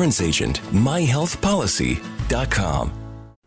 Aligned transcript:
agent. 0.00 0.60
myhealthpolicy.com. 0.72 2.92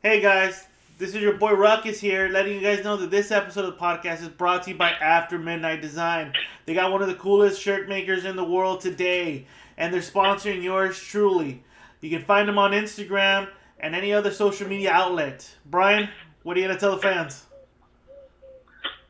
Hey 0.02 0.22
guys, 0.22 0.68
this 1.00 1.16
is 1.16 1.22
your 1.22 1.34
boy 1.34 1.54
Ruckus 1.54 2.00
here, 2.00 2.30
letting 2.30 2.54
you 2.54 2.62
guys 2.62 2.84
know 2.84 2.96
that 2.98 3.10
this 3.10 3.32
episode 3.32 3.66
of 3.66 3.74
the 3.74 3.80
podcast 3.80 4.22
is 4.22 4.28
brought 4.28 4.64
to 4.64 4.72
you 4.72 4.78
by 4.78 4.92
After 4.92 5.40
Midnight 5.40 5.82
Design. 5.82 6.34
They 6.66 6.74
got 6.74 6.92
one 6.92 7.02
of 7.02 7.08
the 7.08 7.16
coolest 7.16 7.60
shirt 7.60 7.90
makers 7.90 8.26
in 8.26 8.36
the 8.36 8.44
world 8.44 8.82
today, 8.82 9.48
and 9.78 9.94
they're 9.94 10.02
sponsoring 10.02 10.62
yours 10.62 11.00
truly. 11.00 11.64
You 12.02 12.10
can 12.10 12.24
find 12.24 12.48
them 12.48 12.60
on 12.60 12.72
Instagram 12.72 13.48
and 13.80 13.96
any 13.96 14.14
other 14.14 14.30
social 14.30 14.68
media 14.68 14.92
outlet. 14.92 15.50
Brian, 15.66 16.10
what 16.44 16.56
are 16.56 16.60
you 16.60 16.68
gonna 16.68 16.80
tell 16.80 16.96
the 16.96 17.02
fans? 17.02 17.46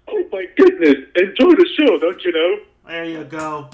Oh 0.07 0.23
my 0.31 0.45
goodness! 0.55 0.95
Enjoy 1.15 1.55
the 1.55 1.67
show, 1.77 1.97
don't 1.97 2.23
you 2.23 2.31
know? 2.31 2.59
There 2.87 3.05
you 3.05 3.23
go. 3.25 3.69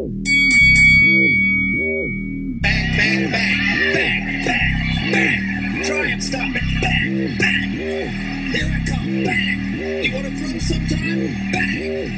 Bang, 0.00 0.24
bang, 2.62 3.30
bang, 3.30 3.60
bang, 3.92 4.44
bang, 4.46 5.12
bang. 5.12 5.84
Try 5.84 6.06
and 6.06 6.24
stop 6.24 6.56
it. 6.56 6.62
Bang, 6.80 7.36
bang. 7.36 7.68
Here 8.50 8.64
I 8.64 8.80
come. 8.88 9.24
Bang. 9.24 9.58
You 10.02 10.14
want 10.14 10.24
to 10.24 10.30
throw 10.36 10.58
sometime? 10.58 11.36
Bang. 11.52 12.08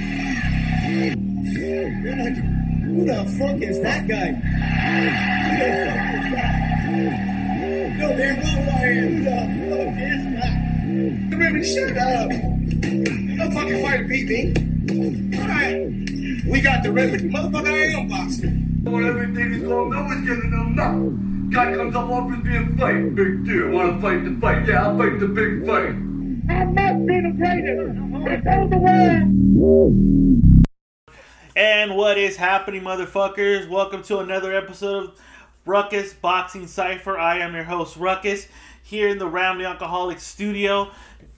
You're 1.58 1.90
who 2.86 3.04
the 3.04 3.18
fuck 3.36 3.58
is 3.60 3.80
that 3.80 4.06
guy? 4.06 4.30
The? 5.58 5.74
No, 7.98 8.06
damn 8.16 8.36
well 8.38 8.62
who 8.94 9.24
the 9.24 9.30
fuck 9.66 9.98
is 9.98 10.24
that? 10.38 10.54
Baby, 11.36 11.62
shut 11.64 11.98
up. 11.98 12.30
No 12.30 13.50
fucking 13.50 13.80
fight 13.82 14.02
beat 14.08 14.28
me. 14.28 14.40
Alright. 15.36 16.21
We 16.46 16.60
got 16.60 16.82
the 16.82 16.90
remedy. 16.90 17.28
Motherfucker, 17.28 17.68
I 17.68 18.00
am 18.00 18.08
boxing. 18.08 18.80
Well, 18.82 19.06
everything 19.06 19.54
is 19.54 19.62
going 19.62 19.90
no 19.90 20.02
one's 20.02 20.26
getting 20.26 20.50
no 20.50 20.64
no. 20.64 21.10
Guy 21.50 21.76
comes 21.76 21.94
up 21.94 22.10
offers 22.10 22.42
me 22.42 22.56
a 22.56 22.66
fight. 22.76 23.14
Big 23.14 23.44
deal. 23.44 23.70
Want 23.70 23.94
to 23.94 24.02
fight 24.02 24.24
the 24.24 24.40
fight? 24.40 24.66
Yeah, 24.66 24.88
I'll 24.88 24.98
fight 24.98 25.20
the 25.20 25.28
big 25.28 25.64
fight. 25.64 25.94
I'm 26.50 26.74
not 26.74 27.06
being 27.06 27.26
a 27.26 27.32
greatest. 27.32 27.96
It's 28.26 28.70
the 28.70 28.78
way. 28.78 29.22
And 31.54 31.96
what 31.96 32.18
is 32.18 32.36
happening, 32.36 32.82
motherfuckers? 32.82 33.68
Welcome 33.68 34.02
to 34.04 34.18
another 34.18 34.52
episode 34.52 35.04
of 35.04 35.20
Ruckus 35.64 36.12
Boxing 36.12 36.66
Cipher. 36.66 37.16
I 37.16 37.38
am 37.38 37.54
your 37.54 37.64
host, 37.64 37.96
Ruckus, 37.96 38.48
here 38.82 39.08
in 39.08 39.18
the 39.18 39.30
Ramley 39.30 39.64
Alcoholic 39.64 40.18
Studio, 40.18 40.90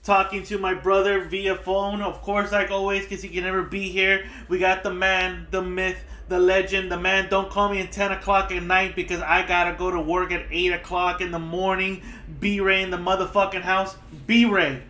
talking 0.05 0.43
to 0.43 0.57
my 0.59 0.73
brother 0.73 1.25
via 1.25 1.55
phone. 1.55 2.01
Of 2.01 2.21
course, 2.21 2.51
like 2.51 2.71
always, 2.71 3.03
because 3.03 3.21
he 3.21 3.29
can 3.29 3.43
never 3.43 3.63
be 3.63 3.89
here. 3.89 4.25
We 4.47 4.59
got 4.59 4.83
the 4.83 4.93
man, 4.93 5.47
the 5.51 5.61
myth, 5.61 5.97
the 6.29 6.39
legend, 6.39 6.91
the 6.91 6.99
man. 6.99 7.27
Don't 7.29 7.49
call 7.49 7.69
me 7.69 7.81
at 7.81 7.91
10 7.91 8.11
o'clock 8.13 8.51
at 8.51 8.63
night 8.63 8.95
because 8.95 9.21
I 9.21 9.45
gotta 9.45 9.75
go 9.75 9.91
to 9.91 9.99
work 9.99 10.31
at 10.31 10.45
8 10.49 10.73
o'clock 10.73 11.19
in 11.19 11.31
the 11.31 11.39
morning. 11.39 12.03
B 12.39 12.61
Ray 12.61 12.83
in 12.83 12.91
the 12.91 12.97
motherfucking 12.97 13.63
house. 13.63 13.97
B 14.27 14.45
Ray. 14.45 14.81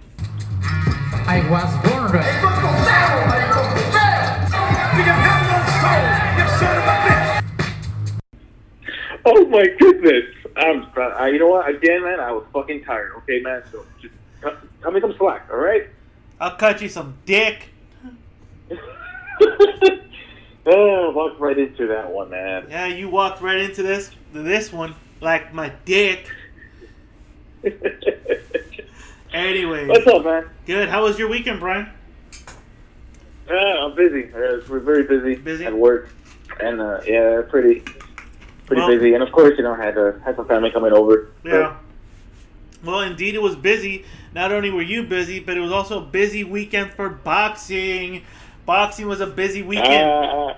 I 1.27 1.47
was 1.49 1.71
born 1.89 2.11
ready. 2.11 2.29
Oh 9.27 9.43
my 9.47 9.65
goodness! 9.79 10.25
I'm. 10.55 10.85
I, 10.95 11.29
you 11.29 11.39
know 11.39 11.47
what? 11.47 11.67
Again, 11.67 12.03
man, 12.03 12.19
I 12.19 12.31
was 12.31 12.45
fucking 12.53 12.83
tired. 12.83 13.13
Okay, 13.17 13.39
man. 13.39 13.63
So 13.71 13.83
just 13.99 14.13
cut 14.81 14.93
me 14.93 15.01
some 15.01 15.13
slack. 15.17 15.47
All 15.51 15.57
right. 15.57 15.87
I'll 16.39 16.55
cut 16.55 16.81
you 16.81 16.89
some 16.89 17.17
dick. 17.25 17.69
oh, 20.65 21.11
walked 21.11 21.39
right 21.39 21.57
into 21.57 21.87
that 21.87 22.11
one, 22.11 22.29
man. 22.29 22.67
Yeah, 22.69 22.87
you 22.87 23.09
walked 23.09 23.41
right 23.41 23.59
into 23.59 23.83
this 23.83 24.11
this 24.33 24.71
one 24.73 24.95
like 25.21 25.53
my 25.53 25.71
dick. 25.85 26.29
Anyway, 29.33 29.85
What's 29.85 30.07
up, 30.07 30.23
man? 30.23 30.49
good. 30.65 30.87
How 30.87 31.03
was 31.03 31.19
your 31.19 31.27
weekend, 31.27 31.59
Brian? 31.59 31.89
Uh, 33.49 33.53
I'm 33.53 33.93
busy. 33.93 34.31
Uh, 34.33 34.61
we're 34.69 34.79
very 34.79 35.03
busy, 35.03 35.35
Busy? 35.35 35.65
at 35.65 35.73
work, 35.77 36.07
and 36.61 36.79
uh, 36.79 37.01
yeah, 37.05 37.41
pretty, 37.49 37.81
pretty 38.65 38.81
Well- 38.81 38.87
busy. 38.87 39.13
And 39.13 39.21
of 39.21 39.33
course, 39.33 39.55
you 39.57 39.63
know, 39.65 39.73
had 39.75 39.97
uh, 39.97 40.13
had 40.23 40.37
some 40.37 40.47
family 40.47 40.71
coming 40.71 40.93
over. 40.93 41.31
Yeah. 41.43 41.75
Well, 42.85 43.01
indeed, 43.01 43.35
it 43.35 43.41
was 43.41 43.55
busy. 43.55 44.05
Not 44.33 44.51
only 44.51 44.69
were 44.69 44.81
you 44.81 45.03
busy, 45.03 45.39
but 45.39 45.57
it 45.57 45.59
was 45.59 45.71
also 45.71 46.01
a 46.01 46.05
busy 46.05 46.43
weekend 46.43 46.91
for 46.93 47.09
boxing. 47.09 48.23
Boxing 48.65 49.07
was 49.07 49.21
a 49.21 49.27
busy 49.27 49.61
weekend. 49.61 50.09
uh, 50.09 50.53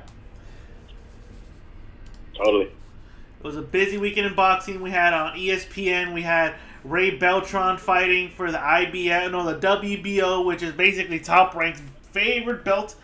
totally. 2.35 2.65
It 2.65 3.43
was 3.43 3.55
a 3.55 3.61
busy 3.61 3.97
weekend 3.97 4.27
in 4.27 4.35
boxing. 4.35 4.81
We 4.81 4.91
had 4.91 5.13
on 5.13 5.37
E 5.37 5.49
ESPN. 5.49 6.13
We 6.13 6.23
had 6.23 6.55
Ray 6.83 7.17
Beltran 7.17 7.77
fighting 7.77 8.29
for 8.29 8.51
the 8.51 8.57
IBF, 8.57 9.31
no, 9.31 9.43
the 9.45 9.59
WBO, 9.59 10.45
which 10.45 10.63
is 10.63 10.73
basically 10.73 11.19
top 11.19 11.55
ranked 11.55 11.81
favorite 12.11 12.63
belt, 12.63 12.95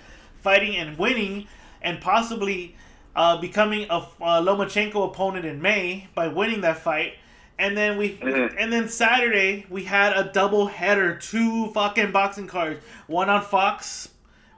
fighting 0.41 0.75
and 0.75 0.97
winning, 0.97 1.47
and 1.81 1.99
possibly 1.99 2.75
uh, 3.15 3.39
becoming 3.39 3.85
a, 3.89 3.97
a 4.21 4.41
Lomachenko 4.41 5.09
opponent 5.11 5.45
in 5.45 5.61
May 5.61 6.07
by 6.15 6.27
winning 6.27 6.61
that 6.61 6.77
fight. 6.77 7.13
And 7.59 7.77
then 7.77 7.97
we, 7.97 8.17
Mhm. 8.17 8.55
and 8.57 8.73
then 8.73 8.89
Saturday 8.89 9.65
we 9.69 9.83
had 9.83 10.13
a 10.13 10.31
double 10.33 10.67
header, 10.67 11.15
two 11.15 11.67
fucking 11.73 12.11
boxing 12.11 12.47
cards, 12.47 12.83
one 13.07 13.29
on 13.29 13.41
Fox, 13.43 14.09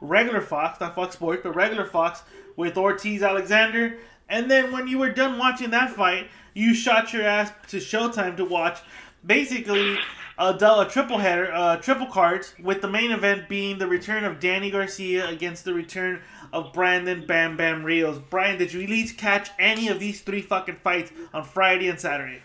regular 0.01 0.41
Fox, 0.41 0.79
not 0.79 0.95
Fox 0.95 1.15
Sports, 1.15 1.41
but 1.43 1.55
regular 1.55 1.85
Fox 1.85 2.23
with 2.55 2.77
Ortiz 2.77 3.21
Alexander. 3.21 3.97
And 4.29 4.49
then 4.49 4.71
when 4.71 4.87
you 4.87 4.97
were 4.97 5.09
done 5.11 5.37
watching 5.37 5.71
that 5.71 5.91
fight, 5.91 6.29
you 6.53 6.73
shot 6.73 7.13
your 7.13 7.23
ass 7.23 7.51
to 7.67 7.77
Showtime 7.77 8.37
to 8.37 8.45
watch 8.45 8.79
basically 9.25 9.97
a, 10.37 10.53
dou- 10.53 10.81
a 10.81 10.87
triple 10.89 11.17
header, 11.17 11.51
uh, 11.53 11.77
triple 11.77 12.07
cards, 12.07 12.55
with 12.61 12.81
the 12.81 12.87
main 12.87 13.11
event 13.11 13.47
being 13.49 13.77
the 13.77 13.87
return 13.87 14.23
of 14.23 14.39
Danny 14.39 14.71
Garcia 14.71 15.27
against 15.27 15.65
the 15.65 15.73
return 15.73 16.21
of 16.53 16.71
Brandon 16.73 17.25
Bam 17.25 17.57
Bam 17.57 17.83
Rios. 17.83 18.19
Brian, 18.29 18.57
did 18.57 18.73
you 18.73 18.81
at 18.83 18.89
least 18.89 19.17
catch 19.17 19.49
any 19.59 19.87
of 19.89 19.99
these 19.99 20.21
three 20.21 20.41
fucking 20.41 20.77
fights 20.83 21.11
on 21.33 21.43
Friday 21.43 21.87
and 21.89 21.99
Saturday? 21.99 22.41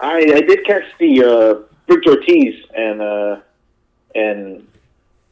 I, 0.00 0.18
I 0.18 0.40
did 0.40 0.64
catch 0.64 0.84
the 0.98 1.24
uh, 1.24 1.74
Victor 1.86 2.10
Ortiz 2.10 2.54
and 2.76 3.00
uh, 3.00 3.40
and 4.14 4.66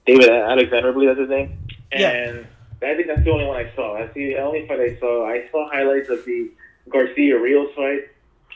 David 0.06 0.28
Alexander, 0.28 0.90
I 0.90 0.92
believe 0.92 1.08
that's 1.08 1.20
his 1.20 1.28
name. 1.28 1.58
Yeah. 1.92 2.10
And 2.10 2.46
I 2.82 2.94
think 2.94 3.06
that's 3.08 3.24
the 3.24 3.30
only 3.30 3.46
one 3.46 3.56
I 3.56 3.74
saw. 3.74 3.98
That's 3.98 4.14
the 4.14 4.36
only 4.36 4.66
fight 4.66 4.80
I 4.80 4.96
saw. 4.98 5.26
I 5.26 5.48
saw 5.50 5.68
highlights 5.70 6.08
of 6.08 6.24
the 6.24 6.50
Garcia 6.88 7.38
Rios 7.38 7.74
fight, 7.74 8.08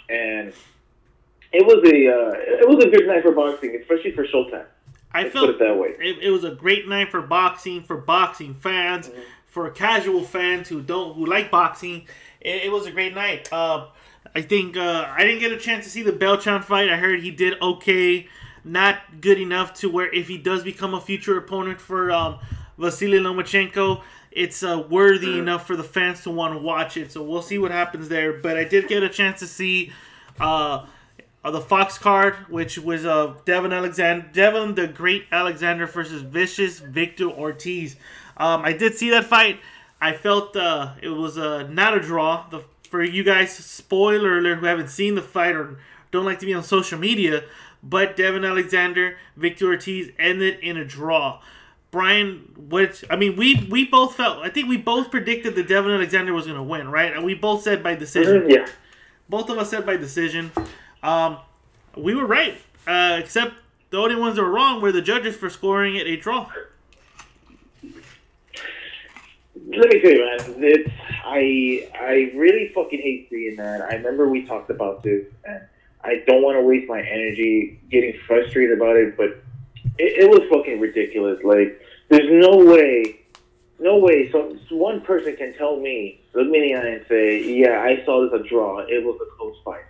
and 0.09 0.53
it 1.53 1.67
was 1.67 1.79
a 1.91 2.09
uh, 2.09 2.61
it 2.63 2.69
was 2.69 2.85
a 2.85 2.89
good 2.89 3.07
night 3.07 3.23
for 3.23 3.33
boxing, 3.33 3.77
especially 3.81 4.13
for 4.13 4.25
Showtime. 4.27 4.67
I 5.13 5.23
Let's 5.23 5.33
felt 5.33 5.47
put 5.47 5.55
it 5.57 5.59
that 5.59 5.77
way. 5.77 5.89
it, 5.99 6.19
it 6.23 6.31
was 6.31 6.45
a 6.45 6.53
great 6.53 6.87
night 6.87 7.11
for 7.11 7.21
boxing, 7.21 7.83
for 7.83 7.97
boxing 7.97 8.55
fans, 8.55 9.11
for 9.47 9.69
casual 9.71 10.23
fans 10.23 10.69
who 10.69 10.81
don't 10.83 11.17
who 11.17 11.27
like 11.27 11.51
boxing. 11.51 12.07
It, 12.41 12.65
it 12.65 12.73
was 12.73 12.87
a 12.87 12.93
great 12.93 13.15
night. 13.15 13.49
Uh, 13.53 13.87
I 14.35 14.43
think 14.43 14.77
uh, 14.77 15.07
I 15.11 15.25
didn't 15.25 15.41
get 15.41 15.53
a 15.53 15.59
chance 15.59 15.85
to 15.85 15.91
see 15.91 16.03
the 16.03 16.13
Beltran 16.13 16.63
fight. 16.63 16.89
I 16.89 16.97
heard 16.97 17.21
he 17.21 17.31
did 17.31 17.61
okay, 17.61 18.29
not 18.65 19.21
good 19.21 19.39
enough 19.39 19.75
to 19.75 19.91
where 19.91 20.13
if 20.13 20.29
he 20.29 20.39
does 20.39 20.63
become 20.63 20.95
a 20.95 21.01
future 21.01 21.37
opponent 21.37 21.81
for 21.81 22.13
um, 22.13 22.39
Vasily 22.79 23.19
Lomachenko, 23.19 24.03
it's 24.31 24.63
uh, 24.63 24.85
worthy 24.89 25.39
enough 25.39 25.67
for 25.67 25.75
the 25.77 25.83
fans 25.83 26.23
to 26.23 26.31
want 26.31 26.55
to 26.55 26.59
watch 26.61 26.97
it. 26.97 27.11
So 27.11 27.23
we'll 27.23 27.43
see 27.43 27.59
what 27.59 27.73
happens 27.73 28.09
there. 28.09 28.35
But 28.35 28.57
I 28.57 28.65
did 28.65 28.87
get 28.87 29.03
a 29.03 29.09
chance 29.09 29.41
to 29.41 29.47
see 29.47 29.93
uh, 30.39 30.87
uh, 31.43 31.51
the 31.51 31.61
Fox 31.61 31.99
card, 31.99 32.37
which 32.49 32.79
was 32.79 33.05
uh, 33.05 33.35
Devin 33.45 33.73
Alexander, 33.73 34.29
Devin 34.33 34.75
the 34.75 34.87
Great 34.87 35.27
Alexander 35.33 35.87
versus 35.87 36.23
Vicious 36.23 36.79
Victor 36.79 37.29
Ortiz. 37.29 37.97
Um, 38.37 38.63
I 38.65 38.73
did 38.73 38.95
see 38.95 39.11
that 39.11 39.25
fight. 39.25 39.59
I 40.01 40.13
felt 40.13 40.57
uh, 40.57 40.95
it 41.03 41.09
was 41.09 41.37
uh, 41.37 41.67
not 41.69 41.97
a 41.97 42.01
draw. 42.01 42.49
The, 42.51 42.63
for 42.91 43.03
you 43.03 43.23
guys, 43.23 43.53
spoiler 43.53 44.39
alert, 44.39 44.59
who 44.59 44.67
haven't 44.67 44.89
seen 44.89 45.15
the 45.15 45.23
fight 45.23 45.55
or 45.55 45.79
don't 46.11 46.25
like 46.25 46.41
to 46.41 46.47
be 46.47 46.53
on 46.53 46.65
social 46.65 46.99
media, 46.99 47.45
but 47.83 48.17
Devin 48.17 48.45
Alexander, 48.45 49.17
Victor 49.37 49.69
Ortiz 49.69 50.11
ended 50.19 50.59
in 50.61 50.77
a 50.77 50.85
draw. 50.85 51.41
Brian, 51.93 52.53
which 52.57 53.05
I 53.09 53.17
mean, 53.17 53.37
we 53.37 53.67
we 53.71 53.87
both 53.87 54.17
felt. 54.17 54.39
I 54.39 54.49
think 54.49 54.69
we 54.69 54.77
both 54.77 55.11
predicted 55.11 55.55
that 55.55 55.69
Devin 55.69 55.91
Alexander 55.93 56.33
was 56.33 56.47
going 56.47 56.57
to 56.57 56.63
win, 56.63 56.89
right? 56.91 57.13
And 57.13 57.25
we 57.25 57.35
both 57.35 57.63
said 57.63 57.83
by 57.83 57.95
decision. 57.95 58.51
Yeah. 58.51 58.67
Both 59.29 59.49
of 59.51 59.59
us 59.59 59.71
said 59.71 59.87
by 59.87 59.97
decision. 59.97 60.51
Um, 61.03 61.39
we 61.97 62.15
were 62.15 62.27
right, 62.27 62.59
uh, 62.87 63.17
except 63.21 63.55
the 63.91 63.99
only 63.99 64.17
ones 64.17 64.37
that 64.37 64.43
were 64.43 64.51
wrong 64.51 64.81
were 64.81 64.93
the 64.93 65.03
judges 65.03 65.37
for 65.37 65.49
scoring 65.49 65.97
it 65.97 66.07
a 66.07 66.17
draw. 66.17 66.51
Let 69.67 69.93
me 69.93 70.01
tell 70.01 70.11
you, 70.11 70.25
man. 70.25 70.65
It's 70.65 70.91
I 71.25 71.89
I 71.95 72.33
really 72.35 72.71
fucking 72.75 73.01
hate 73.01 73.29
seeing 73.31 73.57
that. 73.57 73.83
I 73.83 73.95
remember 73.95 74.29
we 74.29 74.47
talked 74.47 74.71
about 74.71 75.03
this, 75.03 75.27
and 75.45 75.61
I 76.03 76.23
don't 76.27 76.43
want 76.43 76.57
to 76.57 76.63
waste 76.63 76.89
my 76.89 77.01
energy 77.01 77.81
getting 77.91 78.15
frustrated 78.27 78.77
about 78.77 78.97
it, 78.97 79.17
but 79.17 79.43
it, 79.99 80.25
it 80.25 80.31
was 80.31 80.41
fucking 80.51 80.81
ridiculous. 80.81 81.43
Like, 81.45 81.81
there's 82.09 82.31
no 82.31 82.65
way, 82.65 83.21
no 83.79 83.99
way. 83.99 84.31
So 84.33 84.57
one 84.71 85.03
person 85.03 85.37
can 85.37 85.55
tell 85.55 85.77
me, 85.77 86.21
look 86.35 86.49
me 86.49 86.59
in 86.59 86.81
the 86.81 86.89
eye, 86.89 86.93
and 86.95 87.07
say, 87.09 87.43
"Yeah, 87.43 87.81
I 87.81 88.05
saw 88.05 88.23
this 88.29 88.41
a 88.41 88.49
draw. 88.49 88.79
It 88.81 89.05
was 89.05 89.21
a 89.21 89.37
close 89.37 89.57
fight." 89.65 89.85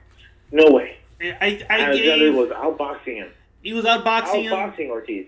No 0.52 0.70
way. 0.70 0.96
I 1.20 1.64
I 1.70 1.80
Alexander 1.80 2.30
gave 2.30 2.34
was 2.34 2.48
outboxing 2.50 3.16
him. 3.16 3.30
he 3.62 3.72
was 3.72 3.84
outboxing 3.84 4.44
him. 4.44 4.52
Outboxing 4.52 4.88
Ortiz. 4.88 5.26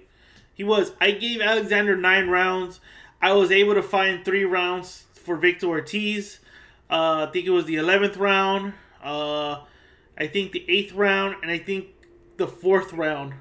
He 0.55 0.65
was. 0.65 0.93
I 1.01 1.13
gave 1.13 1.41
Alexander 1.41 1.97
nine 1.97 2.29
rounds. 2.29 2.81
I 3.21 3.35
was 3.35 3.53
able 3.53 3.75
to 3.75 3.83
find 3.83 4.25
three 4.25 4.45
rounds 4.45 5.05
for 5.23 5.37
Victor 5.37 5.67
Ortiz. 5.67 6.41
Uh, 6.91 7.27
I 7.29 7.31
think 7.33 7.47
it 7.47 7.51
was 7.51 7.65
the 7.65 7.77
eleventh 7.77 8.17
round. 8.17 8.75
Uh, 9.03 9.61
I 10.19 10.27
think 10.27 10.53
the 10.53 10.65
eighth 10.69 10.93
round, 10.93 11.37
and 11.43 11.51
I 11.51 11.59
think 11.59 11.87
the 12.37 12.47
fourth 12.47 12.93
round. 12.93 13.35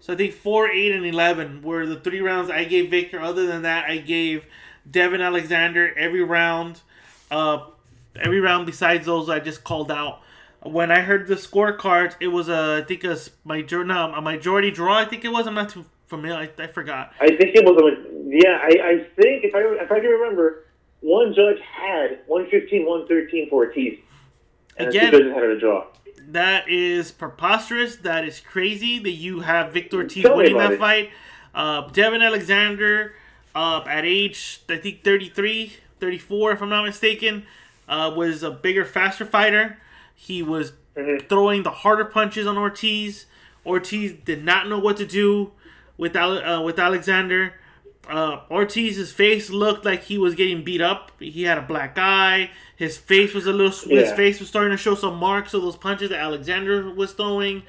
So 0.00 0.12
I 0.12 0.16
think 0.16 0.34
four, 0.34 0.68
eight, 0.68 0.92
and 0.92 1.04
eleven 1.06 1.62
were 1.62 1.86
the 1.86 2.00
three 2.00 2.20
rounds 2.20 2.50
I 2.50 2.64
gave 2.64 2.90
Victor. 2.90 3.20
Other 3.20 3.46
than 3.46 3.62
that, 3.62 3.88
I 3.88 3.98
gave 3.98 4.46
Devin 4.90 5.20
Alexander 5.20 5.92
every 5.96 6.22
round. 6.22 6.80
Uh, 7.30 7.66
every 8.16 8.40
round 8.40 8.66
besides 8.66 9.06
those 9.06 9.28
I 9.28 9.40
just 9.40 9.64
called 9.64 9.90
out. 9.90 10.20
When 10.62 10.90
I 10.90 11.00
heard 11.00 11.28
the 11.28 11.34
scorecards, 11.36 12.16
it 12.20 12.28
was 12.28 12.48
a 12.48 12.80
I 12.82 12.86
think 12.86 13.04
a 13.04 13.12
s- 13.12 13.30
major 13.44 13.84
no, 13.84 14.12
a 14.12 14.20
majority 14.20 14.70
draw. 14.70 14.96
I 14.98 15.04
think 15.04 15.24
it 15.24 15.28
was. 15.28 15.46
I'm 15.46 15.54
not 15.54 15.68
too 15.68 15.84
familiar. 16.06 16.50
I, 16.58 16.62
I 16.62 16.66
forgot. 16.66 17.12
I 17.20 17.28
think 17.28 17.54
it 17.54 17.64
was 17.64 17.76
a 17.80 18.26
yeah. 18.28 18.58
I, 18.62 18.88
I 18.90 18.98
think 19.20 19.44
if 19.44 19.54
I 19.54 19.60
if 19.82 19.90
I 19.92 20.00
can 20.00 20.10
remember, 20.10 20.65
one 21.00 21.34
judge 21.34 21.58
had 21.60 22.18
115, 22.26 22.84
113 22.86 23.48
for 23.50 23.64
Ortiz, 23.66 23.98
and 24.76 24.88
Again- 24.88 25.06
the 25.12 25.18
two 25.18 25.24
judges 25.24 25.34
had 25.34 25.44
a 25.44 25.58
draw. 25.60 25.86
That 26.28 26.68
is 26.68 27.12
preposterous. 27.12 27.96
That 27.96 28.24
is 28.24 28.40
crazy 28.40 28.98
that 28.98 29.10
you 29.12 29.40
have 29.40 29.72
Victor 29.72 29.98
Ortiz 29.98 30.24
Tell 30.24 30.36
winning 30.36 30.56
that 30.58 30.72
it. 30.72 30.78
fight. 30.80 31.10
Uh, 31.54 31.82
Devin 31.90 32.20
Alexander, 32.20 33.14
uh, 33.54 33.84
at 33.86 34.04
age, 34.04 34.60
I 34.68 34.76
think 34.76 35.04
33, 35.04 35.74
34, 36.00 36.52
if 36.52 36.62
I'm 36.62 36.68
not 36.68 36.84
mistaken, 36.84 37.46
uh, 37.88 38.12
was 38.16 38.42
a 38.42 38.50
bigger, 38.50 38.84
faster 38.84 39.24
fighter. 39.24 39.78
He 40.14 40.42
was 40.42 40.72
Mm-hmm. 40.96 41.26
throwing 41.28 41.62
the 41.62 41.70
harder 41.70 42.06
punches 42.06 42.46
on 42.46 42.56
Ortiz. 42.56 43.26
Ortiz 43.66 44.14
did 44.24 44.42
not 44.42 44.66
know 44.66 44.78
what 44.78 44.96
to 44.96 45.04
do 45.06 45.52
with, 45.98 46.16
Ale- 46.16 46.38
uh, 46.42 46.60
with 46.62 46.78
Alexander. 46.78 47.52
Uh, 48.08 48.40
Ortiz's 48.48 49.12
face 49.12 49.50
looked 49.50 49.84
like 49.84 50.04
he 50.04 50.16
was 50.16 50.34
getting 50.34 50.62
beat 50.62 50.80
up. 50.80 51.10
He 51.18 51.42
had 51.42 51.58
a 51.58 51.62
black 51.62 51.98
eye. 51.98 52.50
His 52.76 52.96
face 52.96 53.34
was 53.34 53.46
a 53.46 53.52
little. 53.52 53.76
His 53.88 54.12
face 54.12 54.38
was 54.38 54.48
starting 54.48 54.70
to 54.70 54.76
show 54.76 54.94
some 54.94 55.16
marks 55.16 55.54
of 55.54 55.62
those 55.62 55.76
punches 55.76 56.10
that 56.10 56.20
Alexander 56.20 56.92
was 56.92 57.12
throwing. 57.12 57.64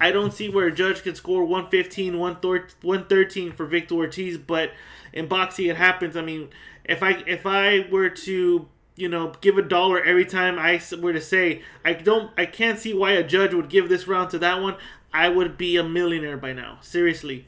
I 0.00 0.10
don't 0.10 0.32
see 0.32 0.48
where 0.48 0.66
a 0.66 0.72
judge 0.74 1.02
could 1.02 1.16
score 1.16 1.44
115, 1.44 2.18
113 2.18 3.52
for 3.52 3.66
Victor 3.66 3.94
Ortiz, 3.94 4.38
but 4.38 4.72
in 5.12 5.28
boxing 5.28 5.66
it 5.66 5.76
happens. 5.76 6.16
I 6.16 6.22
mean, 6.22 6.48
if 6.84 7.02
I 7.02 7.22
if 7.26 7.46
I 7.46 7.86
were 7.90 8.10
to 8.10 8.68
you 8.96 9.08
know 9.08 9.32
give 9.40 9.58
a 9.58 9.62
dollar 9.62 10.02
every 10.02 10.24
time 10.24 10.58
I 10.58 10.80
were 11.00 11.12
to 11.12 11.20
say 11.20 11.62
I 11.84 11.92
don't 11.92 12.30
I 12.36 12.46
can't 12.46 12.78
see 12.78 12.94
why 12.94 13.12
a 13.12 13.22
judge 13.22 13.54
would 13.54 13.68
give 13.68 13.88
this 13.88 14.08
round 14.08 14.30
to 14.30 14.38
that 14.38 14.60
one. 14.60 14.76
I 15.12 15.28
would 15.28 15.56
be 15.56 15.76
a 15.76 15.84
millionaire 15.84 16.36
by 16.36 16.52
now. 16.52 16.78
Seriously. 16.80 17.46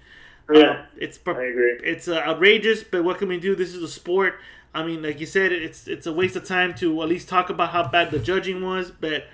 Yeah. 0.53 0.61
Uh, 0.61 0.87
it's 0.97 1.19
I 1.27 1.31
agree. 1.31 1.81
it's 1.83 2.09
uh, 2.09 2.19
outrageous, 2.19 2.83
but 2.85 3.05
what 3.05 3.19
can 3.19 3.29
we 3.29 3.39
do? 3.41 3.57
This 3.57 3.75
is 3.75 3.83
a 3.83 3.89
sport. 3.89 4.35
I 4.75 4.85
mean, 4.85 5.03
like 5.03 5.21
you 5.21 5.27
said, 5.27 5.53
it's 5.53 5.89
it's 5.89 6.07
a 6.07 6.13
waste 6.13 6.37
of 6.37 6.45
time 6.45 6.75
to 6.75 7.03
at 7.03 7.09
least 7.09 7.29
talk 7.29 7.51
about 7.51 7.71
how 7.71 7.89
bad 7.89 8.11
the 8.11 8.19
judging 8.19 8.63
was. 8.63 8.91
But 8.91 9.25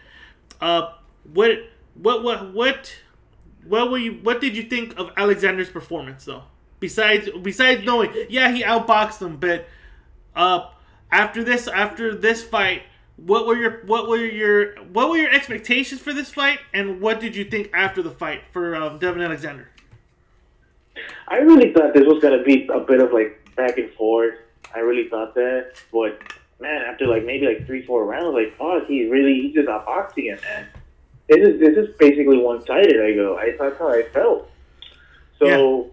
uh, 0.61 0.93
what 1.33 1.51
what 1.95 2.23
what 2.23 2.55
what 2.55 2.95
what 3.67 3.91
were 3.91 3.99
you? 3.99 4.13
What 4.23 4.41
did 4.41 4.57
you 4.57 4.63
think 4.63 4.99
of 4.99 5.11
Alexander's 5.17 5.69
performance, 5.69 6.25
though? 6.25 6.45
Besides 6.81 7.29
besides 7.43 7.85
knowing, 7.85 8.13
yeah, 8.29 8.51
he 8.51 8.63
outboxed 8.63 9.21
him, 9.21 9.37
but 9.37 9.67
uh, 10.35 10.67
after 11.11 11.45
this 11.45 11.69
after 11.69 12.15
this 12.15 12.43
fight, 12.43 12.83
what 13.17 13.47
were 13.47 13.57
your 13.57 13.85
what 13.87 14.09
were 14.09 14.17
your 14.17 14.77
what 14.85 15.11
were 15.11 15.17
your 15.17 15.31
expectations 15.31 16.01
for 16.01 16.13
this 16.13 16.33
fight, 16.33 16.59
and 16.73 17.01
what 17.01 17.21
did 17.21 17.37
you 17.37 17.45
think 17.45 17.71
after 17.75 18.03
the 18.03 18.11
fight 18.11 18.43
for 18.51 18.75
um, 18.75 18.99
Devin 18.99 19.23
Alexander? 19.23 19.69
I 21.29 21.39
really 21.39 21.73
thought 21.73 21.95
this 21.95 22.07
was 22.07 22.23
gonna 22.23 22.43
be 22.43 22.69
a 22.73 22.81
bit 22.81 23.01
of 23.01 23.13
like 23.13 23.39
back 23.57 23.79
and 23.79 23.91
forth. 23.93 24.35
I 24.75 24.81
really 24.81 25.09
thought 25.09 25.35
that, 25.35 25.73
but 25.93 26.21
man, 26.61 26.83
after 26.83 27.07
like 27.07 27.25
maybe 27.25 27.47
like 27.47 27.67
three, 27.67 27.85
four 27.85 28.05
rounds, 28.05 28.35
like 28.35 28.57
fuck, 28.57 28.87
he 28.87 29.09
really 29.09 29.41
he's 29.41 29.55
just 29.55 29.69
outboxing 29.69 30.25
him, 30.25 30.39
man. 30.43 30.67
This 31.29 31.49
is 31.49 31.61
this 31.61 31.77
is 31.77 31.95
basically 31.97 32.39
one 32.39 32.65
sided. 32.65 33.03
I 33.03 33.15
go, 33.15 33.37
I 33.37 33.57
that's 33.59 33.79
how 33.79 33.89
I 33.89 34.03
felt. 34.13 34.51
So 35.39 35.91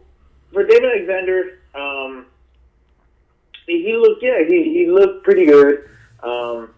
for 0.53 0.63
David 0.63 0.85
Alexander, 0.85 1.59
um, 1.75 2.25
he, 3.65 3.83
he 3.83 3.97
looked 3.97 4.23
yeah, 4.23 4.43
he 4.47 4.63
he 4.63 4.87
looked 4.89 5.23
pretty 5.23 5.45
good. 5.45 5.89
Um, 6.21 6.71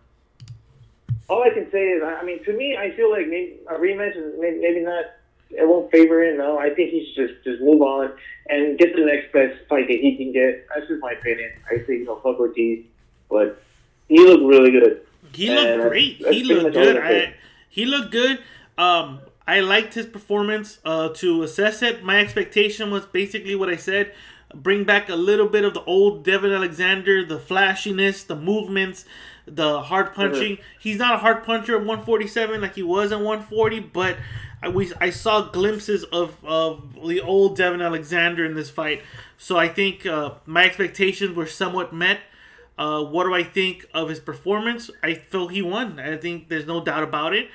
all 1.29 1.44
I 1.44 1.50
can 1.50 1.71
say 1.71 1.83
is, 1.89 2.03
I 2.03 2.15
I 2.15 2.23
mean, 2.23 2.44
to 2.44 2.54
me, 2.54 2.78
I 2.78 2.92
feel 2.92 3.09
like 3.09 3.28
maybe 3.28 3.59
a 3.68 3.75
rematch 3.75 4.16
is 4.16 4.35
maybe, 4.40 4.59
maybe 4.59 4.81
not. 4.81 5.06
It 5.54 5.68
won't 5.68 5.92
favor 5.92 6.24
him. 6.24 6.38
No, 6.38 6.58
I 6.58 6.70
think 6.70 6.92
he 6.92 7.12
should 7.14 7.28
just 7.30 7.44
just 7.44 7.62
move 7.62 7.81
on 7.81 8.12
and 8.50 8.78
get 8.78 8.96
the 8.96 9.06
next 9.06 9.31
best 9.31 9.58
fight 9.70 9.88
that 9.88 9.98
he 10.00 10.16
can 10.18 10.31
get. 10.31 10.68
That's 10.74 10.88
just 10.88 11.02
my 11.02 11.12
opinion. 11.12 11.52
I 11.70 11.80
think 11.80 12.04
he'll 12.04 12.16
fuck 12.22 12.40
Ortiz, 12.40 12.86
but 13.30 13.62
he 14.08 14.20
looked 14.20 14.44
really 14.44 14.72
good. 14.72 15.02
He 15.34 15.48
And 15.50 15.56
looked 15.78 15.90
great. 15.90 16.20
that's 16.22 16.36
he 16.36 16.44
looked 16.44 16.74
good. 16.74 16.98
I 16.98 17.02
can 17.02 17.10
say. 17.10 17.26
I, 17.28 17.34
he 17.70 17.86
looked 17.86 18.12
good. 18.12 18.40
Um, 18.78 19.20
I 19.48 19.60
liked 19.62 19.94
his 19.94 20.06
performance. 20.06 20.80
Uh, 20.86 21.10
to 21.16 21.44
assess 21.44 21.81
it, 21.81 22.04
my 22.04 22.20
expectation 22.20 22.92
was 22.92 23.06
basically 23.06 23.56
what 23.56 23.70
I 23.70 23.76
said. 23.76 24.14
Bring 24.54 24.84
back 24.84 25.08
a 25.10 25.16
little 25.16 25.48
bit 25.48 25.64
of 25.64 25.74
the 25.74 25.84
old 25.86 26.26
Devin 26.26 26.52
Alexander, 26.52 27.26
the 27.26 27.40
flashiness, 27.40 28.24
the 28.26 28.36
movements, 28.36 29.06
the 29.46 29.81
hard 29.81 30.14
punching. 30.14 30.58
He's 30.80 30.98
not 30.98 31.16
a 31.16 31.18
hard 31.20 31.44
puncher 31.46 31.74
at 31.76 31.80
147 31.86 32.60
like 32.62 32.76
he 32.76 32.84
was 32.84 33.14
at 33.14 33.20
140, 33.20 33.80
but 33.80 34.18
I 34.63 34.69
we 34.69 34.91
I 34.99 35.09
saw 35.09 35.49
glimpses 35.49 36.03
of 36.06 36.35
of 36.44 36.95
the 37.06 37.21
old 37.21 37.57
Devin 37.57 37.81
Alexander 37.81 38.45
in 38.45 38.53
this 38.56 38.69
fight. 38.69 39.01
So 39.37 39.57
I 39.57 39.68
think 39.68 40.06
uh, 40.06 40.35
my 40.45 40.65
expectations 40.65 41.35
were 41.35 41.47
somewhat 41.47 41.94
met. 41.94 42.19
Uh, 42.77 43.03
what 43.03 43.25
do 43.25 43.33
I 43.33 43.44
think 43.44 43.85
of 43.94 44.09
his 44.09 44.19
performance? 44.19 44.89
I 45.03 45.13
feel 45.13 45.49
he 45.49 45.61
won. 45.61 45.99
I 45.99 46.18
think 46.18 46.49
there's 46.49 46.65
no 46.65 46.83
doubt 46.83 47.03
about 47.03 47.33
it. 47.33 47.49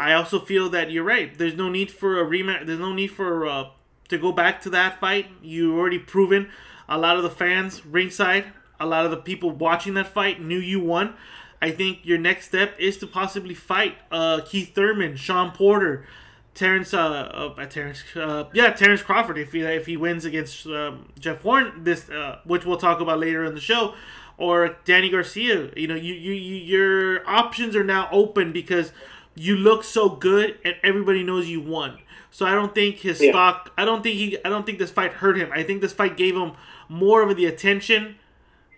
I 0.00 0.14
also 0.14 0.40
feel 0.40 0.68
that 0.70 0.90
you're 0.90 1.04
right. 1.04 1.36
There's 1.36 1.54
no 1.54 1.68
need 1.68 1.90
for 1.90 2.20
a 2.20 2.24
rematch. 2.24 2.66
There's 2.66 2.80
no 2.80 2.92
need 2.92 3.08
for 3.08 3.46
uh, 3.46 3.64
to 4.08 4.18
go 4.18 4.32
back 4.32 4.60
to 4.62 4.70
that 4.70 4.98
fight. 4.98 5.26
You 5.40 5.78
already 5.78 5.98
proven. 5.98 6.48
A 6.88 6.98
lot 6.98 7.16
of 7.16 7.22
the 7.22 7.30
fans 7.30 7.84
ringside, 7.86 8.46
a 8.80 8.86
lot 8.86 9.04
of 9.04 9.10
the 9.10 9.16
people 9.16 9.50
watching 9.50 9.94
that 9.94 10.08
fight 10.08 10.40
knew 10.42 10.58
you 10.58 10.80
won. 10.80 11.14
I 11.60 11.70
think 11.70 12.00
your 12.02 12.18
next 12.18 12.46
step 12.46 12.74
is 12.78 12.96
to 12.98 13.06
possibly 13.06 13.54
fight 13.54 13.96
uh, 14.10 14.40
Keith 14.44 14.74
Thurman, 14.74 15.14
Shawn 15.16 15.52
Porter, 15.52 16.06
Terrence, 16.54 16.92
uh, 16.92 17.54
uh, 17.56 17.66
Terrence, 17.66 18.04
uh, 18.14 18.44
yeah, 18.52 18.70
Terrence 18.72 19.02
Crawford. 19.02 19.38
If 19.38 19.52
he 19.52 19.60
if 19.62 19.86
he 19.86 19.96
wins 19.96 20.24
against 20.24 20.66
um, 20.66 21.08
Jeff 21.18 21.40
Horn, 21.42 21.84
this 21.84 22.10
uh, 22.10 22.40
which 22.44 22.66
we'll 22.66 22.76
talk 22.76 23.00
about 23.00 23.18
later 23.18 23.44
in 23.44 23.54
the 23.54 23.60
show, 23.60 23.94
or 24.36 24.76
Danny 24.84 25.08
Garcia. 25.08 25.70
You 25.76 25.88
know, 25.88 25.94
you, 25.94 26.12
you, 26.14 26.32
you 26.32 26.56
your 26.56 27.28
options 27.28 27.74
are 27.74 27.84
now 27.84 28.08
open 28.12 28.52
because 28.52 28.92
you 29.34 29.56
look 29.56 29.82
so 29.82 30.10
good 30.10 30.58
and 30.64 30.74
everybody 30.82 31.22
knows 31.22 31.48
you 31.48 31.60
won. 31.60 31.98
So 32.30 32.44
I 32.46 32.52
don't 32.52 32.74
think 32.74 32.96
his 32.96 33.20
Yeah. 33.20 33.30
stock. 33.30 33.72
I 33.78 33.84
don't 33.86 34.02
think 34.02 34.16
he. 34.16 34.38
I 34.44 34.48
don't 34.50 34.66
think 34.66 34.78
this 34.78 34.90
fight 34.90 35.14
hurt 35.14 35.36
him. 35.38 35.50
I 35.54 35.62
think 35.62 35.80
this 35.80 35.92
fight 35.94 36.16
gave 36.18 36.36
him 36.36 36.52
more 36.88 37.22
of 37.22 37.34
the 37.36 37.46
attention 37.46 38.16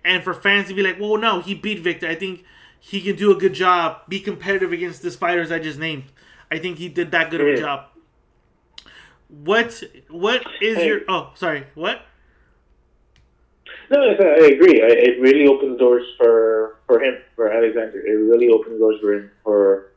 and 0.04 0.22
for 0.22 0.34
fans 0.34 0.68
to 0.68 0.74
be 0.74 0.82
like, 0.82 1.00
well, 1.00 1.16
no, 1.16 1.40
he 1.40 1.54
beat 1.54 1.80
Victor. 1.80 2.06
I 2.06 2.14
think 2.14 2.44
he 2.78 3.00
can 3.00 3.16
do 3.16 3.32
a 3.32 3.34
good 3.34 3.54
job, 3.54 4.02
be 4.08 4.20
competitive 4.20 4.72
against 4.72 5.02
the 5.02 5.10
fighters 5.10 5.50
I 5.50 5.58
just 5.58 5.78
named. 5.78 6.04
I 6.50 6.58
think 6.58 6.78
he 6.78 6.88
did 6.88 7.10
that 7.12 7.30
good 7.30 7.40
of 7.40 7.48
a 7.48 7.56
job. 7.56 7.86
What 9.28 9.82
what 10.08 10.44
is 10.60 10.78
Hey. 10.78 10.86
your 10.86 11.00
oh 11.08 11.32
sorry 11.34 11.64
what 11.74 12.02
No, 13.90 13.98
I 14.00 14.46
agree. 14.46 14.82
I, 14.82 14.88
it 14.88 15.20
really 15.20 15.46
opened 15.46 15.78
doors 15.78 16.04
for 16.18 16.78
for 16.86 17.02
him, 17.02 17.16
for 17.34 17.50
Alexander. 17.50 17.98
It 18.00 18.12
really 18.12 18.48
opened 18.48 18.78
doors 18.78 19.00
for 19.00 19.14
him 19.14 19.30
for 19.42 19.92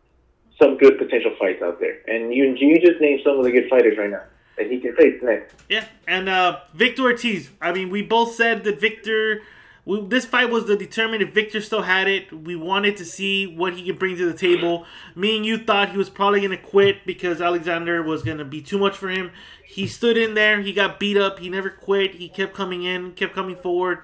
some 0.60 0.78
good 0.78 0.98
potential 0.98 1.36
fights 1.40 1.62
out 1.62 1.80
there. 1.80 2.00
And 2.08 2.34
you 2.34 2.56
you 2.58 2.80
just 2.80 3.00
named 3.02 3.22
some 3.24 3.38
of 3.38 3.44
the 3.46 3.52
good 3.52 3.70
fighters 3.70 3.98
right 3.98 4.10
now 4.10 4.24
that 4.58 4.72
he 4.72 4.80
can 4.80 4.96
face 4.96 5.22
next. 5.22 5.56
Yeah, 5.70 5.86
and 6.08 6.28
uh, 6.30 6.62
Victor 6.74 7.04
Ortiz. 7.04 7.52
I 7.62 7.72
mean, 7.72 7.90
we 7.90 8.02
both 8.02 8.34
said 8.36 8.64
that 8.64 8.80
Victor. 8.80 9.42
We, 9.88 10.02
this 10.02 10.26
fight 10.26 10.50
was 10.50 10.66
determine 10.66 11.22
if 11.22 11.34
Victor 11.34 11.62
still 11.62 11.84
had 11.84 12.10
it. 12.10 12.34
We 12.34 12.58
wanted 12.58 12.98
to 12.98 13.06
see 13.06 13.48
what 13.48 13.74
he 13.74 13.86
could 13.86 13.98
bring 13.98 14.18
to 14.18 14.30
the 14.30 14.38
table. 14.38 14.86
Me 15.16 15.38
and 15.38 15.46
you 15.46 15.58
thought 15.58 15.92
he 15.92 15.98
was 15.98 16.10
probably 16.10 16.42
going 16.42 16.52
to 16.52 16.58
quit 16.58 17.06
because 17.06 17.40
Alexander 17.40 18.04
was 18.04 18.22
going 18.22 18.38
to 18.38 18.44
be 18.44 18.62
too 18.62 18.78
much 18.78 18.98
for 18.98 19.08
him. 19.08 19.32
He 19.66 19.88
stood 19.88 20.18
in 20.18 20.34
there. 20.34 20.60
He 20.62 20.74
got 20.74 21.00
beat 21.00 21.16
up. 21.16 21.40
He 21.40 21.48
never 21.48 21.70
quit. 21.70 22.16
He 22.16 22.28
kept 22.28 22.54
coming 22.54 22.84
in, 22.84 23.14
kept 23.14 23.34
coming 23.34 23.56
forward. 23.56 24.00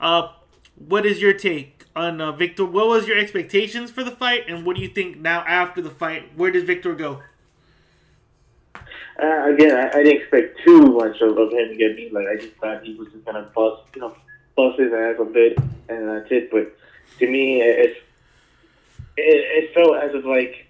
Uh, 0.00 0.32
what 0.74 1.06
is 1.06 1.22
your 1.22 1.32
take 1.32 1.84
on 1.94 2.20
uh, 2.20 2.32
Victor? 2.32 2.64
What 2.64 2.88
was 2.88 3.06
your 3.06 3.16
expectations 3.16 3.92
for 3.92 4.02
the 4.02 4.10
fight, 4.10 4.48
and 4.48 4.66
what 4.66 4.74
do 4.74 4.82
you 4.82 4.88
think 4.88 5.18
now 5.18 5.44
after 5.46 5.80
the 5.80 5.90
fight? 5.90 6.36
Where 6.36 6.50
does 6.50 6.64
Victor 6.64 6.96
go? 6.96 7.22
Uh, 8.74 9.52
again, 9.52 9.76
I, 9.76 9.86
I 9.86 10.02
didn't 10.02 10.22
expect 10.22 10.58
too 10.64 10.80
much 10.80 11.20
of, 11.20 11.38
of 11.38 11.52
him 11.52 11.68
to 11.68 11.76
get 11.76 11.94
beat. 11.94 12.12
Like 12.12 12.26
I 12.26 12.36
just 12.36 12.56
thought 12.56 12.82
he 12.82 12.94
was 12.94 13.06
just 13.12 13.24
gonna 13.24 13.48
bust, 13.54 13.82
you 13.94 14.00
know, 14.00 14.16
his 14.56 14.92
ass 14.92 15.16
a 15.20 15.24
bit, 15.24 15.58
and 15.88 16.08
that's 16.08 16.30
it. 16.30 16.50
But 16.50 16.76
to 17.18 17.26
me, 17.28 17.60
it 17.60 17.96
it, 19.16 19.64
it 19.64 19.74
felt 19.74 19.96
as 19.96 20.14
if 20.14 20.24
like 20.24 20.66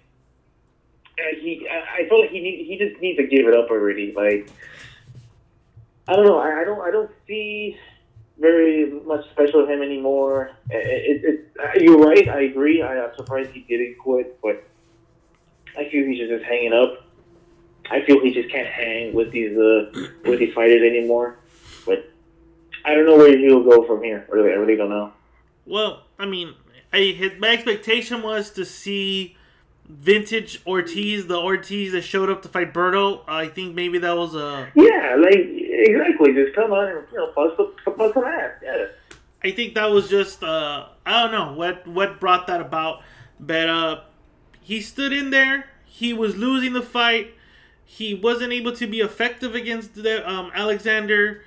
uh, 1.19 1.35
he. 1.39 1.67
I, 1.69 2.07
felt 2.07 2.21
like 2.21 2.31
he 2.31 2.41
need, 2.41 2.65
he 2.65 2.77
just 2.77 3.01
needs 3.01 3.17
to 3.17 3.27
give 3.27 3.47
it 3.47 3.55
up 3.55 3.69
already. 3.69 4.13
Like 4.15 4.49
I 6.07 6.15
don't 6.15 6.25
know. 6.25 6.39
I, 6.39 6.61
I 6.61 6.63
don't 6.63 6.81
I 6.81 6.91
don't 6.91 7.11
see 7.27 7.77
very 8.39 8.89
much 9.05 9.29
special 9.31 9.63
of 9.63 9.69
him 9.69 9.81
anymore. 9.81 10.51
It, 10.69 11.23
it, 11.23 11.81
you're 11.81 11.99
right. 11.99 12.27
I 12.27 12.41
agree. 12.41 12.81
I, 12.81 13.05
I'm 13.05 13.15
surprised 13.15 13.51
he 13.51 13.61
didn't 13.61 13.97
quit, 13.99 14.39
but 14.41 14.63
I 15.77 15.89
feel 15.89 16.05
he's 16.05 16.27
just 16.27 16.43
hanging 16.45 16.73
up. 16.73 17.05
I 17.89 18.03
feel 18.05 18.21
he 18.21 18.33
just 18.33 18.49
can't 18.49 18.67
hang 18.67 19.13
with 19.13 19.31
these 19.31 19.57
uh, 19.57 19.91
with 20.25 20.39
these 20.39 20.53
fighters 20.53 20.81
anymore. 20.81 21.37
But 21.85 22.12
I 22.85 22.93
don't 22.93 23.05
know 23.05 23.17
where 23.17 23.37
he'll 23.37 23.63
go 23.63 23.85
from 23.85 24.03
here. 24.03 24.25
Really, 24.29 24.51
I 24.51 24.55
really 24.55 24.75
don't 24.75 24.89
know. 24.89 25.13
Well, 25.65 26.03
I 26.19 26.25
mean, 26.25 26.53
I 26.91 26.99
his, 27.17 27.31
my 27.39 27.49
expectation 27.49 28.21
was 28.21 28.51
to 28.51 28.65
see 28.65 29.37
vintage 29.87 30.61
Ortiz, 30.65 31.27
the 31.27 31.37
Ortiz 31.37 31.91
that 31.93 32.01
showed 32.03 32.29
up 32.29 32.41
to 32.43 32.49
fight 32.49 32.73
Berto. 32.73 33.21
I 33.27 33.47
think 33.47 33.75
maybe 33.75 33.97
that 33.99 34.15
was 34.15 34.35
a. 34.35 34.69
Yeah, 34.75 35.15
like 35.19 35.37
exactly. 35.37 36.33
Just 36.33 36.55
come 36.55 36.71
on 36.71 36.87
and 36.87 37.07
you 37.11 37.17
know 37.17 37.31
bust 37.35 37.57
some- 37.57 37.95
bust 37.97 38.13
some 38.13 38.23
ass. 38.23 38.51
Yeah. 38.61 38.85
I 39.43 39.51
think 39.51 39.75
that 39.75 39.91
was 39.91 40.09
just 40.09 40.43
uh, 40.43 40.87
I 41.05 41.23
don't 41.23 41.31
know 41.31 41.53
what 41.53 41.87
what 41.87 42.19
brought 42.19 42.47
that 42.47 42.61
about, 42.61 43.01
but 43.39 43.69
uh, 43.69 44.01
he 44.61 44.81
stood 44.81 45.11
in 45.13 45.29
there. 45.29 45.65
He 45.85 46.13
was 46.13 46.35
losing 46.35 46.73
the 46.73 46.81
fight. 46.81 47.33
He 47.85 48.15
wasn't 48.15 48.53
able 48.53 48.71
to 48.73 48.87
be 48.87 49.01
effective 49.01 49.53
against 49.53 49.95
the 49.95 50.27
um, 50.27 50.51
Alexander, 50.55 51.43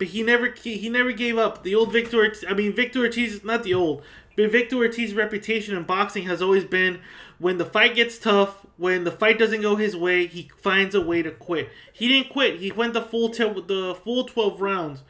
but 0.00 0.08
he 0.08 0.22
never 0.22 0.52
he, 0.52 0.88
never 0.88 1.12
gave 1.12 1.36
up. 1.36 1.62
The 1.62 1.74
old 1.74 1.92
Victor, 1.92 2.32
I 2.48 2.54
mean 2.54 2.72
Victor 2.72 3.00
Ortiz, 3.00 3.44
not 3.44 3.62
the 3.62 3.74
old, 3.74 4.02
but 4.34 4.50
Victor 4.50 4.76
Ortiz's 4.76 5.14
reputation 5.14 5.76
in 5.76 5.82
boxing 5.84 6.24
has 6.24 6.40
always 6.40 6.64
been 6.64 7.00
when 7.38 7.58
the 7.58 7.66
fight 7.66 7.94
gets 7.94 8.18
tough, 8.18 8.66
when 8.78 9.04
the 9.04 9.12
fight 9.12 9.38
doesn't 9.38 9.60
go 9.60 9.76
his 9.76 9.94
way, 9.94 10.26
he 10.26 10.50
finds 10.58 10.94
a 10.94 11.02
way 11.02 11.22
to 11.22 11.30
quit. 11.30 11.68
He 11.92 12.08
didn't 12.08 12.30
quit. 12.30 12.60
He 12.60 12.72
went 12.72 12.94
the 12.94 13.02
full 13.02 13.28
te- 13.28 13.44
the 13.66 13.94
full 14.02 14.24
twelve 14.24 14.62
rounds. 14.62 15.02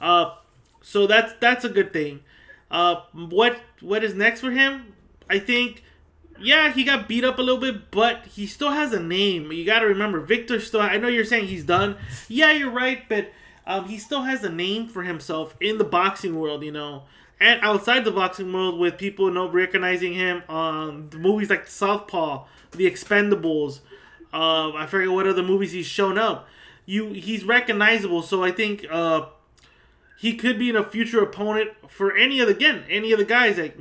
Uh, 0.00 0.34
so 0.80 1.06
that's 1.06 1.34
that's 1.40 1.64
a 1.64 1.68
good 1.68 1.92
thing. 1.92 2.20
Uh, 2.70 3.02
what 3.12 3.60
what 3.80 4.02
is 4.02 4.14
next 4.14 4.40
for 4.40 4.50
him? 4.50 4.94
I 5.28 5.38
think, 5.38 5.82
yeah, 6.40 6.72
he 6.72 6.84
got 6.84 7.06
beat 7.06 7.22
up 7.22 7.38
a 7.38 7.42
little 7.42 7.60
bit, 7.60 7.90
but 7.90 8.24
he 8.26 8.46
still 8.46 8.72
has 8.72 8.94
a 8.94 9.00
name. 9.00 9.52
You 9.52 9.66
got 9.66 9.80
to 9.80 9.86
remember, 9.86 10.20
Victor 10.20 10.58
still. 10.58 10.80
I 10.80 10.96
know 10.96 11.08
you're 11.08 11.24
saying 11.24 11.48
he's 11.48 11.64
done. 11.64 11.98
Yeah, 12.28 12.52
you're 12.52 12.70
right, 12.70 13.06
but 13.10 13.30
um, 13.68 13.84
he 13.88 13.98
still 13.98 14.22
has 14.22 14.42
a 14.42 14.50
name 14.50 14.88
for 14.88 15.04
himself 15.04 15.54
in 15.60 15.78
the 15.78 15.84
boxing 15.84 16.40
world. 16.40 16.64
You 16.64 16.72
know, 16.72 17.04
and 17.38 17.60
outside 17.62 18.04
the 18.04 18.10
boxing 18.10 18.52
world, 18.52 18.78
with 18.80 18.98
people 18.98 19.30
know 19.30 19.48
recognizing 19.48 20.14
him 20.14 20.42
on 20.48 21.10
the 21.10 21.18
movies 21.18 21.50
like 21.50 21.68
Southpaw, 21.68 22.46
The 22.72 22.90
Expendables. 22.90 23.80
Uh, 24.32 24.72
I 24.72 24.86
forget 24.86 25.10
what 25.10 25.26
other 25.26 25.42
movies 25.42 25.72
he's 25.72 25.86
shown 25.86 26.18
up. 26.18 26.48
You 26.84 27.12
he's 27.12 27.44
recognizable, 27.44 28.22
so 28.22 28.42
I 28.42 28.50
think. 28.50 28.84
Uh, 28.90 29.26
he 30.18 30.34
could 30.34 30.58
be 30.58 30.68
in 30.68 30.74
a 30.74 30.82
future 30.82 31.22
opponent 31.22 31.70
for 31.88 32.16
any 32.16 32.40
of 32.40 32.48
the 32.48 32.54
again 32.54 32.82
any 32.90 33.12
of 33.12 33.20
the 33.20 33.24
guys 33.24 33.56
like. 33.56 33.78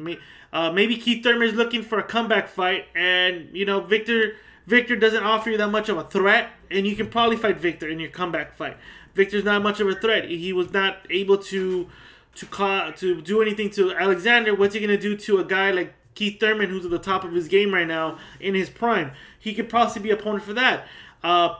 Uh, 0.53 0.71
maybe 0.71 0.95
Keith 0.95 1.23
Thurman 1.23 1.49
is 1.49 1.55
looking 1.55 1.83
for 1.83 1.99
a 1.99 2.03
comeback 2.03 2.47
fight, 2.47 2.85
and 2.95 3.49
you 3.53 3.65
know 3.65 3.81
Victor 3.81 4.35
Victor 4.67 4.95
doesn't 4.95 5.23
offer 5.23 5.49
you 5.49 5.57
that 5.57 5.69
much 5.69 5.89
of 5.89 5.97
a 5.97 6.03
threat, 6.03 6.49
and 6.69 6.85
you 6.85 6.95
can 6.95 7.09
probably 7.09 7.37
fight 7.37 7.57
Victor 7.57 7.89
in 7.89 7.99
your 7.99 8.09
comeback 8.09 8.53
fight. 8.53 8.77
Victor's 9.17 9.43
not 9.43 9.61
much 9.61 9.79
of 9.81 9.87
a 9.89 9.95
threat. 9.95 10.29
He 10.29 10.53
was 10.53 10.71
not 10.71 10.99
able 11.09 11.37
to 11.51 11.89
to 12.35 12.45
ca- 12.45 12.91
to 12.91 13.19
do 13.21 13.41
anything 13.41 13.69
to 13.71 13.91
Alexander. 13.93 14.55
What's 14.55 14.73
he 14.75 14.79
gonna 14.79 14.95
do 14.97 15.17
to 15.17 15.39
a 15.39 15.43
guy 15.43 15.71
like 15.71 15.93
Keith 16.15 16.39
Thurman, 16.39 16.69
who's 16.69 16.85
at 16.85 16.91
the 16.91 16.99
top 16.99 17.23
of 17.25 17.33
his 17.33 17.47
game 17.47 17.73
right 17.73 17.87
now 17.87 18.17
in 18.39 18.53
his 18.55 18.69
prime? 18.69 19.11
He 19.39 19.53
could 19.53 19.69
possibly 19.69 20.09
be 20.09 20.13
opponent 20.13 20.43
for 20.43 20.53
that. 20.53 20.87
Uh, 21.23 21.55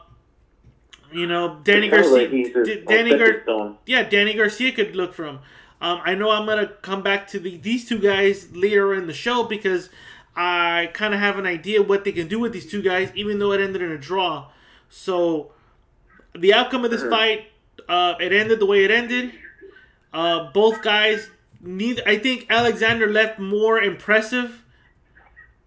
you 1.12 1.26
know, 1.26 1.60
Danny 1.64 1.90
Garcia. 1.90 2.12
like 2.12 2.30
he's 2.32 2.54
his 2.54 2.68
D- 2.68 2.84
Danny 2.88 3.18
Gar- 3.18 3.76
yeah, 3.86 4.04
Danny 4.04 4.34
Garcia 4.34 4.72
could 4.72 4.96
look 4.96 5.14
for 5.14 5.26
him. 5.26 5.40
Um, 5.82 6.02
I 6.04 6.16
know 6.16 6.32
I'm 6.32 6.46
gonna 6.46 6.68
come 6.82 7.02
back 7.02 7.28
to 7.30 7.40
the, 7.40 7.58
these 7.58 7.88
two 7.88 8.00
guys 8.00 8.48
later 8.56 8.94
in 8.94 9.08
the 9.08 9.14
show 9.14 9.44
because 9.44 9.90
I 10.36 10.90
kind 10.94 11.14
of 11.14 11.20
have 11.20 11.40
an 11.40 11.46
idea 11.48 11.82
what 11.82 12.04
they 12.04 12.12
can 12.12 12.28
do 12.28 12.40
with 12.40 12.54
these 12.54 12.70
two 12.70 12.82
guys, 12.82 13.12
even 13.16 13.40
though 13.40 13.52
it 13.52 13.62
ended 13.62 13.82
in 13.82 13.92
a 13.92 13.98
draw. 13.98 14.50
So 14.90 15.52
the 16.40 16.54
outcome 16.54 16.86
of 16.86 16.92
this 16.92 17.04
fight, 17.04 17.48
uh, 17.88 18.16
it 18.20 18.34
ended 18.34 18.60
the 18.60 18.66
way 18.66 18.84
it 18.84 18.92
ended. 18.92 19.34
Uh, 20.14 20.52
both 20.52 20.82
guys, 20.82 21.30
neither. 21.62 22.02
I 22.06 22.18
think 22.18 22.48
Alexander 22.50 23.08
left 23.08 23.40
more 23.40 23.80
impressive, 23.80 24.64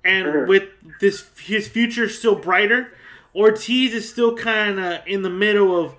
and 0.04 0.48
with 0.48 0.64
this 1.00 1.28
his 1.38 1.68
future 1.68 2.08
still 2.08 2.34
brighter. 2.34 2.92
Ortiz 3.34 3.94
is 3.94 4.10
still 4.10 4.36
kind 4.36 4.80
of 4.80 5.06
in 5.06 5.22
the 5.22 5.30
middle 5.30 5.78
of 5.78 5.94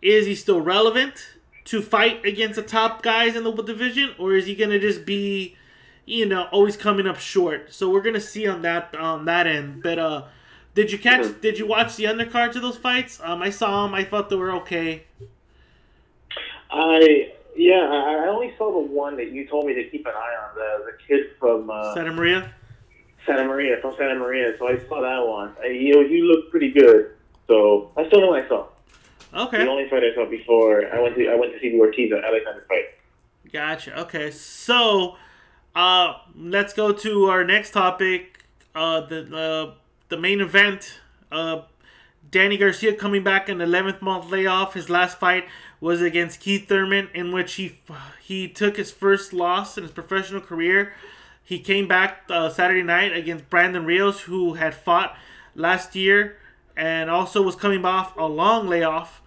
is 0.00 0.26
he 0.26 0.34
still 0.34 0.60
relevant 0.60 1.34
to 1.64 1.80
fight 1.80 2.24
against 2.24 2.56
the 2.56 2.62
top 2.62 3.02
guys 3.02 3.34
in 3.34 3.44
the 3.44 3.52
division, 3.52 4.14
or 4.18 4.34
is 4.34 4.46
he 4.46 4.54
gonna 4.54 4.78
just 4.78 5.04
be, 5.06 5.56
you 6.04 6.26
know, 6.26 6.44
always 6.52 6.76
coming 6.76 7.06
up 7.06 7.18
short? 7.18 7.72
So 7.72 7.88
we're 7.90 8.02
gonna 8.02 8.20
see 8.20 8.46
on 8.46 8.62
that 8.62 8.94
on 8.96 9.24
that 9.24 9.46
end. 9.46 9.82
But 9.82 9.98
uh, 9.98 10.24
did 10.74 10.90
you 10.90 10.98
catch? 10.98 11.40
Did 11.40 11.58
you 11.58 11.66
watch 11.66 11.96
the 11.96 12.04
undercards 12.04 12.56
of 12.56 12.62
those 12.62 12.76
fights? 12.76 13.20
Um, 13.22 13.42
I 13.42 13.50
saw 13.50 13.84
them. 13.84 13.94
I 13.94 14.04
thought 14.04 14.28
they 14.28 14.36
were 14.36 14.52
okay. 14.56 15.04
I 16.70 17.32
yeah, 17.56 17.80
I, 17.80 18.24
I 18.24 18.28
only 18.28 18.52
saw 18.58 18.72
the 18.72 18.92
one 18.92 19.16
that 19.16 19.30
you 19.30 19.46
told 19.46 19.66
me 19.66 19.74
to 19.74 19.84
keep 19.88 20.04
an 20.06 20.12
eye 20.14 20.34
on. 20.42 20.54
The 20.54 20.92
the 20.92 20.98
kid 21.06 21.30
from 21.38 21.70
uh, 21.70 21.94
Santa 21.94 22.12
Maria. 22.12 22.52
Santa 23.24 23.44
Maria 23.44 23.76
from 23.80 23.94
Santa 23.96 24.16
Maria. 24.16 24.54
So 24.58 24.68
I 24.68 24.78
saw 24.88 25.00
that 25.00 25.26
one. 25.26 25.54
Uh, 25.62 25.68
you 25.68 26.06
he 26.08 26.22
looked 26.22 26.50
pretty 26.50 26.72
good. 26.72 27.12
So 27.46 27.90
I 27.96 28.06
still 28.08 28.20
know 28.20 28.28
one 28.28 28.42
I 28.42 28.48
saw. 28.48 28.66
Okay. 29.32 29.58
The 29.58 29.68
only 29.68 29.88
fight 29.88 30.02
I 30.04 30.14
saw 30.14 30.28
before 30.28 30.92
I 30.92 31.00
went 31.00 31.16
to 31.16 31.28
I 31.28 31.34
went 31.34 31.52
to 31.52 31.60
see 31.60 31.70
the 31.70 31.78
Ortiz 31.78 32.10
and 32.12 32.24
Alexander 32.24 32.64
fight. 32.68 33.52
gotcha. 33.52 34.00
Okay, 34.00 34.30
so 34.30 35.16
uh, 35.74 36.14
let's 36.36 36.72
go 36.72 36.92
to 36.92 37.26
our 37.26 37.44
next 37.44 37.72
topic. 37.72 38.44
Uh, 38.74 39.00
the 39.02 39.36
uh, 39.36 39.74
the 40.14 40.20
main 40.20 40.40
event. 40.40 41.00
Uh, 41.32 41.62
Danny 42.30 42.56
Garcia 42.56 42.94
coming 42.94 43.24
back 43.24 43.48
in 43.48 43.58
the 43.58 43.64
11th 43.64 44.00
month 44.00 44.30
layoff. 44.30 44.74
His 44.74 44.88
last 44.88 45.18
fight 45.18 45.44
was 45.80 46.00
against 46.00 46.38
Keith 46.38 46.68
Thurman, 46.68 47.08
in 47.12 47.32
which 47.32 47.54
he 47.54 47.80
he 48.22 48.48
took 48.48 48.76
his 48.76 48.92
first 48.92 49.32
loss 49.32 49.76
in 49.76 49.82
his 49.82 49.92
professional 49.92 50.40
career. 50.40 50.94
He 51.42 51.58
came 51.58 51.88
back 51.88 52.22
uh, 52.30 52.48
Saturday 52.48 52.82
night 52.84 53.14
against 53.14 53.50
Brandon 53.50 53.84
Rios, 53.84 54.20
who 54.20 54.54
had 54.54 54.74
fought 54.74 55.16
last 55.56 55.96
year 55.96 56.38
and 56.76 57.10
also 57.10 57.42
was 57.42 57.56
coming 57.56 57.84
off 57.84 58.16
a 58.16 58.26
long 58.26 58.68
layoff. 58.68 59.20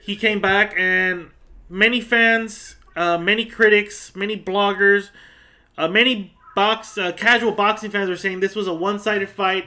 He 0.00 0.16
came 0.16 0.40
back, 0.40 0.74
and 0.76 1.30
many 1.68 2.00
fans, 2.00 2.76
uh, 2.94 3.18
many 3.18 3.46
critics, 3.46 4.14
many 4.14 4.38
bloggers, 4.38 5.10
uh, 5.76 5.88
many 5.88 6.36
box 6.54 6.96
uh, 6.96 7.12
casual 7.12 7.52
boxing 7.52 7.90
fans 7.90 8.08
were 8.08 8.16
saying 8.16 8.40
this 8.40 8.56
was 8.56 8.66
a 8.66 8.74
one-sided 8.74 9.28
fight. 9.28 9.66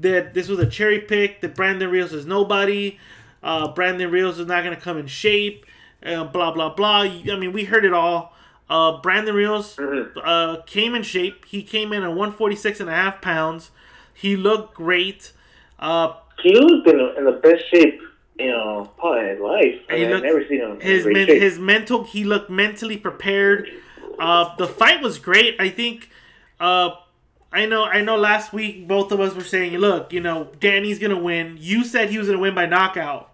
That 0.00 0.34
this 0.34 0.48
was 0.48 0.58
a 0.58 0.66
cherry 0.66 0.98
pick. 1.00 1.40
That 1.40 1.54
Brandon 1.54 1.88
Rios 1.90 2.12
is 2.12 2.26
nobody. 2.26 2.98
Uh, 3.42 3.68
Brandon 3.68 4.10
Rios 4.10 4.38
is 4.38 4.46
not 4.46 4.64
going 4.64 4.74
to 4.74 4.80
come 4.80 4.98
in 4.98 5.06
shape. 5.06 5.64
Uh, 6.04 6.24
blah 6.24 6.50
blah 6.52 6.74
blah. 6.74 7.02
I 7.02 7.36
mean, 7.38 7.52
we 7.52 7.64
heard 7.64 7.84
it 7.84 7.92
all. 7.94 8.34
Uh, 8.68 9.00
Brandon 9.02 9.34
Rios 9.34 9.76
Mhm. 9.76 10.10
uh, 10.24 10.62
came 10.66 10.94
in 10.94 11.02
shape. 11.02 11.44
He 11.44 11.62
came 11.62 11.92
in 11.92 12.02
at 12.02 12.08
146 12.12 12.80
and 12.80 12.88
a 12.90 12.94
half 12.94 13.20
pounds. 13.20 13.70
He 14.12 14.36
looked 14.36 14.74
great. 14.74 15.32
Uh, 15.78 16.14
He 16.42 16.54
looked 16.58 16.88
in 16.88 16.96
the, 16.98 17.16
in 17.16 17.24
the 17.24 17.32
best 17.32 17.62
shape, 17.70 18.00
you 18.38 18.48
know, 18.48 18.90
probably 18.98 19.20
in 19.20 19.26
his 19.28 19.40
life. 19.40 19.74
I 19.88 19.92
mean, 19.94 20.04
I've 20.06 20.10
looked- 20.10 20.24
never 20.24 20.48
seen 20.48 20.60
him 20.60 20.80
his 20.80 21.06
men, 21.06 21.28
his 21.28 21.58
mental 21.58 22.04
he 22.04 22.24
looked 22.24 22.50
mentally 22.50 22.96
prepared. 22.96 23.70
Uh, 24.18 24.54
the 24.56 24.66
fight 24.66 25.00
was 25.02 25.18
great. 25.18 25.56
I 25.60 25.68
think. 25.68 26.10
Uh, 26.58 26.90
I 27.54 27.66
know. 27.66 27.84
I 27.84 28.00
know. 28.00 28.16
Last 28.16 28.52
week, 28.52 28.88
both 28.88 29.12
of 29.12 29.20
us 29.20 29.34
were 29.34 29.44
saying, 29.44 29.78
"Look, 29.78 30.12
you 30.12 30.20
know, 30.20 30.50
Danny's 30.58 30.98
gonna 30.98 31.18
win." 31.18 31.56
You 31.60 31.84
said 31.84 32.10
he 32.10 32.18
was 32.18 32.26
gonna 32.26 32.40
win 32.40 32.54
by 32.54 32.66
knockout, 32.66 33.30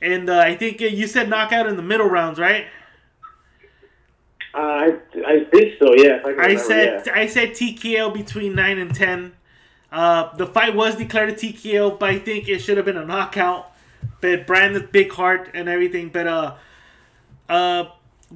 and 0.00 0.28
uh, 0.28 0.40
I 0.40 0.56
think 0.56 0.80
you 0.80 1.06
said 1.06 1.28
knockout 1.28 1.68
in 1.68 1.76
the 1.76 1.82
middle 1.82 2.08
rounds, 2.08 2.40
right? 2.40 2.66
Uh, 4.54 4.58
I, 4.58 4.98
I 5.24 5.44
think 5.44 5.78
so, 5.78 5.94
yeah. 5.94 6.20
I, 6.26 6.48
I 6.48 6.56
said 6.56 7.04
yeah. 7.06 7.12
I 7.14 7.26
said 7.26 7.50
TKO 7.50 8.12
between 8.12 8.56
nine 8.56 8.78
and 8.78 8.92
ten. 8.92 9.34
Uh, 9.92 10.34
the 10.36 10.46
fight 10.46 10.74
was 10.74 10.96
declared 10.96 11.28
a 11.28 11.34
TKO, 11.34 11.98
but 11.98 12.10
I 12.10 12.18
think 12.18 12.48
it 12.48 12.58
should 12.58 12.76
have 12.76 12.86
been 12.86 12.96
a 12.96 13.04
knockout. 13.04 13.70
But 14.20 14.48
Brandon's 14.48 14.90
big 14.90 15.12
heart 15.12 15.50
and 15.54 15.68
everything. 15.68 16.08
But 16.08 16.26
uh, 16.26 16.54
uh, 17.48 17.84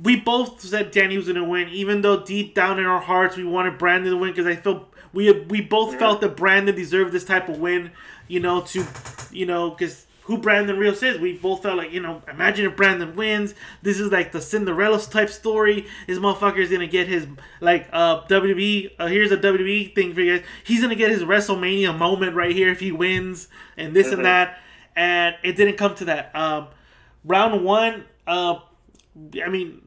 we 0.02 0.16
both 0.16 0.60
said 0.60 0.90
Danny 0.90 1.16
was 1.16 1.26
gonna 1.26 1.44
win, 1.44 1.68
even 1.68 2.02
though 2.02 2.22
deep 2.22 2.54
down 2.54 2.78
in 2.78 2.86
our 2.86 3.00
hearts 3.00 3.36
we 3.36 3.44
wanted 3.44 3.78
Brandon 3.78 4.12
to 4.12 4.18
win 4.18 4.30
because 4.30 4.46
I 4.46 4.56
feel 4.56 4.88
we 5.12 5.30
we 5.32 5.60
both 5.60 5.98
felt 5.98 6.20
that 6.20 6.36
Brandon 6.36 6.74
deserved 6.74 7.12
this 7.12 7.24
type 7.24 7.48
of 7.48 7.58
win. 7.58 7.92
You 8.28 8.40
know, 8.40 8.60
to 8.62 8.86
you 9.30 9.46
know, 9.46 9.70
because 9.70 10.06
who 10.22 10.38
Brandon 10.38 10.76
Rios 10.76 11.02
is, 11.04 11.18
we 11.18 11.34
both 11.34 11.62
felt 11.62 11.78
like 11.78 11.92
you 11.92 12.00
know, 12.00 12.22
imagine 12.28 12.66
if 12.66 12.76
Brandon 12.76 13.14
wins. 13.16 13.54
This 13.82 14.00
is 14.00 14.10
like 14.10 14.32
the 14.32 14.40
Cinderella 14.40 15.00
type 15.00 15.30
story. 15.30 15.86
This 16.06 16.18
motherfucker 16.18 16.58
is 16.58 16.70
gonna 16.70 16.86
get 16.86 17.08
his 17.08 17.26
like 17.60 17.88
uh 17.92 18.24
WWE. 18.26 18.90
Uh, 18.98 19.06
here's 19.06 19.32
a 19.32 19.36
WWE 19.38 19.94
thing 19.94 20.14
for 20.14 20.20
you 20.20 20.38
guys. 20.38 20.46
He's 20.64 20.82
gonna 20.82 20.96
get 20.96 21.10
his 21.10 21.22
WrestleMania 21.22 21.96
moment 21.96 22.34
right 22.34 22.54
here 22.54 22.70
if 22.70 22.80
he 22.80 22.92
wins, 22.92 23.48
and 23.76 23.94
this 23.94 24.12
and 24.12 24.24
that. 24.24 24.58
And 24.94 25.36
it 25.42 25.56
didn't 25.56 25.76
come 25.76 25.94
to 25.96 26.06
that. 26.06 26.34
Um, 26.34 26.68
round 27.22 27.62
one, 27.64 28.04
uh, 28.26 28.60
I 29.44 29.48
mean, 29.50 29.85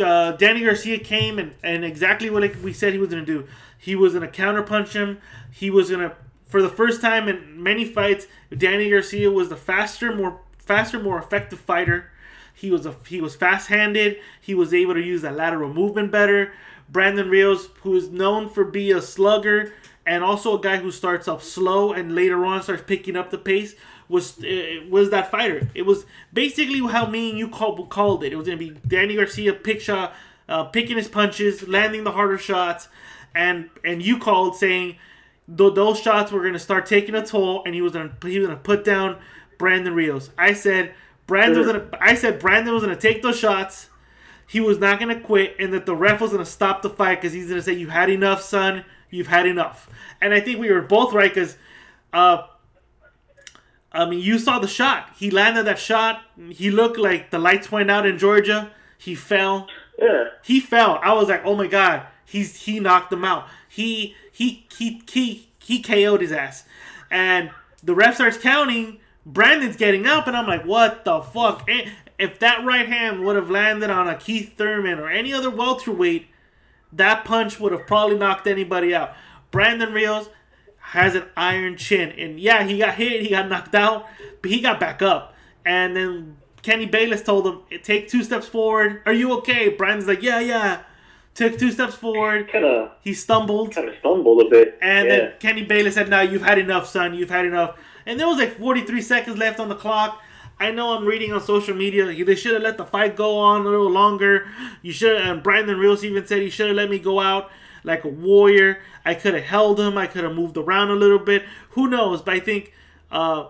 uh, 0.00 0.32
Danny 0.32 0.64
Garcia 0.64 0.98
came 0.98 1.38
and, 1.38 1.54
and 1.62 1.84
exactly 1.84 2.30
what 2.30 2.42
like 2.42 2.56
we 2.62 2.72
said 2.72 2.92
he 2.92 2.98
was 2.98 3.10
going 3.10 3.24
to 3.24 3.40
do. 3.40 3.48
He 3.78 3.94
was 3.94 4.14
going 4.14 4.28
to 4.28 4.42
counterpunch 4.42 4.92
him. 4.92 5.18
He 5.50 5.70
was 5.70 5.90
going 5.90 6.08
to, 6.08 6.16
for 6.46 6.62
the 6.62 6.68
first 6.68 7.00
time 7.00 7.28
in 7.28 7.62
many 7.62 7.84
fights, 7.84 8.26
Danny 8.56 8.90
Garcia 8.90 9.30
was 9.30 9.48
the 9.48 9.56
faster, 9.56 10.14
more 10.14 10.40
faster, 10.58 10.98
more 10.98 11.18
effective 11.18 11.60
fighter. 11.60 12.10
He 12.54 12.70
was 12.70 12.86
a 12.86 12.94
he 13.08 13.20
was 13.20 13.34
fast 13.34 13.68
handed. 13.68 14.18
He 14.40 14.54
was 14.54 14.72
able 14.72 14.94
to 14.94 15.02
use 15.02 15.22
that 15.22 15.36
lateral 15.36 15.72
movement 15.72 16.12
better. 16.12 16.52
Brandon 16.88 17.28
Rios, 17.28 17.68
who 17.82 17.94
is 17.96 18.10
known 18.10 18.48
for 18.48 18.64
being 18.64 18.96
a 18.96 19.02
slugger 19.02 19.72
and 20.06 20.22
also 20.22 20.58
a 20.58 20.60
guy 20.60 20.76
who 20.76 20.90
starts 20.90 21.28
off 21.28 21.42
slow 21.42 21.92
and 21.92 22.14
later 22.14 22.44
on 22.44 22.62
starts 22.62 22.82
picking 22.86 23.16
up 23.16 23.30
the 23.30 23.38
pace, 23.38 23.74
was 24.08 24.42
uh, 24.44 24.80
was 24.88 25.10
that 25.10 25.30
fighter. 25.30 25.68
It 25.74 25.82
was 25.82 26.04
basically 26.32 26.80
how 26.80 27.06
me 27.06 27.30
and 27.30 27.38
you 27.38 27.48
called 27.48 27.88
called 27.88 28.24
it. 28.24 28.32
It 28.32 28.36
was 28.36 28.46
gonna 28.46 28.58
be 28.58 28.70
Danny 28.86 29.16
Garcia 29.16 29.52
pick 29.52 29.80
shot, 29.80 30.14
uh, 30.48 30.64
picking 30.64 30.96
his 30.96 31.08
punches, 31.08 31.66
landing 31.66 32.04
the 32.04 32.12
harder 32.12 32.38
shots, 32.38 32.88
and 33.34 33.70
and 33.84 34.02
you 34.02 34.18
called 34.18 34.56
saying 34.56 34.96
th- 35.56 35.74
those 35.74 36.00
shots 36.00 36.32
were 36.32 36.42
gonna 36.42 36.58
start 36.58 36.86
taking 36.86 37.14
a 37.14 37.24
toll, 37.24 37.62
and 37.64 37.74
he 37.74 37.82
was 37.82 37.92
gonna 37.92 38.12
he 38.24 38.38
was 38.38 38.46
gonna 38.46 38.60
put 38.60 38.84
down 38.84 39.18
Brandon 39.58 39.94
Rios. 39.94 40.30
I 40.36 40.52
said 40.52 40.94
Brandon 41.26 41.58
was 41.58 41.66
gonna 41.66 41.88
I 42.00 42.14
said 42.14 42.38
Brandon 42.38 42.74
was 42.74 42.82
gonna 42.82 42.96
take 42.96 43.22
those 43.22 43.38
shots. 43.38 43.88
He 44.46 44.60
was 44.60 44.78
not 44.78 45.00
gonna 45.00 45.20
quit, 45.20 45.56
and 45.58 45.72
that 45.72 45.86
the 45.86 45.96
ref 45.96 46.20
was 46.20 46.32
gonna 46.32 46.44
stop 46.44 46.82
the 46.82 46.90
fight 46.90 47.20
because 47.20 47.32
he's 47.32 47.48
gonna 47.48 47.62
say, 47.62 47.72
"You've 47.72 47.90
had 47.90 48.10
enough, 48.10 48.42
son. 48.42 48.84
You've 49.10 49.28
had 49.28 49.46
enough." 49.46 49.88
And 50.20 50.34
I 50.34 50.40
think 50.40 50.58
we 50.60 50.70
were 50.70 50.82
both 50.82 51.12
right 51.14 51.32
because. 51.32 51.56
Uh, 52.12 52.46
I 53.94 54.06
mean, 54.06 54.20
you 54.20 54.38
saw 54.38 54.58
the 54.58 54.66
shot. 54.66 55.10
He 55.16 55.30
landed 55.30 55.66
that 55.66 55.78
shot. 55.78 56.22
He 56.50 56.70
looked 56.70 56.98
like 56.98 57.30
the 57.30 57.38
lights 57.38 57.70
went 57.70 57.90
out 57.90 58.04
in 58.04 58.18
Georgia. 58.18 58.72
He 58.98 59.14
fell. 59.14 59.68
Yeah. 59.98 60.24
He 60.42 60.60
fell. 60.60 60.98
I 61.02 61.12
was 61.12 61.28
like, 61.28 61.42
oh 61.44 61.54
my 61.54 61.68
god, 61.68 62.06
he's 62.24 62.56
he 62.56 62.80
knocked 62.80 63.12
him 63.12 63.24
out. 63.24 63.46
He 63.68 64.16
he 64.32 64.66
he 64.76 65.00
he 65.10 65.48
he 65.60 65.80
KO'd 65.80 66.20
his 66.20 66.32
ass. 66.32 66.64
And 67.10 67.50
the 67.82 67.94
ref 67.94 68.16
starts 68.16 68.36
counting. 68.36 68.98
Brandon's 69.24 69.76
getting 69.76 70.06
up, 70.06 70.26
and 70.26 70.36
I'm 70.36 70.46
like, 70.46 70.64
what 70.64 71.04
the 71.04 71.22
fuck? 71.22 71.68
If 72.18 72.38
that 72.40 72.64
right 72.64 72.86
hand 72.86 73.24
would 73.24 73.36
have 73.36 73.50
landed 73.50 73.90
on 73.90 74.08
a 74.08 74.16
Keith 74.16 74.56
Thurman 74.58 74.98
or 74.98 75.08
any 75.08 75.32
other 75.32 75.50
welterweight, 75.50 76.26
that 76.92 77.24
punch 77.24 77.58
would 77.58 77.72
have 77.72 77.86
probably 77.86 78.18
knocked 78.18 78.46
anybody 78.46 78.94
out. 78.94 79.14
Brandon 79.50 79.92
Rios 79.92 80.28
has 80.92 81.14
an 81.14 81.24
iron 81.36 81.76
chin, 81.76 82.10
and 82.18 82.38
yeah, 82.38 82.62
he 82.64 82.78
got 82.78 82.94
hit, 82.94 83.22
he 83.22 83.30
got 83.30 83.48
knocked 83.48 83.74
out, 83.74 84.06
but 84.42 84.50
he 84.50 84.60
got 84.60 84.78
back 84.78 85.02
up. 85.02 85.34
And 85.64 85.96
then 85.96 86.36
Kenny 86.62 86.86
Bayless 86.86 87.22
told 87.22 87.46
him, 87.46 87.60
"Take 87.82 88.08
two 88.08 88.22
steps 88.22 88.46
forward. 88.46 89.00
Are 89.06 89.12
you 89.12 89.32
okay?" 89.38 89.70
Brian's 89.70 90.06
like, 90.06 90.22
"Yeah, 90.22 90.40
yeah." 90.40 90.80
Took 91.34 91.58
two 91.58 91.72
steps 91.72 91.96
forward. 91.96 92.48
Kind 92.52 92.64
of 92.64 92.90
He 93.00 93.12
stumbled, 93.12 93.74
kind 93.74 93.88
of 93.88 93.94
stumbled 93.98 94.46
a 94.46 94.48
bit. 94.50 94.78
and 94.80 95.08
yeah. 95.08 95.16
then 95.16 95.32
Kenny 95.40 95.64
Bayless 95.64 95.94
said, 95.94 96.08
"Now 96.08 96.20
you've 96.20 96.42
had 96.44 96.58
enough, 96.58 96.86
son. 96.86 97.14
You've 97.14 97.30
had 97.30 97.44
enough." 97.44 97.76
And 98.06 98.20
there 98.20 98.28
was 98.28 98.38
like 98.38 98.56
43 98.58 99.00
seconds 99.00 99.36
left 99.38 99.58
on 99.58 99.68
the 99.68 99.74
clock. 99.74 100.20
I 100.60 100.70
know 100.70 100.96
I'm 100.96 101.04
reading 101.04 101.32
on 101.32 101.40
social 101.40 101.74
media. 101.74 102.04
They 102.24 102.36
should 102.36 102.52
have 102.52 102.62
let 102.62 102.76
the 102.78 102.84
fight 102.84 103.16
go 103.16 103.38
on 103.38 103.62
a 103.62 103.68
little 103.68 103.90
longer. 103.90 104.46
You 104.82 104.92
should. 104.92 105.16
And 105.20 105.42
Brandon 105.42 105.76
Rios 105.76 106.04
even 106.04 106.24
said 106.26 106.40
he 106.42 106.50
should 106.50 106.68
have 106.68 106.76
let 106.76 106.88
me 106.88 106.98
go 107.00 107.18
out 107.18 107.50
like 107.84 108.04
a 108.04 108.08
warrior. 108.08 108.80
I 109.04 109.14
could 109.14 109.34
have 109.34 109.44
held 109.44 109.78
him. 109.78 109.96
I 109.96 110.06
could 110.06 110.24
have 110.24 110.34
moved 110.34 110.56
around 110.56 110.90
a 110.90 110.94
little 110.94 111.18
bit. 111.18 111.44
Who 111.70 111.88
knows? 111.88 112.22
But 112.22 112.34
I 112.34 112.40
think 112.40 112.72
uh, 113.12 113.48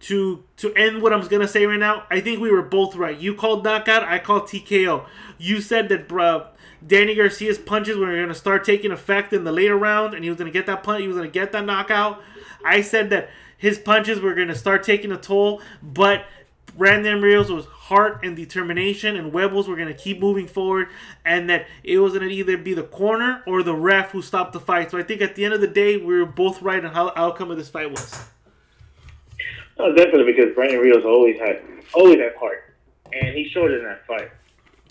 to 0.00 0.44
to 0.58 0.72
end 0.74 1.02
what 1.02 1.12
I'm 1.12 1.26
gonna 1.26 1.48
say 1.48 1.66
right 1.66 1.78
now, 1.78 2.04
I 2.10 2.20
think 2.20 2.40
we 2.40 2.50
were 2.50 2.62
both 2.62 2.94
right. 2.94 3.18
You 3.18 3.34
called 3.34 3.64
knockout. 3.64 4.04
I 4.04 4.18
called 4.18 4.44
TKO. 4.44 5.04
You 5.38 5.60
said 5.60 5.88
that 5.88 6.08
bruh, 6.08 6.46
Danny 6.86 7.14
Garcia's 7.14 7.58
punches 7.58 7.96
were 7.96 8.14
gonna 8.14 8.34
start 8.34 8.64
taking 8.64 8.92
effect 8.92 9.32
in 9.32 9.44
the 9.44 9.52
later 9.52 9.76
round, 9.76 10.14
and 10.14 10.22
he 10.22 10.30
was 10.30 10.38
gonna 10.38 10.50
get 10.50 10.66
that 10.66 10.82
punch. 10.82 11.02
He 11.02 11.08
was 11.08 11.16
gonna 11.16 11.28
get 11.28 11.52
that 11.52 11.64
knockout. 11.64 12.22
I 12.64 12.80
said 12.80 13.10
that 13.10 13.30
his 13.58 13.78
punches 13.78 14.20
were 14.20 14.34
gonna 14.34 14.54
start 14.54 14.82
taking 14.84 15.12
a 15.12 15.16
toll, 15.16 15.60
but 15.82 16.26
Brandon 16.76 17.20
Rios 17.20 17.48
was 17.48 17.66
heart 17.86 18.20
and 18.24 18.36
determination, 18.36 19.14
and 19.14 19.32
Webbles 19.32 19.68
were 19.68 19.76
gonna 19.76 19.94
keep 19.94 20.18
moving 20.18 20.48
forward, 20.48 20.88
and 21.24 21.48
that 21.48 21.66
it 21.84 21.98
was 21.98 22.12
gonna 22.14 22.26
either 22.26 22.56
be 22.56 22.74
the 22.74 22.82
corner 22.82 23.42
or 23.46 23.62
the 23.62 23.74
ref 23.74 24.10
who 24.10 24.22
stopped 24.22 24.52
the 24.52 24.60
fight. 24.60 24.90
So 24.90 24.98
I 24.98 25.02
think 25.04 25.20
at 25.20 25.36
the 25.36 25.44
end 25.44 25.54
of 25.54 25.60
the 25.60 25.68
day, 25.68 25.96
we 25.96 26.18
were 26.18 26.26
both 26.26 26.62
right 26.62 26.84
on 26.84 26.92
how 26.92 27.04
the 27.06 27.18
outcome 27.18 27.50
of 27.50 27.56
this 27.56 27.68
fight 27.68 27.90
was. 27.90 28.28
No, 29.78 29.94
definitely 29.94 30.32
because 30.32 30.52
Brandon 30.54 30.80
Rios 30.80 31.04
always 31.04 31.38
had 31.38 31.62
always 31.94 32.18
had 32.18 32.34
heart, 32.34 32.74
and 33.12 33.36
he 33.36 33.48
showed 33.48 33.70
it 33.70 33.78
in 33.78 33.84
that 33.84 34.04
fight. 34.06 34.30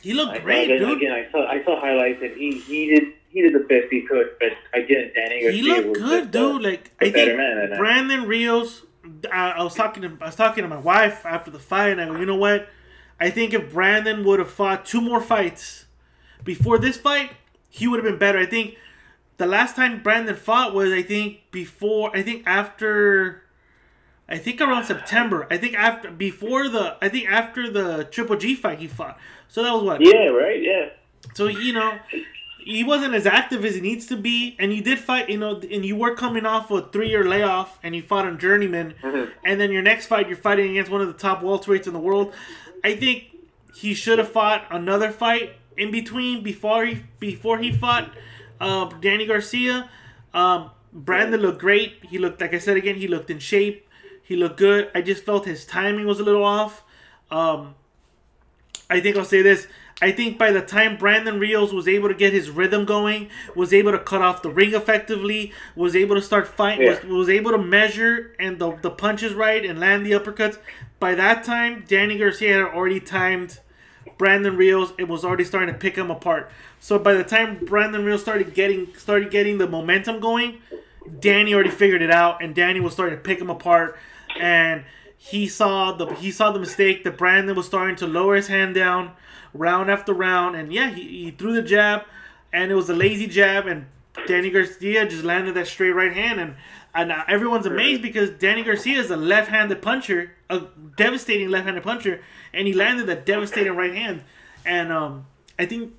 He 0.02 0.14
looked 0.14 0.34
I, 0.34 0.40
great, 0.40 0.72
again, 0.72 0.88
dude. 0.88 0.98
again, 0.98 1.12
I 1.12 1.32
saw 1.32 1.48
I 1.48 1.64
saw 1.66 1.80
highlights, 1.80 2.22
and 2.22 2.32
he 2.38 2.60
he 2.60 2.96
did 2.96 3.14
he 3.28 3.42
did 3.42 3.54
the 3.54 3.66
best 3.68 3.88
he 3.92 4.04
could. 4.04 4.30
But 4.40 4.54
again, 4.74 5.12
Danny 5.14 5.42
Garcia 5.42 5.52
He 5.52 5.64
looked 5.64 5.96
good, 5.96 6.32
dude. 6.32 6.62
Like 6.62 6.98
the 7.00 7.08
I 7.08 7.12
think 7.12 7.38
man. 7.38 7.74
Brandon 7.78 8.26
Rios. 8.26 8.84
I, 9.32 9.52
I 9.52 9.64
was 9.64 9.76
talking 9.76 10.02
to 10.04 10.18
I 10.22 10.28
was 10.28 10.36
talking 10.36 10.64
to 10.64 10.68
my 10.70 10.80
wife 10.80 11.26
after 11.26 11.52
the 11.52 11.60
fight, 11.60 11.90
and 11.90 12.02
I 12.02 12.06
go, 12.06 12.16
you 12.16 12.26
know 12.26 12.38
what? 12.38 12.70
I 13.20 13.30
think 13.30 13.54
if 13.54 13.72
Brandon 13.72 14.24
would 14.26 14.40
have 14.40 14.52
fought 14.52 14.86
two 14.86 15.02
more 15.02 15.22
fights 15.22 15.86
before 16.44 16.78
this 16.78 16.98
fight, 16.98 17.32
he 17.70 17.88
would 17.88 17.98
have 17.98 18.06
been 18.06 18.20
better. 18.20 18.40
I 18.40 18.46
think 18.46 18.76
the 19.38 19.46
last 19.46 19.76
time 19.76 20.02
Brandon 20.02 20.36
fought 20.36 20.74
was 20.74 20.92
I 20.92 21.02
think 21.02 21.40
before 21.52 22.16
I 22.16 22.24
think 22.24 22.44
after 22.46 23.44
I 24.28 24.38
think 24.38 24.60
around 24.60 24.84
ah. 24.84 24.88
September. 24.88 25.48
I 25.50 25.58
think 25.58 25.76
after 25.76 26.12
before 26.12 26.68
the 26.68 26.98
I 27.02 27.10
think 27.10 27.30
after 27.30 27.70
the 27.70 28.06
Triple 28.06 28.38
G 28.38 28.56
fight 28.56 28.80
he 28.80 28.88
fought. 28.88 29.18
So 29.48 29.64
that 29.64 29.74
was 29.74 29.84
what 29.84 30.02
Yeah, 30.02 30.28
right. 30.28 30.62
Yeah. 30.62 30.90
so 31.34 31.48
you 31.48 31.74
know, 31.74 31.98
he 32.60 32.84
wasn't 32.84 33.14
as 33.14 33.26
active 33.26 33.64
as 33.64 33.76
he 33.76 33.82
needs 33.82 34.08
to 34.08 34.18
be, 34.18 34.56
and 34.58 34.74
you 34.74 34.82
did 34.82 35.00
fight. 35.00 35.30
You 35.30 35.38
know, 35.38 35.60
and 35.60 35.86
you 35.86 35.96
were 35.96 36.16
coming 36.16 36.46
off 36.46 36.72
a 36.72 36.82
three-year 36.82 37.24
layoff, 37.26 37.78
and 37.84 37.96
you 37.96 38.02
fought 38.02 38.26
on 38.26 38.40
Journeyman, 38.40 38.96
mm-hmm. 39.02 39.32
and 39.44 39.62
then 39.62 39.72
your 39.72 39.84
next 39.84 40.08
fight, 40.08 40.28
you're 40.28 40.38
fighting 40.38 40.72
against 40.72 40.92
one 40.92 41.02
of 41.02 41.08
the 41.08 41.14
top 41.14 41.42
welterweights 41.42 41.88
in 41.88 41.94
the 41.94 42.00
world. 42.00 42.34
I 42.86 42.96
think 42.96 43.36
he 43.74 43.96
should 43.96 44.20
have 44.20 44.32
fought 44.32 44.68
another 44.70 45.12
fight 45.12 45.56
in 45.76 45.90
between 45.90 46.44
before 46.44 46.86
he 46.86 47.02
before 47.20 47.58
he 47.58 47.72
fought 47.72 48.14
uh, 48.62 48.86
Danny 49.02 49.26
Garcia. 49.26 49.90
Um, 50.36 50.70
Brandon 50.94 51.42
looked 51.42 51.60
great. 51.60 51.98
He 52.08 52.20
looked 52.20 52.40
like 52.40 52.54
I 52.54 52.60
said 52.60 52.78
again. 52.78 52.96
He 52.96 53.08
looked 53.08 53.32
in 53.32 53.40
shape. 53.40 53.90
He 54.22 54.36
looked 54.36 54.58
good. 54.58 54.92
I 54.94 55.02
just 55.02 55.26
felt 55.26 55.46
his 55.46 55.66
timing 55.66 56.06
was 56.06 56.20
a 56.20 56.24
little 56.24 56.44
off. 56.44 56.84
Um, 57.32 57.74
I 58.88 59.00
think 59.00 59.18
I'll 59.18 59.26
say 59.26 59.42
this. 59.42 59.66
I 60.02 60.12
think 60.12 60.38
by 60.38 60.52
the 60.52 60.62
time 60.62 60.98
Brandon 60.98 61.40
Rios 61.40 61.72
was 61.72 61.88
able 61.88 62.10
to 62.10 62.14
get 62.16 62.34
his 62.34 62.50
rhythm 62.50 62.84
going, 62.84 63.30
was 63.56 63.74
able 63.74 63.94
to 63.94 64.00
cut 64.00 64.22
off 64.22 64.42
the 64.42 64.50
ring 64.50 64.74
effectively, 64.74 65.54
was 65.76 65.96
able 65.96 66.16
to 66.16 66.22
start 66.22 66.48
fighting, 66.48 66.88
was, 66.88 67.00
Yeah. 67.04 67.10
was 67.12 67.30
able 67.30 67.52
to 67.52 67.58
measure 67.58 68.36
and 68.38 68.60
the, 68.60 68.76
the 68.82 68.90
punches 68.90 69.34
right 69.34 69.64
and 69.66 69.80
land 69.80 70.06
the 70.06 70.12
uppercuts. 70.12 70.58
By 71.00 71.16
that 71.16 71.44
time, 71.46 71.86
Danny 71.88 72.18
Garcia 72.18 72.54
had 72.54 72.76
already 72.76 73.00
timed 73.00 73.60
Brandon 74.18 74.56
Rios, 74.58 74.92
it 74.98 75.08
was 75.08 75.24
already 75.26 75.44
starting 75.46 75.74
to 75.74 75.80
pick 75.80 75.96
him 75.96 76.12
apart. 76.12 76.52
So 76.80 77.00
by 77.00 77.14
the 77.14 77.24
time 77.24 77.64
Brandon 77.66 78.04
Rios 78.06 78.22
started 78.22 78.54
getting 78.54 78.94
started 78.98 79.32
getting 79.32 79.58
the 79.58 79.68
momentum 79.68 80.20
going, 80.20 80.60
Danny 81.20 81.54
already 81.54 81.70
figured 81.72 82.02
it 82.02 82.12
out, 82.12 82.44
and 82.44 82.54
Danny 82.54 82.80
was 82.80 82.94
starting 82.94 83.18
to 83.18 83.24
pick 83.24 83.40
him 83.40 83.50
apart, 83.50 83.98
and 84.40 84.84
he 85.18 85.48
saw 85.48 85.92
the 85.94 86.08
he 86.16 86.32
saw 86.32 86.52
the 86.52 86.60
mistake 86.60 87.04
that 87.04 87.18
Brandon 87.18 87.56
was 87.56 87.66
starting 87.66 87.96
to 87.98 88.08
lower 88.08 88.36
his 88.36 88.48
hand 88.48 88.76
down, 88.76 89.12
round 89.58 89.90
after 89.90 90.14
round, 90.14 90.56
and 90.56 90.74
yeah, 90.74 90.90
he, 90.90 91.02
he 91.26 91.32
threw 91.32 91.54
the 91.54 91.62
jab, 91.62 92.04
and 92.54 92.72
it 92.72 92.76
was 92.76 92.90
a 92.90 92.94
lazy 92.94 93.28
jab, 93.28 93.68
and 93.68 93.86
Danny 94.28 94.50
Garcia 94.50 95.08
just 95.08 95.24
landed 95.24 95.56
that 95.56 95.68
straight 95.68 95.92
right 95.92 96.14
hand, 96.14 96.40
and 96.40 96.56
and 96.94 97.12
uh, 97.12 97.24
everyone's 97.28 97.66
amazed 97.66 98.02
because 98.02 98.30
Danny 98.30 98.64
Garcia 98.64 99.00
is 99.00 99.12
a 99.12 99.18
left-handed 99.18 99.82
puncher, 99.82 100.32
a 100.50 100.62
devastating 100.96 101.50
left-handed 101.50 101.84
puncher, 101.84 102.22
and 102.54 102.68
he 102.68 102.74
landed 102.74 103.08
that 103.08 103.26
devastating 103.26 103.76
right 103.76 103.94
hand, 103.94 104.24
and 104.66 104.92
um, 104.92 105.26
I 105.60 105.66
think 105.66 105.94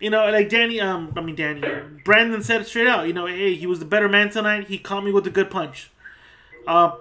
you 0.00 0.10
know, 0.10 0.30
like 0.30 0.48
Danny, 0.48 0.80
um, 0.80 1.12
I 1.16 1.20
mean 1.20 1.34
Danny, 1.34 1.62
Brandon 2.04 2.42
said 2.42 2.60
it 2.62 2.66
straight 2.66 2.86
out. 2.86 3.06
You 3.06 3.12
know, 3.12 3.26
hey, 3.26 3.54
he 3.54 3.66
was 3.66 3.78
the 3.78 3.84
better 3.84 4.08
man 4.08 4.30
tonight. 4.30 4.68
He 4.68 4.78
caught 4.78 5.04
me 5.04 5.12
with 5.12 5.26
a 5.26 5.30
good 5.30 5.50
punch. 5.50 5.90
Uh, 6.66 6.92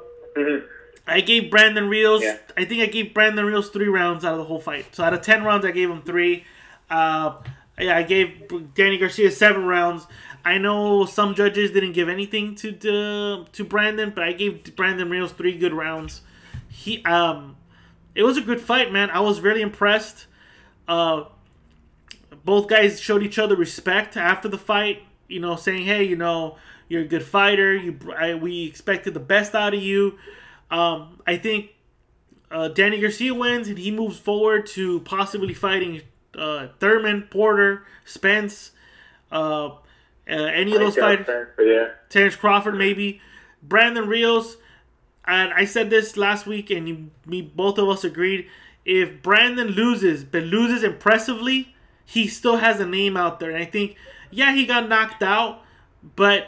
I 1.07 1.21
gave 1.21 1.49
Brandon 1.49 1.87
Rios. 1.87 2.21
Yeah. 2.21 2.37
I 2.57 2.65
think 2.65 2.81
I 2.81 2.87
gave 2.87 3.13
Brandon 3.13 3.45
Rios 3.45 3.69
three 3.69 3.87
rounds 3.87 4.25
out 4.25 4.33
of 4.33 4.39
the 4.39 4.43
whole 4.43 4.59
fight. 4.59 4.93
So 4.93 5.03
out 5.03 5.13
of 5.13 5.21
ten 5.21 5.43
rounds, 5.43 5.65
I 5.65 5.71
gave 5.71 5.89
him 5.89 6.01
three. 6.01 6.43
Uh, 6.89 7.37
yeah, 7.79 7.97
I 7.97 8.03
gave 8.03 8.73
Danny 8.73 8.97
Garcia 8.97 9.31
seven 9.31 9.65
rounds. 9.65 10.05
I 10.43 10.57
know 10.57 11.05
some 11.05 11.35
judges 11.35 11.71
didn't 11.71 11.93
give 11.93 12.09
anything 12.09 12.55
to 12.55 12.71
to, 12.71 13.45
to 13.51 13.63
Brandon, 13.63 14.11
but 14.13 14.23
I 14.23 14.33
gave 14.33 14.75
Brandon 14.75 15.09
Rios 15.09 15.31
three 15.31 15.57
good 15.57 15.73
rounds. 15.73 16.21
He 16.69 17.03
um, 17.05 17.55
it 18.15 18.23
was 18.23 18.37
a 18.37 18.41
good 18.41 18.59
fight, 18.59 18.91
man. 18.91 19.09
I 19.09 19.19
was 19.21 19.41
really 19.41 19.61
impressed. 19.61 20.25
Uh, 20.87 21.25
both 22.43 22.67
guys 22.67 22.99
showed 22.99 23.23
each 23.23 23.37
other 23.37 23.55
respect 23.55 24.17
after 24.17 24.47
the 24.47 24.57
fight. 24.57 25.03
You 25.27 25.39
know, 25.39 25.55
saying, 25.55 25.85
"Hey, 25.85 26.03
you 26.03 26.15
know, 26.15 26.57
you're 26.89 27.01
a 27.01 27.07
good 27.07 27.23
fighter. 27.23 27.75
You, 27.75 27.97
I, 28.17 28.35
we 28.35 28.65
expected 28.65 29.13
the 29.13 29.19
best 29.19 29.55
out 29.55 29.73
of 29.73 29.81
you." 29.81 30.17
Um, 30.69 31.21
I 31.25 31.37
think 31.37 31.71
uh, 32.51 32.69
Danny 32.69 32.99
Garcia 32.99 33.33
wins, 33.33 33.67
and 33.67 33.77
he 33.77 33.91
moves 33.91 34.17
forward 34.17 34.65
to 34.67 35.01
possibly 35.01 35.53
fighting 35.53 36.01
uh, 36.37 36.67
Thurman, 36.79 37.23
Porter, 37.29 37.85
Spence, 38.05 38.71
uh, 39.31 39.67
uh, 39.67 39.75
any 40.27 40.73
of 40.73 40.79
those 40.79 40.95
fighters. 40.95 41.47
Yeah. 41.59 41.89
Terrence 42.09 42.35
Crawford, 42.35 42.75
maybe 42.75 43.21
Brandon 43.63 44.07
Rios. 44.07 44.57
And 45.25 45.53
I 45.53 45.65
said 45.65 45.89
this 45.89 46.15
last 46.15 46.45
week, 46.45 46.69
and 46.69 46.87
you, 46.87 47.11
me, 47.25 47.41
both 47.41 47.77
of 47.77 47.89
us 47.89 48.03
agreed. 48.03 48.47
If 48.85 49.21
Brandon 49.21 49.67
loses, 49.67 50.23
but 50.23 50.43
loses 50.43 50.83
impressively, 50.83 51.75
he 52.05 52.27
still 52.27 52.57
has 52.57 52.79
a 52.79 52.85
name 52.85 53.17
out 53.17 53.39
there. 53.39 53.51
And 53.51 53.61
I 53.61 53.65
think, 53.65 53.97
yeah, 54.31 54.53
he 54.53 54.65
got 54.65 54.87
knocked 54.87 55.21
out, 55.21 55.63
but 56.15 56.47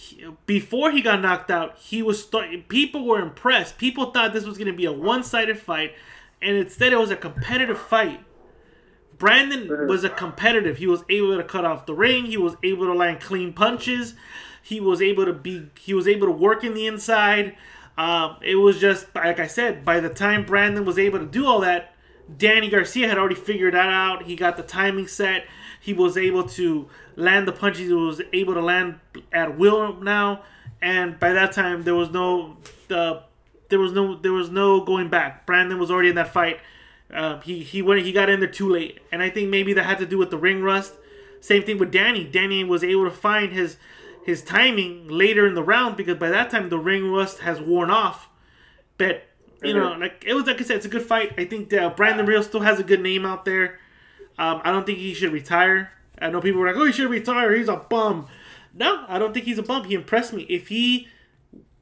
he- 0.00 0.26
before 0.46 0.90
he 0.90 1.02
got 1.02 1.20
knocked 1.20 1.50
out, 1.50 1.76
he 1.78 2.02
was 2.02 2.26
people 2.68 3.04
were 3.06 3.20
impressed. 3.20 3.76
People 3.76 4.10
thought 4.10 4.32
this 4.32 4.46
was 4.46 4.56
going 4.56 4.70
to 4.70 4.76
be 4.76 4.86
a 4.86 4.92
one-sided 4.92 5.58
fight, 5.58 5.94
and 6.40 6.56
instead 6.56 6.92
it 6.92 6.98
was 6.98 7.10
a 7.10 7.16
competitive 7.16 7.78
fight. 7.78 8.20
Brandon 9.18 9.86
was 9.86 10.02
a 10.02 10.08
competitive. 10.08 10.78
He 10.78 10.86
was 10.86 11.04
able 11.10 11.36
to 11.36 11.44
cut 11.44 11.66
off 11.66 11.84
the 11.84 11.94
ring. 11.94 12.24
He 12.24 12.38
was 12.38 12.56
able 12.62 12.86
to 12.86 12.94
land 12.94 13.20
clean 13.20 13.52
punches. 13.52 14.14
He 14.62 14.80
was 14.80 15.02
able 15.02 15.26
to 15.26 15.34
be. 15.34 15.68
He 15.78 15.92
was 15.92 16.08
able 16.08 16.26
to 16.26 16.32
work 16.32 16.64
in 16.64 16.72
the 16.72 16.86
inside. 16.86 17.56
Um, 17.98 18.36
it 18.40 18.54
was 18.54 18.80
just 18.80 19.14
like 19.14 19.38
I 19.38 19.46
said. 19.46 19.84
By 19.84 20.00
the 20.00 20.08
time 20.08 20.46
Brandon 20.46 20.86
was 20.86 20.98
able 20.98 21.18
to 21.18 21.26
do 21.26 21.44
all 21.44 21.60
that, 21.60 21.89
Danny 22.38 22.68
Garcia 22.68 23.08
had 23.08 23.18
already 23.18 23.34
figured 23.34 23.74
that 23.74 23.88
out. 23.88 24.24
He 24.24 24.36
got 24.36 24.56
the 24.56 24.62
timing 24.62 25.08
set. 25.08 25.46
He 25.80 25.92
was 25.92 26.16
able 26.16 26.44
to 26.48 26.88
land 27.16 27.48
the 27.48 27.52
punches. 27.52 27.88
He 27.88 27.92
was 27.92 28.20
able 28.32 28.54
to 28.54 28.60
land 28.60 29.00
at 29.32 29.58
will 29.58 29.94
now. 29.94 30.42
And 30.82 31.18
by 31.18 31.32
that 31.32 31.52
time, 31.52 31.82
there 31.84 31.94
was 31.94 32.10
no 32.10 32.56
uh, 32.90 33.20
there 33.68 33.78
was 33.78 33.92
no 33.92 34.16
there 34.16 34.32
was 34.32 34.50
no 34.50 34.84
going 34.84 35.08
back. 35.08 35.46
Brandon 35.46 35.78
was 35.78 35.90
already 35.90 36.10
in 36.10 36.14
that 36.16 36.32
fight. 36.32 36.60
Uh, 37.12 37.40
he 37.40 37.62
he 37.62 37.82
went 37.82 38.02
he 38.02 38.12
got 38.12 38.28
in 38.28 38.40
there 38.40 38.48
too 38.48 38.68
late, 38.68 39.00
and 39.10 39.22
I 39.22 39.30
think 39.30 39.48
maybe 39.48 39.72
that 39.72 39.84
had 39.84 39.98
to 39.98 40.06
do 40.06 40.18
with 40.18 40.30
the 40.30 40.38
ring 40.38 40.62
rust. 40.62 40.94
Same 41.40 41.62
thing 41.62 41.78
with 41.78 41.90
Danny. 41.90 42.24
Danny 42.24 42.62
was 42.64 42.84
able 42.84 43.04
to 43.04 43.10
find 43.10 43.52
his 43.52 43.76
his 44.24 44.42
timing 44.42 45.08
later 45.08 45.46
in 45.46 45.54
the 45.54 45.62
round 45.62 45.96
because 45.96 46.16
by 46.16 46.28
that 46.28 46.50
time 46.50 46.68
the 46.68 46.78
ring 46.78 47.10
rust 47.10 47.40
has 47.40 47.60
worn 47.60 47.90
off. 47.90 48.28
But 48.98 49.24
you 49.62 49.74
know, 49.74 49.92
like 49.92 50.24
it 50.26 50.34
was 50.34 50.46
like 50.46 50.60
I 50.60 50.64
said, 50.64 50.76
it's 50.76 50.86
a 50.86 50.90
good 50.90 51.02
fight. 51.02 51.34
I 51.38 51.44
think 51.44 51.72
uh, 51.72 51.90
Brandon 51.90 52.26
Rios 52.26 52.46
still 52.46 52.60
has 52.60 52.78
a 52.78 52.84
good 52.84 53.00
name 53.00 53.26
out 53.26 53.44
there. 53.44 53.78
Um, 54.38 54.60
I 54.64 54.72
don't 54.72 54.86
think 54.86 54.98
he 54.98 55.12
should 55.12 55.32
retire. 55.32 55.92
I 56.18 56.30
know 56.30 56.40
people 56.40 56.60
were 56.60 56.66
like, 56.66 56.76
"Oh, 56.76 56.86
he 56.86 56.92
should 56.92 57.10
retire. 57.10 57.54
He's 57.54 57.68
a 57.68 57.76
bum." 57.76 58.26
No, 58.74 59.04
I 59.08 59.18
don't 59.18 59.34
think 59.34 59.46
he's 59.46 59.58
a 59.58 59.62
bum. 59.62 59.84
He 59.84 59.94
impressed 59.94 60.32
me. 60.32 60.42
If 60.48 60.68
he 60.68 61.08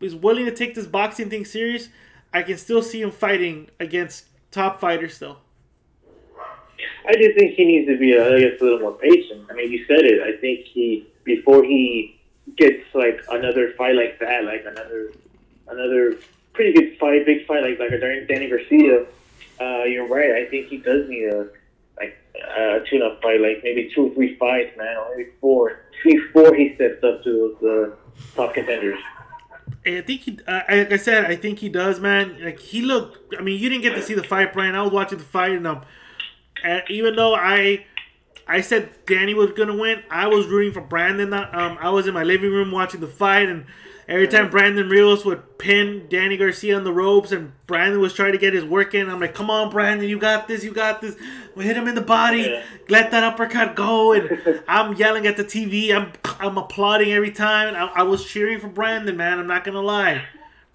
is 0.00 0.14
willing 0.14 0.46
to 0.46 0.54
take 0.54 0.74
this 0.74 0.86
boxing 0.86 1.28
thing 1.28 1.44
serious, 1.44 1.88
I 2.32 2.42
can 2.42 2.56
still 2.56 2.82
see 2.82 3.00
him 3.00 3.10
fighting 3.10 3.68
against 3.78 4.26
top 4.50 4.80
fighters 4.80 5.14
still. 5.14 5.38
I 7.06 7.12
just 7.14 7.38
think 7.38 7.54
he 7.54 7.64
needs 7.64 7.88
to 7.88 7.98
be, 7.98 8.16
uh, 8.16 8.34
I 8.34 8.40
guess, 8.40 8.60
a 8.60 8.64
little 8.64 8.80
more 8.80 8.92
patient. 8.92 9.46
I 9.50 9.54
mean, 9.54 9.72
you 9.72 9.84
said 9.86 10.00
it. 10.00 10.22
I 10.22 10.38
think 10.40 10.66
he 10.66 11.08
before 11.24 11.64
he 11.64 12.20
gets 12.56 12.84
like 12.94 13.20
another 13.30 13.72
fight 13.76 13.94
like 13.94 14.18
that, 14.20 14.44
like 14.44 14.64
another 14.66 15.12
another 15.68 16.18
pretty 16.58 16.72
good 16.72 16.98
fight, 16.98 17.24
big 17.24 17.46
fight 17.46 17.62
like 17.62 17.78
like 17.78 18.00
Danny 18.26 18.50
Garcia. 18.50 19.06
Uh, 19.60 19.84
you're 19.84 20.08
right. 20.08 20.32
I 20.32 20.50
think 20.50 20.66
he 20.66 20.78
does 20.78 21.08
need 21.08 21.28
a 21.28 21.48
like 21.96 22.16
a 22.34 22.80
tune-up 22.90 23.22
fight, 23.22 23.40
like 23.40 23.60
maybe 23.62 23.92
two 23.94 24.08
or 24.08 24.14
three 24.14 24.36
fights, 24.36 24.76
man, 24.76 24.96
or 24.96 25.16
maybe 25.16 25.30
four 25.40 25.84
before 26.04 26.54
he 26.54 26.74
steps 26.74 27.02
up 27.04 27.22
to 27.22 27.56
uh, 27.62 28.14
top 28.34 28.54
contenders. 28.54 28.98
I 29.86 30.00
think 30.00 30.22
he, 30.22 30.38
uh, 30.48 30.62
like 30.68 30.92
I 30.92 30.96
said, 30.96 31.26
I 31.26 31.36
think 31.36 31.60
he 31.60 31.68
does, 31.68 32.00
man. 32.00 32.42
Like 32.42 32.58
he 32.58 32.82
looked. 32.82 33.36
I 33.38 33.42
mean, 33.42 33.60
you 33.60 33.68
didn't 33.68 33.82
get 33.82 33.94
to 33.94 34.02
see 34.02 34.14
the 34.14 34.24
fight, 34.24 34.52
Brian. 34.52 34.74
I 34.74 34.82
was 34.82 34.92
watching 34.92 35.18
the 35.18 35.24
fight, 35.24 35.52
and 35.52 35.66
um, 35.66 35.82
and 36.64 36.82
even 36.90 37.14
though 37.14 37.36
I, 37.36 37.86
I 38.48 38.62
said 38.62 38.90
Danny 39.06 39.34
was 39.34 39.52
gonna 39.52 39.76
win, 39.76 40.02
I 40.10 40.26
was 40.26 40.46
rooting 40.48 40.72
for 40.72 40.80
Brandon. 40.80 41.32
Um, 41.32 41.78
I 41.80 41.90
was 41.90 42.08
in 42.08 42.14
my 42.14 42.24
living 42.24 42.50
room 42.50 42.72
watching 42.72 43.00
the 43.00 43.06
fight, 43.06 43.48
and 43.48 43.66
every 44.08 44.26
time 44.26 44.50
Brandon 44.50 44.88
Rios 44.88 45.24
would 45.24 45.58
pin 45.58 46.06
Danny 46.08 46.36
Garcia 46.36 46.76
on 46.76 46.84
the 46.84 46.92
ropes, 46.92 47.30
and 47.30 47.52
Brandon 47.66 48.00
was 48.00 48.14
trying 48.14 48.32
to 48.32 48.38
get 48.38 48.54
his 48.54 48.64
work 48.64 48.94
in, 48.94 49.08
I'm 49.08 49.20
like, 49.20 49.34
come 49.34 49.50
on, 49.50 49.70
Brandon, 49.70 50.08
you 50.08 50.18
got 50.18 50.48
this, 50.48 50.64
you 50.64 50.72
got 50.72 51.00
this. 51.00 51.14
We 51.54 51.64
hit 51.64 51.76
him 51.76 51.86
in 51.88 51.94
the 51.94 52.00
body, 52.00 52.42
Yeah. 52.42 52.62
let 52.88 53.10
that 53.10 53.22
uppercut 53.22 53.76
go, 53.76 54.12
and 54.12 54.62
I'm 54.68 54.94
yelling 54.94 55.26
at 55.26 55.36
the 55.36 55.44
TV. 55.44 55.94
I'm 55.94 56.12
I'm 56.40 56.56
applauding 56.56 57.12
every 57.12 57.32
time. 57.32 57.74
I, 57.74 58.00
I 58.00 58.02
was 58.04 58.24
cheering 58.24 58.60
for 58.60 58.68
Brandon, 58.68 59.16
man. 59.16 59.38
I'm 59.38 59.46
not 59.46 59.64
gonna 59.64 59.82
lie. 59.82 60.24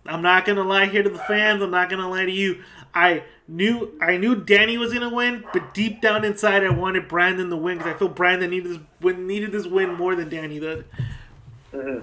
I'm 0.06 0.22
not 0.22 0.46
gonna 0.46 0.64
lie 0.64 0.86
here 0.88 1.02
to 1.04 1.10
the 1.10 1.20
fans. 1.20 1.62
I'm 1.62 1.72
not 1.72 1.90
gonna 1.90 2.10
lie 2.10 2.26
to 2.26 2.32
you. 2.32 2.62
I 2.94 3.24
knew 3.48 3.98
I 4.02 4.18
knew 4.18 4.36
Danny 4.36 4.78
was 4.78 4.94
gonna 4.94 5.14
win, 5.14 5.44
but 5.54 5.74
deep 5.74 6.02
down 6.02 6.26
inside, 6.26 6.64
I 6.64 6.70
wanted 6.70 7.08
Brandon 7.08 7.50
to 7.50 7.56
win 7.56 7.78
because 7.78 7.96
I 7.96 7.98
feel 7.98 8.10
Brandon 8.10 8.50
needed 8.50 8.72
this 8.72 8.80
win 9.02 9.26
needed 9.26 9.52
this 9.54 9.66
win 9.66 9.94
more 9.94 10.16
than 10.16 10.28
Danny 10.30 10.60
did. 10.60 10.86
Uh-huh. 11.74 12.02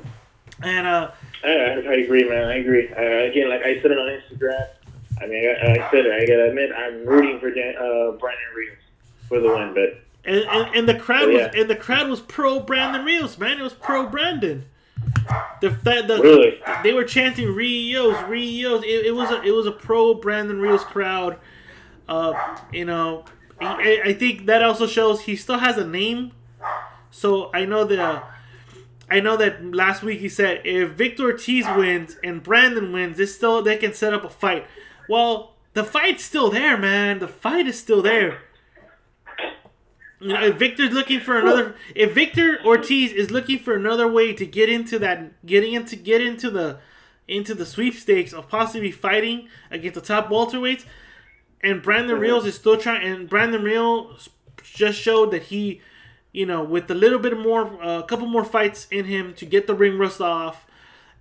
And 0.62 0.86
uh, 0.86 1.10
I, 1.44 1.48
I 1.48 1.94
agree, 2.04 2.28
man. 2.28 2.48
I 2.48 2.56
agree. 2.56 2.88
Uh, 2.92 3.30
again, 3.30 3.48
like 3.48 3.62
I 3.62 3.80
said 3.80 3.90
it 3.90 3.98
on 3.98 4.08
Instagram. 4.08 4.66
I 5.20 5.26
mean, 5.26 5.48
I, 5.48 5.72
I 5.72 5.90
said 5.90 6.06
it. 6.06 6.12
I 6.12 6.26
gotta 6.26 6.48
admit, 6.48 6.70
I'm 6.76 7.04
rooting 7.04 7.40
for 7.40 7.50
Dan, 7.50 7.74
uh, 7.76 8.12
Brandon 8.12 8.44
Rios 8.56 8.78
for 9.28 9.40
the 9.40 9.48
win, 9.48 9.74
but 9.74 10.00
and, 10.24 10.44
and, 10.44 10.76
and 10.76 10.88
the 10.88 10.94
crowd 10.94 11.28
Oh, 11.28 11.32
was 11.32 11.54
and 11.54 11.68
the 11.68 11.76
crowd 11.76 12.08
was 12.08 12.20
pro 12.20 12.60
Brandon 12.60 13.04
Rios, 13.04 13.38
man. 13.38 13.58
It 13.58 13.62
was 13.62 13.72
pro 13.74 14.06
Brandon. 14.06 14.64
The, 15.60 15.70
the, 15.70 16.04
the 16.06 16.20
Really? 16.22 16.60
they 16.82 16.92
were 16.92 17.04
chanting 17.04 17.54
Rios, 17.54 18.22
Rios. 18.28 18.82
It, 18.84 19.06
it 19.06 19.14
was 19.14 19.30
a 19.30 19.42
it 19.42 19.52
was 19.52 19.66
a 19.66 19.72
pro 19.72 20.14
Brandon 20.14 20.60
Rios 20.60 20.84
crowd. 20.84 21.38
Uh, 22.08 22.34
you 22.72 22.84
know, 22.84 23.24
I, 23.60 24.00
I 24.06 24.12
think 24.14 24.46
that 24.46 24.62
also 24.62 24.86
shows 24.86 25.22
he 25.22 25.36
still 25.36 25.58
has 25.58 25.76
a 25.78 25.86
name. 25.86 26.32
So 27.10 27.50
I 27.54 27.64
know 27.64 27.84
that. 27.84 28.24
I 29.10 29.20
know 29.20 29.36
that 29.36 29.64
last 29.74 30.02
week 30.02 30.20
he 30.20 30.28
said 30.28 30.62
if 30.64 30.90
Victor 30.90 31.24
Ortiz 31.24 31.66
wins 31.76 32.16
and 32.22 32.42
Brandon 32.42 32.92
wins, 32.92 33.18
it's 33.18 33.34
still 33.34 33.62
they 33.62 33.76
can 33.76 33.92
set 33.92 34.14
up 34.14 34.24
a 34.24 34.30
fight. 34.30 34.66
Well, 35.08 35.56
the 35.74 35.84
fight's 35.84 36.24
still 36.24 36.50
there, 36.50 36.76
man. 36.76 37.18
The 37.18 37.28
fight 37.28 37.66
is 37.66 37.78
still 37.78 38.02
there. 38.02 38.42
You 40.20 40.34
know, 40.34 40.44
if 40.44 40.56
Victor's 40.56 40.92
looking 40.92 41.18
for 41.18 41.38
another, 41.38 41.74
if 41.94 42.14
Victor 42.14 42.58
Ortiz 42.64 43.12
is 43.12 43.30
looking 43.30 43.58
for 43.58 43.74
another 43.74 44.06
way 44.06 44.34
to 44.34 44.44
get 44.44 44.68
into 44.68 44.98
that, 44.98 45.46
getting 45.46 45.72
into 45.72 45.96
get 45.96 46.20
into 46.20 46.50
the, 46.50 46.78
into 47.26 47.54
the 47.54 47.64
sweepstakes 47.64 48.34
of 48.34 48.48
possibly 48.48 48.92
fighting 48.92 49.48
against 49.70 49.94
the 49.94 50.00
top 50.02 50.28
welterweights, 50.28 50.84
and 51.62 51.80
Brandon 51.80 52.18
Rios 52.18 52.44
is 52.44 52.54
still 52.54 52.76
trying, 52.76 53.06
and 53.06 53.28
Brandon 53.30 53.62
Rios 53.62 54.28
just 54.62 55.00
showed 55.00 55.30
that 55.30 55.44
he, 55.44 55.80
you 56.32 56.46
know, 56.46 56.62
with 56.62 56.90
a 56.90 56.94
little 56.94 57.18
bit 57.18 57.38
more, 57.38 57.78
a 57.82 58.02
couple 58.02 58.26
more 58.26 58.44
fights 58.44 58.86
in 58.90 59.06
him 59.06 59.34
to 59.34 59.46
get 59.46 59.66
the 59.66 59.74
ring 59.74 59.98
rust 59.98 60.20
off, 60.20 60.66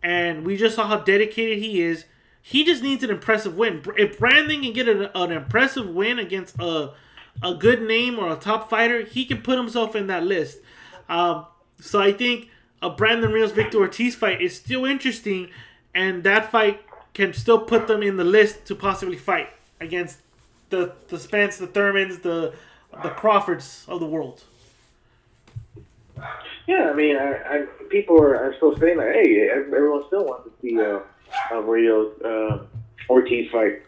and 0.04 0.45
we 0.45 0.56
just 0.56 0.76
saw 0.76 0.88
how 0.88 0.98
dedicated 0.98 1.60
he 1.60 1.82
is. 1.82 2.06
He 2.41 2.63
just 2.63 2.82
needs 2.82 3.04
an 3.04 3.10
impressive 3.10 3.58
win. 3.58 3.84
If 3.98 4.17
Brandon 4.17 4.62
can 4.62 4.74
get 4.74 4.88
an, 4.88 5.10
an 5.13 5.32
impressive 5.32 5.89
win 5.89 6.19
against 6.19 6.56
a 6.60 6.93
a 7.41 7.54
good 7.56 7.82
name 7.82 8.19
or 8.19 8.32
a 8.32 8.36
top 8.36 8.69
fighter, 8.69 9.04
he 9.04 9.26
can 9.26 9.41
put 9.41 9.58
himself 9.58 9.95
in 9.95 10.08
that 10.08 10.24
list. 10.24 10.60
Um, 11.08 11.45
so 11.80 12.02
I 12.02 12.12
think 12.12 12.50
a 12.82 12.89
Brandon 12.89 13.32
Rios 13.32 13.52
Victor 13.52 13.78
Ortiz 13.78 14.15
fight 14.15 14.41
is 14.41 14.56
still 14.56 14.86
interesting, 14.86 15.50
and 15.93 16.24
that 16.24 16.52
fight 16.52 16.82
can 17.13 17.34
still 17.34 17.60
put 17.60 17.88
them 17.88 18.04
in 18.04 18.17
the 18.17 18.24
list 18.24 18.65
to 18.65 18.76
possibly 18.76 19.17
fight 19.17 19.50
against 19.80 20.19
the 20.69 20.93
the 21.08 21.17
Spence, 21.17 21.58
the 21.58 21.67
Thurmans, 21.67 22.22
the 22.22 22.54
the 23.04 23.10
Crawfords 23.10 23.86
of 23.88 24.00
the 24.00 24.06
world. 24.06 24.43
Yeah, 26.68 26.90
I 26.92 26.94
mean, 26.94 27.16
I, 27.16 27.32
I, 27.32 27.66
people 27.90 28.22
are, 28.22 28.36
are 28.36 28.56
still 28.56 28.78
saying 28.78 28.98
that. 28.98 29.14
Hey, 29.14 29.50
everyone 29.50 30.04
still 30.08 30.26
wants 30.26 30.50
to 30.50 30.52
see 30.62 30.80
uh, 30.80 31.00
uh, 31.52 31.62
Rios 31.62 32.22
uh, 32.22 32.66
Ortiz 33.10 33.50
fight. 33.52 33.82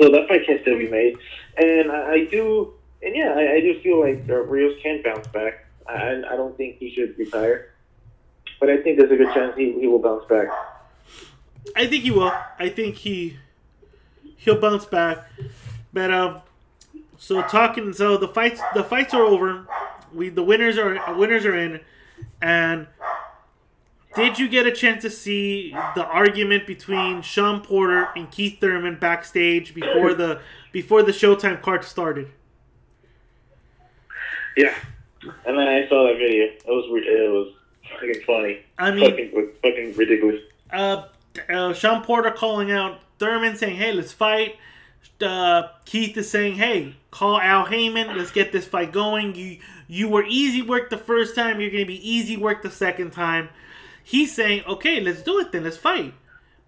So 0.00 0.10
that 0.10 0.28
fight 0.28 0.44
can 0.44 0.58
still 0.62 0.76
be 0.76 0.88
made, 0.88 1.16
and 1.56 1.90
I, 1.90 2.12
I 2.12 2.24
do, 2.26 2.74
and 3.02 3.16
yeah, 3.16 3.32
I, 3.34 3.54
I 3.54 3.60
do 3.60 3.80
feel 3.80 4.00
like 4.00 4.22
uh, 4.28 4.42
Rios 4.42 4.78
can 4.82 5.00
bounce 5.02 5.26
back. 5.28 5.64
I, 5.86 6.22
I 6.30 6.36
don't 6.36 6.54
think 6.58 6.76
he 6.76 6.94
should 6.94 7.16
retire, 7.16 7.70
but 8.60 8.68
I 8.68 8.82
think 8.82 8.98
there's 8.98 9.10
a 9.10 9.16
good 9.16 9.32
chance 9.32 9.56
he, 9.56 9.72
he 9.80 9.86
will 9.86 9.98
bounce 9.98 10.26
back. 10.26 10.48
I 11.74 11.86
think 11.86 12.04
he 12.04 12.10
will. 12.10 12.32
I 12.58 12.68
think 12.68 12.96
he 12.96 13.38
he'll 14.36 14.60
bounce 14.60 14.84
back. 14.84 15.26
But 15.92 16.12
um, 16.12 16.42
so 17.16 17.42
talking. 17.42 17.92
So 17.92 18.16
the 18.16 18.28
fights 18.28 18.60
the 18.74 18.84
fights 18.84 19.14
are 19.14 19.22
over. 19.22 19.66
We 20.14 20.28
the 20.28 20.42
winners 20.42 20.78
are 20.78 21.14
winners 21.14 21.44
are 21.44 21.56
in, 21.56 21.80
and 22.42 22.86
did 24.16 24.38
you 24.38 24.48
get 24.48 24.66
a 24.66 24.72
chance 24.72 25.02
to 25.02 25.10
see 25.10 25.72
the 25.94 26.04
argument 26.04 26.66
between 26.66 27.22
Shawn 27.22 27.60
Porter 27.60 28.08
and 28.16 28.30
Keith 28.30 28.58
Thurman 28.60 28.98
backstage 28.98 29.74
before 29.74 30.14
the 30.14 30.40
before 30.72 31.02
the 31.02 31.12
Showtime 31.12 31.60
card 31.62 31.84
started? 31.84 32.30
Yeah, 34.56 34.74
and 35.22 35.56
then 35.58 35.68
I 35.68 35.88
saw 35.88 36.08
that 36.08 36.16
video. 36.18 36.44
It 36.44 36.62
was 36.66 36.84
it 37.06 37.30
was 37.30 37.54
fucking 37.92 38.22
funny. 38.26 38.60
I 38.78 38.90
mean- 38.90 39.10
fucking, 39.10 39.50
fucking 39.62 39.94
ridiculous. 39.96 40.40
uh, 40.72 41.04
uh, 41.48 41.72
Shawn 41.72 42.02
Porter 42.02 42.30
calling 42.32 42.72
out 42.72 43.00
Thurman, 43.18 43.56
saying, 43.56 43.76
"Hey, 43.76 43.92
let's 43.92 44.12
fight." 44.12 44.56
Uh, 45.20 45.68
Keith 45.84 46.16
is 46.16 46.28
saying, 46.28 46.54
"Hey, 46.56 46.94
call 47.12 47.40
Al 47.40 47.66
Haymon. 47.66 48.16
Let's 48.16 48.32
get 48.32 48.50
this 48.50 48.66
fight 48.66 48.92
going. 48.92 49.34
You 49.36 49.58
you 49.88 50.08
were 50.08 50.24
easy 50.24 50.62
work 50.62 50.90
the 50.90 50.96
first 50.98 51.34
time. 51.34 51.60
You're 51.60 51.70
gonna 51.70 51.84
be 51.84 52.08
easy 52.08 52.36
work 52.36 52.62
the 52.62 52.70
second 52.70 53.10
time." 53.10 53.48
He's 54.04 54.32
saying, 54.34 54.62
"Okay, 54.66 55.00
let's 55.00 55.22
do 55.22 55.40
it 55.40 55.50
then. 55.50 55.64
Let's 55.64 55.76
fight. 55.76 56.14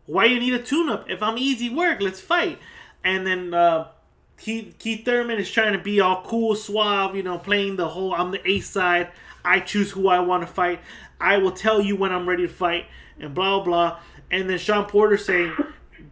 Why 0.07 0.25
you 0.25 0.41
need 0.41 0.55
a 0.55 0.59
tune-up? 0.59 1.09
If 1.09 1.23
I'm 1.23 1.39
easy 1.39 1.71
work, 1.71 2.01
let's 2.01 2.21
fight." 2.21 2.59
And 3.05 3.27
then 3.27 3.55
uh, 3.55 3.89
Keith, 4.37 4.75
Keith 4.79 5.05
Thurman 5.05 5.39
is 5.39 5.51
trying 5.51 5.75
to 5.75 5.79
be 5.79 6.01
all 6.01 6.23
cool, 6.25 6.57
suave, 6.57 7.15
you 7.15 7.23
know, 7.23 7.39
playing 7.39 7.77
the 7.77 7.89
whole 7.89 8.13
"I'm 8.15 8.33
the 8.33 8.51
ace 8.51 8.69
side. 8.69 9.11
I 9.45 9.61
choose 9.61 9.93
who 9.93 10.09
I 10.09 10.21
want 10.21 10.43
to 10.43 10.53
fight. 10.53 10.81
I 11.21 11.39
will 11.39 11.53
tell 11.53 11.81
you 11.81 11.97
when 11.97 12.13
I'm 12.13 12.29
ready 12.29 12.47
to 12.47 12.53
fight." 12.53 12.87
And 13.21 13.35
blah 13.35 13.63
blah. 13.63 14.01
And 14.31 14.49
then 14.49 14.59
Shawn 14.59 14.87
Porter 14.87 15.17
saying, 15.17 15.53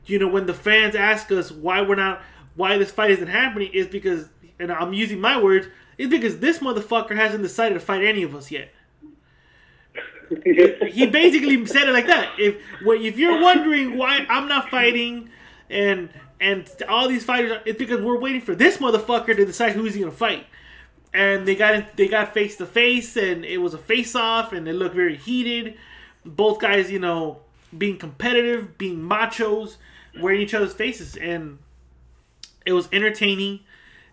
you 0.07 0.19
know, 0.19 0.29
when 0.29 0.47
the 0.47 0.55
fans 0.55 0.95
ask 0.95 1.31
us 1.31 1.53
why 1.53 1.83
we're 1.83 1.95
not, 1.95 2.21
why 2.57 2.77
this 2.79 2.91
fight 2.91 3.13
isn't 3.13 3.29
happening, 3.29 3.71
is 3.73 3.87
because, 3.87 4.29
and 4.59 4.73
I'm 4.73 4.93
using 4.93 5.21
my 5.21 5.41
words, 5.41 5.69
is 5.99 6.09
because 6.09 6.39
this 6.39 6.61
motherfucker 6.61 7.17
hasn't 7.17 7.43
decided 7.43 7.75
to 7.75 7.81
fight 7.81 8.05
any 8.05 8.23
of 8.23 8.35
us 8.35 8.51
yet. 8.51 8.73
He 10.89 11.07
basically 11.07 11.65
said 11.67 11.89
it 11.89 11.93
like 11.93 12.07
that. 12.07 12.39
If 12.39 12.57
well, 12.85 13.01
if 13.01 13.19
you're 13.19 13.41
wondering 13.41 13.97
why 13.97 14.27
I'm 14.29 14.47
not 14.47 14.69
fighting, 14.69 15.31
and 15.71 16.11
and 16.41 16.71
all 16.89 17.09
these 17.09 17.25
fighters, 17.25 17.59
it's 17.65 17.79
because 17.79 18.01
we're 18.03 18.19
waiting 18.19 18.41
for 18.41 18.55
this 18.55 18.77
motherfucker 18.77 19.35
to 19.37 19.45
decide 19.45 19.73
who's 19.73 19.95
he 19.95 20.01
gonna 20.01 20.13
fight. 20.13 20.47
And 21.15 21.49
they 21.49 21.57
got 21.57 21.75
in, 21.75 21.87
they 21.97 22.09
got 22.09 22.35
face 22.35 22.57
to 22.59 22.67
face, 22.67 23.17
and 23.17 23.45
it 23.45 23.59
was 23.59 23.73
a 23.75 23.79
face 23.79 24.15
off, 24.15 24.53
and 24.53 24.69
it 24.69 24.75
looked 24.75 24.95
very 24.95 25.17
heated. 25.17 25.77
Both 26.25 26.61
guys, 26.61 26.91
you 26.91 26.99
know, 26.99 27.41
being 27.77 27.97
competitive, 27.99 28.77
being 28.77 28.99
machos, 28.99 29.77
wearing 30.21 30.43
each 30.43 30.55
other's 30.55 30.75
faces, 30.75 31.17
and 31.17 31.59
it 32.67 32.73
was 32.73 32.89
entertaining. 32.93 33.61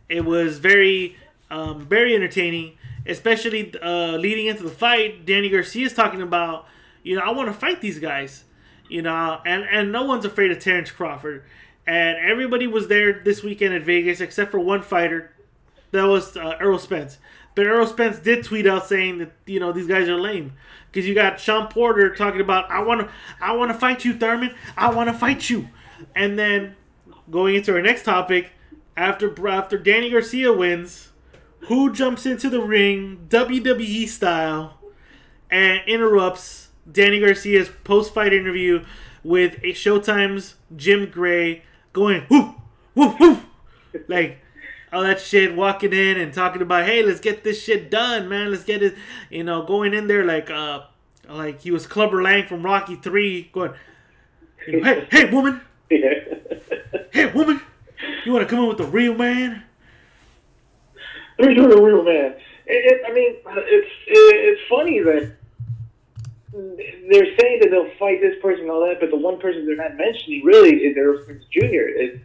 It 0.08 0.24
was 0.24 0.60
very, 0.60 1.18
um, 1.50 1.86
very 1.86 2.16
entertaining, 2.16 2.78
especially 3.06 3.74
uh, 3.82 4.18
leading 4.18 4.48
into 4.48 4.64
the 4.64 4.70
fight. 4.70 5.26
Danny 5.26 5.50
Garcia 5.50 5.86
is 5.86 5.94
talking 5.94 6.22
about, 6.22 6.66
you 7.04 7.16
know, 7.16 7.22
I 7.22 7.32
want 7.32 7.48
to 7.50 7.54
fight 7.54 7.82
these 7.82 8.00
guys, 8.00 8.44
you 8.90 9.02
know, 9.02 9.40
and 9.46 9.64
and 9.64 9.92
no 9.92 10.04
one's 10.04 10.26
afraid 10.26 10.52
of 10.52 10.60
Terrence 10.60 10.92
Crawford, 10.92 11.44
and 11.86 12.18
everybody 12.18 12.68
was 12.68 12.88
there 12.88 13.22
this 13.24 13.44
weekend 13.44 13.74
at 13.74 13.84
Vegas 13.84 14.22
except 14.22 14.52
for 14.52 14.60
one 14.60 14.82
fighter, 14.82 15.34
that 15.92 16.04
was 16.04 16.36
uh, 16.36 16.56
Errol 16.60 16.80
Spence. 16.80 17.18
But 17.56 17.68
Errol 17.68 17.88
Spence 17.88 18.20
did 18.20 18.44
tweet 18.44 18.68
out 18.68 18.86
saying 18.86 19.20
that 19.20 19.32
you 19.46 19.60
know 19.60 19.72
these 19.72 19.88
guys 19.88 20.10
are 20.10 20.20
lame 20.20 20.54
because 20.92 21.08
you 21.08 21.16
got 21.16 21.40
Shawn 21.40 21.68
Porter 21.68 22.14
talking 22.14 22.42
about 22.42 22.70
I 22.70 22.82
want 22.82 23.02
to 23.02 23.10
I 23.42 23.54
want 23.54 23.72
to 23.72 23.78
fight 23.78 24.04
you 24.04 24.14
Thurman 24.14 24.54
I 24.76 24.94
want 24.94 25.10
to 25.10 25.14
fight 25.14 25.50
you, 25.50 25.70
and 26.16 26.38
then 26.38 26.76
going 27.32 27.56
into 27.56 27.74
our 27.74 27.82
next 27.82 28.04
topic 28.04 28.52
after 28.98 29.48
after 29.48 29.78
Danny 29.78 30.10
Garcia 30.10 30.52
wins, 30.52 31.12
who 31.68 31.92
jumps 31.92 32.26
into 32.26 32.50
the 32.50 32.62
ring 32.62 33.26
WWE 33.30 34.08
style 34.08 34.78
and 35.50 35.82
interrupts 35.88 36.70
Danny 36.92 37.20
Garcia's 37.20 37.70
post 37.84 38.14
fight 38.14 38.34
interview 38.34 38.84
with 39.24 39.56
a 39.64 39.74
Showtime's 39.74 40.56
Jim 40.76 41.10
Gray 41.10 41.64
going 41.94 42.26
whoo 42.30 42.56
whoo 42.94 43.10
whoo 43.20 43.42
like 44.08 44.40
all 44.94 45.02
that 45.02 45.20
shit 45.20 45.56
walking 45.56 45.94
in 45.94 46.18
and 46.18 46.34
talking 46.34 46.62
about 46.62 46.86
hey 46.86 47.02
let's 47.02 47.20
get 47.20 47.44
this 47.44 47.62
shit 47.62 47.90
done 47.90 48.30
man. 48.30 48.52
Let's 48.52 48.64
get 48.64 48.84
it 48.84 48.96
you 49.30 49.44
know 49.44 49.64
going 49.64 49.94
in 49.94 50.08
there 50.08 50.24
like 50.24 50.52
uh 50.52 50.82
like 51.28 51.62
he 51.62 51.72
was 51.72 51.88
Clubber 51.88 52.22
Lang 52.22 52.46
from 52.46 52.64
Rocky 52.64 52.96
3 52.96 53.50
going 53.52 53.74
you 54.68 54.82
know, 54.82 54.94
hey 54.94 55.08
hey 55.12 55.32
woman. 55.32 55.62
Hey 57.12 57.28
woman. 57.32 57.62
You 58.26 58.34
want 58.34 58.46
to 58.46 58.50
come 58.54 58.64
in 58.64 58.68
with 58.68 58.78
the 58.78 58.86
real 58.86 59.16
man 59.16 59.64
Doing 61.38 61.60
a 61.60 61.82
real 61.82 62.04
man. 62.04 62.36
It, 62.68 62.94
it, 62.94 63.02
I 63.08 63.14
mean, 63.14 63.36
it's 63.46 63.92
it, 64.08 64.58
it's 64.58 64.62
funny 64.70 65.00
that 65.00 65.36
they're 66.54 67.38
saying 67.38 67.60
that 67.62 67.70
they'll 67.70 67.92
fight 68.00 68.22
this 68.22 68.42
person 68.42 68.62
and 68.62 68.72
all 68.72 68.86
that, 68.88 69.00
but 69.00 69.12
the 69.12 69.18
one 69.18 69.40
person 69.40 69.66
they're 69.66 69.76
not 69.76 69.98
mentioning 69.98 70.44
really 70.44 70.78
is 70.78 70.96
Errol 70.98 71.22
Spence 71.24 71.44
Jr. 71.52 71.92
It's 71.92 72.20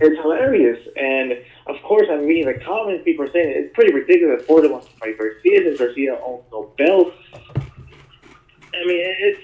it's 0.00 0.20
hilarious, 0.20 0.78
and 0.96 1.32
of 1.66 1.82
course, 1.82 2.06
I'm 2.10 2.24
reading 2.24 2.46
the 2.46 2.64
comments. 2.64 3.04
People 3.04 3.26
are 3.26 3.32
saying 3.32 3.52
it's 3.54 3.74
pretty 3.74 3.92
ridiculous 3.92 4.40
that 4.40 4.46
Porter 4.46 4.70
wants 4.70 4.86
to 4.86 4.92
fight 4.94 5.18
Garcia, 5.18 5.64
since 5.64 5.78
Garcia 5.78 6.18
owns 6.24 6.44
no 6.52 6.72
belts. 6.78 7.16
I 7.56 8.86
mean, 8.86 9.02
it's 9.18 9.40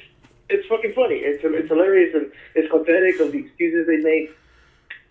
it's 0.49 0.67
fucking 0.69 0.93
funny. 0.93 1.17
It's 1.17 1.43
it's 1.45 1.69
hilarious 1.69 2.15
and 2.15 2.31
it's 2.55 2.71
pathetic 2.71 3.21
of 3.21 3.33
the 3.33 3.39
excuses 3.39 3.87
they 3.87 3.99
make 3.99 4.31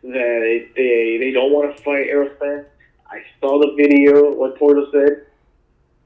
that 0.04 0.68
they, 0.76 1.18
they 1.20 1.32
don't 1.32 1.52
want 1.52 1.76
to 1.76 1.84
fight 1.84 2.08
Errol 2.08 2.30
Spence. 2.38 2.68
I 3.14 3.24
saw 3.40 3.60
the 3.60 3.76
video 3.78 4.34
what 4.34 4.58
Porter 4.58 4.86
said 4.92 5.28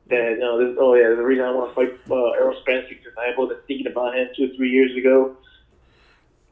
that 0.10 0.38
no, 0.40 0.58
this, 0.58 0.78
oh 0.80 0.96
yeah, 0.96 1.10
the 1.10 1.24
reason 1.24 1.46
I 1.46 1.52
want 1.52 1.70
to 1.72 1.76
fight 1.76 2.00
uh, 2.12 2.32
Errol 2.32 2.60
Spence 2.62 2.86
because 2.90 3.14
I 3.18 3.34
was 3.38 3.56
thinking 3.68 3.88
about 3.88 4.16
him 4.16 4.28
two 4.36 4.52
or 4.52 4.56
three 4.56 4.70
years 4.70 4.96
ago. 4.98 5.38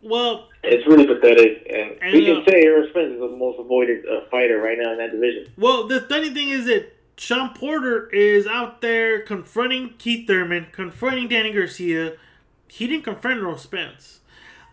well 0.01 0.47
It's 0.63 0.87
really 0.87 1.05
pathetic, 1.05 1.67
and, 1.69 1.97
And, 2.01 2.13
we 2.13 2.31
uh, 2.31 2.35
can 2.35 2.45
say 2.49 2.63
Errol 2.63 2.87
Spence 2.89 3.13
is 3.13 3.19
the 3.19 3.27
most 3.27 3.59
avoided 3.59 4.05
uh, 4.05 4.29
fighter 4.31 4.59
right 4.59 4.77
now 4.79 4.93
in 4.93 4.97
that 4.99 5.11
division. 5.11 5.51
Well, 5.57 5.87
the 5.87 6.01
funny 6.01 6.29
thing 6.33 6.49
is 6.49 6.65
that 6.65 6.93
Shawn 7.17 7.53
Porter 7.53 8.09
is 8.09 8.47
out 8.47 8.81
there 8.81 9.21
confronting 9.21 9.95
Keith 9.97 10.27
Thurman, 10.27 10.67
confronting 10.71 11.27
Danny 11.27 11.51
Garcia. 11.51 12.13
He 12.67 12.87
didn't 12.87 13.03
confront 13.03 13.41
Errol 13.41 13.57
Spence. 13.57 14.19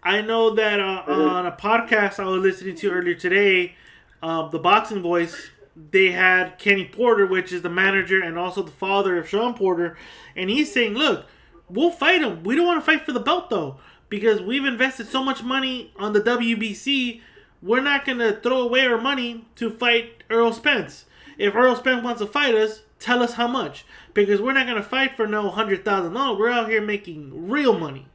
I 0.04 0.20
know 0.20 0.54
that 0.54 0.80
uh, 0.80 1.04
on 1.06 1.46
a 1.46 1.52
podcast 1.52 2.18
I 2.18 2.24
was 2.24 2.42
listening 2.42 2.74
to 2.76 2.90
earlier 2.90 3.14
today, 3.14 3.76
uh, 4.20 4.48
the 4.48 4.58
Boxing 4.58 5.00
Voice, 5.00 5.51
they 5.76 6.11
had 6.12 6.58
Kenny 6.58 6.85
Porter, 6.85 7.26
which 7.26 7.52
is 7.52 7.62
the 7.62 7.70
manager 7.70 8.20
and 8.20 8.38
also 8.38 8.62
the 8.62 8.70
father 8.70 9.16
of 9.18 9.28
Shawn 9.28 9.54
Porter, 9.54 9.96
and 10.37 10.50
he's 10.50 10.72
saying, 10.72 10.94
"Look, 10.94 11.26
we'll 11.68 11.90
fight 11.90 12.22
him. 12.22 12.42
We 12.42 12.56
don't 12.56 12.66
want 12.66 12.80
to 12.80 12.87
fight 12.87 13.06
for 13.06 13.12
the 13.12 13.20
belt 13.20 13.50
though, 13.50 13.78
because 14.08 14.40
we've 14.40 14.64
invested 14.64 15.08
so 15.08 15.22
much 15.22 15.42
money 15.42 15.92
on 15.96 16.12
the 16.12 16.20
WBC. 16.20 17.22
We're 17.62 17.80
not 17.80 18.04
gonna 18.04 18.32
throw 18.32 18.61
away 18.61 18.87
our 18.87 19.00
money 19.00 19.46
to 19.56 19.70
fight 19.70 20.24
Errol 20.28 20.52
Spence. 20.52 21.06
If 21.38 21.54
Errol 21.54 21.76
Spence 21.76 22.02
wants 22.02 22.20
to 22.20 22.26
fight 22.26 22.54
us, 22.54 22.82
tell 22.98 23.22
us 23.22 23.35
how 23.35 23.48
much, 23.48 23.85
because 24.14 24.40
we're 24.40 24.52
not 24.52 24.66
gonna 24.66 24.82
fight 24.82 25.16
for 25.16 25.26
no 25.26 25.48
hundred 25.48 25.85
thousand 25.85 26.12
dollars. 26.12 26.38
we're 26.38 26.50
out 26.50 26.68
here 26.68 26.82
making 26.82 27.48
real 27.48 27.78
money." 27.78 28.06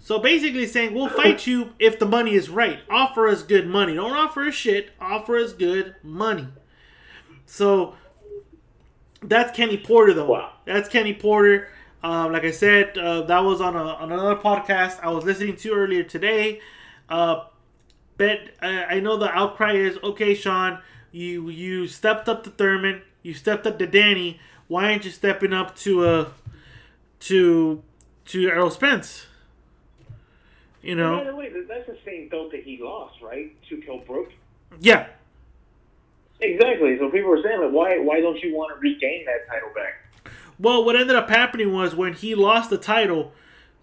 So 0.00 0.18
basically 0.18 0.66
saying 0.66 0.94
we'll 0.94 1.08
fight 1.08 1.46
you 1.46 1.74
if 1.78 1.98
the 1.98 2.06
money 2.06 2.34
is 2.34 2.48
right. 2.48 2.80
Offer 2.88 3.28
us 3.28 3.42
good 3.42 3.66
money. 3.66 3.94
Don't 3.94 4.12
offer 4.12 4.44
us 4.44 4.54
shit. 4.54 4.90
Offer 5.00 5.38
us 5.38 5.52
good 5.52 5.96
money. 6.02 6.48
So 7.48 7.94
that's 9.22 9.56
Kenny 9.56 9.78
Porter 9.78 10.12
though. 10.12 10.26
Wow. 10.26 10.52
That's 10.66 10.88
Kenny 10.88 11.14
Porter. 11.14 11.68
Um, 12.02 12.30
like 12.32 12.44
I 12.44 12.52
said, 12.52 12.96
uh, 12.96 13.22
that 13.22 13.40
was 13.40 13.60
on, 13.60 13.74
a, 13.74 13.82
on 13.82 14.12
another 14.12 14.36
podcast 14.36 15.00
I 15.02 15.08
was 15.10 15.24
listening 15.24 15.56
to 15.56 15.72
earlier 15.72 16.04
today. 16.04 16.60
Uh, 17.08 17.44
but 18.18 18.38
uh, 18.62 18.84
I 18.88 19.00
know 19.00 19.16
the 19.16 19.30
outcry 19.30 19.72
is 19.72 19.98
okay, 20.04 20.34
Shawn. 20.34 20.80
You 21.10 21.48
you 21.48 21.88
stepped 21.88 22.28
up 22.28 22.44
to 22.44 22.50
Thurman. 22.50 23.00
You 23.22 23.32
stepped 23.32 23.66
up 23.66 23.78
to 23.78 23.86
Danny. 23.86 24.38
Why 24.68 24.90
aren't 24.92 25.06
you 25.06 25.10
stepping 25.10 25.54
up 25.54 25.74
to 25.76 26.04
uh 26.04 26.28
to 27.20 27.82
to 28.26 28.48
Errol 28.48 28.70
Spence? 28.70 29.26
You 30.82 30.94
know. 30.96 31.18
By 31.18 31.24
the 31.24 31.34
way, 31.34 31.50
that's 31.66 31.86
the 31.86 31.96
same 32.04 32.28
belt 32.28 32.50
that 32.52 32.62
he 32.62 32.78
lost, 32.80 33.22
right? 33.22 33.56
To 33.70 33.78
Kell 33.78 33.98
Brook. 33.98 34.28
yeah. 34.80 35.08
Exactly. 36.40 36.96
So 36.98 37.10
people 37.10 37.30
were 37.30 37.42
saying, 37.42 37.60
like, 37.60 37.72
why 37.72 37.98
why 37.98 38.20
don't 38.20 38.38
you 38.42 38.54
want 38.54 38.74
to 38.74 38.80
regain 38.80 39.24
that 39.26 39.46
title 39.52 39.70
back? 39.74 40.32
Well, 40.58 40.84
what 40.84 40.96
ended 40.96 41.16
up 41.16 41.28
happening 41.28 41.72
was 41.72 41.94
when 41.94 42.14
he 42.14 42.34
lost 42.34 42.70
the 42.70 42.78
title, 42.78 43.32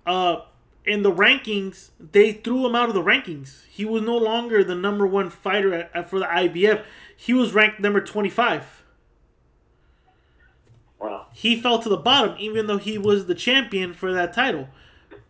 uh, 0.06 0.42
in 0.86 1.02
the 1.04 1.12
rankings, 1.12 1.90
they 2.00 2.32
threw 2.32 2.66
him 2.66 2.76
out 2.76 2.90
of 2.90 2.96
the 2.96 3.02
rankings. 3.02 3.66
He 3.68 3.86
was 3.86 4.04
no 4.04 4.18
longer 4.18 4.64
the 4.64 4.76
number 4.76 5.08
one 5.08 5.30
fighter 5.30 5.74
at, 5.74 5.92
at- 5.94 6.10
for 6.10 6.20
the 6.20 6.26
IBF. 6.26 6.84
He 7.18 7.34
was 7.34 7.54
ranked 7.54 7.80
number 7.80 8.02
25. 8.02 8.84
Wow. 11.00 11.28
He 11.34 11.60
fell 11.60 11.80
to 11.80 11.90
the 11.90 11.98
bottom, 11.98 12.36
even 12.40 12.68
though 12.68 12.78
he 12.78 12.98
was 12.98 13.26
the 13.26 13.36
champion 13.36 13.94
for 13.94 14.14
that 14.14 14.34
title, 14.34 14.70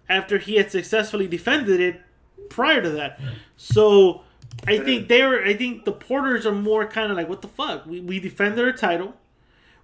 after 0.09 0.37
he 0.37 0.55
had 0.55 0.71
successfully 0.71 1.27
defended 1.27 1.79
it 1.79 2.01
prior 2.49 2.81
to 2.81 2.89
that. 2.91 3.19
So, 3.57 4.23
I 4.67 4.79
think 4.79 5.07
they 5.07 5.21
were. 5.23 5.43
I 5.43 5.53
think 5.53 5.85
the 5.85 5.91
Porters 5.91 6.45
are 6.45 6.51
more 6.51 6.87
kind 6.87 7.11
of 7.11 7.17
like, 7.17 7.29
what 7.29 7.41
the 7.41 7.47
fuck? 7.47 7.85
We, 7.85 7.99
we 7.99 8.19
defended 8.19 8.63
our 8.63 8.71
title, 8.71 9.15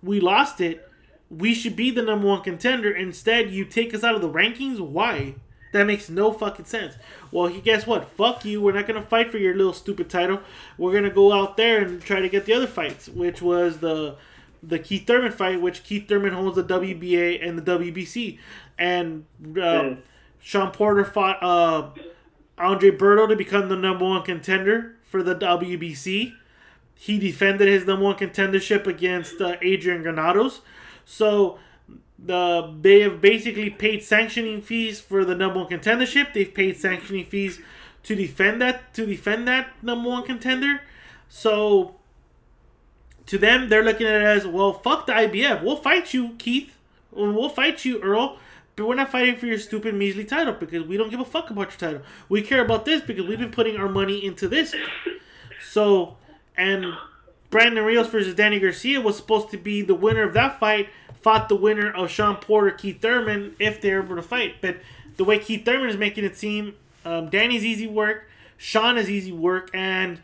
we 0.01 0.19
lost 0.19 0.61
it. 0.61 0.87
We 1.29 1.53
should 1.53 1.77
be 1.77 1.91
the 1.91 2.01
number 2.01 2.27
one 2.27 2.41
contender. 2.41 2.91
Instead, 2.91 3.51
you 3.51 3.63
take 3.63 3.93
us 3.93 4.03
out 4.03 4.15
of 4.15 4.21
the 4.21 4.29
rankings. 4.29 4.79
Why? 4.79 5.35
That 5.71 5.85
makes 5.87 6.09
no 6.09 6.33
fucking 6.33 6.65
sense. 6.65 6.95
Well, 7.31 7.47
he 7.47 7.61
guess 7.61 7.87
what? 7.87 8.09
Fuck 8.09 8.43
you. 8.43 8.61
We're 8.61 8.73
not 8.73 8.87
gonna 8.87 9.01
fight 9.01 9.31
for 9.31 9.37
your 9.37 9.55
little 9.55 9.73
stupid 9.73 10.09
title. 10.09 10.41
We're 10.77 10.93
gonna 10.93 11.09
go 11.09 11.31
out 11.31 11.55
there 11.55 11.81
and 11.81 12.01
try 12.01 12.19
to 12.19 12.27
get 12.27 12.45
the 12.45 12.53
other 12.53 12.67
fights, 12.67 13.07
which 13.07 13.41
was 13.41 13.77
the 13.77 14.17
the 14.63 14.77
Keith 14.79 15.07
Thurman 15.07 15.31
fight, 15.31 15.61
which 15.61 15.83
Keith 15.83 16.07
Thurman 16.07 16.33
holds 16.33 16.55
the 16.55 16.63
WBA 16.63 17.47
and 17.47 17.57
the 17.57 17.79
WBC, 17.79 18.37
and 18.77 19.25
uh, 19.59 19.95
Shawn 20.39 20.71
Porter 20.71 21.05
fought 21.05 21.41
uh, 21.41 21.89
Andre 22.61 22.91
Berto 22.91 23.27
to 23.27 23.35
become 23.35 23.69
the 23.69 23.75
number 23.75 24.05
one 24.05 24.23
contender 24.23 24.95
for 25.03 25.23
the 25.23 25.35
WBC. 25.35 26.33
He 26.95 27.19
defended 27.19 27.67
his 27.67 27.85
number 27.85 28.05
one 28.05 28.15
contendership 28.15 28.85
against 28.85 29.41
uh, 29.41 29.55
Adrian 29.61 30.03
Granados. 30.03 30.61
So 31.03 31.57
the 32.23 32.73
they 32.79 33.01
have 33.01 33.19
basically 33.21 33.69
paid 33.69 34.03
sanctioning 34.03 34.61
fees 34.61 35.01
for 35.01 35.25
the 35.25 35.35
number 35.35 35.59
one 35.59 35.67
contendership. 35.67 36.33
They've 36.33 36.53
paid 36.53 36.77
sanctioning 36.77 37.25
fees 37.25 37.59
to 38.03 38.15
defend 38.15 38.61
that 38.61 38.93
to 38.93 39.05
defend 39.05 39.47
that 39.47 39.71
number 39.83 40.09
one 40.09 40.23
contender. 40.23 40.81
So 41.27 41.95
to 43.25 43.37
them, 43.37 43.69
they're 43.69 43.83
looking 43.83 44.07
at 44.07 44.21
it 44.21 44.27
as 44.27 44.45
well. 44.45 44.73
Fuck 44.73 45.07
the 45.07 45.13
IBF. 45.13 45.63
We'll 45.63 45.77
fight 45.77 46.13
you, 46.13 46.35
Keith. 46.37 46.75
We'll 47.11 47.49
fight 47.49 47.85
you, 47.85 48.01
Errol. 48.01 48.37
But 48.75 48.87
we're 48.87 48.95
not 48.95 49.11
fighting 49.11 49.35
for 49.35 49.45
your 49.45 49.59
stupid 49.59 49.95
measly 49.95 50.23
title 50.23 50.53
because 50.53 50.83
we 50.83 50.97
don't 50.97 51.09
give 51.09 51.19
a 51.19 51.25
fuck 51.25 51.49
about 51.49 51.71
your 51.71 51.77
title. 51.91 52.01
We 52.29 52.41
care 52.41 52.63
about 52.63 52.85
this 52.85 53.01
because 53.01 53.25
we've 53.27 53.39
been 53.39 53.51
putting 53.51 53.77
our 53.77 53.89
money 53.89 54.23
into 54.25 54.47
this. 54.47 54.73
So, 55.69 56.17
and 56.55 56.93
Brandon 57.49 57.83
Rios 57.83 58.07
versus 58.07 58.33
Danny 58.33 58.59
Garcia 58.59 59.01
was 59.01 59.17
supposed 59.17 59.49
to 59.51 59.57
be 59.57 59.81
the 59.81 59.93
winner 59.93 60.23
of 60.23 60.33
that 60.33 60.59
fight. 60.59 60.89
Fought 61.21 61.49
the 61.49 61.55
winner 61.55 61.91
of 61.91 62.09
Shawn 62.09 62.37
Porter, 62.37 62.71
Keith 62.71 63.01
Thurman, 63.01 63.55
if 63.59 63.81
they're 63.81 64.01
able 64.01 64.15
to 64.15 64.23
fight. 64.23 64.55
But 64.61 64.77
the 65.17 65.23
way 65.23 65.37
Keith 65.37 65.65
Thurman 65.65 65.89
is 65.89 65.97
making 65.97 66.23
it 66.23 66.35
seem, 66.37 66.75
um, 67.05 67.29
Danny's 67.29 67.63
easy 67.63 67.87
work, 67.87 68.27
Shawn 68.57 68.97
is 68.97 69.09
easy 69.09 69.31
work, 69.31 69.69
and 69.73 70.19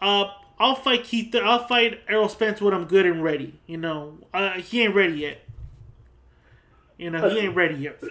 uh, 0.00 0.26
I'll 0.58 0.74
fight 0.74 1.04
Keith. 1.04 1.34
I'll 1.34 1.66
fight 1.66 2.00
Errol 2.08 2.28
Spence 2.28 2.60
when 2.60 2.74
I'm 2.74 2.86
good 2.86 3.06
and 3.06 3.22
ready. 3.22 3.60
You 3.66 3.76
know, 3.76 4.18
uh, 4.32 4.54
he 4.54 4.82
ain't 4.82 4.94
ready 4.94 5.14
yet. 5.14 5.43
You 6.98 7.10
know, 7.10 7.28
he 7.28 7.38
ain't 7.40 7.56
ready 7.56 7.74
yet. 7.76 8.02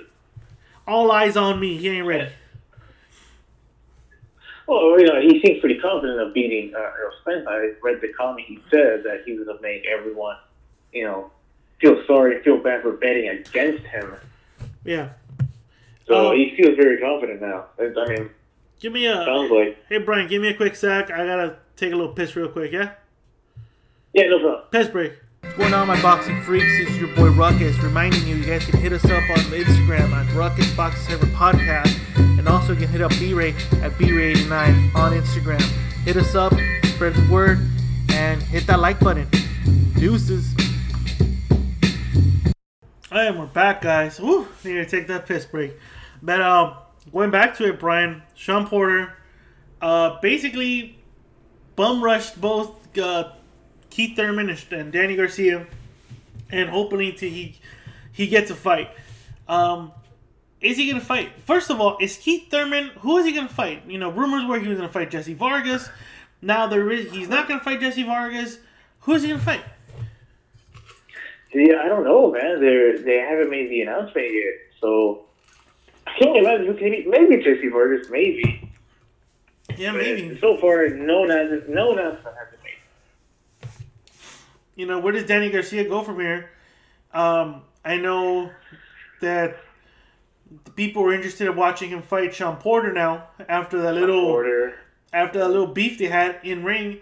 All 0.88 1.12
eyes 1.12 1.38
on 1.38 1.60
me. 1.60 1.78
He 1.78 1.88
ain't 1.90 2.06
ready. 2.06 2.30
Well, 4.68 5.00
you 5.00 5.06
know, 5.08 5.20
he 5.22 5.42
seems 5.46 5.60
pretty 5.60 5.80
confident 5.80 6.20
of 6.22 6.34
beating 6.34 6.74
uh, 6.74 6.80
Errol 6.80 7.12
Spence. 7.22 7.46
I 7.48 7.72
read 7.82 8.00
the 8.02 8.14
comment 8.18 8.48
he 8.48 8.60
said 8.72 9.04
that 9.04 9.24
he 9.26 9.34
was 9.34 9.46
going 9.46 9.58
to 9.58 9.62
make 9.62 9.84
everyone, 9.86 10.38
you 10.94 11.04
know, 11.04 11.32
feel 11.82 12.02
sorry 12.08 12.42
feel 12.44 12.58
bad 12.58 12.82
for 12.82 12.94
betting 12.94 13.28
against 13.28 13.84
him. 13.86 14.16
Yeah. 14.86 15.10
So 16.08 16.32
Oh. 16.32 16.36
he 16.36 16.54
feels 16.56 16.76
very 16.78 17.00
confident 17.00 17.42
now. 17.42 17.66
I 17.80 17.92
I 17.98 18.08
mean, 18.10 18.30
Give 18.80 18.92
me 18.94 19.06
a. 19.08 19.16
sounds 19.26 19.52
like. 19.52 19.78
Hey 19.90 19.98
Brian, 20.00 20.28
give 20.28 20.42
me 20.42 20.50
a 20.50 20.54
quick 20.54 20.76
sec. 20.76 21.10
I 21.12 21.26
gotta 21.26 21.58
take 21.76 21.92
a 21.92 21.96
little 21.96 22.14
piss 22.14 22.36
real 22.36 22.50
quick. 22.50 22.72
Yeah. 22.72 22.92
Yeah, 24.14 24.28
no 24.30 24.40
problem. 24.40 24.64
Piss 24.72 24.88
break. 24.90 25.14
What's 25.44 25.58
going 25.58 25.74
on, 25.74 25.88
my 25.88 26.02
boxing 26.02 26.42
freaks? 26.44 26.66
This 26.78 26.92
is 26.92 26.98
your 26.98 27.14
boy 27.16 27.30
Ruckus, 27.30 27.78
reminding 27.84 28.26
you 28.26 28.38
you 28.38 28.46
guys 28.46 28.66
can 28.66 28.80
hit 28.80 28.94
us 28.94 29.04
up 29.04 29.12
on 29.30 29.38
Instagram 29.52 30.10
at 30.14 30.34
Ruckus 30.34 30.74
Boxing 30.74 31.02
Server 31.04 31.26
Podcast, 31.28 32.00
and 32.16 32.48
also 32.48 32.72
you 32.72 32.80
can 32.80 32.88
hit 32.88 33.02
up 33.02 33.12
B-Ray 33.20 33.54
at 33.82 33.96
B-Ray89 33.98 34.96
on 34.96 35.12
Instagram. 35.12 35.62
Hit 36.06 36.16
us 36.16 36.34
up, 36.34 36.54
spread 36.86 37.14
the 37.14 37.28
word, 37.30 37.60
and 38.10 38.42
hit 38.42 38.66
that 38.68 38.80
like 38.80 39.02
button. 39.02 39.28
Deuces. 40.00 40.56
Alright, 43.12 43.38
we're 43.38 43.46
back, 43.48 43.82
guys. 43.82 44.22
Woo, 44.22 44.48
need 44.64 44.76
to 44.76 44.86
take 44.86 45.08
that 45.08 45.26
piss 45.26 45.46
break. 45.46 45.74
But 46.22 46.42
um, 46.42 46.76
going 47.12 47.32
back 47.32 47.58
to 47.58 47.66
it, 47.66 47.82
Brian, 47.82 48.24
Shawn 48.34 48.66
Porter, 48.66 49.14
uh, 49.82 50.22
basically 50.22 50.98
bum 51.76 52.02
rushed 52.02 52.40
both 52.40 52.98
uh, 52.98 53.34
Keith 53.94 54.16
Thurman 54.16 54.50
and- 54.50 54.66
and 54.72 54.92
Danny 54.92 55.16
Garcia, 55.16 55.68
and 56.52 56.68
hoping 56.70 57.16
to 57.16 57.30
he 57.30 57.56
he 58.12 58.26
gets 58.28 58.50
a 58.50 58.56
fight. 58.56 58.90
Um, 59.48 59.92
is 60.62 60.78
he 60.78 60.90
gonna 60.90 61.00
fight? 61.04 61.30
First 61.46 61.70
of 61.70 61.80
all, 61.80 61.98
is 62.02 62.18
Keith 62.18 62.50
Thurman 62.50 62.90
who 63.02 63.18
is 63.20 63.26
he 63.28 63.34
gonna 63.34 63.48
fight? 63.48 63.84
You 63.88 64.00
know, 64.00 64.10
rumors 64.10 64.46
were 64.46 64.60
he 64.60 64.68
was 64.68 64.78
gonna 64.78 64.90
fight 64.90 65.12
Jesse 65.12 65.36
Vargas. 65.36 65.90
Now 66.42 66.66
there 66.66 66.90
is 66.90 67.12
he's 67.12 67.30
not 67.30 67.48
gonna 67.48 67.60
fight 67.60 67.82
Jesse 67.82 68.02
Vargas. 68.04 68.58
Who 69.02 69.14
is 69.14 69.22
he 69.22 69.30
gonna 69.30 69.42
fight? 69.42 69.62
Yeah, 71.54 71.82
I 71.84 71.88
don't 71.88 72.04
know, 72.04 72.32
man. 72.32 72.60
They 72.62 72.94
they 73.04 73.18
haven't 73.20 73.52
made 73.52 73.70
the 73.70 73.82
announcement 73.82 74.28
yet, 74.34 74.54
so 74.82 75.26
I 76.08 76.18
can't 76.18 76.38
imagine 76.38 76.66
who 76.66 76.74
can 76.74 76.90
be. 76.90 77.06
Maybe 77.08 77.44
Jesse 77.44 77.68
Vargas, 77.70 78.10
maybe. 78.10 78.72
Yeah, 79.78 79.92
But 79.92 80.02
maybe. 80.02 80.38
So 80.40 80.58
far, 80.58 80.88
no 80.90 81.26
announcement, 81.26 81.70
no 81.70 81.92
announcement 81.94 82.36
has. 82.38 82.53
You 84.76 84.86
know, 84.88 85.00
where 85.00 85.14
does 85.14 85.26
Danny 85.26 85.50
Garcia 85.50 85.88
go 85.88 86.04
from 86.04 86.20
here? 86.20 86.50
Um, 87.14 87.62
I 87.86 87.98
know 87.98 88.52
that 89.22 89.58
the 90.66 90.72
people 90.72 91.04
were 91.04 91.14
interested 91.14 91.48
in 91.48 91.56
watching 91.56 91.90
him 91.90 92.02
fight 92.02 92.34
Shawn 92.34 92.58
Porter 92.58 92.92
now 92.92 93.28
after 93.48 93.82
that 93.82 93.94
little 93.94 94.22
Porter. 94.26 94.76
after 95.12 95.40
that 95.40 95.50
little 95.50 95.68
beef 95.68 95.98
they 95.98 96.06
had 96.08 96.40
in 96.44 96.64
ring, 96.64 97.00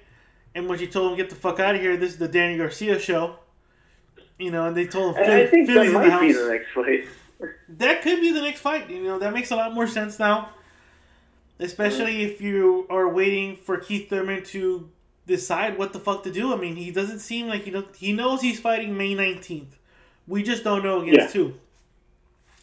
and 0.53 0.67
when 0.67 0.77
she 0.79 0.88
told 0.88 1.12
him 1.12 1.17
get 1.17 1.29
the 1.29 1.36
fuck 1.36 1.60
out 1.60 1.75
of 1.75 1.81
here, 1.81 1.95
this 1.97 2.12
is 2.12 2.17
the 2.17 2.27
Danny 2.27 2.57
Garcia 2.57 2.99
show. 2.99 3.38
You 4.38 4.51
know, 4.51 4.65
and 4.65 4.75
they 4.75 4.88
told 4.88 5.15
him 5.15 5.23
And 5.23 5.31
I 5.31 5.47
think 5.47 5.67
that 5.67 5.73
Philly's 5.73 5.93
in 5.93 6.01
the 6.01 6.07
might 6.07 6.19
be 6.21 6.34
the 6.34 6.47
next 6.49 6.71
fight. 6.73 7.07
That 7.69 8.01
could 8.01 8.21
be 8.21 8.31
the 8.31 8.41
next 8.41 8.60
fight. 8.60 8.89
You 8.89 9.03
know, 9.03 9.19
that 9.19 9.34
makes 9.34 9.51
a 9.51 9.55
lot 9.55 9.73
more 9.73 9.88
sense 9.88 10.19
now. 10.19 10.49
Especially 11.60 12.23
if 12.23 12.41
you 12.41 12.88
are 12.89 13.07
waiting 13.07 13.55
for 13.55 13.77
Keith 13.77 14.10
Thurman 14.10 14.43
to 14.45 14.89
decide 15.27 15.77
what 15.77 15.93
the 15.93 15.99
fuck 15.99 16.23
to 16.23 16.31
do. 16.31 16.53
I 16.53 16.57
mean, 16.57 16.75
he 16.75 16.91
doesn't 16.91 17.19
seem 17.19 17.47
like 17.47 17.63
he 17.63 17.84
he 17.97 18.13
knows 18.13 18.41
he's 18.41 18.60
fighting 18.60 18.97
May 18.97 19.15
19th. 19.15 19.73
We 20.27 20.43
just 20.43 20.63
don't 20.63 20.84
know 20.84 21.01
against 21.01 21.36
Yeah. 21.36 21.41
who. 21.41 21.53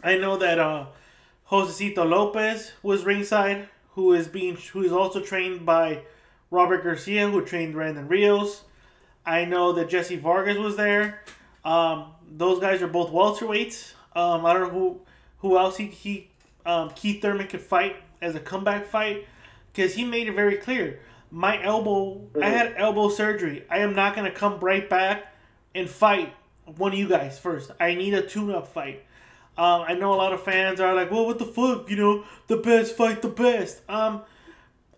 I 0.02 0.16
know 0.16 0.36
that 0.38 0.58
uh 0.58 0.86
Josesito 1.50 2.08
Lopez 2.08 2.72
was 2.82 3.04
ringside, 3.04 3.68
who 3.94 4.12
is 4.12 4.28
being 4.28 4.56
who 4.72 4.82
is 4.82 4.92
also 4.92 5.20
trained 5.20 5.64
by 5.64 6.02
Robert 6.50 6.82
Garcia, 6.84 7.28
who 7.28 7.44
trained 7.44 7.72
Brandon 7.74 8.06
Rios. 8.08 8.64
I 9.26 9.44
know 9.44 9.72
that 9.72 9.88
Jesse 9.88 10.16
Vargas 10.16 10.56
was 10.58 10.76
there. 10.76 11.22
Um, 11.64 12.12
those 12.36 12.60
guys 12.60 12.80
are 12.80 12.86
both 12.88 13.10
welterweights. 13.10 13.92
Um, 14.14 14.46
I 14.46 14.52
don't 14.52 14.62
know 14.62 14.78
who 14.78 15.00
who 15.38 15.58
else 15.58 15.76
he, 15.76 15.86
he 15.86 16.28
um, 16.66 16.90
Keith 16.90 17.20
Thurman 17.22 17.46
could 17.46 17.60
fight 17.60 17.96
as 18.20 18.34
a 18.34 18.40
comeback 18.40 18.86
fight 18.86 19.26
because 19.72 19.94
he 19.94 20.04
made 20.04 20.28
it 20.28 20.32
very 20.34 20.56
clear. 20.56 21.00
My 21.30 21.62
elbow, 21.62 22.22
I 22.40 22.48
had 22.48 22.74
elbow 22.76 23.08
surgery. 23.10 23.64
I 23.68 23.78
am 23.78 23.94
not 23.94 24.16
gonna 24.16 24.30
come 24.30 24.60
right 24.60 24.88
back 24.88 25.34
and 25.74 25.88
fight 25.88 26.32
one 26.76 26.92
of 26.92 26.98
you 26.98 27.08
guys 27.08 27.38
first. 27.38 27.70
I 27.80 27.94
need 27.94 28.14
a 28.14 28.22
tune-up 28.22 28.68
fight. 28.68 29.04
Um, 29.56 29.82
I 29.86 29.94
know 29.94 30.12
a 30.12 30.16
lot 30.16 30.32
of 30.32 30.42
fans 30.42 30.80
are 30.80 30.94
like, 30.94 31.10
"Well, 31.10 31.26
what 31.26 31.38
the 31.38 31.44
fuck? 31.44 31.90
You 31.90 31.96
know, 31.96 32.24
the 32.46 32.56
best 32.56 32.96
fight 32.96 33.22
the 33.22 33.28
best." 33.28 33.80
Um, 33.90 34.22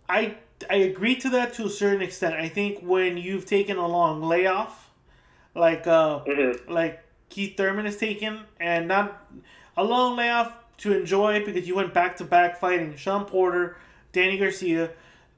I 0.07 0.35
I 0.69 0.75
agree 0.75 1.15
to 1.17 1.29
that 1.31 1.53
to 1.55 1.65
a 1.65 1.69
certain 1.69 2.01
extent. 2.01 2.35
I 2.35 2.47
think 2.47 2.79
when 2.81 3.17
you've 3.17 3.45
taken 3.45 3.77
a 3.77 3.87
long 3.87 4.21
layoff, 4.21 4.91
like 5.55 5.87
uh, 5.87 6.21
like 6.67 7.03
Keith 7.29 7.57
Thurman 7.57 7.85
has 7.85 7.97
taken, 7.97 8.41
and 8.59 8.87
not 8.87 9.25
a 9.75 9.83
long 9.83 10.15
layoff 10.15 10.53
to 10.77 10.97
enjoy 10.97 11.43
because 11.43 11.67
you 11.67 11.75
went 11.75 11.93
back 11.93 12.17
to 12.17 12.23
back 12.23 12.59
fighting 12.59 12.95
Shawn 12.95 13.25
Porter, 13.25 13.77
Danny 14.11 14.37
Garcia, 14.37 14.91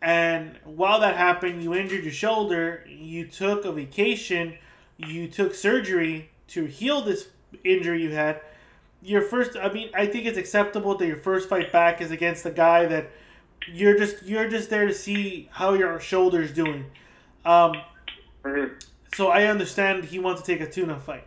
And 0.04 0.60
while 0.66 1.00
that 1.00 1.16
happened, 1.16 1.64
you 1.64 1.74
injured 1.74 2.04
your 2.04 2.12
shoulder. 2.12 2.86
You 2.90 3.26
took 3.26 3.64
a 3.64 3.72
vacation. 3.72 4.58
You 4.98 5.30
took 5.30 5.56
surgery 5.56 6.30
to 6.50 6.66
heal 6.66 7.02
this 7.02 7.30
injury 7.64 8.04
you 8.04 8.12
had. 8.12 8.42
Your 9.02 9.22
first, 9.22 9.56
I 9.56 9.72
mean, 9.72 9.90
I 9.96 10.06
think 10.06 10.26
it's 10.26 10.38
acceptable 10.38 10.96
that 10.98 11.08
your 11.08 11.16
first 11.16 11.48
fight 11.48 11.72
back 11.72 12.02
is 12.02 12.12
against 12.12 12.46
a 12.46 12.52
guy 12.52 12.86
that 12.86 13.12
you're 13.72 13.98
just 13.98 14.24
you're 14.24 14.50
just 14.50 14.70
there 14.70 14.88
to 14.88 14.94
see 14.94 15.48
how 15.52 15.74
your 15.74 15.98
shoulder's 16.02 16.52
doing. 16.52 16.86
Um, 17.46 17.74
so 19.16 19.30
I 19.30 19.46
understand 19.46 20.04
he 20.04 20.20
wants 20.20 20.42
to 20.42 20.46
take 20.46 20.60
a 20.60 20.70
tuna 20.70 21.00
fight. 21.00 21.26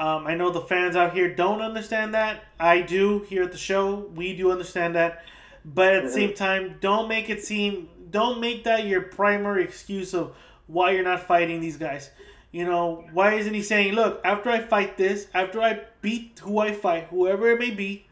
Um, 0.00 0.26
I 0.26 0.34
know 0.34 0.50
the 0.50 0.62
fans 0.62 0.96
out 0.96 1.12
here 1.12 1.32
don't 1.32 1.60
understand 1.60 2.14
that. 2.14 2.44
I 2.58 2.80
do 2.80 3.20
here 3.28 3.44
at 3.44 3.52
the 3.52 3.58
show. 3.58 4.10
We 4.16 4.36
do 4.36 4.50
understand 4.50 4.96
that. 4.96 5.24
But 5.64 5.94
at 5.94 6.02
the 6.04 6.10
same 6.10 6.34
time, 6.34 6.76
don't 6.80 7.08
make 7.08 7.30
it 7.30 7.44
seem, 7.44 7.88
don't 8.12 8.40
make 8.40 8.64
that 8.64 8.86
your 8.86 9.00
primary 9.02 9.64
excuse 9.64 10.14
of 10.14 10.36
why 10.68 10.92
you're 10.92 11.02
not 11.02 11.26
fighting 11.26 11.60
these 11.60 11.76
guys. 11.76 12.10
You 12.52 12.66
know, 12.66 13.04
why 13.12 13.34
isn't 13.34 13.54
he 13.54 13.62
saying, 13.62 13.94
look, 13.94 14.20
after 14.24 14.50
I 14.50 14.60
fight 14.60 14.96
this, 14.96 15.26
after 15.34 15.60
I 15.60 15.80
beat 16.02 16.40
who 16.42 16.58
I 16.58 16.72
fight, 16.72 17.08
whoever 17.10 17.48
it 17.50 17.58
may 17.58 17.70
be, 17.70 18.06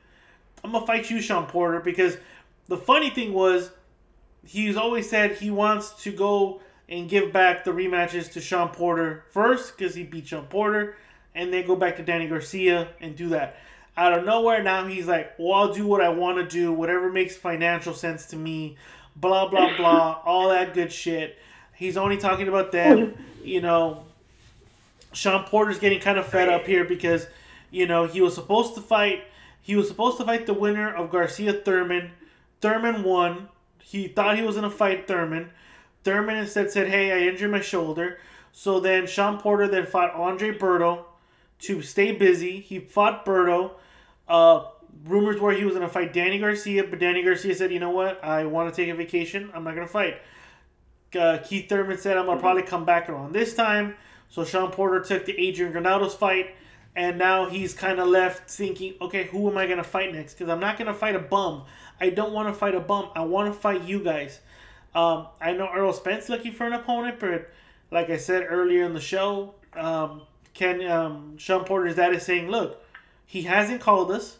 I'm 0.64 0.72
going 0.72 0.82
to 0.82 0.86
fight 0.86 1.10
you, 1.10 1.20
Shawn 1.20 1.46
Porter? 1.46 1.80
Because 1.80 2.16
the 2.66 2.76
funny 2.76 3.10
thing 3.10 3.34
was, 3.34 3.70
he's 4.44 4.76
always 4.76 5.08
said 5.08 5.32
he 5.32 5.50
wants 5.50 6.02
to 6.04 6.12
go 6.12 6.62
and 6.88 7.08
give 7.08 7.32
back 7.32 7.64
the 7.64 7.70
rematches 7.70 8.32
to 8.32 8.40
Shawn 8.40 8.70
Porter 8.70 9.24
first 9.30 9.76
because 9.76 9.94
he 9.94 10.02
beat 10.02 10.28
Shawn 10.28 10.46
Porter, 10.46 10.96
and 11.34 11.52
then 11.52 11.66
go 11.66 11.76
back 11.76 11.96
to 11.96 12.02
Danny 12.02 12.26
Garcia 12.26 12.88
and 13.00 13.14
do 13.14 13.28
that. 13.28 13.56
Out 13.96 14.18
of 14.18 14.24
nowhere, 14.24 14.62
now 14.62 14.86
he's 14.86 15.06
like, 15.06 15.32
well, 15.38 15.52
I'll 15.52 15.74
do 15.74 15.86
what 15.86 16.00
I 16.00 16.08
want 16.08 16.38
to 16.38 16.46
do, 16.46 16.72
whatever 16.72 17.12
makes 17.12 17.36
financial 17.36 17.94
sense 17.94 18.26
to 18.26 18.36
me, 18.36 18.76
blah, 19.20 19.48
blah, 19.48 19.76
blah, 19.76 20.20
all 20.24 20.48
that 20.48 20.74
good 20.74 20.92
shit. 20.92 21.38
He's 21.74 21.96
only 21.96 22.16
talking 22.16 22.48
about 22.48 22.72
them, 22.72 23.14
you 23.42 23.60
know. 23.60 24.04
Shawn 25.12 25.44
Porter's 25.44 25.78
getting 25.78 26.00
kind 26.00 26.18
of 26.18 26.26
fed 26.26 26.48
up 26.48 26.66
here 26.66 26.84
because, 26.84 27.26
you 27.70 27.86
know, 27.86 28.06
he 28.06 28.20
was 28.20 28.34
supposed 28.34 28.74
to 28.76 28.80
fight. 28.80 29.24
He 29.62 29.76
was 29.76 29.88
supposed 29.88 30.18
to 30.18 30.24
fight 30.24 30.46
the 30.46 30.54
winner 30.54 30.94
of 30.94 31.10
Garcia 31.10 31.52
Thurman. 31.52 32.12
Thurman 32.60 33.02
won. 33.02 33.48
He 33.82 34.06
thought 34.08 34.36
he 34.36 34.42
was 34.42 34.54
gonna 34.54 34.70
fight 34.70 35.08
Thurman. 35.08 35.50
Thurman 36.04 36.36
instead 36.36 36.70
said, 36.70 36.88
"Hey, 36.88 37.12
I 37.12 37.28
injured 37.28 37.50
my 37.50 37.60
shoulder." 37.60 38.18
So 38.52 38.78
then 38.80 39.06
Shawn 39.06 39.38
Porter 39.40 39.68
then 39.68 39.86
fought 39.86 40.14
Andre 40.14 40.56
Berto 40.56 41.04
to 41.60 41.82
stay 41.82 42.12
busy. 42.12 42.60
He 42.60 42.78
fought 42.78 43.24
Berto. 43.24 43.72
Uh, 44.28 44.64
rumors 45.04 45.40
were 45.40 45.52
he 45.52 45.64
was 45.64 45.74
gonna 45.74 45.88
fight 45.88 46.12
Danny 46.12 46.38
Garcia, 46.38 46.84
but 46.84 46.98
Danny 46.98 47.22
Garcia 47.22 47.54
said, 47.54 47.72
"You 47.72 47.80
know 47.80 47.90
what? 47.90 48.22
I 48.24 48.44
want 48.44 48.72
to 48.72 48.82
take 48.82 48.90
a 48.90 48.94
vacation. 48.94 49.50
I'm 49.54 49.64
not 49.64 49.74
gonna 49.74 49.86
fight." 49.86 50.18
Uh, 51.18 51.38
Keith 51.38 51.68
Thurman 51.68 51.98
said, 51.98 52.16
"I'm 52.16 52.26
gonna 52.26 52.40
probably 52.40 52.62
come 52.62 52.84
back 52.84 53.08
around 53.08 53.32
this 53.32 53.54
time." 53.54 53.96
So 54.28 54.44
Shawn 54.44 54.70
Porter 54.70 55.00
took 55.00 55.24
the 55.24 55.38
Adrian 55.38 55.72
Granados 55.72 56.14
fight, 56.14 56.54
and 56.94 57.18
now 57.18 57.46
he's 57.46 57.74
kind 57.74 57.98
of 57.98 58.08
left 58.08 58.48
thinking, 58.50 58.94
"Okay, 59.00 59.24
who 59.24 59.50
am 59.50 59.58
I 59.58 59.66
gonna 59.66 59.84
fight 59.84 60.14
next? 60.14 60.34
Because 60.34 60.50
I'm 60.50 60.60
not 60.60 60.78
gonna 60.78 60.94
fight 60.94 61.16
a 61.16 61.20
bum. 61.20 61.64
I 62.00 62.10
don't 62.10 62.32
want 62.32 62.48
to 62.48 62.54
fight 62.54 62.74
a 62.74 62.80
bum. 62.80 63.10
I 63.14 63.20
want 63.20 63.52
to 63.52 63.58
fight 63.58 63.82
you 63.82 64.00
guys." 64.00 64.40
Um, 64.94 65.28
I 65.40 65.52
know 65.52 65.68
Errol 65.68 65.92
Spence 65.92 66.28
looking 66.28 66.52
for 66.52 66.66
an 66.66 66.72
opponent, 66.72 67.20
but 67.20 67.50
like 67.90 68.10
I 68.10 68.16
said 68.16 68.46
earlier 68.48 68.84
in 68.84 68.94
the 68.94 69.00
show, 69.00 69.54
um, 69.74 70.22
Ken 70.54 70.84
um, 70.90 71.38
Shawn 71.38 71.64
Porter's 71.64 71.96
dad 71.96 72.12
is 72.14 72.24
saying, 72.24 72.50
"Look, 72.50 72.82
he 73.26 73.42
hasn't 73.42 73.80
called 73.80 74.10
us, 74.10 74.38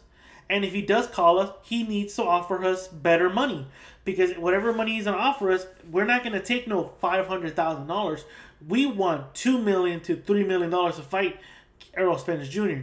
and 0.51 0.65
if 0.65 0.73
he 0.73 0.81
does 0.81 1.07
call 1.07 1.39
us, 1.39 1.49
he 1.63 1.83
needs 1.83 2.15
to 2.15 2.23
offer 2.23 2.63
us 2.65 2.89
better 2.89 3.29
money 3.29 3.65
because 4.03 4.33
whatever 4.33 4.73
money 4.73 4.95
he's 4.95 5.05
gonna 5.05 5.17
offer 5.17 5.49
us, 5.49 5.65
we're 5.89 6.05
not 6.05 6.25
gonna 6.25 6.41
take 6.41 6.67
no 6.67 6.91
five 6.99 7.25
hundred 7.25 7.55
thousand 7.55 7.87
dollars. 7.87 8.25
We 8.67 8.85
want 8.85 9.33
two 9.33 9.57
million 9.57 10.01
to 10.01 10.17
three 10.17 10.43
million 10.43 10.69
dollars 10.69 10.97
to 10.97 11.03
fight 11.03 11.39
Errol 11.95 12.17
Spence 12.17 12.49
Jr. 12.49 12.81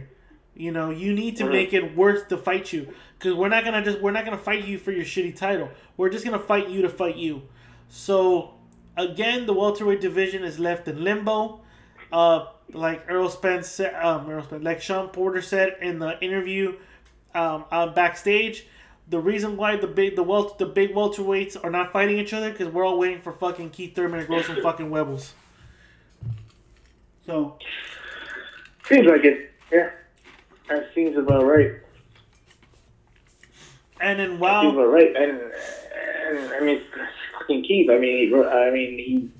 You 0.55 0.71
know, 0.71 0.89
you 0.89 1.13
need 1.13 1.37
to 1.37 1.45
make 1.45 1.71
it 1.71 1.95
worth 1.95 2.27
to 2.29 2.37
fight 2.37 2.73
you 2.73 2.91
because 3.17 3.35
we're 3.35 3.49
not 3.49 3.63
gonna 3.63 3.85
just 3.85 4.01
we're 4.01 4.11
not 4.11 4.25
gonna 4.25 4.37
fight 4.37 4.65
you 4.65 4.79
for 4.79 4.91
your 4.91 5.05
shitty 5.05 5.37
title. 5.37 5.69
We're 5.95 6.09
just 6.09 6.25
gonna 6.25 6.39
fight 6.39 6.69
you 6.69 6.81
to 6.81 6.89
fight 6.89 7.17
you. 7.17 7.43
So 7.87 8.55
again, 8.97 9.45
the 9.45 9.53
welterweight 9.53 10.01
division 10.01 10.43
is 10.43 10.57
left 10.59 10.87
in 10.87 11.03
limbo. 11.03 11.61
Uh, 12.11 12.47
like 12.73 13.05
Errol 13.07 13.29
Spence 13.29 13.67
said, 13.67 13.93
um, 13.93 14.27
Errol 14.29 14.43
Spence, 14.43 14.63
like 14.63 14.81
Shawn 14.81 15.09
Porter 15.09 15.41
said 15.43 15.77
in 15.81 15.99
the 15.99 16.19
interview 16.19 16.75
um, 17.35 17.65
uh, 17.71 17.87
backstage, 17.87 18.65
the 19.09 19.19
reason 19.19 19.57
why 19.57 19.75
the 19.75 19.87
big 19.87 20.15
the 20.15 20.23
wel- 20.23 20.55
the 20.57 20.65
big 20.65 20.93
welterweights 20.93 21.61
are 21.63 21.69
not 21.69 21.91
fighting 21.91 22.17
each 22.19 22.33
other 22.33 22.51
because 22.51 22.67
we're 22.69 22.85
all 22.85 22.99
waiting 22.99 23.21
for 23.21 23.33
fucking 23.33 23.71
Keith 23.71 23.95
Thurman 23.95 24.19
to 24.19 24.25
grow 24.25 24.41
some 24.41 24.61
fucking 24.61 24.89
webbles. 24.89 25.31
So 27.25 27.57
Seems 28.87 29.07
like 29.07 29.23
it. 29.23 29.51
Yeah, 29.71 29.91
that 30.67 30.89
seems 30.95 31.15
about 31.17 31.45
right. 31.45 31.73
and 34.01 34.19
then 34.19 34.29
Seems 34.29 34.39
while 34.39 34.69
about 34.69 34.85
right. 34.87 35.15
And, 35.15 35.39
and 35.41 36.53
I 36.53 36.59
mean, 36.59 36.81
fucking 37.37 37.63
Keith. 37.63 37.89
I 37.89 37.99
mean, 37.99 38.29
he, 38.29 38.35
I 38.35 38.71
mean, 38.71 38.97
he 38.97 39.31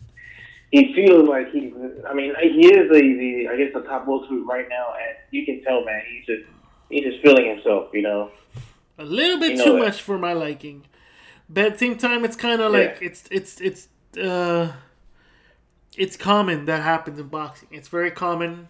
he 0.72 0.94
feels 0.94 1.28
like 1.28 1.52
he's. 1.52 1.74
I 2.08 2.14
mean, 2.14 2.34
he 2.42 2.68
is 2.68 2.90
the, 2.92 3.02
the 3.02 3.48
I 3.52 3.58
guess 3.58 3.74
the 3.74 3.82
top 3.82 4.08
welterweight 4.08 4.46
right 4.46 4.70
now, 4.70 4.94
and 4.94 5.18
you 5.32 5.46
can 5.46 5.64
tell, 5.64 5.84
man, 5.84 6.02
he's 6.12 6.26
just 6.28 6.48
he's 6.90 7.04
just 7.04 7.22
feeling 7.22 7.46
himself. 7.48 7.90
You 7.94 8.02
know. 8.04 8.32
a 8.98 9.06
little 9.06 9.40
bit 9.40 9.52
You 9.52 9.58
know 9.58 9.66
too 9.66 9.74
that. 9.74 9.80
much 9.80 10.02
for 10.02 10.18
my 10.18 10.34
liking. 10.34 10.86
But 11.50 11.66
at 11.66 11.72
the 11.74 11.80
same 11.80 11.98
time, 11.98 12.26
it's 12.26 12.36
kind 12.36 12.62
of 12.62 12.74
Yeah. 12.74 12.80
like 12.80 13.00
it's 13.02 13.24
it's 13.32 13.60
it's 13.62 13.88
uh, 14.20 14.72
it's 15.98 16.16
common 16.18 16.66
that 16.66 16.82
happens 16.84 17.20
in 17.20 17.28
boxing. 17.28 17.70
It's 17.72 17.88
very 17.88 18.12
common. 18.12 18.68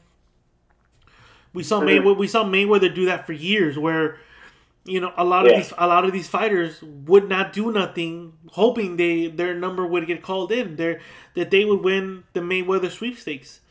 We 1.53 1.63
saw 1.63 1.81
Mhm. 1.81 2.03
Mayweather. 2.03 2.17
We 2.17 2.27
saw 2.27 2.43
Mayweather 2.43 2.93
do 2.93 3.05
that 3.05 3.25
for 3.25 3.33
years, 3.33 3.77
where 3.77 4.17
you 4.85 4.99
know 4.99 5.11
a 5.17 5.23
lot 5.25 5.45
of 5.45 5.51
Yeah. 5.51 5.57
these 5.59 5.73
a 5.77 5.87
lot 5.87 6.05
of 6.05 6.11
these 6.13 6.27
fighters 6.27 6.81
would 6.81 7.27
not 7.27 7.51
do 7.53 7.71
nothing, 7.71 8.33
hoping 8.51 8.97
they 8.97 9.27
their 9.27 9.53
number 9.55 9.85
would 9.85 10.05
get 10.07 10.21
called 10.21 10.51
in. 10.51 10.75
Their 10.75 11.01
that 11.35 11.49
they 11.51 11.65
would 11.65 11.81
win 11.83 12.23
the 12.33 12.39
Mayweather 12.41 12.89
sweepstakes. 12.91 13.61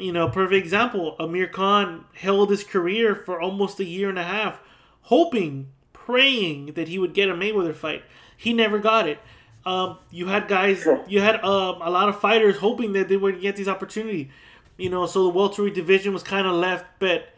You 0.00 0.12
know, 0.12 0.28
perfect 0.28 0.64
example. 0.64 1.14
Amir 1.20 1.46
Khan 1.46 2.06
held 2.14 2.48
his 2.50 2.64
career 2.64 3.14
for 3.14 3.38
almost 3.38 3.78
a 3.80 3.84
year 3.84 4.08
and 4.08 4.18
a 4.18 4.24
half, 4.24 4.58
hoping, 5.02 5.68
praying 5.92 6.72
that 6.72 6.88
he 6.88 6.98
would 6.98 7.12
get 7.12 7.28
a 7.28 7.34
Mayweather 7.34 7.74
fight. 7.74 8.02
He 8.34 8.54
never 8.54 8.78
got 8.78 9.06
it. 9.06 9.18
Um, 9.66 9.98
you 10.10 10.28
had 10.28 10.48
guys, 10.48 10.86
you 11.06 11.20
had 11.20 11.36
um, 11.44 11.82
a 11.82 11.90
lot 11.90 12.08
of 12.08 12.18
fighters 12.18 12.56
hoping 12.56 12.94
that 12.94 13.08
they 13.08 13.18
would 13.18 13.42
get 13.42 13.56
this 13.56 13.68
opportunity. 13.68 14.30
You 14.78 14.88
know, 14.88 15.04
so 15.04 15.24
the 15.24 15.28
welterweight 15.28 15.74
division 15.74 16.14
was 16.14 16.22
kind 16.22 16.46
of 16.46 16.54
left, 16.54 16.86
but 16.98 17.28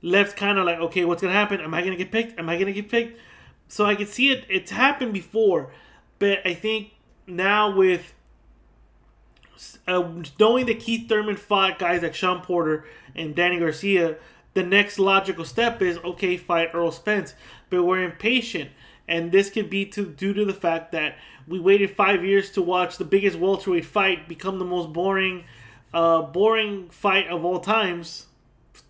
left 0.00 0.36
kind 0.36 0.58
of 0.58 0.64
like, 0.64 0.78
okay, 0.78 1.04
what's 1.04 1.22
gonna 1.22 1.34
happen? 1.34 1.60
Am 1.60 1.74
I 1.74 1.82
gonna 1.82 1.96
get 1.96 2.12
picked? 2.12 2.38
Am 2.38 2.48
I 2.48 2.56
gonna 2.56 2.72
get 2.72 2.88
picked? 2.88 3.18
So 3.66 3.84
I 3.84 3.96
could 3.96 4.08
see 4.08 4.30
it. 4.30 4.44
It's 4.48 4.70
happened 4.70 5.12
before, 5.12 5.72
but 6.20 6.38
I 6.46 6.54
think 6.54 6.92
now 7.26 7.74
with 7.74 8.14
uh, 9.86 10.10
knowing 10.38 10.66
that 10.66 10.80
Keith 10.80 11.08
Thurman 11.08 11.36
fought 11.36 11.78
guys 11.78 12.02
like 12.02 12.14
Shawn 12.14 12.42
Porter 12.42 12.84
and 13.14 13.34
Danny 13.34 13.58
Garcia, 13.58 14.16
the 14.54 14.62
next 14.62 14.98
logical 14.98 15.44
step 15.44 15.80
is 15.82 15.98
okay, 15.98 16.36
fight 16.36 16.70
Errol 16.74 16.92
Spence. 16.92 17.34
But 17.70 17.84
we're 17.84 18.02
impatient, 18.02 18.70
and 19.08 19.32
this 19.32 19.50
could 19.50 19.70
be 19.70 19.86
to 19.86 20.04
due 20.06 20.34
to 20.34 20.44
the 20.44 20.52
fact 20.52 20.92
that 20.92 21.16
we 21.46 21.58
waited 21.58 21.90
five 21.90 22.24
years 22.24 22.50
to 22.52 22.62
watch 22.62 22.98
the 22.98 23.04
biggest 23.04 23.38
welterweight 23.38 23.84
fight 23.84 24.28
become 24.28 24.58
the 24.58 24.64
most 24.64 24.92
boring, 24.92 25.44
uh, 25.92 26.22
boring 26.22 26.90
fight 26.90 27.28
of 27.28 27.44
all 27.44 27.60
times. 27.60 28.26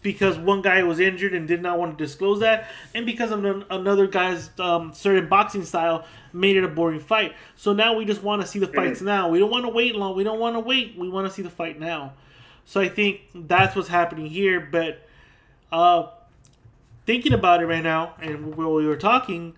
Because 0.03 0.37
one 0.39 0.63
guy 0.63 0.83
was 0.83 0.99
injured 1.01 1.33
and 1.33 1.47
did 1.47 1.63
not 1.63 1.79
want 1.79 1.97
to 1.97 2.05
disclose 2.05 2.41
that, 2.41 2.69
and 2.95 3.07
because 3.07 3.31
of 3.31 3.45
an- 3.45 3.65
another 3.71 4.07
guy's 4.07 4.51
um, 4.59 4.93
certain 4.95 5.29
boxing 5.29 5.65
style 5.65 6.05
made 6.33 6.57
it 6.57 6.65
a 6.65 6.69
boring 6.69 7.01
fight. 7.01 7.35
So 7.57 7.73
now 7.73 7.95
we 7.95 8.05
just 8.05 8.23
want 8.23 8.43
to 8.43 8.49
see 8.49 8.59
the 8.59 8.67
fights 8.69 9.01
now. 9.01 9.29
We 9.29 9.39
don't 9.39 9.51
want 9.51 9.65
to 9.65 9.69
wait 9.69 9.95
long. 9.95 10.17
We 10.17 10.25
don't 10.25 10.41
want 10.41 10.57
to 10.57 10.61
wait. 10.61 10.97
We 10.97 11.09
want 11.09 11.27
to 11.29 11.33
see 11.33 11.43
the 11.43 11.51
fight 11.51 11.79
now. 11.79 12.15
So 12.65 12.81
I 12.81 12.89
think 12.89 13.23
that's 13.35 13.77
what's 13.77 13.89
happening 13.89 14.27
here. 14.27 14.61
But 14.61 15.07
uh, 15.71 16.09
thinking 17.07 17.33
about 17.33 17.63
it 17.63 17.67
right 17.67 17.83
now, 17.83 18.15
and 18.21 18.57
while 18.57 18.75
we 18.75 18.87
were 18.87 18.97
talking, 18.97 19.55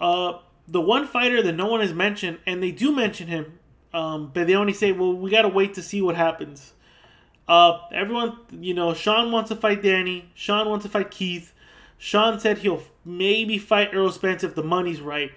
uh, 0.00 0.38
the 0.68 0.80
one 0.80 1.06
fighter 1.06 1.42
that 1.42 1.54
no 1.54 1.66
one 1.66 1.80
has 1.80 1.92
mentioned, 1.92 2.38
and 2.46 2.62
they 2.62 2.70
do 2.70 2.92
mention 2.92 3.28
him, 3.28 3.58
um, 3.92 4.30
but 4.32 4.46
they 4.46 4.54
only 4.54 4.72
say, 4.72 4.92
"Well, 4.92 5.14
we 5.14 5.30
gotta 5.30 5.48
wait 5.48 5.74
to 5.74 5.82
see 5.82 6.00
what 6.02 6.16
happens." 6.16 6.73
Uh, 7.46 7.78
everyone, 7.92 8.38
you 8.50 8.74
know, 8.74 8.94
Shawn 8.94 9.30
wants 9.30 9.48
to 9.48 9.56
fight 9.56 9.82
Danny. 9.82 10.30
Shawn 10.34 10.68
wants 10.68 10.84
to 10.84 10.90
fight 10.90 11.10
Keith. 11.10 11.52
Shawn 11.98 12.40
said 12.40 12.58
he'll 12.58 12.82
maybe 13.04 13.58
fight 13.58 13.90
Errol 13.92 14.12
Spence 14.12 14.44
if 14.44 14.54
the 14.54 14.62
money's 14.62 15.00
right. 15.00 15.30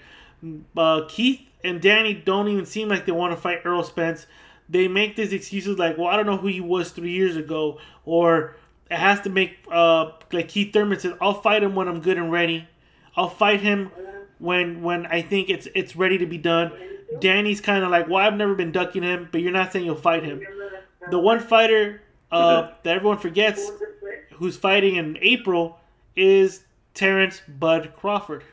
Uh, 0.75 1.01
Keith 1.07 1.41
and 1.63 1.81
Danny 1.81 2.13
don't 2.13 2.47
even 2.47 2.65
seem 2.65 2.87
like 2.87 3.05
they 3.05 3.11
want 3.11 3.33
to 3.33 3.41
fight 3.41 3.61
Errol 3.65 3.83
Spence. 3.83 4.25
They 4.69 4.87
make 4.87 5.15
these 5.15 5.33
excuses 5.33 5.77
like, 5.77 5.97
"Well, 5.97 6.07
I 6.07 6.17
don't 6.17 6.25
know 6.25 6.37
who 6.37 6.47
he 6.47 6.61
was 6.61 6.91
three 6.91 7.11
years 7.11 7.37
ago," 7.37 7.79
or 8.05 8.55
it 8.89 8.97
has 8.97 9.21
to 9.21 9.29
make 9.29 9.57
uh, 9.71 10.11
like 10.31 10.49
Keith 10.49 10.73
Thurman 10.73 10.99
says, 10.99 11.13
"I'll 11.21 11.41
fight 11.41 11.63
him 11.63 11.75
when 11.75 11.87
I'm 11.87 12.01
good 12.01 12.17
and 12.17 12.31
ready. 12.31 12.67
I'll 13.15 13.29
fight 13.29 13.61
him 13.61 13.91
when 14.39 14.81
when 14.81 15.05
I 15.05 15.21
think 15.21 15.49
it's 15.49 15.67
it's 15.73 15.95
ready 15.95 16.17
to 16.17 16.25
be 16.25 16.37
done." 16.37 16.71
Danny's 17.19 17.61
kind 17.61 17.83
of 17.83 17.89
like, 17.89 18.09
well, 18.09 18.17
I've 18.17 18.35
never 18.35 18.53
been 18.53 18.71
ducking 18.71 19.03
him, 19.03 19.29
but 19.31 19.41
you're 19.41 19.53
not 19.53 19.71
saying 19.71 19.85
you'll 19.85 19.95
fight 19.95 20.23
him. 20.23 20.41
The 21.11 21.19
one 21.19 21.39
fighter 21.39 22.01
uh, 22.31 22.71
that 22.83 22.95
everyone 22.95 23.17
forgets 23.17 23.71
who's 24.33 24.57
fighting 24.57 24.95
in 24.95 25.17
April 25.21 25.79
is 26.15 26.63
Terence 26.93 27.41
Bud 27.47 27.93
Crawford. 27.95 28.43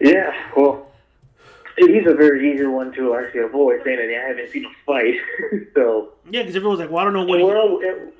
Yeah, 0.00 0.32
well, 0.56 0.88
he's 1.78 2.06
a 2.06 2.14
very 2.14 2.52
easy 2.52 2.66
one 2.66 2.92
to 2.94 3.14
actually 3.14 3.42
avoid, 3.42 3.82
saying 3.84 3.98
that 3.98 4.08
I 4.08 4.28
haven't 4.28 4.50
seen 4.50 4.64
him 4.64 4.74
fight. 4.84 5.14
so 5.74 6.10
Yeah, 6.28 6.42
because 6.42 6.56
everyone's 6.56 6.80
like, 6.80 6.90
well, 6.90 6.98
I 6.98 7.04
don't 7.04 7.12
know 7.12 7.24
what. 7.24 7.40
we're 7.40 7.54
He, 7.54 7.88
all, 7.88 8.10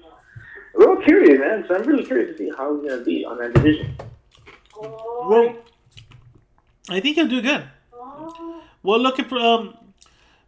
we're 0.75 0.89
all 0.91 1.03
curious, 1.03 1.41
man. 1.41 1.65
So 1.67 1.75
I'm 1.75 1.83
really 1.83 2.05
curious 2.05 2.31
to 2.31 2.39
see 2.39 2.53
how 2.57 2.77
he's 2.77 2.89
gonna 2.89 3.03
be 3.03 3.25
on 3.25 3.39
that 3.39 3.53
division. 3.55 3.97
well, 4.81 5.57
I 6.89 7.01
think 7.01 7.17
he'll 7.17 7.27
do 7.27 7.43
good. 7.43 7.65
Well, 8.85 9.01
looking 9.01 9.25
for 9.25 9.39
um. 9.39 9.77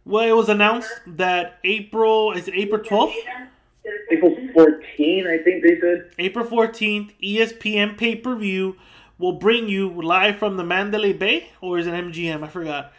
Well, 0.05 0.27
it 0.27 0.35
was 0.35 0.49
announced 0.49 0.91
that 1.07 1.57
April 1.63 2.31
is 2.33 2.47
it 2.47 2.53
April 2.55 2.81
twelfth, 2.83 3.15
April 4.11 4.35
fourteenth, 4.53 5.27
I 5.27 5.37
think 5.39 5.63
they 5.63 5.79
said. 5.79 6.11
April 6.19 6.45
fourteenth, 6.45 7.13
ESPN 7.21 7.97
pay 7.97 8.15
per 8.15 8.35
view 8.35 8.75
will 9.17 9.33
bring 9.33 9.67
you 9.67 9.89
live 10.01 10.37
from 10.37 10.57
the 10.57 10.63
Mandalay 10.63 11.13
Bay, 11.13 11.49
or 11.61 11.79
is 11.79 11.87
it 11.87 11.93
MGM? 11.93 12.43
I 12.43 12.47
forgot. 12.47 12.93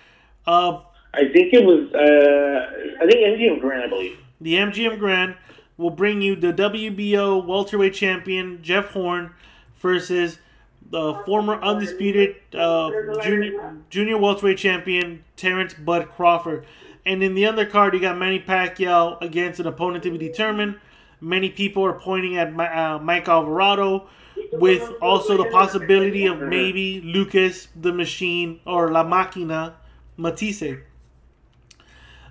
Uh, 0.47 0.81
I 1.15 1.29
think 1.33 1.53
it 1.55 1.65
was. 1.65 1.93
Uh, 1.95 3.03
I 3.03 3.07
think 3.07 3.39
MGM 3.39 3.61
Grand, 3.61 3.85
I 3.85 3.89
believe. 3.89 4.19
the 4.41 4.55
MGM 4.55 4.99
Grand 4.99 5.37
will 5.77 5.91
bring 5.91 6.21
you 6.23 6.35
the 6.35 6.53
WBO 6.53 7.45
welterweight 7.47 7.95
champion 7.95 8.61
Jeff 8.63 8.91
Horn 8.91 9.31
versus 9.81 10.39
the 10.91 11.15
former 11.27 11.61
undisputed 11.63 12.37
uh, 12.55 12.91
junior 13.23 13.77
junior 13.91 14.19
welterweight 14.19 14.59
champion 14.59 15.23
Terence 15.37 15.75
Bud 15.75 16.09
Crawford. 16.17 16.67
And 17.07 17.23
in 17.23 17.35
the 17.35 17.45
undercard, 17.45 17.95
you 17.95 18.01
got 18.01 18.19
Manny 18.19 18.41
Pacquiao 18.41 19.23
against 19.23 19.61
an 19.61 19.69
opponent 19.69 20.03
to 20.05 20.11
be 20.11 20.19
determined. 20.19 20.81
Many 21.21 21.51
people 21.51 21.85
are 21.85 21.99
pointing 21.99 22.37
at 22.37 22.49
uh, 22.49 22.99
Mike 22.99 23.29
Alvarado, 23.29 24.09
with 24.53 24.93
also 25.01 25.37
the 25.37 25.49
possibility 25.51 26.27
of 26.27 26.41
maybe 26.41 27.01
Lucas 27.01 27.69
the 27.75 27.93
Machine 27.93 28.61
or 28.67 28.91
La 28.91 29.05
Máquina 29.05 29.75
Matthysse. 30.17 30.79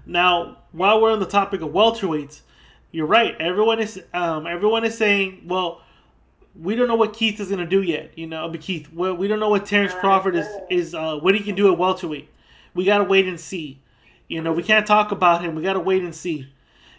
Now, 0.06 0.58
while 0.72 1.02
we're 1.02 1.12
on 1.12 1.20
the 1.20 1.26
topic 1.26 1.62
of 1.62 1.70
welterweights, 1.70 2.42
you're 2.92 3.08
right. 3.08 3.36
Everyone 3.40 3.80
is 3.80 4.02
um, 4.14 4.46
everyone 4.46 4.84
is 4.84 4.98
saying, 4.98 5.46
well, 5.48 5.82
we 6.54 6.76
don't 6.76 6.88
know 6.88 6.96
what 6.96 7.14
Keith 7.14 7.40
is 7.40 7.50
gonna 7.50 7.66
do 7.66 7.82
yet. 7.82 8.18
You 8.18 8.28
know, 8.28 8.48
but 8.50 8.62
Keith, 8.62 8.92
well, 8.94 9.16
we 9.16 9.28
don't 9.28 9.40
know 9.40 9.50
what 9.50 9.66
Terence 9.66 9.94
Crawford 9.94 10.36
is 10.36 10.48
is 10.70 10.94
uh, 10.94 11.16
what 11.18 11.34
he 11.34 11.42
can 11.42 11.56
do 11.56 11.72
at 11.72 11.78
welterweight. 11.78 12.30
We 12.74 12.86
gotta 12.86 13.04
wait 13.04 13.26
and 13.26 13.40
see. 13.40 13.82
You 14.28 14.42
know, 14.42 14.54
we 14.54 14.64
can't 14.64 14.88
talk 14.88 15.12
about 15.12 15.42
him. 15.44 15.56
We 15.56 15.62
gotta 15.64 15.80
wait 15.80 16.04
and 16.04 16.16
see. 16.16 16.48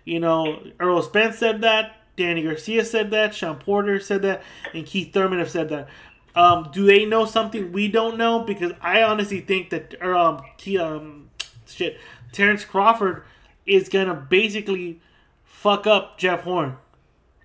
You 0.05 0.21
know, 0.21 0.63
Errol 0.81 1.03
Spence 1.03 1.39
said 1.39 1.61
that. 1.63 1.97
Danny 2.17 2.43
Garcia 2.43 2.85
said 2.85 3.11
that. 3.11 3.35
Shawn 3.35 3.59
Porter 3.59 4.01
said 4.01 4.23
that, 4.23 4.43
and 4.73 4.87
Keith 4.87 5.13
Thurman 5.13 5.39
have 5.39 5.51
said 5.51 5.69
that. 5.69 5.89
Um, 6.35 6.69
do 6.73 6.85
they 6.85 7.05
know 7.05 7.25
something 7.25 7.73
we 7.73 7.89
don't 7.89 8.17
know? 8.17 8.41
Because 8.41 8.73
I 8.81 9.03
honestly 9.03 9.41
think 9.41 9.71
that 9.71 10.01
um, 10.03 10.39
Ke- 10.59 10.79
um, 10.79 11.31
shit, 11.67 11.99
Terence 12.33 12.65
Crawford 12.65 13.25
is 13.67 13.89
gonna 13.89 14.15
basically 14.15 15.01
fuck 15.45 15.87
up 15.87 16.19
Jeff 16.19 16.43
Horn. 16.43 16.77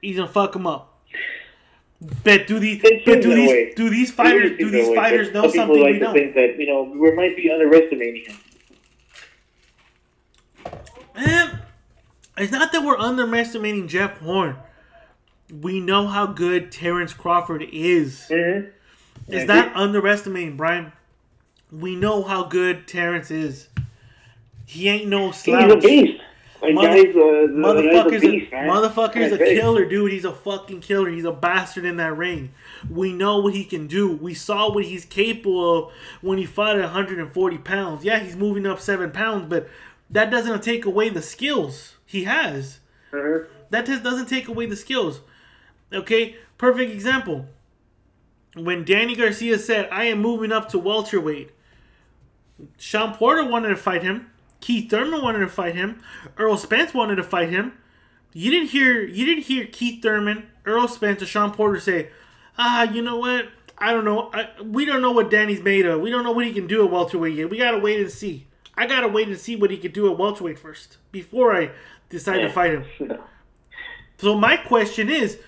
He's 0.02 0.18
gonna 0.18 0.28
fuck 0.28 0.56
him 0.56 0.68
up. 0.68 1.00
But 2.24 2.48
do 2.48 2.60
these 2.60 2.82
but 2.82 3.22
do 3.22 3.36
these 3.36 3.50
way. 3.50 3.74
do 3.76 3.90
these 3.90 4.12
fighters 4.12 4.58
do 4.58 4.72
these 4.72 4.90
way, 4.90 4.96
fighters 4.96 5.32
know 5.32 5.44
something 5.48 5.80
like 5.82 5.94
we 5.94 6.00
to 6.00 6.00
don't? 6.00 6.14
think 6.14 6.34
that 6.34 6.58
you 6.58 6.66
know 6.68 6.84
we 6.84 7.12
might 7.14 7.36
be 7.36 7.52
underestimating 7.52 8.26
him. 8.26 8.38
Man, 11.16 11.60
it's 12.38 12.52
not 12.52 12.72
that 12.72 12.84
we're 12.84 12.98
underestimating 12.98 13.88
Jeff 13.88 14.20
Horn. 14.20 14.56
We 15.62 15.80
know 15.80 16.08
how 16.08 16.28
good 16.28 16.72
Terence 16.72 17.14
Crawford 17.14 17.64
is. 17.72 18.28
Mm-hmm. 18.30 18.70
It's 19.28 19.48
not 19.48 19.76
underestimating 19.76 20.58
Brian. 20.58 20.92
We 21.72 21.96
know 21.96 22.24
how 22.24 22.44
good 22.44 22.88
Terence 22.88 23.32
is. 23.32 23.68
He 24.66 24.88
ain't 24.88 25.08
no 25.08 25.28
He's 25.28 25.36
a 25.38 25.40
slouch. 25.40 25.82
beast. 25.84 26.22
Like, 26.62 26.74
Mother- 26.76 26.88
guy's 26.90 27.00
a, 27.00 27.14
the 27.14 27.48
guy's 27.48 27.50
a 27.50 27.54
Motherfucker's 27.54 28.22
beast, 28.22 28.52
a, 28.52 28.56
man. 28.56 28.70
motherfucker's 28.70 29.32
a 29.32 29.38
killer, 29.38 29.86
dude. 29.86 30.12
He's 30.12 30.26
a 30.26 30.32
fucking 30.34 30.82
killer. 30.82 31.10
He's 31.10 31.26
a 31.26 31.32
bastard 31.32 31.86
in 31.86 31.98
that 31.98 32.16
ring. 32.16 32.52
We 32.90 33.14
know 33.14 33.40
what 33.40 33.54
he 33.56 33.64
can 33.66 33.88
do. 33.88 34.12
We 34.12 34.34
saw 34.36 34.72
what 34.72 34.86
he's 34.86 35.04
capable 35.04 35.88
of 35.88 35.94
when 36.22 36.38
he 36.38 36.46
fought 36.46 36.76
at 36.76 36.84
140 36.84 37.58
pounds. 37.60 38.04
Yeah, 38.06 38.20
he's 38.20 38.36
moving 38.36 38.68
up 38.68 38.80
seven 38.80 39.10
pounds, 39.12 39.48
but 39.50 39.68
that 40.12 40.30
doesn't 40.30 40.62
take 40.62 40.86
away 40.86 41.10
the 41.10 41.22
skills 41.22 41.96
he 42.06 42.26
has. 42.26 42.80
Mhm. 43.12 43.48
That 43.70 43.86
just 43.86 44.04
doesn't 44.04 44.28
take 44.28 44.48
away 44.48 44.66
the 44.66 44.76
skills. 44.76 45.22
Okay, 45.94 46.36
perfect 46.58 46.92
example. 46.92 47.48
When 48.56 48.84
Danny 48.84 49.16
Garcia 49.16 49.58
said, 49.58 49.88
"I 49.92 50.06
am 50.06 50.20
moving 50.20 50.52
up 50.52 50.70
to 50.70 50.78
welterweight," 50.78 51.52
Shawn 52.78 53.14
Porter 53.16 53.46
wanted 53.46 53.70
to 53.70 53.78
fight 53.78 54.04
him. 54.04 54.30
Keith 54.60 54.90
Thurman 54.90 55.22
wanted 55.22 55.40
to 55.40 55.48
fight 55.48 55.74
him. 55.76 56.02
Errol 56.38 56.58
Spence 56.58 56.94
wanted 56.94 57.16
to 57.16 57.24
fight 57.24 57.50
him. 57.50 57.74
You 58.34 58.52
didn't 58.52 58.70
hear 58.70 59.02
you 59.04 59.26
didn't 59.26 59.46
hear 59.46 59.66
Keith 59.66 60.02
Thurman, 60.02 60.48
Errol 60.66 60.88
Spence, 60.88 61.22
or 61.22 61.26
Shawn 61.26 61.52
Porter 61.52 61.80
say, 61.80 62.10
"Ah, 62.58 62.84
you 62.84 63.02
know 63.02 63.18
what? 63.18 63.48
I 63.78 63.92
don't 63.92 64.06
know. 64.06 64.30
I, 64.34 64.50
we 64.62 64.86
don't 64.86 65.02
know 65.02 65.12
what 65.12 65.32
Danny's 65.32 65.64
made 65.64 65.86
of. 65.86 66.02
We 66.02 66.12
don't 66.12 66.24
know 66.24 66.32
what 66.32 66.46
he 66.46 66.54
can 66.54 66.68
do 66.68 66.86
at 66.86 66.92
welterweight 66.92 67.34
yet. 67.34 67.50
We 67.50 67.58
gotta 67.58 67.80
wait 67.80 68.00
and 68.00 68.12
see. 68.12 68.46
I 68.76 68.88
gotta 68.88 69.08
wait 69.08 69.28
and 69.28 69.38
see 69.38 69.56
what 69.56 69.72
he 69.72 69.78
could 69.78 69.94
do 69.94 70.12
at 70.12 70.18
welterweight 70.18 70.60
first 70.60 70.98
before 71.12 71.56
I 71.56 71.72
decide 72.10 72.40
to 72.40 72.50
fight 72.50 72.72
him." 72.72 73.20
So 74.22 74.38
my 74.38 74.56
question 74.56 75.10
is, 75.10 75.40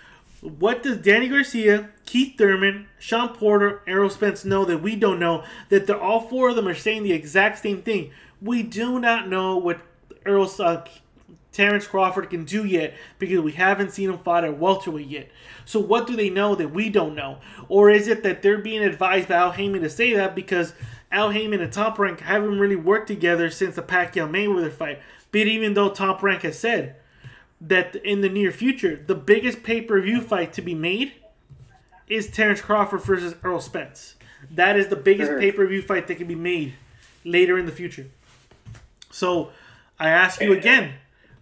what 0.41 0.81
does 0.81 0.97
Danny 0.97 1.29
Garcia, 1.29 1.91
Keith 2.07 2.39
Thurman, 2.39 2.87
Shawn 2.97 3.29
Porter, 3.35 3.83
Errol 3.85 4.09
Spence 4.09 4.43
know 4.43 4.65
that 4.65 4.79
we 4.79 4.95
don't 4.95 5.19
know? 5.19 5.43
That 5.69 5.85
they're 5.85 6.01
all 6.01 6.21
four 6.21 6.49
of 6.49 6.55
them 6.55 6.67
are 6.67 6.73
saying 6.73 7.03
the 7.03 7.11
exact 7.11 7.59
same 7.59 7.83
thing. 7.83 8.09
We 8.41 8.63
do 8.63 8.99
not 8.99 9.29
know 9.29 9.57
what 9.57 9.79
Errol 10.25 10.49
uh, 10.57 10.85
Terence 11.51 11.85
Crawford 11.85 12.31
can 12.31 12.45
do 12.45 12.65
yet 12.65 12.95
because 13.19 13.41
we 13.41 13.51
haven't 13.51 13.91
seen 13.91 14.09
him 14.09 14.17
fight 14.17 14.43
at 14.43 14.57
welterweight 14.57 15.07
yet. 15.07 15.29
So 15.65 15.79
what 15.79 16.07
do 16.07 16.15
they 16.15 16.31
know 16.31 16.55
that 16.55 16.69
we 16.69 16.89
don't 16.89 17.13
know? 17.13 17.37
Or 17.69 17.91
is 17.91 18.07
it 18.07 18.23
that 18.23 18.41
they're 18.41 18.57
being 18.57 18.83
advised 18.83 19.29
by 19.29 19.35
Al 19.35 19.51
Haymon 19.51 19.83
to 19.83 19.89
say 19.89 20.13
that 20.13 20.33
because 20.33 20.73
Al 21.13 21.29
Haymon 21.29 21.61
and 21.61 21.71
Top 21.71 21.97
Rank 21.99 22.19
haven't 22.19 22.59
really 22.59 22.75
worked 22.75 23.07
together 23.07 23.49
since 23.49 23.75
the 23.75 23.83
Pacquiao 23.83 24.29
Mayweather 24.29 24.71
fight? 24.71 24.99
But 25.31 25.41
even 25.41 25.75
though 25.75 25.89
Top 25.89 26.21
Rank 26.21 26.41
has 26.41 26.59
said 26.59 26.95
that 27.61 27.95
in 27.95 28.21
the 28.21 28.29
near 28.29 28.51
future, 28.51 29.01
the 29.07 29.15
biggest 29.15 29.63
pay 29.63 29.81
per 29.81 30.01
view 30.01 30.19
fight 30.19 30.51
to 30.53 30.61
be 30.61 30.75
made 30.75 31.13
is 32.07 32.29
Terence 32.29 32.61
Crawford 32.61 33.01
versus 33.01 33.35
Errol 33.43 33.61
Spence. 33.61 34.15
That 34.51 34.77
is 34.77 34.87
the 34.87 34.95
biggest 34.95 35.29
Sure. 35.29 35.39
pay 35.39 35.51
per 35.51 35.65
view 35.65 35.81
fight 35.81 36.07
that 36.07 36.15
can 36.15 36.27
be 36.27 36.35
made 36.35 36.73
later 37.23 37.57
in 37.57 37.65
the 37.65 37.71
future. 37.71 38.07
So 39.11 39.51
I 39.99 40.09
ask 40.09 40.41
you 40.41 40.53
eh. 40.53 40.57
again, 40.57 40.93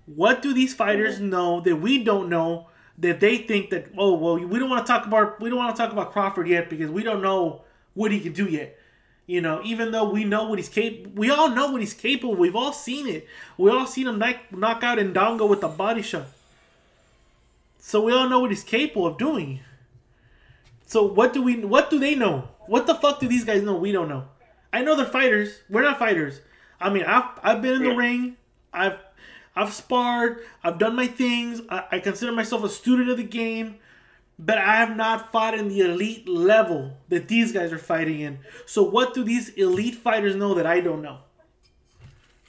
what 0.06 0.42
do 0.42 0.54
these 0.54 0.74
fighters 0.74 1.16
mm-hmm. 1.16 1.30
know 1.30 1.62
that 1.62 1.78
we 1.78 2.04
don't 2.04 2.30
know 2.30 2.68
that 2.98 3.20
they 3.20 3.38
think 3.38 3.70
that 3.72 3.88
oh 3.98 4.14
well 4.16 4.38
we 4.38 4.60
don't 4.60 4.70
want 4.70 4.86
to 4.86 4.92
talk 4.92 5.08
about 5.08 5.40
we 5.40 5.50
don't 5.50 5.58
want 5.58 5.76
to 5.76 5.82
talk 5.82 5.92
about 5.92 6.12
Crawford 6.12 6.48
yet 6.48 6.70
because 6.70 6.92
we 6.92 7.04
don't 7.04 7.22
know 7.22 7.62
what 7.94 8.12
he 8.12 8.20
can 8.20 8.34
do 8.34 8.46
yet. 8.46 8.78
You 9.28 9.40
know, 9.40 9.62
even 9.64 9.92
though 9.92 10.10
we 10.10 10.24
know 10.26 10.50
what 10.50 10.60
he's 10.60 10.68
capable, 10.68 11.12
we 11.16 11.30
all 11.30 11.50
know 11.52 11.72
what 11.72 11.80
he's 11.82 11.94
capable. 11.94 12.36
We've 12.36 12.56
all 12.56 12.74
seen 12.74 13.08
it. 13.08 13.28
We 13.58 13.72
all 13.72 13.86
seen 13.88 14.08
him 14.08 14.20
knock, 14.20 14.38
knock 14.52 14.84
out 14.84 14.98
Indongo 14.98 15.48
with 15.48 15.64
a 15.64 15.70
body 15.70 16.02
shot. 16.02 16.26
So 17.80 18.02
we 18.04 18.14
all 18.14 18.28
know 18.30 18.40
what 18.40 18.50
he's 18.52 18.64
capable 18.64 19.08
of 19.08 19.18
doing. 19.18 19.62
So 20.86 21.04
what 21.06 21.34
do 21.34 21.42
we? 21.42 21.64
What 21.64 21.90
do 21.90 22.00
they 22.00 22.16
know? 22.16 22.50
What 22.68 22.88
the 22.88 22.96
fuck 22.96 23.20
do 23.20 23.28
these 23.28 23.46
guys 23.46 23.64
know? 23.64 23.76
We 23.76 23.92
don't 23.92 24.10
know. 24.10 24.26
I 24.74 24.82
know 24.82 24.96
they're 24.96 25.06
fighters. 25.06 25.60
We're 25.70 25.82
not 25.84 26.00
fighters. 26.00 26.42
I 26.80 26.90
mean, 26.90 27.04
I've 27.04 27.26
I've 27.42 27.62
been 27.62 27.76
in 27.76 27.84
the 27.84 27.90
Yeah. 27.90 27.96
ring. 27.96 28.38
I've 28.74 28.98
I've 29.56 29.74
sparred. 29.74 30.42
I've 30.64 30.78
done 30.78 30.96
my 30.96 31.08
things. 31.08 31.62
I, 31.70 31.84
I 31.94 32.00
consider 32.00 32.32
myself 32.32 32.64
a 32.64 32.70
student 32.70 33.10
of 33.10 33.18
the 33.18 33.24
game, 33.24 33.76
but 34.44 34.58
I 34.58 34.76
have 34.78 34.96
not 34.98 35.32
fought 35.32 35.54
in 35.54 35.70
the 35.70 35.82
elite 35.82 36.28
level 36.28 36.98
that 37.10 37.28
these 37.28 37.52
guys 37.52 37.72
are 37.72 37.78
fighting 37.78 38.20
in. 38.22 38.40
So 38.66 38.82
what 38.84 39.14
do 39.14 39.24
these 39.24 39.50
elite 39.50 39.96
fighters 39.96 40.36
know 40.36 40.56
that 40.56 40.66
I 40.66 40.82
don't 40.82 41.02
know? 41.02 41.20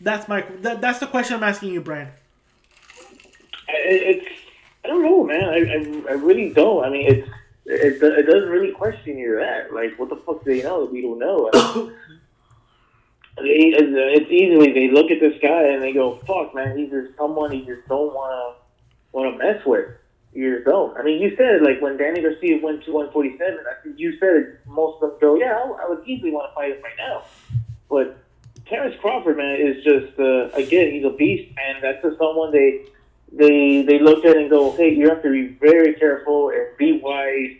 That's 0.01 0.27
my 0.29 0.41
that, 0.63 0.81
that's 0.81 0.99
the 0.99 1.07
question 1.07 1.37
I'm 1.37 1.45
asking 1.45 1.73
you, 1.73 1.81
Brian. 1.81 2.09
It's 3.69 4.27
I 4.85 4.89
don't 4.89 5.03
know, 5.03 5.23
man. 5.25 5.45
I, 5.45 5.59
I, 5.59 6.13
I 6.13 6.15
really 6.15 6.53
don't. 6.53 6.85
I 6.85 6.91
mean, 6.91 7.07
it's 7.07 7.29
it, 7.67 8.03
it 8.03 8.27
doesn't 8.27 8.49
really 8.49 8.73
question 8.73 9.17
you 9.19 9.37
that. 9.39 9.73
Like, 9.73 9.97
what 9.99 10.09
the 10.09 10.17
fuck 10.17 10.45
do 10.45 10.53
they 10.55 10.63
know 10.63 10.85
that 10.85 10.93
we 10.93 11.03
don't 11.03 11.19
know? 11.19 11.93
They- 13.39 13.73
it's 13.75 14.31
easily 14.31 14.73
they 14.75 14.91
look 14.93 15.11
at 15.11 15.19
this 15.21 15.39
guy 15.41 15.69
and 15.69 15.83
they 15.83 15.93
go, 15.95 16.17
"Fuck, 16.27 16.55
man, 16.55 16.77
he's 16.77 16.91
just 16.91 17.17
someone 17.17 17.51
he 17.51 17.65
just 17.65 17.89
don't 17.89 18.13
want 18.13 18.31
to 18.59 19.17
want 19.17 19.33
to 19.33 19.39
mess 19.43 19.65
with." 19.65 19.89
Years 20.35 20.65
don't. 20.65 20.97
I 20.97 21.03
mean, 21.03 21.21
you 21.21 21.37
said 21.37 21.63
like 21.63 21.83
when 21.83 21.99
Danny 21.99 22.23
Garcia 22.23 22.59
went 22.63 22.85
to 22.85 22.93
147. 22.93 23.65
I 23.69 23.83
think 23.83 23.99
you 23.99 24.19
said 24.19 24.59
most 24.67 25.03
of 25.03 25.11
them 25.11 25.19
go, 25.21 25.35
yeah, 25.37 25.59
I, 25.59 25.85
I 25.85 25.89
would 25.89 26.07
easily 26.07 26.31
want 26.31 26.51
to 26.51 26.55
fight 26.55 26.73
him 26.73 26.83
right 26.83 26.97
now. 26.97 27.25
But 27.91 28.17
Terence 28.67 28.95
Crawford, 29.01 29.37
man, 29.37 29.61
is 29.61 29.85
just 29.85 30.19
uh, 30.19 30.49
again, 30.55 30.93
he's 30.93 31.05
a 31.05 31.11
beast, 31.11 31.53
and 31.63 31.83
that's 31.83 32.03
just 32.03 32.17
someone 32.17 32.51
they 32.51 32.87
they 33.31 33.83
they 33.83 33.99
look 33.99 34.25
at 34.25 34.37
and 34.37 34.49
go, 34.49 34.73
hey, 34.73 34.95
you 34.95 35.09
have 35.11 35.23
to 35.23 35.31
be 35.31 35.49
very 35.61 35.95
careful 35.95 36.49
and 36.49 36.77
be 36.79 36.99
wise 37.03 37.57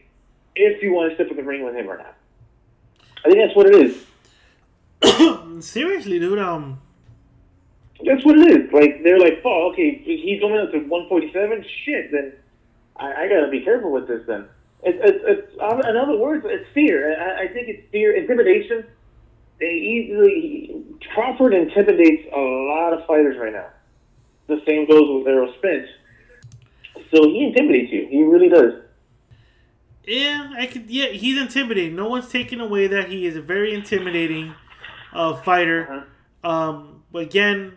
if 0.57 0.83
you 0.83 0.95
want 0.95 1.11
to 1.11 1.15
step 1.17 1.31
in 1.31 1.37
the 1.37 1.43
ring 1.43 1.65
with 1.65 1.75
him 1.75 1.91
or 1.91 1.99
not. 1.99 2.17
I 3.25 3.29
think 3.29 3.39
that's 3.45 3.57
what 3.57 3.67
it 3.67 3.75
is. 3.75 4.07
Seriously, 5.65 6.19
dude. 6.19 6.39
Um, 6.39 6.81
That's 8.05 8.25
what 8.25 8.39
it 8.39 8.51
is. 8.51 8.73
Like 8.73 9.03
they're 9.03 9.19
like, 9.19 9.43
oh, 9.45 9.71
okay, 9.73 10.01
he's 10.05 10.41
going 10.41 10.59
up 10.59 10.73
to 10.73 10.79
147. 10.79 11.65
Shit, 11.85 12.11
then 12.13 12.33
I, 12.97 13.25
I 13.25 13.29
gotta 13.29 13.49
be 13.51 13.63
careful 13.63 13.93
with 13.93 14.09
this. 14.09 14.23
Then 14.27 14.49
it's 14.83 14.99
it's, 15.03 15.25
it's 15.27 15.61
um, 15.61 15.81
in 15.81 15.97
other 15.97 16.17
words, 16.17 16.45
it's 16.47 16.69
fear. 16.75 17.19
I, 17.21 17.45
I 17.45 17.49
think 17.49 17.69
it's 17.69 17.91
fear, 17.91 18.15
intimidation. 18.17 18.85
They 19.61 19.67
easily 19.67 20.83
Crawford 21.15 21.55
intimidates 21.55 22.29
a 22.35 22.41
lot 22.41 22.93
of 22.93 23.07
fighters 23.07 23.37
right 23.39 23.53
now. 23.53 23.69
The 24.49 24.61
same 24.67 24.89
goes 24.89 25.09
with 25.09 25.27
Errol 25.29 25.53
Spence. 25.59 25.89
So 27.15 27.25
he 27.29 27.45
intimidates 27.45 27.93
you. 27.93 28.07
He 28.11 28.23
really 28.23 28.49
does. 28.49 28.73
yeah, 30.05 30.53
I 30.59 30.67
could. 30.67 30.91
Yeah, 30.91 31.09
he's 31.09 31.41
intimidating. 31.41 31.95
No 31.95 32.09
one's 32.09 32.29
taking 32.29 32.61
away 32.61 32.87
that 32.89 33.09
he 33.09 33.27
is 33.27 33.37
a 33.37 33.43
very 33.43 33.73
intimidating 33.73 34.55
uh, 35.13 35.37
fighter. 35.43 36.07
Um, 36.43 37.03
but 37.13 37.23
again, 37.23 37.75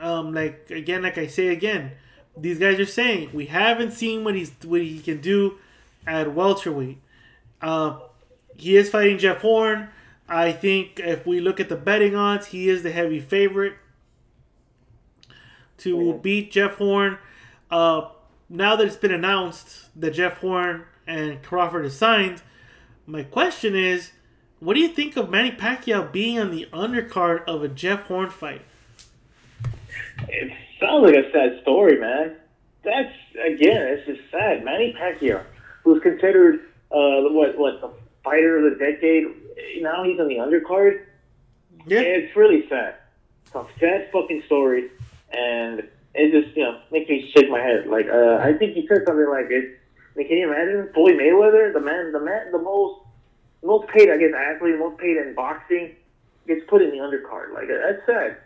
um, 0.00 0.32
like 0.34 0.70
again, 0.70 1.02
like 1.02 1.18
I 1.18 1.26
say 1.26 1.48
again, 1.48 1.92
these 2.36 2.58
guys 2.58 2.78
are 2.80 2.86
saying 2.86 3.30
we 3.32 3.46
haven't 3.46 3.92
seen 3.92 4.24
what 4.24 4.34
he's 4.34 4.52
what 4.64 4.80
he 4.80 5.00
can 5.00 5.20
do 5.20 5.58
at 6.06 6.34
welterweight. 6.34 6.98
Uh, 7.60 7.98
he 8.56 8.76
is 8.76 8.90
fighting 8.90 9.18
Jeff 9.18 9.38
Horn. 9.38 9.88
I 10.28 10.52
think 10.52 11.00
if 11.00 11.26
we 11.26 11.40
look 11.40 11.60
at 11.60 11.68
the 11.68 11.76
betting 11.76 12.14
odds, 12.14 12.48
he 12.48 12.68
is 12.68 12.82
the 12.82 12.92
heavy 12.92 13.20
favorite 13.20 13.74
to 15.78 16.14
beat 16.22 16.50
Jeff 16.50 16.76
Horn. 16.76 17.18
Uh, 17.70 18.08
now 18.48 18.76
that 18.76 18.86
it's 18.86 18.96
been 18.96 19.12
announced 19.12 19.88
that 19.96 20.12
Jeff 20.12 20.38
Horn 20.38 20.84
and 21.06 21.42
Crawford 21.42 21.84
is 21.84 21.96
signed, 21.96 22.42
my 23.06 23.22
question 23.22 23.74
is, 23.74 24.12
what 24.60 24.74
do 24.74 24.80
you 24.80 24.88
think 24.88 25.16
of 25.16 25.28
Manny 25.28 25.50
Pacquiao 25.50 26.10
being 26.10 26.38
on 26.38 26.50
the 26.50 26.68
undercard 26.72 27.44
of 27.44 27.62
a 27.62 27.68
Jeff 27.68 28.04
Horn 28.04 28.30
fight? 28.30 28.62
It 30.28 30.52
sounds 30.80 31.04
like 31.04 31.14
a 31.14 31.30
sad 31.32 31.60
story, 31.62 31.98
man. 31.98 32.36
That's 32.82 33.12
again, 33.44 33.82
it's 33.82 34.06
just 34.06 34.20
sad. 34.30 34.64
Manny 34.64 34.94
Pacquiao, 34.98 35.42
who's 35.82 36.02
considered 36.02 36.60
uh, 36.90 37.32
what 37.32 37.56
what 37.58 37.80
the 37.80 37.90
fighter 38.22 38.58
of 38.58 38.64
the 38.64 38.78
decade, 38.78 39.26
now 39.82 40.04
he's 40.04 40.18
on 40.20 40.28
the 40.28 40.36
undercard. 40.36 41.04
Yeah, 41.86 42.00
It's 42.00 42.36
really 42.36 42.68
sad. 42.68 42.96
It's 43.46 43.54
a 43.54 43.66
sad 43.78 44.08
fucking 44.12 44.42
story, 44.46 44.90
and 45.32 45.80
it 46.14 46.30
just 46.30 46.56
you 46.56 46.64
know 46.64 46.80
makes 46.90 47.08
me 47.08 47.30
shake 47.34 47.50
my 47.50 47.60
head. 47.60 47.86
Like 47.86 48.06
uh, 48.08 48.38
I 48.42 48.52
think 48.52 48.74
he 48.74 48.86
said 48.86 49.02
something 49.06 49.28
like 49.28 49.50
it. 49.50 49.78
I 50.14 50.18
mean, 50.18 50.28
can 50.28 50.36
you 50.36 50.52
imagine 50.52 50.90
Floyd 50.94 51.14
Mayweather, 51.14 51.72
the 51.72 51.80
man, 51.80 52.12
the 52.12 52.20
man, 52.20 52.52
the 52.52 52.58
most 52.58 53.00
most 53.62 53.88
paid, 53.88 54.10
I 54.10 54.18
guess, 54.18 54.30
athlete, 54.36 54.78
most 54.78 54.98
paid 54.98 55.16
in 55.16 55.34
boxing, 55.34 55.96
gets 56.46 56.60
put 56.68 56.82
in 56.82 56.90
the 56.90 56.98
undercard. 56.98 57.52
Like 57.54 57.68
that's 57.68 58.04
sad. 58.06 58.36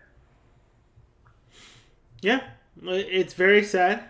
Yeah, 2.21 2.41
it's 2.83 3.35
very 3.35 3.65
sad. 3.65 4.05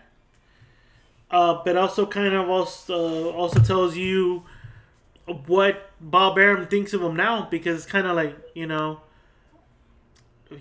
Uh, 1.31 1.63
but 1.63 1.77
also 1.77 2.07
kind 2.07 2.35
of 2.35 2.49
also 2.49 3.29
uh, 3.29 3.33
also 3.33 3.61
tells 3.61 3.97
you 3.97 4.45
what 5.47 5.91
Bob 6.01 6.39
Arum 6.39 6.67
thinks 6.67 6.95
of 6.95 7.03
him 7.03 7.17
now 7.17 7.47
because 7.51 7.83
it's 7.83 7.91
kind 7.91 8.07
of 8.07 8.17
like 8.17 8.35
you 8.55 8.67
know 8.67 9.03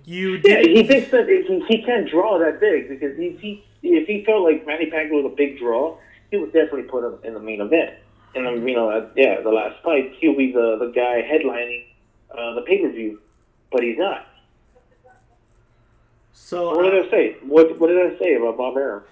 you 0.03 0.39
Yeah, 0.43 0.61
did 0.61 0.75
he 0.75 0.83
thinks 0.83 1.11
that 1.11 1.27
he, 1.27 1.63
he 1.67 1.83
can't 1.83 2.09
draw 2.09 2.37
that 2.39 2.59
big 2.59 2.89
because 2.89 3.17
he, 3.17 3.31
he 3.39 3.63
if 3.81 4.07
he 4.07 4.25
felt 4.25 4.43
like 4.43 4.65
Manny 4.65 4.91
Pacquiao 4.91 5.23
was 5.23 5.31
a 5.31 5.35
big 5.35 5.57
draw, 5.57 5.97
he 6.31 6.37
would 6.37 6.51
definitely 6.51 6.83
put 6.83 7.05
him 7.05 7.17
in 7.23 7.33
the 7.33 7.39
main 7.39 7.61
event. 7.61 7.95
In 8.35 8.43
the 8.43 8.51
you 8.51 8.75
know 8.75 8.89
uh, 8.89 9.09
yeah 9.15 9.39
the 9.41 9.49
last 9.49 9.81
fight, 9.83 10.13
he'll 10.19 10.35
be 10.35 10.51
the 10.51 10.77
the 10.79 10.91
guy 10.91 11.21
headlining 11.21 11.85
uh, 12.31 12.55
the 12.55 12.61
pay 12.61 12.81
per 12.81 12.91
view, 12.91 13.21
but 13.71 13.83
he's 13.83 13.97
not. 13.97 14.26
So 16.39 16.75
What 16.77 16.83
did 16.91 17.05
I 17.05 17.09
say? 17.09 17.35
What 17.41 17.77
what 17.79 17.88
did 17.88 18.13
I 18.13 18.17
say 18.19 18.35
about 18.35 18.57
Bob 18.57 18.77
Arum? 18.77 19.03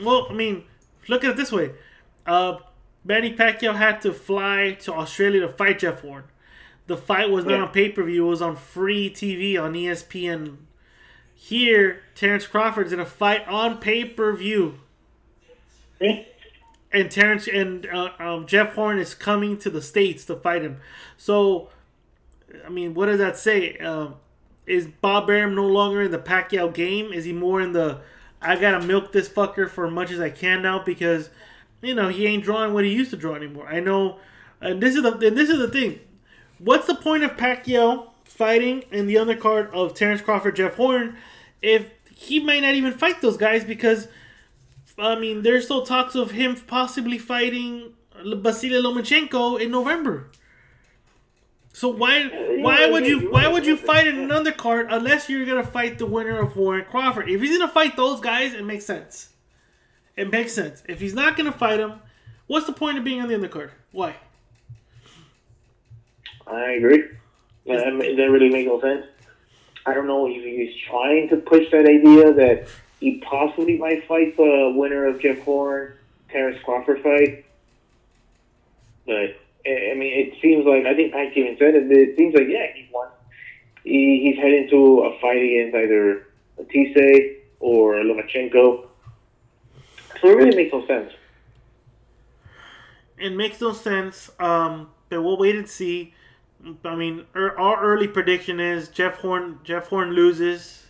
Well, 0.00 0.26
I 0.28 0.34
mean, 0.34 0.64
look 1.08 1.24
at 1.24 1.30
it 1.30 1.36
this 1.36 1.50
way. 1.50 1.70
Uh, 2.26 2.58
Manny 3.04 3.34
Pacquiao 3.34 3.74
had 3.74 4.00
to 4.02 4.12
fly 4.12 4.76
to 4.82 4.92
Australia 4.92 5.40
to 5.40 5.48
fight 5.48 5.78
Jeff 5.80 6.02
Horn. 6.02 6.24
The 6.86 6.96
fight 6.96 7.30
was 7.30 7.44
not 7.46 7.54
Yeah. 7.54 7.62
on 7.62 7.68
pay 7.72 7.88
per 7.88 8.02
view; 8.04 8.26
it 8.26 8.30
was 8.30 8.42
on 8.42 8.54
free 8.54 9.08
TV 9.10 9.56
on 9.60 9.72
ESPN. 9.74 10.58
Here, 11.34 12.02
Terence 12.14 12.46
Crawford's 12.46 12.92
in 12.92 13.00
a 13.00 13.06
fight 13.06 13.46
on 13.48 13.78
pay 13.78 14.04
per 14.04 14.32
view, 14.36 14.78
Yeah. 16.00 16.22
and 16.92 17.10
Terence 17.10 17.48
and 17.48 17.86
uh, 17.86 18.10
um, 18.18 18.46
Jeff 18.46 18.74
Horn 18.74 18.98
is 18.98 19.14
coming 19.14 19.56
to 19.58 19.70
the 19.70 19.80
states 19.82 20.24
to 20.26 20.36
fight 20.36 20.62
him. 20.62 20.80
So, 21.16 21.70
I 22.64 22.68
mean, 22.68 22.92
what 22.94 23.06
does 23.06 23.18
that 23.18 23.36
say? 23.38 23.76
Um, 23.78 24.16
is 24.66 24.86
Bob 24.86 25.28
Arum 25.28 25.54
no 25.54 25.66
longer 25.66 26.02
in 26.02 26.10
the 26.10 26.18
Pacquiao 26.18 26.72
game? 26.72 27.12
Is 27.12 27.24
he 27.24 27.32
more 27.32 27.60
in 27.60 27.72
the 27.72 28.00
I 28.44 28.56
gotta 28.56 28.84
milk 28.84 29.12
this 29.12 29.28
fucker 29.28 29.68
for 29.68 29.86
as 29.86 29.92
much 29.92 30.10
as 30.10 30.20
I 30.20 30.30
can 30.30 30.62
now 30.62 30.82
because 30.84 31.30
you 31.80 31.94
know 31.94 32.08
he 32.08 32.26
ain't 32.26 32.44
drawing 32.44 32.74
what 32.74 32.84
he 32.84 32.92
used 32.92 33.10
to 33.10 33.16
draw 33.16 33.34
anymore. 33.34 33.66
I 33.66 33.80
know, 33.80 34.18
and 34.60 34.82
this 34.82 34.94
is 34.94 35.02
the 35.02 35.12
and 35.12 35.36
this 35.36 35.48
is 35.48 35.58
the 35.58 35.68
thing. 35.68 36.00
What's 36.58 36.86
the 36.86 36.94
point 36.94 37.24
of 37.24 37.36
Pacquiao 37.36 38.08
fighting 38.24 38.84
in 38.90 39.06
the 39.06 39.14
undercard 39.16 39.72
of 39.72 39.94
Terence 39.94 40.20
Crawford, 40.20 40.56
Jeff 40.56 40.74
Horn, 40.74 41.16
if 41.62 41.88
he 42.14 42.40
might 42.40 42.62
not 42.62 42.74
even 42.74 42.92
fight 42.92 43.20
those 43.22 43.36
guys 43.36 43.64
because 43.64 44.08
I 44.98 45.18
mean 45.18 45.42
there's 45.42 45.64
still 45.64 45.84
talks 45.84 46.14
of 46.14 46.32
him 46.32 46.56
possibly 46.56 47.18
fighting 47.18 47.94
Vasily 48.14 48.82
Lomachenko 48.82 49.60
in 49.60 49.70
November. 49.70 50.30
So 51.74 51.88
why 51.88 52.22
uh, 52.22 52.62
why 52.62 52.88
would 52.88 53.04
you 53.04 53.32
why 53.32 53.48
would 53.48 53.66
you 53.66 53.76
fight 53.76 54.06
in 54.06 54.16
an 54.16 54.28
undercard 54.28 54.86
unless 54.90 55.28
you're 55.28 55.44
gonna 55.44 55.66
fight 55.66 55.98
the 55.98 56.06
winner 56.06 56.38
of 56.38 56.56
Warren 56.56 56.84
Crawford? 56.84 57.28
If 57.28 57.40
he's 57.40 57.58
gonna 57.58 57.70
fight 57.70 57.96
those 57.96 58.20
guys, 58.20 58.54
it 58.54 58.64
makes 58.64 58.86
sense. 58.86 59.30
It 60.16 60.30
makes 60.30 60.52
sense. 60.52 60.84
If 60.88 61.00
he's 61.00 61.14
not 61.14 61.36
gonna 61.36 61.50
fight 61.50 61.78
them, 61.78 62.00
what's 62.46 62.66
the 62.66 62.72
point 62.72 62.96
of 62.98 63.02
being 63.02 63.20
on 63.20 63.26
the 63.26 63.34
undercard? 63.34 63.70
Why? 63.90 64.14
I 66.46 66.70
agree. 66.72 67.08
Yeah, 67.64 67.78
that 67.78 68.28
really 68.30 68.50
makes 68.50 68.68
no 68.68 68.80
sense. 68.80 69.06
I 69.84 69.94
don't 69.94 70.06
know 70.06 70.28
if 70.28 70.44
he's 70.44 70.80
trying 70.88 71.28
to 71.30 71.38
push 71.38 71.68
that 71.72 71.86
idea 71.86 72.32
that 72.34 72.68
he 73.00 73.18
possibly 73.18 73.78
might 73.78 74.06
fight 74.06 74.36
the 74.36 74.72
winner 74.76 75.06
of 75.06 75.20
Jeff 75.20 75.40
Horn, 75.40 75.94
Terence 76.28 76.58
Crawford 76.64 77.02
fight. 77.02 77.44
But 79.06 79.40
I 79.66 79.94
mean, 79.94 80.12
it 80.12 80.34
seems 80.42 80.66
like 80.66 80.84
I 80.84 80.94
think 80.94 81.12
Pat 81.12 81.36
even 81.36 81.56
said 81.58 81.74
it. 81.74 81.90
It 81.90 82.16
seems 82.16 82.34
like 82.34 82.48
yeah, 82.48 82.66
he 82.74 82.88
wants. 82.92 83.14
He, 83.82 84.20
he's 84.22 84.36
heading 84.36 84.68
to 84.70 85.04
a 85.04 85.20
fight 85.20 85.42
against 85.42 85.76
either 85.76 86.26
Matthysse 86.58 87.36
or 87.60 87.94
Lomachenko. 87.96 88.86
So 90.20 90.28
it 90.28 90.36
really 90.36 90.56
makes 90.56 90.72
no 90.72 90.86
sense. 90.86 91.12
It 93.18 93.34
makes 93.34 93.60
no 93.60 93.72
sense. 93.72 94.30
Um, 94.38 94.90
but 95.08 95.22
we'll 95.22 95.38
wait 95.38 95.56
and 95.56 95.68
see. 95.68 96.14
I 96.84 96.94
mean, 96.94 97.26
our, 97.34 97.58
our 97.58 97.82
early 97.82 98.08
prediction 98.08 98.60
is 98.60 98.88
Jeff 98.88 99.16
Horn. 99.16 99.60
Jeff 99.64 99.88
Horn 99.88 100.12
loses 100.12 100.86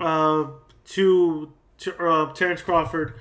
uh, 0.00 0.46
to 0.86 1.52
to 1.78 1.96
uh, 1.98 2.32
Terence 2.32 2.62
Crawford. 2.62 3.14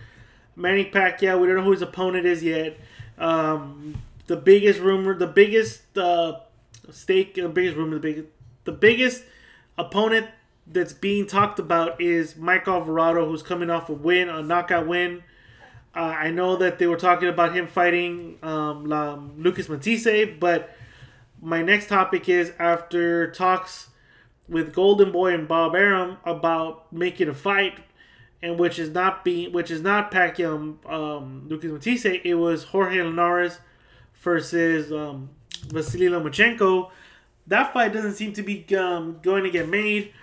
Manny 0.55 0.85
Pacquiao. 0.85 1.39
We 1.39 1.47
don't 1.47 1.57
know 1.57 1.63
who 1.63 1.71
his 1.71 1.81
opponent 1.81 2.25
is 2.25 2.43
yet. 2.43 2.77
Um, 3.17 4.01
the 4.27 4.35
biggest 4.35 4.79
rumor, 4.79 5.17
the 5.17 5.27
biggest 5.27 5.97
uh, 5.97 6.39
stake, 6.91 7.35
the 7.35 7.49
biggest 7.49 7.77
rumor, 7.77 7.95
the 7.95 8.01
biggest, 8.01 8.27
the 8.65 8.71
biggest 8.71 9.23
opponent 9.77 10.27
that's 10.67 10.93
being 10.93 11.27
talked 11.27 11.59
about 11.59 12.01
is 12.01 12.35
Mike 12.35 12.67
Alvarado, 12.67 13.27
who's 13.27 13.43
coming 13.43 13.69
off 13.69 13.89
a 13.89 13.93
win, 13.93 14.29
a 14.29 14.41
knockout 14.41 14.87
win. 14.87 15.23
Uh, 15.95 15.99
I 15.99 16.31
know 16.31 16.57
that 16.57 16.79
they 16.79 16.87
were 16.87 16.97
talking 16.97 17.29
about 17.29 17.55
him 17.55 17.67
fighting 17.67 18.37
um, 18.43 18.85
La- 18.85 19.19
Lucas 19.37 19.69
Matthysse, 19.69 20.27
but 20.39 20.75
my 21.41 21.61
next 21.61 21.87
topic 21.87 22.27
is 22.27 22.51
after 22.59 23.31
talks 23.31 23.89
with 24.49 24.73
Golden 24.73 25.11
Boy 25.11 25.33
and 25.33 25.47
Bob 25.47 25.75
Arum 25.75 26.17
about 26.25 26.91
making 26.91 27.29
a 27.29 27.33
fight, 27.33 27.79
and 28.41 28.59
which 28.59 28.77
is 28.79 28.89
not 28.89 29.23
being, 29.23 29.51
which 29.51 29.71
is 29.71 29.81
not 29.81 30.11
Pacquiao, 30.11 30.77
um, 30.91 31.45
Lucas 31.47 31.71
Matthysse. 31.71 32.19
It 32.23 32.35
was 32.35 32.63
Jorge 32.65 33.01
Linares 33.01 33.59
versus 34.21 34.91
um, 34.91 35.29
Vasily 35.67 36.07
Lomachenko. 36.07 36.89
That 37.47 37.73
fight 37.73 37.93
doesn't 37.93 38.13
seem 38.15 38.33
to 38.33 38.43
be 38.43 38.65
um, 38.75 39.19
going 39.21 39.43
to 39.43 39.49
get 39.51 39.69
made. 39.69 40.13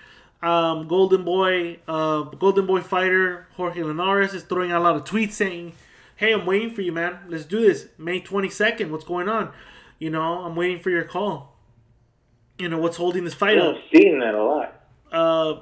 Um, 0.42 0.88
Golden 0.88 1.24
Boy, 1.24 1.78
uh, 1.86 2.22
Golden 2.22 2.66
Boy 2.66 2.80
fighter 2.80 3.46
Jorge 3.54 3.82
Linares 3.82 4.34
is 4.34 4.42
throwing 4.42 4.72
out 4.72 4.80
a 4.80 4.84
lot 4.84 4.96
of 4.96 5.04
tweets 5.04 5.32
saying, 5.32 5.72
"Hey, 6.16 6.32
I'm 6.32 6.44
waiting 6.46 6.70
for 6.74 6.80
you, 6.82 6.90
man. 6.90 7.18
Let's 7.28 7.44
do 7.44 7.60
this. 7.60 7.86
May 7.96 8.20
22nd. 8.20 8.90
What's 8.90 9.04
going 9.04 9.28
on? 9.28 9.52
You 10.00 10.10
know, 10.10 10.40
I'm 10.44 10.56
waiting 10.56 10.80
for 10.80 10.90
your 10.90 11.04
call. 11.04 11.56
You 12.58 12.68
know, 12.68 12.78
what's 12.78 12.96
holding 12.96 13.22
this 13.24 13.34
fight 13.34 13.58
up? 13.58 13.76
I've 13.76 13.82
seen 14.00 14.18
that 14.18 14.34
a 14.34 14.42
lot. 14.42 14.84
uh, 15.12 15.60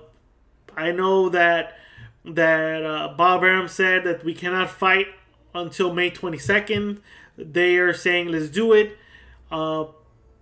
I 0.77 0.93
know 0.93 1.29
that 1.31 1.75
that 2.25 2.85
uh, 2.85 3.15
Bob 3.17 3.43
Arum 3.43 3.69
said 3.69 4.05
that 4.05 4.25
we 4.25 4.35
cannot 4.35 4.71
fight 4.71 5.09
until 5.55 5.93
May 5.93 6.11
22nd. 6.11 6.99
They 7.37 7.77
are 7.77 7.95
saying 7.95 8.29
let's 8.29 8.49
do 8.49 8.73
it. 8.73 8.97
Uh, 9.51 9.87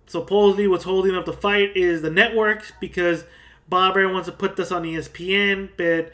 supposedly, 0.07 0.67
what's 0.67 0.83
holding 0.83 1.15
up 1.15 1.25
the 1.25 1.33
fight 1.33 1.75
is 1.75 2.01
the 2.01 2.09
networks 2.09 2.71
because 2.79 3.23
Bob 3.67 3.95
Arum 3.95 4.13
wants 4.13 4.27
to 4.27 4.33
put 4.33 4.55
this 4.55 4.71
on 4.71 4.83
ESPN, 4.83 5.69
but 5.77 6.11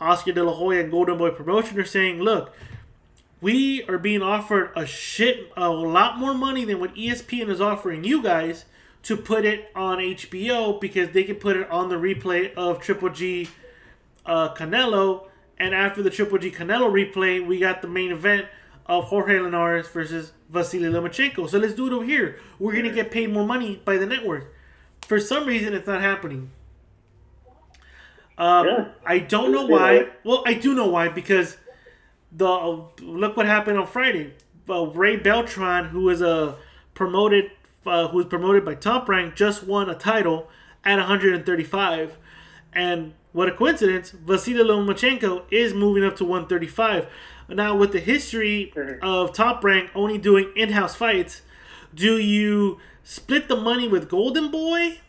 Oscar 0.00 0.32
De 0.32 0.42
La 0.42 0.52
Hoya 0.52 0.80
and 0.80 0.90
Golden 0.90 1.18
Boy 1.18 1.30
Promotion 1.30 1.78
are 1.78 1.84
saying, 1.84 2.20
look, 2.20 2.54
we 3.40 3.84
are 3.84 3.98
being 3.98 4.22
offered 4.22 4.72
a 4.76 4.84
shit, 4.84 5.52
a 5.56 5.68
lot 5.68 6.18
more 6.18 6.34
money 6.34 6.64
than 6.64 6.80
what 6.80 6.94
ESPN 6.94 7.48
is 7.48 7.60
offering 7.60 8.04
you 8.04 8.22
guys 8.22 8.64
to 9.04 9.16
put 9.16 9.44
it 9.44 9.70
on 9.74 9.98
HBO 9.98 10.80
because 10.80 11.10
they 11.10 11.22
can 11.22 11.36
put 11.36 11.56
it 11.56 11.70
on 11.70 11.88
the 11.88 11.94
replay 11.94 12.52
of 12.54 12.80
Triple 12.80 13.10
G 13.10 13.48
uh, 14.28 14.54
Canelo. 14.54 15.26
And 15.58 15.74
after 15.74 16.02
the 16.02 16.10
Triple 16.10 16.38
G 16.38 16.52
Canelo 16.52 16.88
replay, 16.88 17.44
we 17.44 17.58
got 17.58 17.82
the 17.82 17.88
main 17.88 18.12
event 18.12 18.46
of 18.86 19.04
Jorge 19.04 19.40
Linares 19.40 19.88
versus 19.88 20.32
Vasily 20.48 20.88
Lomachenko. 20.88 21.48
So 21.48 21.58
let's 21.58 21.74
do 21.74 21.88
it 21.88 21.92
over 21.92 22.04
here. 22.04 22.38
We're 22.60 22.72
going 22.72 22.84
to 22.84 22.92
get 22.92 23.10
paid 23.10 23.32
more 23.32 23.44
money 23.44 23.82
by 23.84 23.96
the 23.96 24.06
network. 24.06 24.54
For 25.02 25.18
some 25.18 25.46
reason, 25.46 25.74
it's 25.74 25.86
not 25.86 26.00
happening. 26.00 26.50
Um, 28.36 28.66
Yeah. 28.66 28.88
I 29.04 29.18
don't 29.18 29.50
know 29.50 29.66
why. 29.66 30.08
Well, 30.22 30.44
I 30.46 30.54
do 30.54 30.74
know 30.74 30.86
why 30.86 31.08
because 31.08 31.56
the 32.30 32.84
look 33.00 33.36
what 33.36 33.46
happened 33.46 33.78
on 33.78 33.86
Friday. 33.86 34.34
Uh, 34.68 34.86
Ray 34.86 35.16
Beltran, 35.16 35.86
who 35.86 36.10
is 36.10 36.20
a 36.20 36.56
promoted, 36.94 37.50
uh, 37.86 38.08
who 38.08 38.18
was 38.18 38.26
promoted 38.26 38.64
by 38.66 38.74
Top 38.74 39.08
Rank, 39.08 39.34
just 39.34 39.64
won 39.64 39.88
a 39.88 39.94
title 39.94 40.48
at 40.84 40.98
135, 40.98 42.18
and 42.74 43.14
what 43.32 43.48
a 43.48 43.52
coincidence! 43.52 44.10
Vasily 44.10 44.64
Lomachenko 44.64 45.44
is 45.50 45.74
moving 45.74 46.04
up 46.04 46.16
to 46.16 46.24
135. 46.24 47.06
Now, 47.48 47.76
with 47.76 47.92
the 47.92 48.00
history 48.00 48.72
of 49.02 49.32
Top 49.32 49.62
Rank 49.62 49.90
only 49.94 50.18
doing 50.18 50.52
in-house 50.56 50.94
fights, 50.94 51.42
do 51.94 52.18
you 52.18 52.78
split 53.02 53.48
the 53.48 53.56
money 53.56 53.88
with 53.88 54.08
Golden 54.08 54.50
Boy 54.50 55.00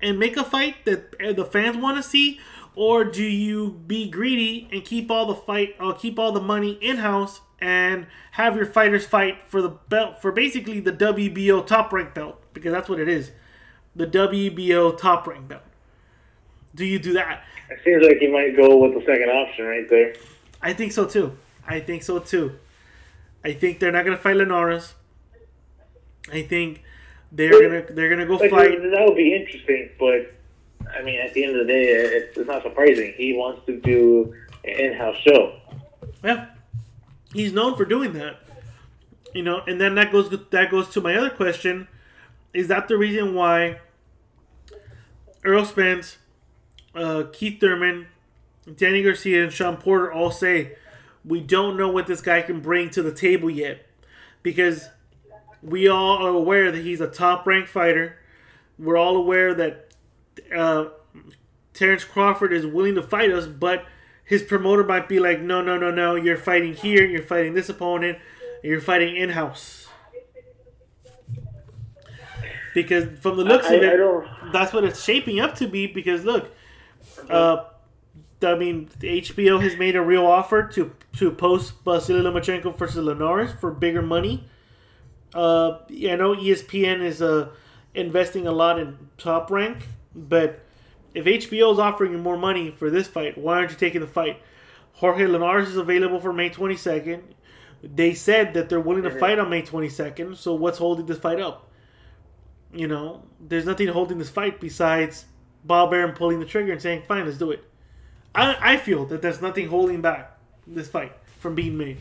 and 0.00 0.18
make 0.18 0.36
a 0.36 0.44
fight 0.44 0.84
that 0.84 1.14
uh, 1.24 1.32
the 1.32 1.44
fans 1.44 1.76
want 1.76 1.96
to 1.96 2.02
see, 2.02 2.40
or 2.74 3.04
do 3.04 3.22
you 3.24 3.80
be 3.86 4.08
greedy 4.08 4.68
and 4.72 4.84
keep 4.84 5.10
all 5.10 5.26
the 5.26 5.34
fight, 5.34 5.74
or 5.80 5.94
keep 5.94 6.18
all 6.18 6.32
the 6.32 6.40
money 6.40 6.78
in 6.80 6.98
house 6.98 7.40
and 7.60 8.06
have 8.32 8.56
your 8.56 8.66
fighters 8.66 9.06
fight 9.06 9.38
for 9.46 9.62
the 9.62 9.70
belt 9.88 10.20
for 10.20 10.32
basically 10.32 10.80
the 10.80 10.92
WBO 10.92 11.66
top 11.66 11.92
rank 11.92 12.14
belt 12.14 12.42
because 12.52 12.72
that's 12.72 12.88
what 12.88 13.00
it 13.00 13.08
is, 13.08 13.30
the 13.96 14.06
WBO 14.06 14.96
top 14.98 15.26
rank 15.26 15.48
belt. 15.48 15.62
Do 16.74 16.84
you 16.84 16.98
do 16.98 17.12
that? 17.14 17.44
It 17.70 17.80
seems 17.84 18.04
like 18.04 18.18
he 18.18 18.26
might 18.28 18.56
go 18.56 18.76
with 18.78 18.94
the 18.94 19.00
second 19.06 19.30
option 19.30 19.64
right 19.66 19.88
there. 19.88 20.14
I 20.60 20.72
think 20.72 20.92
so 20.92 21.06
too. 21.06 21.36
I 21.66 21.80
think 21.80 22.02
so 22.02 22.18
too. 22.18 22.52
I 23.44 23.52
think 23.52 23.78
they're 23.78 23.92
not 23.92 24.04
gonna 24.04 24.16
fight 24.16 24.36
Linares. 24.36 24.94
I 26.32 26.42
think 26.42 26.82
they're 27.32 27.50
gonna 27.50 27.82
they're 27.90 28.08
gonna 28.10 28.26
go 28.26 28.36
Like, 28.36 28.50
fight. 28.50 28.82
that 28.82 29.04
would 29.06 29.16
be 29.16 29.34
interesting, 29.34 29.90
but 29.98 30.32
I 30.94 31.02
mean, 31.02 31.20
at 31.20 31.32
the 31.32 31.44
end 31.44 31.58
of 31.58 31.66
the 31.66 31.72
day, 31.72 31.84
it's, 31.88 32.36
it's 32.36 32.46
not 32.46 32.62
surprising. 32.62 33.14
He 33.16 33.32
wants 33.34 33.64
to 33.66 33.80
do 33.80 34.34
an 34.64 34.70
in-house 34.80 35.16
show. 35.26 35.58
Yeah, 36.22 36.46
he's 37.32 37.52
known 37.52 37.76
for 37.76 37.84
doing 37.84 38.12
that. 38.14 38.40
You 39.34 39.42
know, 39.42 39.62
and 39.66 39.80
then 39.80 39.94
that 39.96 40.12
goes 40.12 40.30
that 40.50 40.70
goes 40.70 40.88
to 40.90 41.00
my 41.00 41.16
other 41.16 41.30
question: 41.30 41.88
Is 42.52 42.68
that 42.68 42.88
the 42.88 42.96
reason 42.96 43.34
why 43.34 43.80
Errol 45.44 45.64
Spence, 45.64 46.18
uh, 46.94 47.24
Keith 47.32 47.60
Thurman, 47.60 48.06
Danny 48.76 49.02
Garcia, 49.02 49.44
and 49.44 49.52
Shawn 49.52 49.76
Porter 49.76 50.12
all 50.12 50.30
say 50.30 50.76
we 51.24 51.40
don't 51.40 51.76
know 51.76 51.88
what 51.88 52.06
this 52.06 52.20
guy 52.20 52.42
can 52.42 52.60
bring 52.60 52.90
to 52.90 53.02
the 53.02 53.12
table 53.12 53.50
yet, 53.50 53.86
because 54.42 54.88
we 55.62 55.88
all 55.88 56.18
are 56.18 56.30
aware 56.30 56.70
that 56.70 56.82
he's 56.82 57.00
a 57.00 57.06
top-ranked 57.06 57.68
fighter. 57.68 58.18
We're 58.78 58.98
all 58.98 59.16
aware 59.16 59.54
that 59.54 59.94
uh, 60.54 60.86
Terence 61.72 62.04
Crawford 62.04 62.52
is 62.52 62.66
willing 62.66 62.94
to 62.96 63.02
fight 63.02 63.30
us, 63.30 63.46
but 63.46 63.86
his 64.24 64.42
promoter 64.42 64.84
might 64.84 65.08
be 65.08 65.18
like, 65.20 65.40
no, 65.40 65.60
no, 65.60 65.78
no, 65.78 65.90
no, 65.90 66.14
you're 66.14 66.36
fighting 66.36 66.74
here, 66.74 67.04
you're 67.04 67.22
fighting 67.22 67.54
this 67.54 67.68
opponent, 67.68 68.18
you're 68.62 68.80
fighting 68.80 69.16
in 69.16 69.30
house. 69.30 69.88
Because 72.74 73.18
from 73.20 73.36
the 73.36 73.44
looks 73.44 73.66
I, 73.66 73.74
of 73.74 73.82
it, 73.82 74.52
that's 74.52 74.72
what 74.72 74.84
it's 74.84 75.04
shaping 75.04 75.38
up 75.38 75.54
to 75.56 75.68
be. 75.68 75.86
Because 75.86 76.24
look, 76.24 76.52
uh, 77.30 77.64
I 78.42 78.54
mean, 78.56 78.88
HBO 78.98 79.60
has 79.62 79.76
made 79.76 79.96
a 79.96 80.02
real 80.02 80.26
offer 80.26 80.66
to 80.68 80.92
to 81.18 81.30
post 81.30 81.74
Vasily 81.84 82.20
Lomachenko 82.20 82.76
versus 82.76 82.96
Linares 82.96 83.52
for 83.60 83.70
bigger 83.70 84.02
money. 84.02 84.44
Uh, 85.34 85.78
I 85.90 86.16
know 86.16 86.34
ESPN 86.34 87.02
is 87.02 87.20
uh, 87.20 87.48
investing 87.94 88.46
a 88.46 88.52
lot 88.52 88.78
in 88.78 88.96
Top 89.18 89.50
Rank, 89.50 89.88
but 90.14 90.60
if 91.14 91.24
HBO 91.24 91.72
is 91.72 91.78
offering 91.78 92.12
you 92.12 92.18
more 92.18 92.36
money 92.36 92.70
for 92.70 92.90
this 92.90 93.08
fight, 93.08 93.36
why 93.38 93.58
aren't 93.58 93.70
you 93.70 93.76
taking 93.76 94.00
the 94.00 94.06
fight? 94.06 94.40
Jorge 94.94 95.26
Linares 95.26 95.68
is 95.68 95.76
available 95.76 96.20
for 96.20 96.32
May 96.32 96.50
22nd. 96.50 97.22
They 97.82 98.14
said 98.14 98.54
that 98.54 98.68
they're 98.68 98.80
willing 98.80 99.02
to 99.02 99.18
fight 99.18 99.38
on 99.38 99.50
May 99.50 99.62
22nd, 99.62 100.36
so 100.36 100.54
what's 100.54 100.78
holding 100.78 101.06
this 101.06 101.18
fight 101.18 101.40
up? 101.40 101.70
You 102.72 102.88
know, 102.88 103.24
there's 103.40 103.66
nothing 103.66 103.88
holding 103.88 104.18
this 104.18 104.30
fight 104.30 104.60
besides 104.60 105.26
Bob 105.64 105.92
Arum 105.92 106.12
pulling 106.14 106.40
the 106.40 106.46
trigger 106.46 106.72
and 106.72 106.80
saying, 106.80 107.02
fine, 107.08 107.24
let's 107.24 107.38
do 107.38 107.50
it. 107.50 107.64
I, 108.34 108.74
I 108.74 108.76
feel 108.76 109.04
that 109.06 109.22
there's 109.22 109.40
nothing 109.40 109.68
holding 109.68 110.00
back 110.00 110.38
this 110.66 110.88
fight 110.88 111.12
from 111.38 111.54
being 111.54 111.76
made 111.76 111.98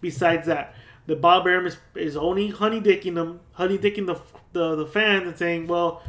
besides 0.00 0.46
that. 0.46 0.74
The 1.06 1.16
Bob 1.16 1.46
Arum 1.46 1.66
is, 1.66 1.76
is 1.94 2.16
only 2.16 2.48
honey 2.48 2.80
dicking 2.80 3.14
them, 3.14 3.40
honey 3.52 3.78
dicking 3.78 4.06
the, 4.06 4.20
the, 4.52 4.74
the 4.76 4.86
fans 4.86 5.26
and 5.26 5.36
saying, 5.36 5.66
well, 5.66 6.02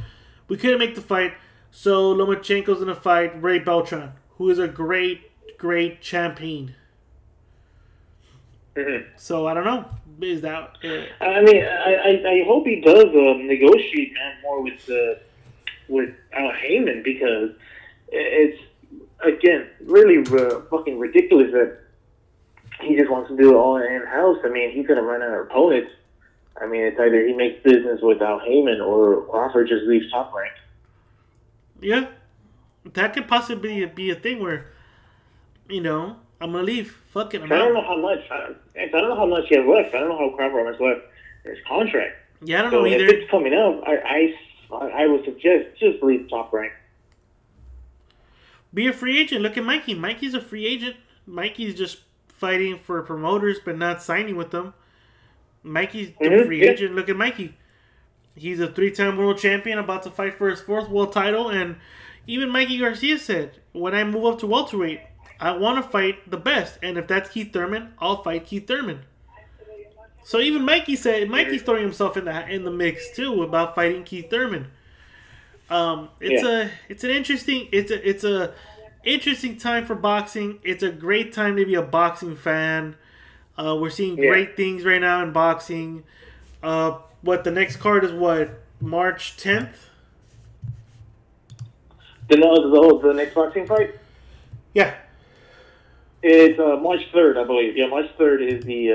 we 0.47 0.58
couldn't 0.58 0.80
make 0.80 0.95
the 0.95 1.01
fight, 1.01 1.34
so 1.72 2.14
Lomachenko's 2.16 2.84
to 2.84 2.95
fight 2.95 3.41
Ray 3.41 3.60
Beltran, 3.60 4.14
who 4.38 4.49
is 4.49 4.60
a 4.60 4.68
great, 4.68 5.32
great 5.58 6.01
champion. 6.01 6.76
Mhm. 8.76 9.06
So 9.16 9.47
I 9.47 9.53
don't 9.53 9.66
know. 9.66 9.86
Is 10.22 10.41
that. 10.41 10.78
Uh, 10.84 11.03
I 11.24 11.41
mean, 11.41 11.64
I, 11.64 11.95
I, 11.95 12.30
I 12.30 12.43
hope 12.45 12.66
he 12.66 12.80
does 12.80 13.06
um, 13.06 13.47
negotiate 13.47 14.14
man 14.14 14.36
more 14.41 14.62
with 14.62 14.89
uh, 14.89 15.20
with 15.88 16.10
Al 16.34 16.52
Haymon 16.52 17.04
because 17.04 17.52
it's 18.10 18.62
again 19.22 19.68
really 19.86 20.18
uh, 20.20 20.62
fucking 20.70 21.00
ridiculous 21.00 21.52
that 21.52 21.80
he 22.82 22.96
just 22.96 23.10
wants 23.10 23.30
to 23.30 23.38
do 23.38 23.52
it 23.52 23.56
all 23.56 23.78
in 23.78 24.06
house. 24.08 24.38
I 24.44 24.50
mean, 24.50 24.72
he's 24.72 24.88
gonna 24.88 25.02
run 25.02 25.22
out 25.22 25.34
of 25.34 25.48
opponents. 25.48 25.92
I 26.62 26.68
mean, 26.68 26.82
it's 26.84 27.00
either 27.00 27.26
he 27.26 27.34
makes 27.34 27.62
business 27.64 28.00
with 28.02 28.22
Al 28.22 28.40
Haymon 28.40 28.82
or 28.82 29.24
Crawford 29.24 29.68
just 29.68 29.84
leaves 29.86 30.10
top 30.12 30.34
rank. 30.34 30.54
Yeah, 31.82 32.08
that 32.94 33.14
could 33.14 33.28
possibly 33.28 33.86
be 33.86 34.10
a 34.10 34.16
thing 34.16 34.42
where, 34.42 34.68
you 35.70 35.82
know, 35.82 36.18
I'm 36.40 36.52
gonna 36.52 36.64
leave. 36.64 36.92
Fuck 37.12 37.34
it, 37.34 37.42
I'm 37.44 37.52
I 37.52 37.58
don't 37.58 37.74
know 37.74 37.82
how 37.82 37.98
much. 37.98 38.20
I, 38.32 38.56
I 38.82 38.88
don't 38.88 39.10
know 39.10 39.16
how 39.16 39.26
much 39.26 39.46
he 39.50 39.56
has 39.56 39.66
left. 39.66 39.94
I 39.94 40.00
don't 40.00 40.10
know 40.10 40.18
how 40.18 40.36
Crawford 40.36 40.66
has 40.68 40.80
left 40.80 41.02
his 41.44 41.58
contract. 41.68 42.16
Yeah, 42.42 42.60
I 42.60 42.62
don't 42.64 42.72
So 42.72 42.80
know 42.82 42.86
if 42.86 42.94
either. 42.94 43.06
it's 43.08 43.30
coming 43.32 43.54
up, 43.54 43.82
I, 43.88 43.96
I, 43.98 44.36
I 44.76 45.08
would 45.08 45.26
suggest 45.26 45.78
just 45.80 46.04
leave 46.04 46.30
top 46.30 46.54
rank. 46.54 46.74
Be 48.74 48.88
a 48.88 48.94
free 48.94 49.20
agent. 49.20 49.42
Look 49.42 49.58
at 49.58 49.64
Mikey. 49.64 49.94
Mikey's 49.94 50.34
a 50.34 50.42
free 50.42 50.66
agent. 50.66 50.98
Mikey's 51.26 51.76
just 51.76 52.02
fighting 52.28 52.78
for 52.78 53.02
promoters, 53.02 53.60
but 53.64 53.78
not 53.78 54.04
signing 54.04 54.36
with 54.36 54.52
them. 54.52 54.74
Mikey's 55.64 56.10
a 56.20 56.26
Mhm, 56.26 56.46
free 56.46 56.62
agent. 56.62 56.94
Look 56.94 57.10
at 57.10 57.16
Mikey. 57.16 57.54
He's 58.36 58.60
a 58.60 58.68
three-time 58.68 59.18
world 59.18 59.38
champion, 59.38 59.80
about 59.80 60.04
to 60.04 60.12
fight 60.12 60.34
for 60.34 60.50
his 60.50 60.62
fourth 60.62 60.90
world 60.90 61.14
title, 61.14 61.48
and 61.48 61.78
even 62.28 62.50
Mikey 62.50 62.80
Garcia 62.80 63.18
said, 63.18 63.62
"When 63.72 63.96
I 63.96 64.04
move 64.04 64.26
up 64.26 64.40
to 64.40 64.48
welterweight, 64.48 65.00
I 65.40 65.56
want 65.56 65.78
to 65.84 65.90
fight 65.90 66.30
the 66.30 66.38
best, 66.38 66.78
and 66.84 66.98
if 66.98 67.08
that's 67.08 67.30
Keith 67.30 67.54
Thurman, 67.54 67.94
I'll 68.00 68.22
fight 68.22 68.46
Keith 68.46 68.68
Thurman." 68.68 69.06
So 70.28 70.40
even 70.40 70.66
Mikey 70.66 70.96
said 70.96 71.30
Mikey's 71.30 71.62
throwing 71.62 71.84
himself 71.84 72.18
in 72.18 72.26
the 72.26 72.50
in 72.50 72.64
the 72.64 72.72
mix 72.72 73.12
too 73.12 73.44
about 73.44 73.76
fighting 73.76 74.04
Keith 74.04 74.28
Thurman. 74.32 74.66
Um, 75.70 76.10
it's 76.20 76.44
Yeah. 76.44 76.64
a 76.64 76.70
it's 76.90 77.04
an 77.04 77.12
interesting 77.12 77.68
it's 77.72 77.92
a 77.92 78.10
it's 78.10 78.24
a 78.24 78.52
interesting 79.04 79.56
time 79.58 79.86
for 79.86 79.94
boxing. 79.94 80.58
It's 80.64 80.82
a 80.82 80.90
great 80.92 81.32
time 81.32 81.56
to 81.58 81.66
be 81.66 81.76
a 81.76 81.84
boxing 81.84 82.36
fan. 82.36 82.96
Uh, 83.56 83.78
we're 83.80 83.92
seeing 83.92 84.18
Yeah. 84.18 84.30
great 84.30 84.58
things 84.58 84.84
right 84.84 85.00
now 85.00 85.22
in 85.22 85.32
boxing. 85.32 86.04
Uh, 86.64 86.98
what 87.22 87.44
the 87.44 87.52
next 87.52 87.76
card 87.78 88.04
is? 88.04 88.12
What 88.12 88.50
March 88.82 89.38
tenth? 89.38 89.90
The 92.30 92.38
the, 92.38 92.42
whole- 92.48 92.98
the 92.98 93.14
next 93.14 93.36
boxing 93.36 93.68
fight. 93.68 93.94
Yeah. 94.74 94.96
It's 96.24 96.60
uh, 96.60 96.78
March 96.78 97.02
third, 97.14 97.38
I 97.38 97.44
believe. 97.44 97.78
Yeah, 97.78 97.86
March 97.86 98.10
third 98.18 98.42
is 98.42 98.66
the 98.66 98.92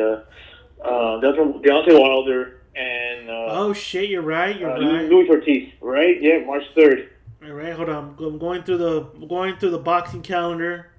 uh, 0.84 0.88
uh, 0.88 1.20
Deontay 1.20 1.64
Deontay 1.64 1.98
Wilder 1.98 2.62
and 2.74 3.28
uh, 3.28 3.46
Oh 3.48 3.72
shit, 3.72 4.08
you're 4.08 4.22
right. 4.22 4.58
You're 4.58 4.70
uh, 4.70 4.80
right. 4.80 5.08
Luis 5.08 5.28
Ortiz, 5.28 5.72
right? 5.80 6.20
Yeah, 6.20 6.44
March 6.44 6.64
third. 6.74 7.10
All 7.44 7.52
right, 7.52 7.72
hold 7.72 7.88
on. 7.88 8.16
I'm 8.18 8.38
going 8.38 8.62
through 8.62 8.78
the 8.78 9.00
going 9.26 9.56
through 9.56 9.70
the 9.70 9.78
boxing 9.78 10.22
calendar 10.22 10.90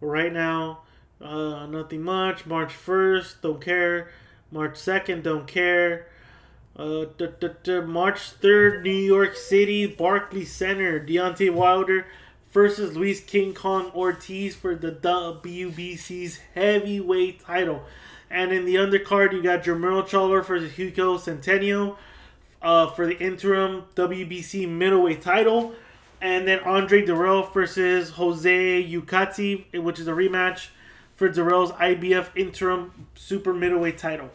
right 0.00 0.32
now. 0.32 0.80
Uh, 1.20 1.66
nothing 1.66 2.02
much. 2.02 2.46
March 2.46 2.72
first, 2.72 3.42
don't 3.42 3.60
care. 3.60 4.10
March 4.50 4.76
second, 4.76 5.22
don't 5.22 5.46
care. 5.46 6.06
Uh, 6.76 7.06
March 7.86 8.30
third, 8.30 8.82
New 8.82 8.90
York 8.90 9.36
City, 9.36 9.86
Barclays 9.86 10.50
Center. 10.52 10.98
Deontay 10.98 11.52
Wilder 11.52 12.06
versus 12.52 12.96
Luis 12.96 13.20
King 13.20 13.54
Kong 13.54 13.90
Ortiz 13.94 14.56
for 14.56 14.74
the 14.74 14.90
WBC's 14.90 16.38
heavyweight 16.54 17.40
title. 17.40 17.82
And 18.30 18.52
in 18.52 18.64
the 18.64 18.76
undercard, 18.76 19.32
you 19.32 19.42
got 19.42 19.64
Jermell 19.64 20.04
Charlo 20.08 20.44
versus 20.44 20.72
Hugo 20.72 21.18
Centeno 21.18 21.96
uh, 22.62 22.86
for 22.90 23.06
the 23.06 23.18
interim 23.18 23.84
WBC 23.96 24.68
middleweight 24.68 25.20
title, 25.20 25.74
and 26.20 26.46
then 26.46 26.60
Andre 26.60 27.04
Dirrell 27.04 27.52
versus 27.52 28.10
Jose 28.10 28.84
Yucati, 28.88 29.82
which 29.82 29.98
is 29.98 30.06
a 30.06 30.12
rematch 30.12 30.68
for 31.16 31.28
Dirrell's 31.28 31.72
IBF 31.72 32.28
interim 32.36 33.08
super 33.14 33.52
middleweight 33.52 33.98
title. 33.98 34.30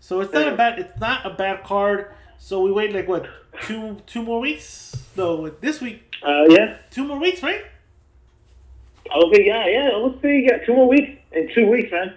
So 0.00 0.20
it's 0.20 0.32
not 0.32 0.48
a 0.48 0.56
bad 0.56 0.78
it's 0.78 0.98
not 1.00 1.24
a 1.26 1.30
bad 1.30 1.64
card. 1.64 2.12
So 2.38 2.62
we 2.62 2.72
wait 2.72 2.92
like 2.94 3.08
what 3.08 3.28
two 3.62 3.98
two 4.06 4.22
more 4.22 4.40
weeks? 4.40 4.96
No, 5.16 5.48
this 5.48 5.80
week 5.80 6.16
Uh, 6.22 6.44
yeah, 6.48 6.78
two 6.90 7.04
more 7.04 7.18
weeks, 7.18 7.42
right? 7.42 7.62
Okay, 9.14 9.46
yeah, 9.46 9.66
yeah. 9.66 9.96
Let's 9.96 10.20
see. 10.20 10.28
you 10.28 10.50
got 10.50 10.64
two 10.66 10.74
more 10.74 10.88
weeks 10.88 11.20
in 11.32 11.50
two 11.54 11.66
weeks, 11.70 11.90
man. 11.90 12.14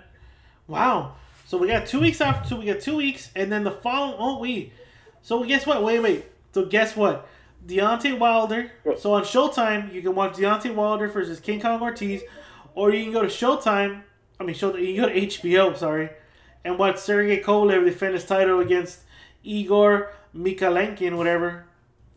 Wow. 0.67 1.15
So 1.47 1.57
we 1.57 1.67
got 1.67 1.85
two 1.85 1.99
weeks 1.99 2.21
after. 2.21 2.47
So 2.49 2.55
we 2.59 2.65
got 2.65 2.79
two 2.79 2.95
weeks, 2.97 3.29
and 3.35 3.51
then 3.51 3.63
the 3.63 3.71
following. 3.71 4.15
Oh 4.19 4.39
wait. 4.39 4.73
So 5.21 5.43
guess 5.43 5.65
what? 5.65 5.83
Wait, 5.83 5.99
wait. 5.99 6.25
So 6.53 6.65
guess 6.65 6.95
what? 6.95 7.27
Deontay 7.67 8.17
Wilder. 8.17 8.71
So 8.97 9.13
on 9.13 9.23
Showtime, 9.23 9.93
you 9.93 10.01
can 10.01 10.15
watch 10.15 10.33
Deontay 10.33 10.73
Wilder 10.73 11.07
versus 11.07 11.39
King 11.39 11.59
Kong 11.61 11.81
Ortiz, 11.81 12.21
or 12.73 12.91
you 12.93 13.03
can 13.03 13.13
go 13.13 13.21
to 13.21 13.27
Showtime. 13.27 14.01
I 14.39 14.43
mean, 14.43 14.55
show 14.55 14.75
you 14.75 14.95
can 14.95 15.03
go 15.03 15.09
to 15.13 15.19
HBO. 15.27 15.77
Sorry, 15.77 16.09
and 16.65 16.77
watch 16.79 16.97
Sergey 16.97 17.41
Kovalev 17.41 17.85
defend 17.85 18.13
his 18.15 18.25
title 18.25 18.59
against 18.61 18.99
Igor 19.43 20.11
Mikalenkin, 20.35 21.15
whatever, 21.17 21.65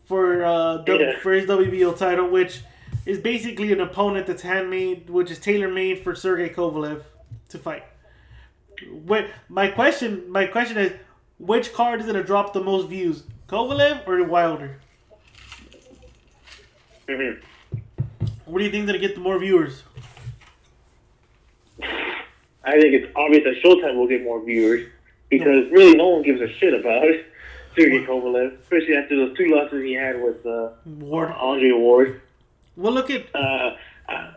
for 0.05 0.43
uh 0.43 0.77
w- 0.77 0.99
Yeah. 1.05 1.19
for 1.19 1.33
his 1.33 1.45
WBO 1.45 1.95
title, 1.97 2.29
which 2.29 2.61
is 3.05 3.19
basically 3.19 3.71
an 3.73 3.81
opponent 3.81 4.25
that's 4.27 4.41
handmade, 4.41 5.09
which 5.09 5.29
is 5.29 5.37
tailor 5.39 5.67
made 5.67 5.99
for 5.99 6.15
Sergey 6.15 6.49
Kovalev 6.49 7.03
to 7.49 7.59
fight. 7.59 7.83
Wait, 9.05 9.27
my 9.49 9.67
question, 9.67 10.23
my 10.29 10.45
question 10.45 10.77
is, 10.77 10.93
which 11.39 11.73
card 11.73 11.99
is 11.99 12.05
gonna 12.05 12.23
drop 12.23 12.53
the 12.53 12.61
most 12.63 12.87
views, 12.87 13.23
Kovalev 13.47 14.07
or 14.07 14.23
Wilder? 14.23 14.77
Mhm. 17.07 17.39
What 18.45 18.59
do 18.59 18.65
you 18.65 18.71
think 18.71 18.83
is 18.83 18.87
gonna 18.87 18.99
get 18.99 19.15
the 19.15 19.21
more 19.21 19.37
viewers? 19.39 19.83
I 22.67 22.79
think 22.79 22.93
it's 22.95 23.11
obvious 23.15 23.43
that 23.43 23.61
Showtime 23.63 23.95
will 23.95 24.07
get 24.07 24.23
more 24.23 24.43
viewers 24.43 24.87
because 25.29 25.69
really 25.71 25.95
no 25.95 26.07
one 26.09 26.21
gives 26.23 26.41
a 26.41 26.47
shit 26.53 26.73
about 26.73 27.03
Sergey 27.75 28.03
Kovalev, 28.05 28.59
especially 28.61 28.95
after 28.95 29.15
those 29.15 29.37
two 29.37 29.53
losses 29.53 29.83
he 29.83 29.93
had 29.93 30.21
with 30.21 30.43
uh, 30.45 30.69
Ward. 30.85 31.31
Andre 31.37 31.71
Ward. 31.71 32.21
Well, 32.75 32.93
look 32.93 33.11
at 33.11 33.23
Uh, 33.35 33.75
uh, 34.09 34.31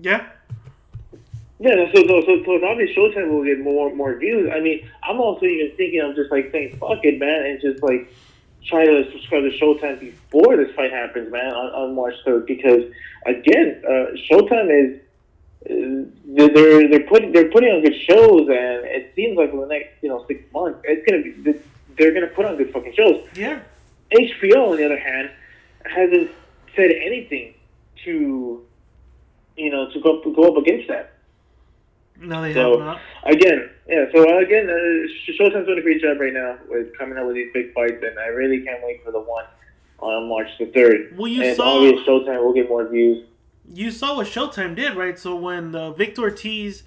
yeah. 0.00 0.26
Yeah, 1.60 1.92
so, 1.94 2.00
so, 2.08 2.22
so, 2.22 2.42
so 2.44 2.66
obvious 2.66 2.96
Showtime 2.96 3.30
will 3.30 3.44
get 3.44 3.60
more 3.60 3.94
more 3.94 4.16
views. 4.16 4.50
I 4.50 4.60
mean, 4.60 4.88
I'm 5.02 5.20
also 5.20 5.44
even 5.44 5.76
thinking 5.76 6.00
of 6.00 6.16
just 6.16 6.30
like 6.30 6.50
saying 6.52 6.78
fuck 6.78 7.04
it, 7.04 7.18
man, 7.18 7.44
and 7.44 7.60
just 7.60 7.82
like 7.82 8.10
try 8.64 8.86
to 8.86 9.10
subscribe 9.12 9.42
to 9.42 9.50
Showtime 9.58 10.00
before 10.00 10.56
this 10.56 10.74
fight 10.74 10.90
happens, 10.90 11.30
man, 11.30 11.52
on, 11.52 11.66
on 11.72 11.94
March 11.94 12.14
3rd 12.26 12.46
because 12.46 12.90
again, 13.26 13.82
uh, 13.86 14.16
Showtime 14.30 14.70
is 14.70 15.00
uh, 15.66 16.08
they're 16.24 16.88
they're 16.88 17.06
putting 17.06 17.32
they're 17.32 17.50
putting 17.50 17.70
on 17.74 17.82
good 17.82 18.00
shows, 18.08 18.48
and 18.48 18.86
it 18.86 19.12
seems 19.14 19.36
like 19.36 19.50
for 19.50 19.60
the 19.60 19.66
next 19.66 20.02
you 20.02 20.08
know 20.08 20.24
six 20.26 20.42
months, 20.54 20.80
it's 20.84 21.04
gonna 21.06 21.22
be 21.22 21.60
they're 21.98 22.14
gonna 22.14 22.28
put 22.28 22.46
on 22.46 22.56
good 22.56 22.72
fucking 22.72 22.94
shows. 22.94 23.22
Yeah. 23.34 23.60
HBO, 24.10 24.70
on 24.70 24.78
the 24.78 24.84
other 24.86 24.98
hand, 24.98 25.30
hasn't 25.84 26.30
said 26.74 26.90
anything 26.90 27.52
to 28.04 28.64
you 29.58 29.70
know 29.70 29.90
to 29.90 30.00
go 30.00 30.18
up, 30.18 30.24
go 30.34 30.44
up 30.44 30.56
against 30.56 30.88
that. 30.88 31.19
No, 32.20 32.42
they 32.42 32.52
So 32.52 32.78
have 32.78 32.86
not. 32.86 33.00
again, 33.24 33.70
yeah. 33.88 34.04
So 34.14 34.22
uh, 34.22 34.38
again, 34.40 34.68
uh, 34.68 35.32
Showtime's 35.32 35.66
doing 35.66 35.78
a 35.78 35.82
great 35.82 36.00
job 36.02 36.20
right 36.20 36.32
now 36.32 36.58
with 36.68 36.96
coming 36.98 37.16
out 37.18 37.26
with 37.26 37.34
these 37.36 37.50
big 37.54 37.72
fights, 37.72 38.02
and 38.02 38.18
I 38.18 38.26
really 38.26 38.60
can't 38.62 38.82
wait 38.84 39.02
for 39.04 39.10
the 39.10 39.20
one 39.20 39.44
on 40.00 40.28
March 40.28 40.48
the 40.58 40.66
third. 40.66 41.16
Well, 41.16 41.28
you 41.28 41.42
and 41.42 41.56
saw- 41.56 41.76
obvious 41.76 42.06
Showtime 42.06 42.42
will 42.42 42.52
get 42.52 42.68
more 42.68 42.86
views. 42.86 43.26
You 43.72 43.90
saw 43.90 44.16
what 44.16 44.26
Showtime 44.26 44.74
did, 44.76 44.96
right? 44.96 45.18
So 45.18 45.34
when 45.36 45.72
the 45.72 45.92
Victor 45.92 46.22
Ortiz 46.22 46.82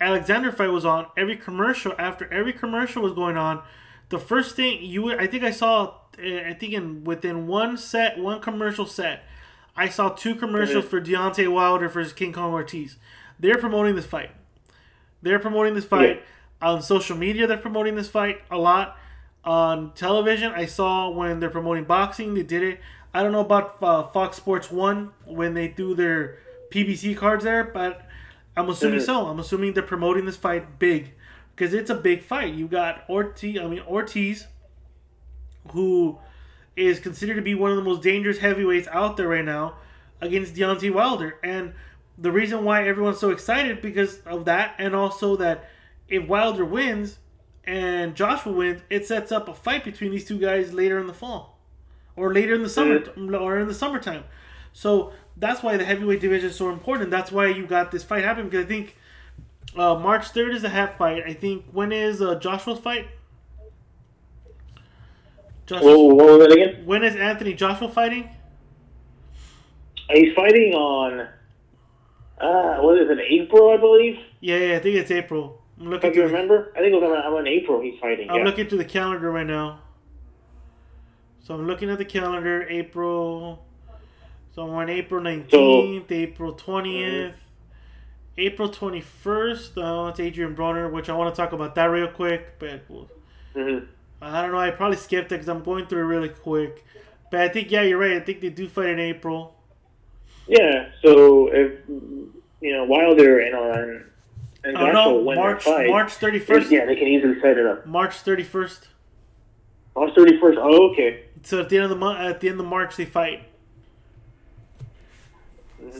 Alexander 0.00 0.50
fight 0.50 0.68
was 0.70 0.84
on, 0.84 1.06
every 1.16 1.36
commercial 1.36 1.94
after 1.98 2.32
every 2.32 2.52
commercial 2.52 3.02
was 3.02 3.12
going 3.12 3.36
on, 3.36 3.62
the 4.08 4.18
first 4.18 4.56
thing 4.56 4.82
you 4.82 5.02
would, 5.02 5.20
I 5.20 5.26
think 5.26 5.44
I 5.44 5.50
saw, 5.50 5.94
uh, 6.18 6.38
I 6.48 6.54
think 6.54 6.72
in 6.72 7.04
within 7.04 7.46
one 7.46 7.76
set, 7.76 8.18
one 8.18 8.40
commercial 8.40 8.86
set, 8.86 9.24
I 9.76 9.88
saw 9.88 10.08
two 10.10 10.34
commercials 10.34 10.84
Mhm. 10.86 10.88
for 10.88 11.00
Deontay 11.00 11.48
Wilder 11.48 11.88
versus 11.88 12.12
King 12.12 12.32
Kong 12.32 12.52
Ortiz. 12.52 12.96
They're 13.38 13.58
promoting 13.58 13.94
this 13.94 14.06
fight. 14.06 14.30
They're 15.22 15.38
promoting 15.38 15.74
this 15.74 15.84
fight 15.84 16.22
on 16.60 16.82
social 16.82 17.16
media. 17.16 17.46
They're 17.46 17.56
promoting 17.56 17.94
this 17.94 18.08
fight 18.08 18.42
a 18.50 18.58
lot 18.58 18.96
on 19.44 19.92
television. 19.94 20.52
I 20.52 20.66
saw 20.66 21.08
when 21.10 21.40
they're 21.40 21.50
promoting 21.50 21.84
boxing, 21.84 22.34
they 22.34 22.42
did 22.42 22.62
it. 22.62 22.80
I 23.14 23.22
don't 23.22 23.32
know 23.32 23.40
about 23.40 23.76
uh, 23.82 24.04
Fox 24.04 24.36
Sports 24.36 24.70
One 24.70 25.10
when 25.24 25.54
they 25.54 25.68
do 25.68 25.94
their 25.94 26.38
PBC 26.70 27.16
cards 27.16 27.44
there, 27.44 27.64
but 27.64 28.06
I'm 28.56 28.68
assuming 28.68 29.00
so. 29.00 29.26
I'm 29.26 29.38
assuming 29.38 29.74
they're 29.74 29.82
promoting 29.82 30.24
this 30.24 30.36
fight 30.36 30.78
big 30.78 31.12
because 31.54 31.74
it's 31.74 31.90
a 31.90 31.94
big 31.94 32.22
fight. 32.22 32.54
You 32.54 32.66
got 32.66 33.04
Ortiz. 33.08 33.58
I 33.58 33.66
mean 33.66 33.82
Ortiz, 33.86 34.46
who 35.72 36.18
is 36.74 36.98
considered 37.00 37.34
to 37.34 37.42
be 37.42 37.54
one 37.54 37.70
of 37.70 37.76
the 37.76 37.82
most 37.82 38.02
dangerous 38.02 38.38
heavyweights 38.38 38.88
out 38.88 39.16
there 39.16 39.28
right 39.28 39.44
now, 39.44 39.76
against 40.20 40.54
Deontay 40.54 40.92
Wilder, 40.92 41.38
and 41.42 41.74
the 42.18 42.32
reason 42.32 42.64
why 42.64 42.86
everyone's 42.86 43.18
so 43.18 43.30
excited 43.30 43.80
because 43.80 44.20
of 44.20 44.44
that, 44.44 44.74
and 44.78 44.94
also 44.94 45.36
that 45.36 45.68
if 46.08 46.26
Wilder 46.28 46.64
wins 46.64 47.18
and 47.64 48.14
Joshua 48.14 48.52
wins, 48.52 48.82
it 48.90 49.06
sets 49.06 49.32
up 49.32 49.48
a 49.48 49.54
fight 49.54 49.84
between 49.84 50.10
these 50.10 50.24
two 50.24 50.38
guys 50.38 50.72
later 50.72 50.98
in 50.98 51.06
the 51.06 51.14
fall, 51.14 51.58
or 52.16 52.32
later 52.34 52.54
in 52.54 52.62
the 52.62 52.68
summer, 52.68 53.02
or 53.36 53.58
in 53.58 53.66
the 53.66 53.74
summertime. 53.74 54.24
So 54.72 55.12
that's 55.36 55.62
why 55.62 55.76
the 55.76 55.84
heavyweight 55.84 56.20
division 56.20 56.50
is 56.50 56.56
so 56.56 56.70
important. 56.70 57.10
That's 57.10 57.32
why 57.32 57.48
you 57.48 57.66
got 57.66 57.90
this 57.90 58.04
fight 58.04 58.24
happening 58.24 58.48
because 58.48 58.64
I 58.64 58.68
think 58.68 58.96
uh, 59.76 59.94
March 59.96 60.28
third 60.28 60.54
is 60.54 60.64
a 60.64 60.68
half 60.68 60.98
fight. 60.98 61.22
I 61.26 61.32
think 61.32 61.64
when 61.72 61.92
is 61.92 62.20
uh, 62.20 62.34
Joshua's 62.36 62.78
fight? 62.78 63.08
What 65.68 65.82
was 65.82 66.46
that 66.46 66.52
again? 66.52 66.84
when 66.84 67.02
is 67.02 67.16
Anthony 67.16 67.54
Joshua 67.54 67.88
fighting? 67.88 68.28
He's 70.10 70.34
fighting 70.34 70.74
on. 70.74 71.28
Uh, 72.42 72.78
what 72.82 72.98
is 73.00 73.08
it? 73.08 73.18
April, 73.20 73.70
I 73.70 73.76
believe. 73.76 74.18
Yeah, 74.40 74.56
yeah, 74.56 74.76
I 74.76 74.78
think 74.80 74.96
it's 74.96 75.10
April. 75.10 75.62
I'm 75.80 75.88
looking. 75.90 76.10
If 76.10 76.16
you 76.16 76.22
through 76.22 76.28
the- 76.30 76.34
remember, 76.34 76.72
I 76.76 76.80
think 76.80 76.92
it 76.92 77.00
was 77.00 77.04
on, 77.04 77.32
on 77.34 77.46
April. 77.46 77.80
He's 77.80 77.98
fighting. 78.00 78.28
I'm 78.30 78.38
yeah. 78.38 78.44
looking 78.44 78.66
to 78.68 78.76
the 78.76 78.84
calendar 78.84 79.30
right 79.30 79.46
now. 79.46 79.80
So 81.40 81.54
I'm 81.54 81.66
looking 81.66 81.88
at 81.90 81.98
the 81.98 82.04
calendar, 82.04 82.66
April. 82.68 83.64
So 84.54 84.62
I'm 84.62 84.70
on 84.70 84.90
April 84.90 85.22
19th, 85.22 86.10
April 86.10 86.52
20th, 86.54 87.34
April 88.36 88.68
21st. 88.68 89.78
Uh, 89.78 90.08
it's 90.08 90.20
Adrien 90.20 90.54
Broner, 90.54 90.90
which 90.92 91.08
I 91.08 91.14
want 91.14 91.34
to 91.34 91.40
talk 91.40 91.52
about 91.52 91.74
that 91.76 91.86
real 91.86 92.08
quick. 92.08 92.58
But 92.58 92.82
Mhm. 93.54 93.86
I 94.20 94.42
don't 94.42 94.52
know. 94.52 94.58
I 94.58 94.70
probably 94.70 94.98
skipped 94.98 95.32
it 95.32 95.36
because 95.36 95.48
I'm 95.48 95.62
going 95.62 95.86
through 95.86 96.00
it 96.00 96.06
really 96.06 96.28
quick. 96.28 96.84
But 97.30 97.40
I 97.40 97.48
think, 97.48 97.70
yeah, 97.70 97.82
you're 97.82 97.98
right. 97.98 98.12
I 98.12 98.20
think 98.20 98.40
they 98.40 98.50
do 98.50 98.68
fight 98.68 98.90
in 98.90 98.98
April. 99.00 99.56
Yeah. 100.48 100.88
So 101.04 101.48
if 101.52 101.72
you 101.88 102.72
know 102.76 102.84
Wilder 102.84 103.40
and 103.40 103.54
on 103.54 104.04
and 104.64 104.76
Oh, 104.76 104.92
no, 104.92 105.14
win 105.18 105.36
March, 105.36 105.64
fight, 105.64 105.88
March 105.88 106.12
31st. 106.18 106.70
yeah, 106.70 106.84
they 106.86 106.94
can 106.96 107.08
easily 107.08 107.40
set 107.40 107.58
it 107.58 107.66
up. 107.66 107.84
March 107.86 108.22
31st. 108.24 108.86
March 109.94 110.14
thirty 110.14 110.38
first. 110.40 110.58
Oh, 110.60 110.90
okay. 110.92 111.24
So 111.42 111.60
at 111.60 111.68
the 111.68 111.76
end 111.76 111.84
of 111.84 111.90
the 111.90 111.96
month, 111.96 112.18
at 112.20 112.40
the 112.40 112.48
end 112.48 112.58
of 112.58 112.64
March, 112.66 112.96
they 112.96 113.04
fight. 113.04 113.42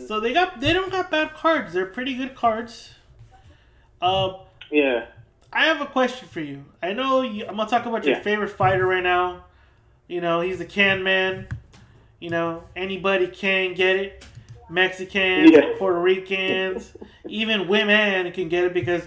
So 0.06 0.20
they 0.20 0.32
got 0.32 0.60
they 0.60 0.72
don't 0.72 0.90
got 0.90 1.10
bad 1.10 1.34
cards. 1.34 1.72
They're 1.72 1.86
pretty 1.86 2.14
good 2.14 2.34
cards. 2.34 2.94
Uh, 4.00 4.34
Yeah. 4.70 5.06
I 5.52 5.66
have 5.66 5.80
a 5.82 5.86
question 5.86 6.26
for 6.28 6.40
you. 6.40 6.64
I 6.82 6.94
know 6.94 7.20
you, 7.20 7.44
I'm 7.46 7.56
gonna 7.56 7.68
talk 7.68 7.84
about 7.84 8.04
your 8.04 8.16
Yeah. 8.16 8.22
favorite 8.22 8.48
fighter 8.48 8.86
right 8.86 9.02
now. 9.02 9.44
You 10.08 10.20
know 10.22 10.40
he's 10.40 10.58
the 10.58 10.64
can 10.64 11.02
man. 11.02 11.48
You 12.20 12.30
know, 12.30 12.64
anybody 12.76 13.26
can 13.26 13.74
get 13.74 13.96
it. 13.96 14.24
Mexicans, 14.72 15.50
Yeah. 15.50 15.74
Puerto 15.78 16.00
Ricans, 16.00 16.92
even 17.28 17.68
women 17.68 18.32
can 18.32 18.48
get 18.48 18.64
it 18.64 18.74
because 18.74 19.02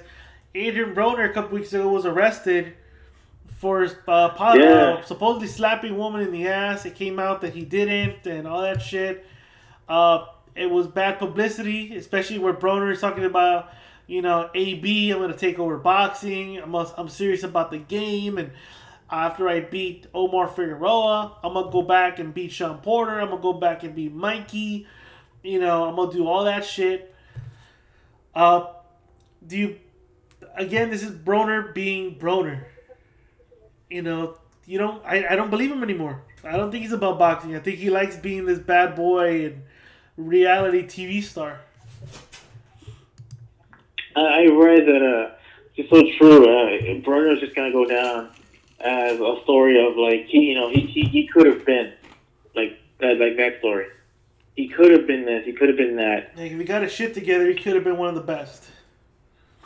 Adrien 0.55 0.93
Broner 0.95 1.29
a 1.29 1.33
couple 1.33 1.57
weeks 1.57 1.73
ago 1.73 1.89
was 1.89 2.05
arrested 2.05 2.73
for 3.57 3.83
uh, 4.07 4.53
Yeah. 4.55 4.63
uh, 4.99 5.01
supposedly 5.03 5.47
slapping 5.47 5.93
a 5.93 5.95
woman 5.95 6.21
in 6.21 6.31
the 6.31 6.47
ass. 6.47 6.85
It 6.85 6.95
came 6.95 7.19
out 7.19 7.41
that 7.41 7.53
he 7.53 7.63
didn't, 7.65 8.25
and 8.27 8.47
all 8.47 8.61
that 8.61 8.81
shit. 8.81 9.25
Uh, 9.89 10.25
it 10.55 10.69
was 10.69 10.87
bad 10.87 11.19
publicity, 11.19 11.95
especially 11.95 12.39
where 12.39 12.53
Broner 12.53 12.91
is 12.91 13.01
talking 13.01 13.25
about, 13.25 13.69
you 14.07 14.21
know, 14.21 14.49
AB. 14.53 15.11
I'm 15.11 15.19
gonna 15.19 15.35
take 15.35 15.59
over 15.59 15.77
boxing. 15.77 16.57
I'm 16.59 16.73
I'm 16.75 17.09
serious 17.09 17.43
about 17.43 17.71
the 17.71 17.77
game, 17.79 18.37
and 18.37 18.51
after 19.09 19.47
I 19.49 19.59
beat 19.61 20.07
Omar 20.13 20.47
Figueroa, 20.47 21.37
I'm 21.43 21.53
gonna 21.53 21.71
go 21.71 21.81
back 21.81 22.19
and 22.19 22.33
beat 22.33 22.51
Shawn 22.51 22.77
Porter. 22.79 23.19
I'm 23.19 23.29
gonna 23.29 23.41
go 23.41 23.53
back 23.53 23.83
and 23.83 23.93
beat 23.95 24.13
Mikey. 24.13 24.87
You 25.45 25.59
know, 25.59 25.85
I'm 25.85 25.95
gonna 25.95 26.11
do 26.11 26.27
all 26.27 26.45
that 26.45 26.65
shit. 26.65 27.13
Uh, 28.33 28.65
do 29.45 29.57
you? 29.57 29.79
Again, 30.57 30.89
this 30.89 31.03
is 31.03 31.11
Broner 31.11 31.71
being 31.71 32.15
Broner. 32.17 32.63
You 33.87 34.01
know, 34.01 34.37
you 34.65 34.79
don't. 34.79 35.05
I, 35.05 35.23
I 35.29 35.35
don't 35.35 35.51
believe 35.51 35.71
him 35.71 35.83
anymore. 35.83 36.23
I 36.43 36.57
don't 36.57 36.71
think 36.71 36.81
he's 36.81 36.93
about 36.93 37.19
boxing. 37.19 37.55
I 37.55 37.59
think 37.59 37.77
he 37.77 37.91
likes 37.91 38.15
being 38.15 38.45
this 38.45 38.57
bad 38.57 38.95
boy 38.95 39.45
and 39.45 39.63
reality 40.17 40.83
TV 40.83 41.21
star. 41.21 41.59
I, 44.15 44.47
read 44.47 44.87
that 44.87 45.03
uh, 45.03 45.35
it's 45.75 45.89
so 45.89 46.01
true. 46.17 46.45
Uh, 46.45 47.01
Broner's 47.05 47.39
just 47.39 47.53
gonna 47.55 47.71
go 47.71 47.85
down 47.85 48.31
as 48.79 49.19
a 49.19 49.39
story 49.43 49.85
of 49.85 49.95
like 49.95 50.25
he, 50.25 50.39
you 50.39 50.55
know, 50.55 50.69
he 50.69 50.81
he, 50.81 51.03
he 51.03 51.27
could 51.27 51.45
have 51.45 51.65
been 51.65 51.93
like 52.55 52.79
that 52.99 53.19
like 53.19 53.37
that 53.37 53.59
story. 53.59 53.85
He 54.55 54.69
could 54.69 54.91
have 54.91 55.05
been 55.05 55.25
this. 55.25 55.45
He 55.45 55.53
could 55.53 55.67
have 55.67 55.77
been 55.77 55.97
that. 55.97 56.31
Like, 56.37 56.51
if 56.51 56.57
he 56.57 56.63
got 56.63 56.81
his 56.81 56.91
shit 56.91 57.13
together, 57.13 57.47
he 57.47 57.55
could 57.55 57.75
have 57.75 57.83
been 57.83 57.97
one 57.97 58.09
of 58.09 58.15
the 58.15 58.21
best. 58.21 58.63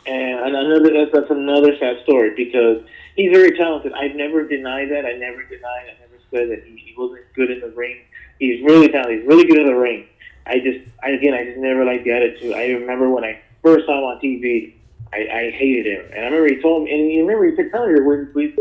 And 0.06 0.56
another 0.56 0.90
that's, 0.92 1.12
that's 1.12 1.30
another 1.30 1.76
sad 1.78 2.02
story 2.02 2.32
because 2.34 2.82
he's 3.14 3.30
very 3.30 3.56
talented. 3.56 3.92
I've 3.92 4.16
never 4.16 4.46
denied 4.48 4.90
that. 4.90 5.04
I 5.04 5.12
never 5.12 5.44
denied. 5.44 5.86
I 5.88 6.00
never 6.00 6.18
said 6.30 6.50
that 6.50 6.64
he, 6.66 6.76
he 6.76 6.94
wasn't 6.96 7.22
good 7.34 7.50
in 7.50 7.60
the 7.60 7.68
ring. 7.68 7.98
He's 8.38 8.62
really 8.64 8.88
talented. 8.88 9.20
He's 9.20 9.28
really 9.28 9.44
good 9.44 9.58
in 9.58 9.66
the 9.66 9.74
ring. 9.74 10.06
I 10.46 10.58
just, 10.58 10.80
I, 11.02 11.10
again, 11.10 11.34
I 11.34 11.44
just 11.44 11.58
never 11.58 11.84
liked 11.84 12.04
the 12.04 12.12
attitude. 12.12 12.54
I 12.54 12.68
remember 12.68 13.10
when 13.10 13.24
I 13.24 13.40
first 13.62 13.86
saw 13.86 13.98
him 13.98 14.04
on 14.04 14.20
TV, 14.20 14.74
I, 15.12 15.18
I 15.18 15.50
hated 15.50 15.86
him, 15.86 16.06
and 16.12 16.20
I 16.20 16.28
remember 16.28 16.54
he 16.54 16.62
told 16.62 16.84
me, 16.84 16.92
and 16.92 17.12
you 17.12 17.26
remember 17.26 17.62
he 17.62 17.70
telling 17.70 17.94
me 17.94 18.00
when 18.00 18.30
we. 18.32 18.54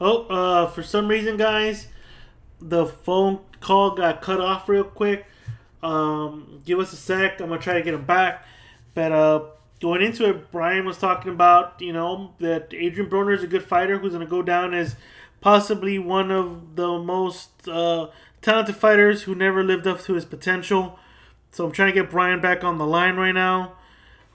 Oh, 0.00 0.26
uh, 0.28 0.66
for 0.70 0.82
some 0.82 1.08
reason, 1.08 1.36
guys, 1.36 1.86
the 2.60 2.86
phone 2.86 3.40
call 3.60 3.92
got 3.94 4.22
cut 4.22 4.40
off 4.40 4.68
real 4.68 4.84
quick. 4.84 5.26
Um, 5.82 6.62
give 6.64 6.78
us 6.78 6.92
a 6.92 6.96
sec. 6.96 7.40
I'm 7.40 7.48
gonna 7.48 7.60
try 7.60 7.74
to 7.74 7.82
get 7.82 7.94
him 7.94 8.04
back. 8.04 8.44
But 8.94 9.12
uh, 9.12 9.44
going 9.80 10.02
into 10.02 10.28
it, 10.28 10.50
Brian 10.50 10.84
was 10.84 10.98
talking 10.98 11.32
about 11.32 11.80
you 11.80 11.92
know 11.92 12.34
that 12.38 12.72
Adrien 12.74 13.08
Broner 13.08 13.34
is 13.34 13.42
a 13.42 13.46
good 13.46 13.64
fighter 13.64 13.98
who's 13.98 14.12
gonna 14.12 14.26
go 14.26 14.42
down 14.42 14.74
as 14.74 14.96
possibly 15.40 15.98
one 15.98 16.30
of 16.30 16.76
the 16.76 16.98
most 16.98 17.68
uh, 17.68 18.08
talented 18.42 18.76
fighters 18.76 19.22
who 19.22 19.34
never 19.34 19.62
lived 19.62 19.86
up 19.86 20.00
to 20.02 20.14
his 20.14 20.24
potential. 20.24 20.98
So 21.52 21.64
I'm 21.64 21.72
trying 21.72 21.94
to 21.94 22.00
get 22.02 22.10
Brian 22.10 22.40
back 22.40 22.64
on 22.64 22.78
the 22.78 22.86
line 22.86 23.16
right 23.16 23.32
now. 23.32 23.72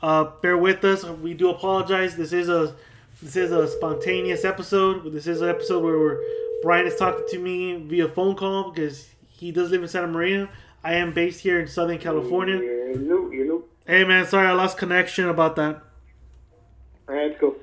Uh, 0.02 0.26
bear 0.42 0.58
with 0.58 0.84
us. 0.84 1.04
We 1.04 1.34
do 1.34 1.50
apologize. 1.50 2.16
This 2.16 2.34
is 2.34 2.50
a 2.50 2.76
this 3.22 3.38
is 3.38 3.52
a 3.52 3.70
spontaneous 3.70 4.44
episode. 4.44 5.14
This 5.14 5.28
is 5.28 5.40
an 5.40 5.48
episode 5.48 5.82
where 5.82 5.98
we're, 5.98 6.20
Brian 6.64 6.88
is 6.88 6.96
talking 6.96 7.26
to 7.28 7.38
me 7.38 7.76
via 7.76 8.08
phone 8.08 8.36
call 8.36 8.72
because 8.72 9.10
he 9.28 9.52
does 9.52 9.70
live 9.70 9.84
in 9.84 9.90
Santa 9.90 10.08
Maria. 10.08 10.50
I 10.82 10.94
am 10.96 11.14
based 11.14 11.42
here 11.42 11.60
in 11.60 11.68
Southern 11.68 11.98
California. 12.00 12.56
Hello, 12.56 13.30
hello. 13.30 13.64
Hey 13.86 14.06
man, 14.06 14.26
sorry 14.26 14.48
I 14.48 14.54
lost 14.54 14.78
connection 14.78 15.28
about 15.28 15.58
that. 15.58 15.84
All 17.10 17.16
right, 17.16 17.38
let's. 17.40 17.58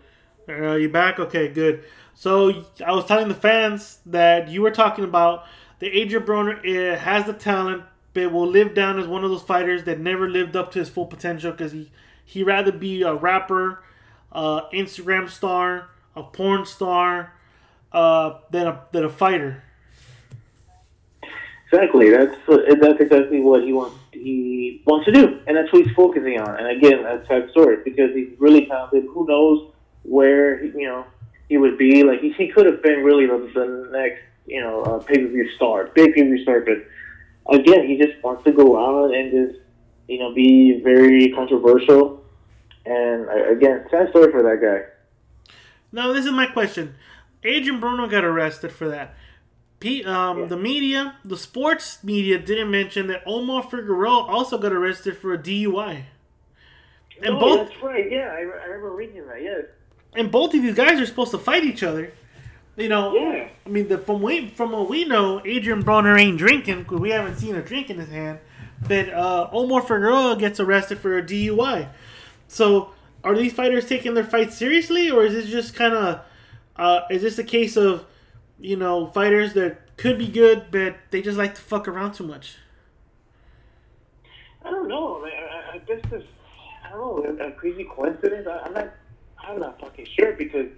Are 0.48 0.78
you 0.78 0.90
back? 0.90 1.18
Okay, 1.18 1.48
good. 1.48 1.82
So 2.14 2.64
I 2.84 2.92
was 2.92 3.06
telling 3.06 3.28
the 3.28 3.34
fans 3.34 4.00
that 4.04 4.48
you 4.48 4.60
were 4.60 4.70
talking 4.70 5.04
about 5.04 5.44
the 5.78 5.86
Adrien 6.02 6.26
Broner 6.26 6.60
eh, 6.66 6.98
has 6.98 7.24
the 7.24 7.32
talent, 7.32 7.84
but 8.12 8.30
will 8.30 8.46
live 8.46 8.74
down 8.74 8.98
as 8.98 9.06
one 9.06 9.24
of 9.24 9.30
those 9.30 9.42
fighters 9.42 9.84
that 9.84 9.98
never 9.98 10.28
lived 10.28 10.56
up 10.56 10.72
to 10.72 10.78
his 10.78 10.90
full 10.90 11.06
potential 11.06 11.52
because 11.52 11.72
he 11.72 11.90
he 12.22 12.42
rather 12.42 12.70
be 12.70 13.00
a 13.00 13.14
rapper, 13.14 13.82
uh, 14.30 14.68
Instagram 14.74 15.30
star, 15.30 15.88
a 16.14 16.22
porn 16.22 16.66
star, 16.66 17.32
uh, 17.92 18.38
than 18.50 18.66
a 18.66 18.82
than 18.92 19.04
a 19.04 19.10
fighter. 19.10 19.62
Exactly. 21.72 22.10
That's 22.10 22.34
that's 22.48 23.00
exactly 23.00 23.40
what 23.40 23.62
he 23.62 23.72
wants. 23.72 23.96
He 24.12 24.82
wants 24.86 25.06
to 25.06 25.12
do, 25.12 25.40
and 25.46 25.56
that's 25.56 25.72
what 25.72 25.86
he's 25.86 25.94
focusing 25.94 26.40
on. 26.40 26.56
And 26.56 26.66
again, 26.66 27.04
that's 27.04 27.28
that 27.28 27.50
story 27.50 27.78
because 27.84 28.12
he's 28.12 28.30
really 28.38 28.66
talented. 28.66 29.04
Who 29.14 29.24
knows 29.26 29.70
where 30.02 30.58
he, 30.58 30.68
you 30.68 30.88
know 30.88 31.04
he 31.48 31.58
would 31.58 31.78
be? 31.78 32.02
Like 32.02 32.20
he, 32.20 32.32
he 32.32 32.48
could 32.48 32.66
have 32.66 32.82
been 32.82 33.04
really 33.04 33.26
the, 33.26 33.50
the 33.54 33.88
next 33.92 34.22
you 34.46 34.60
know 34.60 34.82
uh, 34.82 34.98
pay 34.98 35.18
per 35.18 35.28
view 35.28 35.48
star, 35.54 35.90
big 35.94 36.12
pay 36.14 36.22
per 36.22 36.28
view 36.28 36.42
star. 36.42 36.60
But 36.60 36.78
again, 37.54 37.86
he 37.86 37.96
just 37.96 38.20
wants 38.24 38.42
to 38.44 38.52
go 38.52 38.76
out 38.76 39.14
and 39.14 39.30
just 39.30 39.60
you 40.08 40.18
know 40.18 40.34
be 40.34 40.80
very 40.82 41.30
controversial. 41.30 42.24
And 42.84 43.28
uh, 43.28 43.50
again, 43.50 43.86
sad 43.92 44.10
story 44.10 44.32
for 44.32 44.42
that 44.42 44.60
guy. 44.60 45.52
Now 45.92 46.12
this 46.12 46.26
is 46.26 46.32
my 46.32 46.46
question. 46.46 46.96
Adrien 47.44 47.80
Broner 47.80 48.10
got 48.10 48.24
arrested 48.24 48.72
for 48.72 48.88
that. 48.88 49.14
P, 49.78 50.04
um, 50.04 50.40
Yeah. 50.40 50.46
The 50.46 50.56
media, 50.56 51.16
the 51.24 51.36
sports 51.38 52.04
media, 52.04 52.38
didn't 52.38 52.70
mention 52.70 53.06
that 53.06 53.22
Omar 53.26 53.62
Figueroa 53.62 54.26
also 54.26 54.58
got 54.58 54.72
arrested 54.72 55.16
for 55.16 55.32
a 55.32 55.38
DUI. 55.38 56.04
And 57.22 57.34
no, 57.34 57.40
both 57.40 57.68
that's 57.68 57.82
right. 57.82 58.10
Yeah, 58.10 58.28
I, 58.32 58.38
I 58.40 58.64
remember 58.66 58.90
reading 58.92 59.26
that. 59.26 59.42
Yes. 59.42 59.64
and 60.14 60.30
both 60.30 60.54
of 60.54 60.62
these 60.62 60.74
guys 60.74 61.00
are 61.00 61.06
supposed 61.06 61.30
to 61.32 61.38
fight 61.38 61.64
each 61.64 61.82
other. 61.82 62.12
You 62.76 62.88
know, 62.88 63.14
Yeah. 63.14 63.48
I 63.66 63.68
mean, 63.68 63.88
the, 63.88 63.98
from 63.98 64.22
we 64.22 64.48
from 64.48 64.72
what 64.72 64.88
we 64.88 65.04
know, 65.04 65.38
Adrien 65.40 65.82
Broner 65.82 66.18
ain't 66.18 66.38
drinking 66.38 66.82
because 66.84 67.00
we 67.00 67.10
haven't 67.10 67.36
seen 67.36 67.54
a 67.56 67.62
drink 67.62 67.90
in 67.90 67.98
his 67.98 68.08
hand. 68.08 68.38
But 68.86 69.10
uh, 69.10 69.48
Omar 69.52 69.82
Figueroa 69.82 70.36
gets 70.38 70.58
arrested 70.60 70.98
for 70.98 71.18
a 71.18 71.22
DUI. 71.22 71.88
So, 72.48 72.92
are 73.22 73.36
these 73.36 73.52
fighters 73.52 73.86
taking 73.86 74.14
their 74.14 74.24
fight 74.24 74.52
seriously, 74.54 75.10
or 75.10 75.22
is 75.24 75.34
this 75.34 75.50
just 75.50 75.74
kind 75.74 75.92
of 75.92 76.20
uh, 76.80 77.02
is 77.10 77.20
this 77.20 77.38
a 77.38 77.44
case 77.44 77.76
of 77.76 78.06
you 78.58 78.76
know 78.76 79.06
fighters 79.06 79.52
that 79.52 79.96
could 79.98 80.18
be 80.18 80.26
good, 80.26 80.66
but 80.70 80.96
they 81.10 81.20
just 81.20 81.36
like 81.36 81.54
to 81.54 81.60
fuck 81.60 81.86
around 81.86 82.14
too 82.14 82.26
much? 82.26 82.56
I 84.64 84.70
don't 84.70 84.88
know. 84.88 85.24
I, 85.24 85.74
I, 85.74 85.78
this, 85.86 86.02
I 86.84 86.90
don't 86.90 87.38
know, 87.38 87.46
a 87.46 87.50
crazy 87.52 87.84
coincidence. 87.84 88.46
I, 88.48 88.58
I'm 88.64 88.72
not, 88.72 88.94
I'm 89.38 89.60
not 89.60 89.78
fucking 89.78 90.06
sure 90.06 90.32
because 90.32 90.68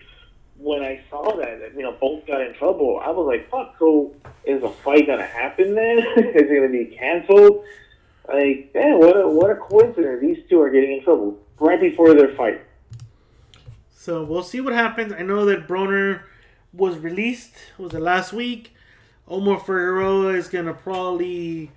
when 0.59 0.83
I 0.83 1.01
saw 1.09 1.37
that, 1.37 1.61
that, 1.61 1.75
you 1.77 1.83
know, 1.83 1.97
both 2.01 2.27
got 2.27 2.41
in 2.41 2.53
trouble, 2.55 3.01
I 3.03 3.11
was 3.11 3.27
like, 3.27 3.49
fuck, 3.49 3.77
so 3.79 4.15
is 4.45 4.63
a 4.65 4.71
fight 4.71 5.07
gonna 5.07 5.25
happen 5.25 5.75
then? 5.77 5.99
is 6.17 6.51
it 6.51 6.55
gonna 6.55 6.69
be 6.69 6.97
canceled? 6.97 7.65
Like, 8.29 8.73
man, 8.75 8.99
what 8.99 9.17
a, 9.17 9.29
what 9.29 9.51
a 9.51 9.57
coincidence. 9.57 10.21
These 10.21 10.39
two 10.51 10.61
are 10.61 10.71
getting 10.71 10.99
in 10.99 11.05
trouble 11.05 11.39
right 11.61 11.81
before 11.81 12.15
their 12.15 12.35
fight. 12.35 12.61
So 14.03 14.25
we'll 14.25 14.43
see 14.43 14.61
what 14.61 14.73
happens. 14.73 15.13
I 15.13 15.23
know 15.23 15.47
that 15.47 15.69
Broner 15.69 16.23
was 16.73 16.99
released. 16.99 17.55
Was 17.79 17.95
it 17.95 18.01
last 18.01 18.33
week? 18.33 18.75
Omar 19.29 19.61
Figueroa 19.61 20.35
is 20.35 20.49
gonna 20.49 20.75
probably 20.75 21.71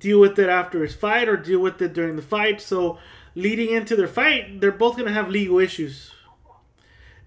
deal 0.00 0.18
with 0.18 0.36
it 0.40 0.48
after 0.48 0.82
his 0.82 0.96
fight 0.96 1.28
or 1.28 1.36
deal 1.36 1.60
with 1.60 1.80
it 1.80 1.92
during 1.92 2.16
the 2.16 2.22
fight. 2.22 2.60
So 2.60 2.98
leading 3.36 3.70
into 3.70 3.94
their 3.94 4.08
fight, 4.08 4.60
they're 4.60 4.72
both 4.72 4.96
gonna 4.96 5.12
have 5.12 5.28
legal 5.28 5.60
issues. 5.60 6.10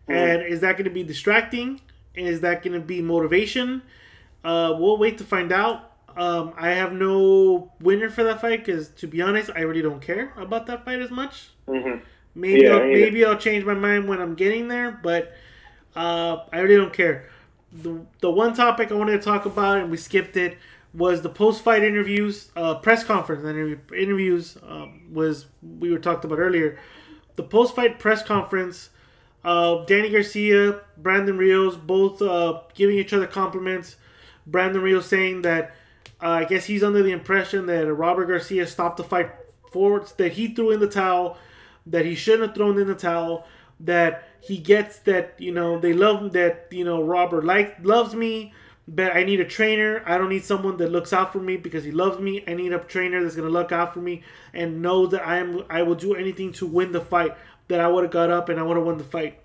And 0.09 0.41
is 0.41 0.59
that 0.59 0.75
gonna 0.77 0.89
be 0.89 1.03
distracting? 1.03 1.79
Is 2.13 2.41
that 2.41 2.63
gonna 2.63 2.81
be 2.81 3.01
motivation? 3.01 3.81
Uh, 4.43 4.75
we'll 4.77 4.97
wait 4.97 5.17
to 5.19 5.23
find 5.23 5.53
out. 5.53 5.93
Um, 6.17 6.53
I 6.57 6.71
have 6.71 6.91
no 6.91 7.71
winner 7.79 8.09
for 8.09 8.25
that 8.25 8.41
fight 8.41 8.65
because, 8.65 8.89
to 8.89 9.07
be 9.07 9.21
honest, 9.21 9.51
I 9.55 9.61
really 9.61 9.81
don't 9.81 10.01
care 10.01 10.33
about 10.35 10.65
that 10.65 10.83
fight 10.83 10.99
as 10.99 11.11
much. 11.11 11.51
Mm-hmm. 11.65 12.03
Maybe 12.37 12.61
Yeah, 12.61 12.75
I'll, 12.75 12.87
maybe 12.87 13.25
I'll 13.25 13.37
change 13.37 13.65
my 13.65 13.73
mind 13.73 14.07
when 14.07 14.21
I'm 14.21 14.35
getting 14.35 14.67
there, 14.67 14.91
but 14.91 15.33
uh, 15.95 16.43
I 16.53 16.59
really 16.59 16.75
don't 16.75 16.93
care. 16.93 17.29
The, 17.73 17.99
the 18.21 18.29
one 18.29 18.53
topic 18.53 18.91
I 18.91 18.93
wanted 18.93 19.19
to 19.19 19.25
talk 19.25 19.45
about 19.45 19.79
and 19.79 19.89
we 19.89 19.97
skipped 19.97 20.37
it 20.37 20.57
was 20.93 21.21
the 21.21 21.29
post 21.29 21.63
fight 21.63 21.83
interviews, 21.83 22.51
uh, 22.55 22.75
press 22.75 23.03
conference 23.03 23.43
interview, 23.43 23.79
interviews 23.95 24.57
um, 24.67 25.01
was 25.11 25.47
we 25.79 25.91
were 25.91 25.99
talked 25.99 26.23
about 26.25 26.39
earlier. 26.39 26.77
The 27.35 27.43
post 27.43 27.75
fight 27.75 27.99
press 27.99 28.23
conference, 28.23 28.91
uh, 29.43 29.83
Danny 29.85 30.09
Garcia, 30.09 30.81
Brandon 30.97 31.37
Rios, 31.37 31.75
both 31.75 32.21
uh, 32.21 32.61
giving 32.75 32.97
each 32.97 33.13
other 33.13 33.27
compliments. 33.27 33.95
Brandon 34.45 34.81
Rios 34.81 35.07
saying 35.07 35.41
that 35.41 35.75
uh, 36.21 36.29
I 36.29 36.43
guess 36.45 36.65
he's 36.65 36.83
under 36.83 37.03
the 37.03 37.11
impression 37.11 37.65
that 37.65 37.91
Robert 37.91 38.25
Garcia 38.27 38.65
stopped 38.67 38.97
the 38.97 39.03
fight 39.03 39.31
forwards, 39.71 40.13
that 40.13 40.33
he 40.33 40.53
threw 40.53 40.71
in 40.71 40.79
the 40.79 40.87
towel, 40.87 41.37
that 41.91 42.05
he 42.05 42.15
shouldn't 42.15 42.49
have 42.49 42.55
thrown 42.55 42.79
in 42.79 42.87
the 42.87 42.95
towel, 42.95 43.45
that 43.79 44.27
he 44.39 44.57
gets 44.57 44.99
that 44.99 45.35
you 45.37 45.51
know 45.51 45.79
they 45.79 45.93
love 45.93 46.33
that 46.33 46.67
you 46.71 46.83
know 46.83 47.01
Robert 47.01 47.43
like 47.43 47.77
loves 47.83 48.15
me, 48.15 48.53
but 48.87 49.15
I 49.15 49.23
need 49.23 49.39
a 49.39 49.45
trainer. 49.45 50.03
I 50.05 50.17
don't 50.17 50.29
need 50.29 50.43
someone 50.43 50.77
that 50.77 50.91
looks 50.91 51.13
out 51.13 51.33
for 51.33 51.39
me 51.39 51.57
because 51.57 51.83
he 51.83 51.91
loves 51.91 52.19
me. 52.19 52.43
I 52.47 52.53
need 52.53 52.73
a 52.73 52.79
trainer 52.79 53.21
that's 53.21 53.35
gonna 53.35 53.49
look 53.49 53.71
out 53.71 53.93
for 53.93 53.99
me 53.99 54.23
and 54.53 54.81
know 54.81 55.07
that 55.07 55.25
I 55.25 55.37
am. 55.37 55.63
I 55.69 55.83
will 55.83 55.95
do 55.95 56.15
anything 56.15 56.51
to 56.53 56.65
win 56.65 56.91
the 56.91 57.01
fight. 57.01 57.35
That 57.67 57.81
I 57.81 57.87
would 57.87 58.03
have 58.05 58.13
got 58.13 58.31
up 58.31 58.47
and 58.47 58.59
I 58.59 58.63
would 58.63 58.77
have 58.77 58.85
won 58.85 58.97
the 58.97 59.03
fight. 59.03 59.41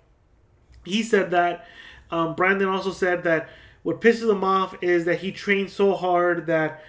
He 0.85 1.03
said 1.03 1.31
that. 1.31 1.67
Um, 2.09 2.35
Brandon 2.35 2.69
also 2.69 2.91
said 2.91 3.23
that 3.23 3.49
what 3.81 3.99
pisses 3.99 4.29
him 4.29 4.43
off 4.43 4.75
is 4.81 5.05
that 5.05 5.19
he 5.19 5.31
trained 5.31 5.69
so 5.69 5.93
hard 5.93 6.47
that 6.47 6.83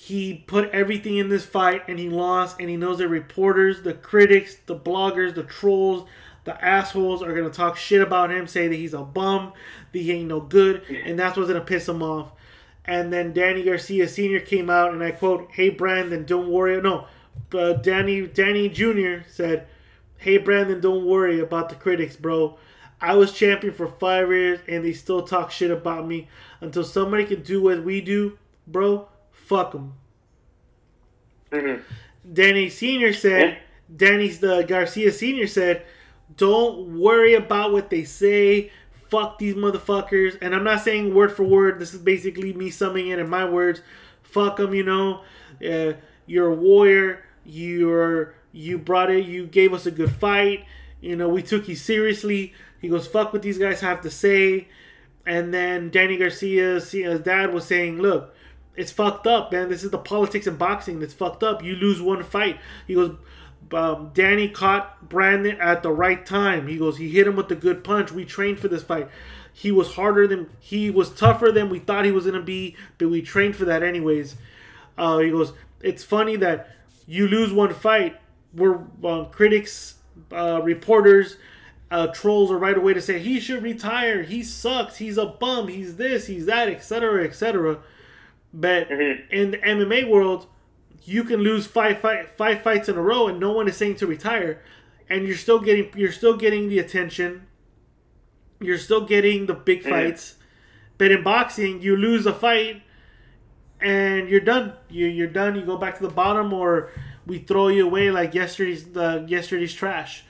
he 0.00 0.32
put 0.32 0.70
everything 0.70 1.16
in 1.16 1.28
this 1.28 1.44
fight 1.44 1.82
and 1.88 1.98
he 1.98 2.08
lost. 2.08 2.60
And 2.60 2.70
he 2.70 2.76
knows 2.76 2.98
the 2.98 3.08
reporters, 3.08 3.82
the 3.82 3.94
critics, 3.94 4.56
the 4.66 4.76
bloggers, 4.76 5.34
the 5.34 5.42
trolls, 5.42 6.08
the 6.44 6.64
assholes 6.64 7.20
are 7.20 7.34
gonna 7.34 7.50
talk 7.50 7.76
shit 7.76 8.00
about 8.00 8.30
him, 8.30 8.46
say 8.46 8.68
that 8.68 8.76
he's 8.76 8.94
a 8.94 9.02
bum, 9.02 9.52
that 9.92 9.98
he 9.98 10.12
ain't 10.12 10.28
no 10.28 10.38
good, 10.38 10.84
and 10.88 11.18
that's 11.18 11.36
what's 11.36 11.48
gonna 11.48 11.64
piss 11.64 11.88
him 11.88 12.00
off. 12.00 12.30
And 12.84 13.12
then 13.12 13.32
Danny 13.32 13.64
Garcia 13.64 14.06
Sr. 14.06 14.38
came 14.38 14.70
out 14.70 14.92
and 14.92 15.02
I 15.02 15.10
quote, 15.10 15.48
"Hey 15.50 15.68
Brandon, 15.68 16.24
don't 16.24 16.48
worry." 16.48 16.80
No, 16.80 17.08
uh, 17.52 17.72
Danny 17.72 18.24
Danny 18.28 18.68
Jr. 18.68 19.24
said, 19.28 19.66
"Hey 20.16 20.38
Brandon, 20.38 20.80
don't 20.80 21.06
worry 21.06 21.40
about 21.40 21.70
the 21.70 21.74
critics, 21.74 22.14
bro. 22.14 22.56
I 23.00 23.16
was 23.16 23.32
champion 23.32 23.74
for 23.74 23.88
five 23.88 24.28
years 24.28 24.60
and 24.68 24.84
they 24.84 24.92
still 24.92 25.22
talk 25.22 25.50
shit 25.50 25.72
about 25.72 26.06
me. 26.06 26.28
Until 26.60 26.84
somebody 26.84 27.24
can 27.24 27.42
do 27.42 27.60
what 27.60 27.82
we 27.82 28.00
do, 28.00 28.38
bro, 28.64 29.08
fuck 29.48 29.72
them." 29.72 29.94
Mm-hmm. 31.50 31.82
Danny 32.32 32.68
Senior 32.68 33.12
said, 33.12 33.48
Yeah. 33.48 33.58
Danny's 33.96 34.40
the 34.40 34.58
uh, 34.58 34.62
Garcia 34.62 35.10
Senior 35.12 35.46
said, 35.46 35.84
"Don't 36.36 36.98
worry 36.98 37.34
about 37.34 37.72
what 37.72 37.90
they 37.90 38.04
say. 38.04 38.70
Fuck 39.08 39.38
these 39.38 39.54
motherfuckers." 39.54 40.36
And 40.42 40.54
I'm 40.54 40.64
not 40.64 40.82
saying 40.82 41.14
word 41.14 41.32
for 41.32 41.44
word. 41.44 41.78
This 41.78 41.94
is 41.94 42.00
basically 42.00 42.52
me 42.52 42.70
summing 42.70 43.08
it 43.08 43.18
in 43.18 43.30
my 43.30 43.44
words. 43.48 43.80
Fuck 44.22 44.58
them, 44.58 44.74
you 44.74 44.84
know. 44.84 45.22
Uh, 45.66 45.94
you're 46.26 46.48
a 46.48 46.54
warrior. 46.54 47.24
You're 47.44 48.34
you 48.52 48.76
brought 48.78 49.10
it. 49.10 49.24
You 49.24 49.46
gave 49.46 49.72
us 49.72 49.86
a 49.86 49.90
good 49.90 50.12
fight. 50.12 50.64
You 51.00 51.16
know, 51.16 51.28
we 51.28 51.42
took 51.42 51.68
you 51.68 51.76
seriously. 51.76 52.52
He 52.80 52.88
goes, 52.88 53.06
"Fuck 53.06 53.32
what 53.32 53.42
these 53.42 53.58
guys 53.58 53.80
have 53.80 54.02
to 54.02 54.10
say." 54.10 54.68
And 55.24 55.52
then 55.52 55.90
Danny 55.90 56.16
Garcia's 56.18 56.90
his 56.92 57.20
dad 57.20 57.54
was 57.54 57.64
saying, 57.64 57.98
"Look, 58.00 58.34
it's 58.78 58.92
fucked 58.92 59.26
up, 59.26 59.52
man. 59.52 59.68
This 59.68 59.84
is 59.84 59.90
the 59.90 59.98
politics 59.98 60.46
in 60.46 60.56
boxing. 60.56 61.00
That's 61.00 61.14
fucked 61.14 61.42
up. 61.42 61.62
You 61.62 61.76
lose 61.76 62.00
one 62.00 62.22
fight." 62.22 62.58
He 62.86 62.94
goes, 62.94 63.16
um, 63.72 64.10
"Danny 64.14 64.48
caught 64.48 65.08
Brandon 65.08 65.60
at 65.60 65.82
the 65.82 65.90
right 65.90 66.24
time." 66.24 66.68
He 66.68 66.76
goes, 66.76 66.96
"He 66.98 67.08
hit 67.08 67.26
him 67.26 67.36
with 67.36 67.50
a 67.50 67.56
good 67.56 67.84
punch. 67.84 68.12
We 68.12 68.24
trained 68.24 68.58
for 68.58 68.68
this 68.68 68.82
fight. 68.82 69.08
He 69.52 69.72
was 69.72 69.94
harder 69.94 70.26
than 70.26 70.48
he 70.60 70.90
was 70.90 71.10
tougher 71.10 71.50
than 71.52 71.68
we 71.68 71.80
thought 71.80 72.04
he 72.04 72.12
was 72.12 72.26
gonna 72.26 72.40
be, 72.40 72.76
but 72.98 73.08
we 73.08 73.22
trained 73.22 73.56
for 73.56 73.64
that 73.64 73.82
anyways." 73.82 74.36
Uh, 74.96 75.18
he 75.18 75.30
goes, 75.30 75.52
"It's 75.80 76.04
funny 76.04 76.36
that 76.36 76.70
you 77.06 77.26
lose 77.28 77.52
one 77.52 77.74
fight. 77.74 78.16
We're 78.54 78.78
um, 79.04 79.26
critics, 79.30 79.96
uh, 80.32 80.60
reporters." 80.62 81.36
uh, 81.90 82.08
trolls 82.08 82.50
are 82.50 82.58
right 82.58 82.76
away 82.76 82.94
to 82.94 83.00
say 83.00 83.18
he 83.18 83.40
should 83.40 83.62
retire. 83.62 84.22
He 84.22 84.42
sucks. 84.42 84.96
He's 84.96 85.16
a 85.16 85.26
bum. 85.26 85.68
He's 85.68 85.96
this. 85.96 86.26
He's 86.26 86.46
that, 86.46 86.68
etc., 86.68 87.24
etc. 87.24 87.78
But 88.52 88.90
in 88.90 89.50
the 89.52 89.58
MMA 89.58 90.08
world, 90.08 90.46
you 91.04 91.24
can 91.24 91.40
lose 91.40 91.66
five, 91.66 92.00
five, 92.00 92.30
five 92.36 92.62
fights 92.62 92.88
in 92.88 92.96
a 92.96 93.02
row, 93.02 93.28
and 93.28 93.38
no 93.38 93.52
one 93.52 93.68
is 93.68 93.76
saying 93.76 93.96
to 93.96 94.06
retire, 94.06 94.62
and 95.08 95.26
you're 95.26 95.36
still 95.36 95.58
getting 95.58 95.90
you're 95.96 96.12
still 96.12 96.36
getting 96.36 96.68
the 96.68 96.78
attention. 96.78 97.46
You're 98.60 98.78
still 98.78 99.06
getting 99.06 99.46
the 99.46 99.54
big 99.54 99.82
fights. 99.82 100.34
But 100.96 101.12
in 101.12 101.22
boxing, 101.22 101.80
you 101.80 101.96
lose 101.96 102.26
a 102.26 102.34
fight, 102.34 102.82
and 103.80 104.28
you're 104.28 104.40
done. 104.40 104.72
You 104.88 105.06
you're 105.06 105.28
done. 105.28 105.54
You 105.54 105.64
go 105.64 105.76
back 105.76 105.96
to 105.98 106.02
the 106.02 106.12
bottom, 106.12 106.52
or 106.52 106.90
we 107.26 107.38
throw 107.38 107.68
you 107.68 107.86
away 107.86 108.10
like 108.10 108.34
yesterday's 108.34 108.84
the 108.86 109.24
yesterday's 109.28 109.74
trash. 109.74 110.24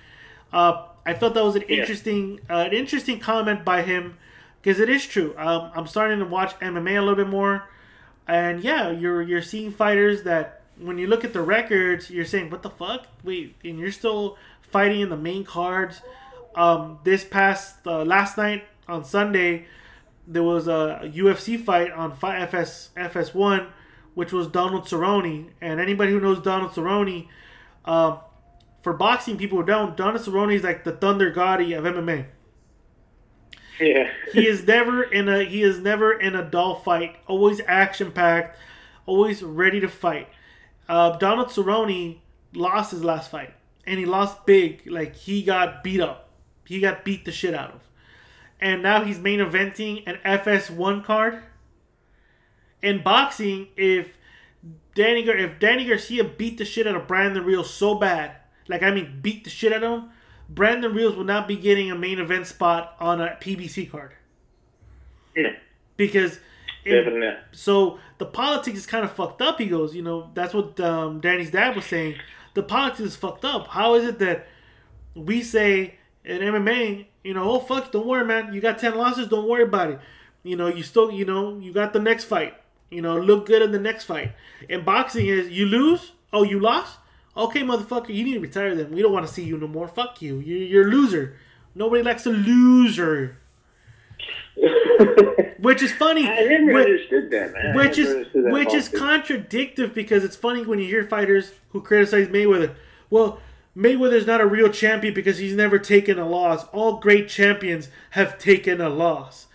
Uh, 0.53 0.87
I 1.07 1.15
thought 1.15 1.33
that 1.35 1.45
was 1.45 1.57
an 1.57 1.63
interesting, 1.63 2.41
uh, 2.51 2.67
an 2.67 2.75
interesting 2.75 3.19
comment 3.19 3.65
by 3.65 3.81
him 3.81 4.19
because 4.61 4.79
it 4.79 4.91
is 4.91 5.07
true. 5.07 5.35
Um, 5.39 5.71
I'm 5.75 5.87
starting 5.87 6.19
to 6.19 6.27
watch 6.27 6.59
MMA 6.61 6.99
a 6.99 7.01
little 7.01 7.15
bit 7.15 7.29
more, 7.29 7.71
and 8.29 8.63
yeah, 8.63 8.91
you're 8.91 9.23
you're 9.23 9.43
seeing 9.43 9.73
fighters 9.73 10.23
that 10.25 10.61
when 10.79 10.99
you 10.99 11.07
look 11.07 11.25
at 11.25 11.33
the 11.33 11.41
records, 11.41 12.11
you're 12.11 12.27
saying, 12.27 12.51
"What 12.51 12.63
the 12.63 12.71
fuck? 12.71 13.07
Wait!" 13.25 13.57
And 13.65 13.79
you're 13.79 13.91
still 13.91 14.37
fighting 14.61 15.01
in 15.01 15.09
the 15.09 15.17
main 15.17 15.45
cards. 15.45 16.03
Um, 16.55 16.99
this 17.05 17.25
past 17.25 17.87
uh, 17.87 18.05
last 18.05 18.37
night 18.37 18.65
on 18.87 19.05
Sunday, 19.05 19.67
there 20.27 20.43
was 20.43 20.69
a 20.69 21.01
UFC 21.05 21.63
fight 21.63 21.91
on 21.91 22.13
FS 22.13 22.91
FS1, 22.97 23.67
which 24.15 24.33
was 24.33 24.47
Donald 24.47 24.85
Cerrone, 24.85 25.49
and 25.61 25.81
anybody 25.81 26.13
who 26.13 26.21
knows 26.21 26.41
Donald 26.41 26.73
Cerrone. 26.73 27.29
Um, 27.85 28.19
for 28.83 28.93
boxing 28.93 29.37
people 29.39 29.59
who 29.59 29.65
don't, 29.65 29.97
Donald 29.97 30.23
Cerrone 30.23 30.55
is 30.55 30.63
like 30.63 30.85
the 30.85 30.93
Thunder 30.93 31.31
Gatti 31.31 31.73
of 31.73 31.85
MMA. 31.85 32.27
Yeah. 33.81 34.11
He 34.33 34.47
is 34.47 34.67
never 34.67 35.03
in 35.03 35.29
a 35.29 35.45
he 35.45 35.63
is 35.63 35.81
never 35.81 36.13
in 36.13 36.35
a 36.35 36.45
dull 36.45 36.77
fight. 36.77 37.17
Always 37.27 37.61
action 37.67 38.13
packed, 38.13 38.59
always 39.07 39.43
ready 39.43 39.81
to 39.81 39.89
fight. 39.89 40.29
Uh, 40.89 41.17
Donald 41.19 41.49
Cerrone 41.49 42.19
lost 42.55 42.91
his 42.91 43.05
last 43.05 43.31
fight, 43.31 43.55
and 43.87 43.99
he 43.99 44.07
lost 44.07 44.47
big. 44.47 44.87
Like 44.87 45.15
he 45.17 45.43
got 45.43 45.83
beat 45.83 46.01
up. 46.01 46.29
He 46.67 46.81
got 46.81 47.05
beat 47.05 47.25
the 47.25 47.33
shit 47.33 47.55
out 47.55 47.75
of, 47.75 47.81
and 48.61 48.83
now 48.83 49.05
he's 49.05 49.19
main 49.19 49.41
eventing 49.41 50.03
an 50.07 50.19
FS1 50.25 51.05
card. 51.05 51.43
In 52.83 53.03
boxing, 53.03 53.69
if 53.77 54.17
Danny 54.95 55.23
if 55.23 55.59
Danny 55.59 55.87
Garcia 55.87 56.25
beat 56.25 56.59
the 56.59 56.65
shit 56.65 56.87
out 56.87 56.97
of 56.97 57.07
Brandon 57.07 57.45
Rios 57.45 57.73
so 57.73 57.95
bad, 57.95 58.33
like 58.69 58.83
I 58.83 58.91
mean 58.91 59.21
beat 59.23 59.45
the 59.45 59.51
shit 59.51 59.73
out 59.73 59.83
of 59.83 60.03
him, 60.03 60.11
Brandon 60.49 60.93
Rios 60.95 61.15
will 61.15 61.25
not 61.25 61.47
be 61.47 61.57
getting 61.57 61.91
a 61.91 61.95
main 61.95 62.19
event 62.19 62.47
spot 62.47 62.97
on 63.01 63.21
a 63.21 63.37
PBC 63.41 63.91
card 63.91 64.13
Yeah. 65.37 65.53
because 65.97 66.41
Definitely. 66.85 67.35
so 67.53 67.99
the 68.19 68.27
politics 68.27 68.79
is 68.79 68.87
kind 68.87 69.05
of 69.05 69.13
fucked 69.13 69.43
up. 69.43 69.59
He 69.59 69.67
goes, 69.67 69.95
you 69.95 70.03
know, 70.03 70.31
that's 70.35 70.55
what 70.55 70.79
um, 70.81 71.21
Danny's 71.21 71.51
dad 71.51 71.77
was 71.77 71.85
saying. 71.85 72.17
The 72.55 72.63
politics 72.63 73.01
is 73.01 73.17
fucked 73.17 73.45
up. 73.45 73.69
How 73.69 73.95
is 73.95 74.05
it 74.05 74.19
that 74.21 74.47
we 75.15 75.43
say 75.43 75.97
in 76.25 76.39
MMA, 76.41 77.07
you 77.25 77.35
know, 77.35 77.51
oh 77.51 77.61
fuck, 77.61 77.93
don't 77.93 78.07
worry, 78.07 78.25
man, 78.25 78.53
you 78.53 78.61
got 78.61 78.79
ten 78.79 78.97
losses, 78.97 79.29
don't 79.29 79.49
worry 79.49 79.65
about 79.65 79.91
it. 79.91 80.01
You 80.43 80.57
know, 80.57 80.69
you 80.69 80.83
still, 80.83 81.11
you 81.11 81.25
know, 81.25 81.59
you 81.59 81.73
got 81.73 81.93
the 81.93 81.99
next 82.01 82.25
fight. 82.25 82.55
You 82.91 83.03
know, 83.03 83.19
look 83.19 83.45
good 83.47 83.61
in 83.61 83.71
the 83.73 83.79
next 83.79 84.05
fight. 84.05 84.33
And 84.71 84.85
boxing, 84.85 85.27
is 85.27 85.51
you 85.51 85.67
lose, 85.67 86.13
oh 86.33 86.43
you 86.43 86.59
lost, 86.59 86.97
okay, 87.39 87.61
motherfucker, 87.63 88.09
you 88.15 88.25
need 88.25 88.35
to 88.35 88.41
retire. 88.41 88.75
Then 88.75 88.91
we 88.91 89.01
don't 89.03 89.13
want 89.13 89.27
to 89.27 89.33
see 89.33 89.45
you 89.45 89.57
no 89.57 89.69
more. 89.69 89.89
Fuck 89.89 90.21
you, 90.21 90.39
you're, 90.41 90.59
you're 90.59 90.89
a 90.89 90.91
loser. 90.91 91.37
Nobody 91.75 92.03
likes 92.03 92.27
a 92.27 92.31
loser. 92.31 93.39
Which 95.61 95.83
is 95.83 95.93
funny. 95.93 96.27
I 96.29 96.45
never 96.45 96.73
Whi- 96.73 96.81
understood 96.83 97.31
that, 97.31 97.53
man. 97.53 97.77
Which 97.77 97.99
is 97.99 98.27
which 98.35 98.75
is 98.75 98.89
policy. 98.89 98.99
contradictive 98.99 99.95
because 99.95 100.25
it's 100.25 100.37
funny 100.37 100.65
when 100.65 100.79
you 100.79 100.87
hear 100.87 101.05
fighters 101.05 101.53
who 101.71 101.81
criticize 101.81 102.29
Mayweather. 102.29 102.75
Well, 103.11 103.41
Mayweather's 103.77 104.27
not 104.27 104.41
a 104.41 104.47
real 104.47 104.71
champion 104.71 105.15
because 105.15 105.39
he's 105.39 105.55
never 105.55 105.79
taken 105.79 106.19
a 106.19 106.29
loss. 106.29 106.65
All 106.73 106.99
great 106.99 107.29
champions 107.29 107.89
have 108.11 108.39
taken 108.39 108.81
a 108.81 108.89
loss, 108.89 109.47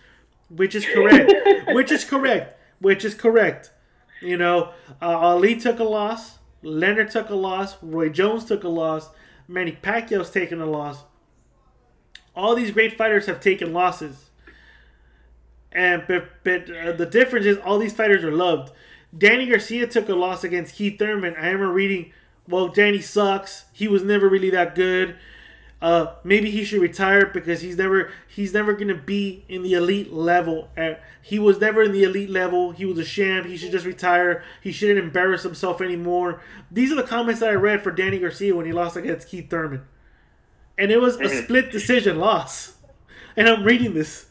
which 0.48 0.74
is 0.74 0.86
correct. 0.86 1.32
which 1.68 1.90
is 1.90 2.04
correct. 2.04 2.58
Which 2.80 3.04
is 3.04 3.14
correct. 3.14 3.70
You 4.22 4.36
know, 4.38 4.72
uh, 5.02 5.18
Ali 5.18 5.56
took 5.56 5.78
a 5.78 5.84
loss. 5.84 6.38
Leonard 6.64 7.10
took 7.10 7.28
a 7.28 7.34
loss. 7.34 7.76
Roy 7.82 8.08
Jones 8.08 8.44
took 8.44 8.64
a 8.64 8.68
loss. 8.68 9.10
Manny 9.46 9.72
Pacquiao's 9.72 10.30
taken 10.30 10.60
a 10.60 10.66
loss. 10.66 11.04
All 12.34 12.54
these 12.54 12.70
great 12.70 12.96
fighters 12.96 13.26
have 13.26 13.40
taken 13.40 13.72
losses. 13.72 14.30
And 15.70 16.04
but, 16.08 16.28
but 16.42 16.70
uh, 16.70 16.92
the 16.92 17.06
difference 17.06 17.46
is 17.46 17.58
all 17.58 17.78
these 17.78 17.92
fighters 17.92 18.24
are 18.24 18.32
loved. 18.32 18.72
Danny 19.16 19.46
Garcia 19.46 19.86
took 19.86 20.08
a 20.08 20.14
loss 20.14 20.42
against 20.42 20.74
Keith 20.74 20.98
Thurman. 20.98 21.34
I 21.36 21.46
remember 21.46 21.72
reading, 21.72 22.12
well, 22.48 22.68
Danny 22.68 23.00
sucks. 23.00 23.66
He 23.72 23.86
was 23.86 24.02
never 24.02 24.28
really 24.28 24.50
that 24.50 24.74
good. 24.74 25.16
Uh, 25.84 26.14
maybe 26.24 26.50
he 26.50 26.64
should 26.64 26.80
retire 26.80 27.26
because 27.26 27.60
he's 27.60 27.76
never 27.76 28.10
he's 28.26 28.54
never 28.54 28.72
gonna 28.72 28.94
be 28.94 29.44
in 29.50 29.62
the 29.62 29.74
elite 29.74 30.10
level. 30.10 30.70
He 31.20 31.38
was 31.38 31.60
never 31.60 31.82
in 31.82 31.92
the 31.92 32.04
elite 32.04 32.30
level. 32.30 32.70
He 32.70 32.86
was 32.86 32.98
a 32.98 33.04
sham. 33.04 33.44
He 33.44 33.58
should 33.58 33.70
just 33.70 33.84
retire. 33.84 34.42
He 34.62 34.72
shouldn't 34.72 34.98
embarrass 34.98 35.42
himself 35.42 35.82
anymore. 35.82 36.40
These 36.70 36.90
are 36.90 36.94
the 36.94 37.02
comments 37.02 37.40
that 37.40 37.50
I 37.50 37.52
read 37.52 37.82
for 37.82 37.90
Danny 37.90 38.18
Garcia 38.18 38.56
when 38.56 38.64
he 38.64 38.72
lost 38.72 38.96
against 38.96 39.28
Keith 39.28 39.50
Thurman, 39.50 39.82
and 40.78 40.90
it 40.90 41.02
was 41.02 41.20
a 41.20 41.28
split 41.28 41.70
decision 41.70 42.18
loss. 42.18 42.78
And 43.36 43.46
I'm 43.46 43.62
reading 43.62 43.92
this 43.92 44.28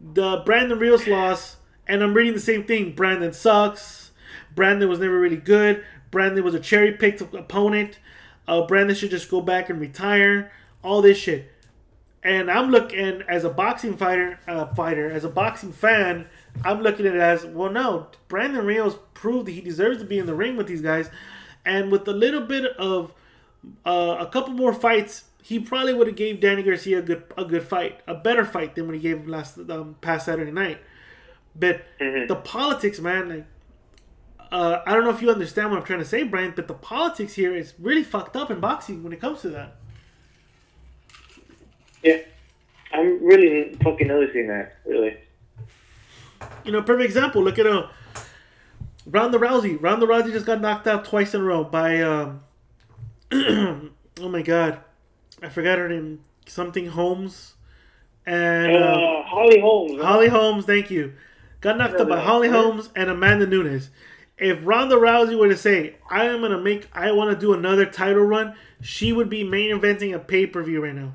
the 0.00 0.42
Brandon 0.44 0.76
Rios 0.76 1.06
loss, 1.06 1.58
and 1.86 2.02
I'm 2.02 2.14
reading 2.14 2.34
the 2.34 2.40
same 2.40 2.64
thing. 2.64 2.96
Brandon 2.96 3.32
sucks. 3.32 4.10
Brandon 4.56 4.88
was 4.88 4.98
never 4.98 5.20
really 5.20 5.36
good. 5.36 5.84
Brandon 6.10 6.42
was 6.42 6.54
a 6.54 6.60
cherry 6.60 6.90
picked 6.94 7.20
opponent. 7.20 8.00
Uh, 8.46 8.66
Brandon 8.66 8.96
should 8.96 9.10
just 9.10 9.30
go 9.30 9.40
back 9.40 9.70
and 9.70 9.80
retire. 9.80 10.52
All 10.82 11.02
this 11.02 11.18
shit. 11.18 11.50
And 12.24 12.50
I'm 12.50 12.70
looking 12.70 13.22
as 13.28 13.44
a 13.44 13.50
boxing 13.50 13.96
fighter, 13.96 14.38
uh, 14.46 14.66
fighter 14.74 15.10
as 15.10 15.24
a 15.24 15.28
boxing 15.28 15.72
fan. 15.72 16.26
I'm 16.64 16.80
looking 16.80 17.06
at 17.06 17.14
it 17.14 17.20
as 17.20 17.44
well. 17.44 17.70
No, 17.70 18.08
Brandon 18.28 18.64
Rios 18.64 18.96
proved 19.14 19.46
that 19.48 19.52
he 19.52 19.60
deserves 19.60 19.98
to 19.98 20.04
be 20.04 20.18
in 20.18 20.26
the 20.26 20.34
ring 20.34 20.56
with 20.56 20.68
these 20.68 20.82
guys, 20.82 21.10
and 21.64 21.90
with 21.90 22.06
a 22.06 22.12
little 22.12 22.42
bit 22.42 22.76
of 22.76 23.12
uh, 23.84 24.18
a 24.20 24.26
couple 24.26 24.52
more 24.52 24.72
fights, 24.72 25.24
he 25.42 25.58
probably 25.58 25.94
would 25.94 26.06
have 26.06 26.16
gave 26.16 26.40
Danny 26.40 26.62
Garcia 26.62 27.00
a 27.00 27.02
good 27.02 27.24
a 27.36 27.44
good 27.44 27.64
fight, 27.64 28.00
a 28.06 28.14
better 28.14 28.44
fight 28.44 28.76
than 28.76 28.86
when 28.86 28.94
he 28.94 29.00
gave 29.00 29.18
him 29.18 29.28
last 29.28 29.58
um, 29.58 29.96
past 30.00 30.26
Saturday 30.26 30.52
night. 30.52 30.78
But 31.56 31.82
the 31.98 32.40
politics, 32.44 33.00
man, 33.00 33.28
like, 33.28 33.46
uh, 34.52 34.82
I 34.86 34.92
don't 34.94 35.04
know 35.04 35.10
if 35.10 35.22
you 35.22 35.30
understand 35.30 35.70
what 35.70 35.78
I'm 35.78 35.84
trying 35.84 36.00
to 36.00 36.04
say, 36.04 36.22
Brian, 36.24 36.52
but 36.54 36.68
the 36.68 36.74
politics 36.74 37.32
here 37.34 37.56
is 37.56 37.72
really 37.78 38.04
fucked 38.04 38.36
up 38.36 38.50
in 38.50 38.60
boxing 38.60 39.02
when 39.02 39.12
it 39.12 39.20
comes 39.20 39.40
to 39.40 39.48
that. 39.50 39.76
Yeah, 42.02 42.18
I'm 42.92 43.24
really 43.24 43.74
fucking 43.82 44.08
noticing 44.08 44.48
that. 44.48 44.76
Really. 44.84 45.16
You 46.64 46.72
know, 46.72 46.82
perfect 46.82 47.06
example. 47.06 47.42
Look 47.42 47.58
at 47.58 47.66
uh, 47.66 47.88
Ronda 49.06 49.38
Rousey. 49.38 49.80
Ronda 49.80 50.06
Rousey 50.06 50.32
just 50.32 50.44
got 50.44 50.60
knocked 50.60 50.86
out 50.86 51.04
twice 51.04 51.32
in 51.34 51.40
a 51.40 51.44
row 51.44 51.64
by 51.64 52.02
um, 52.02 52.42
oh 53.32 54.28
my 54.28 54.42
god, 54.42 54.80
I 55.42 55.48
forgot 55.48 55.78
her 55.78 55.88
name. 55.88 56.20
Something 56.46 56.88
Holmes 56.88 57.54
and 58.26 58.76
uh, 58.76 58.78
Uh, 58.80 59.22
Holly 59.22 59.60
Holmes. 59.60 60.02
Holly 60.02 60.28
Holmes. 60.28 60.64
Thank 60.66 60.90
you. 60.90 61.14
Got 61.60 61.78
knocked 61.78 62.00
out 62.00 62.08
by 62.08 62.20
Holly 62.20 62.48
Holmes 62.48 62.90
and 62.96 63.08
Amanda 63.08 63.46
Nunes. 63.46 63.90
If 64.38 64.58
Ronda 64.64 64.96
Rousey 64.96 65.38
were 65.38 65.48
to 65.48 65.56
say, 65.56 65.96
"I 66.10 66.24
am 66.24 66.40
gonna 66.40 66.58
make, 66.60 66.88
I 66.92 67.12
want 67.12 67.30
to 67.30 67.40
do 67.40 67.52
another 67.52 67.86
title 67.86 68.24
run," 68.24 68.54
she 68.80 69.12
would 69.12 69.28
be 69.28 69.44
main 69.44 69.70
eventing 69.70 70.14
a 70.14 70.18
pay 70.18 70.46
per 70.46 70.62
view 70.62 70.82
right 70.82 70.94
now. 70.94 71.14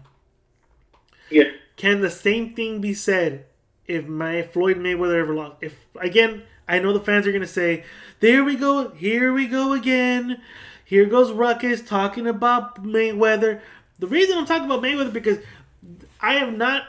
Yeah. 1.30 1.52
Can 1.76 2.02
the 2.02 2.10
same 2.10 2.54
thing 2.54 2.80
be 2.80 2.94
said 2.94 3.46
if 3.86 4.08
my 4.08 4.42
Floyd 4.42 4.78
Mayweather 4.78 5.20
ever 5.20 5.34
lost? 5.34 5.58
If 5.62 5.76
again, 6.00 6.44
I 6.68 6.80
know 6.80 6.94
the 6.94 7.00
fans 7.00 7.28
are 7.28 7.32
gonna 7.32 7.48
say, 7.48 7.84
"There 8.20 8.44
we 8.44 8.56
go, 8.56 8.90
here 8.90 9.34
we 9.34 9.48
go 9.48 9.74
again." 9.74 10.42
Here 10.86 11.06
goes 11.06 11.32
Ruckus 11.32 11.82
talking 11.82 12.28
about 12.28 12.82
Mayweather. 12.84 13.60
The 14.00 14.08
reason 14.08 14.38
I'm 14.38 14.46
talking 14.46 14.66
about 14.66 14.82
Mayweather 14.82 15.12
because 15.12 15.40
I 16.22 16.36
have 16.36 16.56
not 16.56 16.84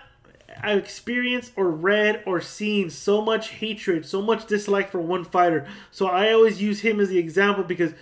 I've 0.63 0.79
experienced 0.79 1.53
or 1.57 1.71
read 1.71 2.23
or 2.27 2.41
seen 2.41 2.91
so 2.91 3.21
much 3.21 3.51
hatred, 3.51 4.07
so 4.07 4.23
much 4.23 4.47
dislike 4.47 4.91
for 4.91 5.01
one 5.01 5.25
fighter. 5.25 5.67
So 5.91 6.07
I 6.07 6.33
always 6.33 6.61
use 6.61 6.81
him 6.81 7.01
as 7.01 7.09
the 7.09 7.19
example 7.19 7.65
because 7.65 7.95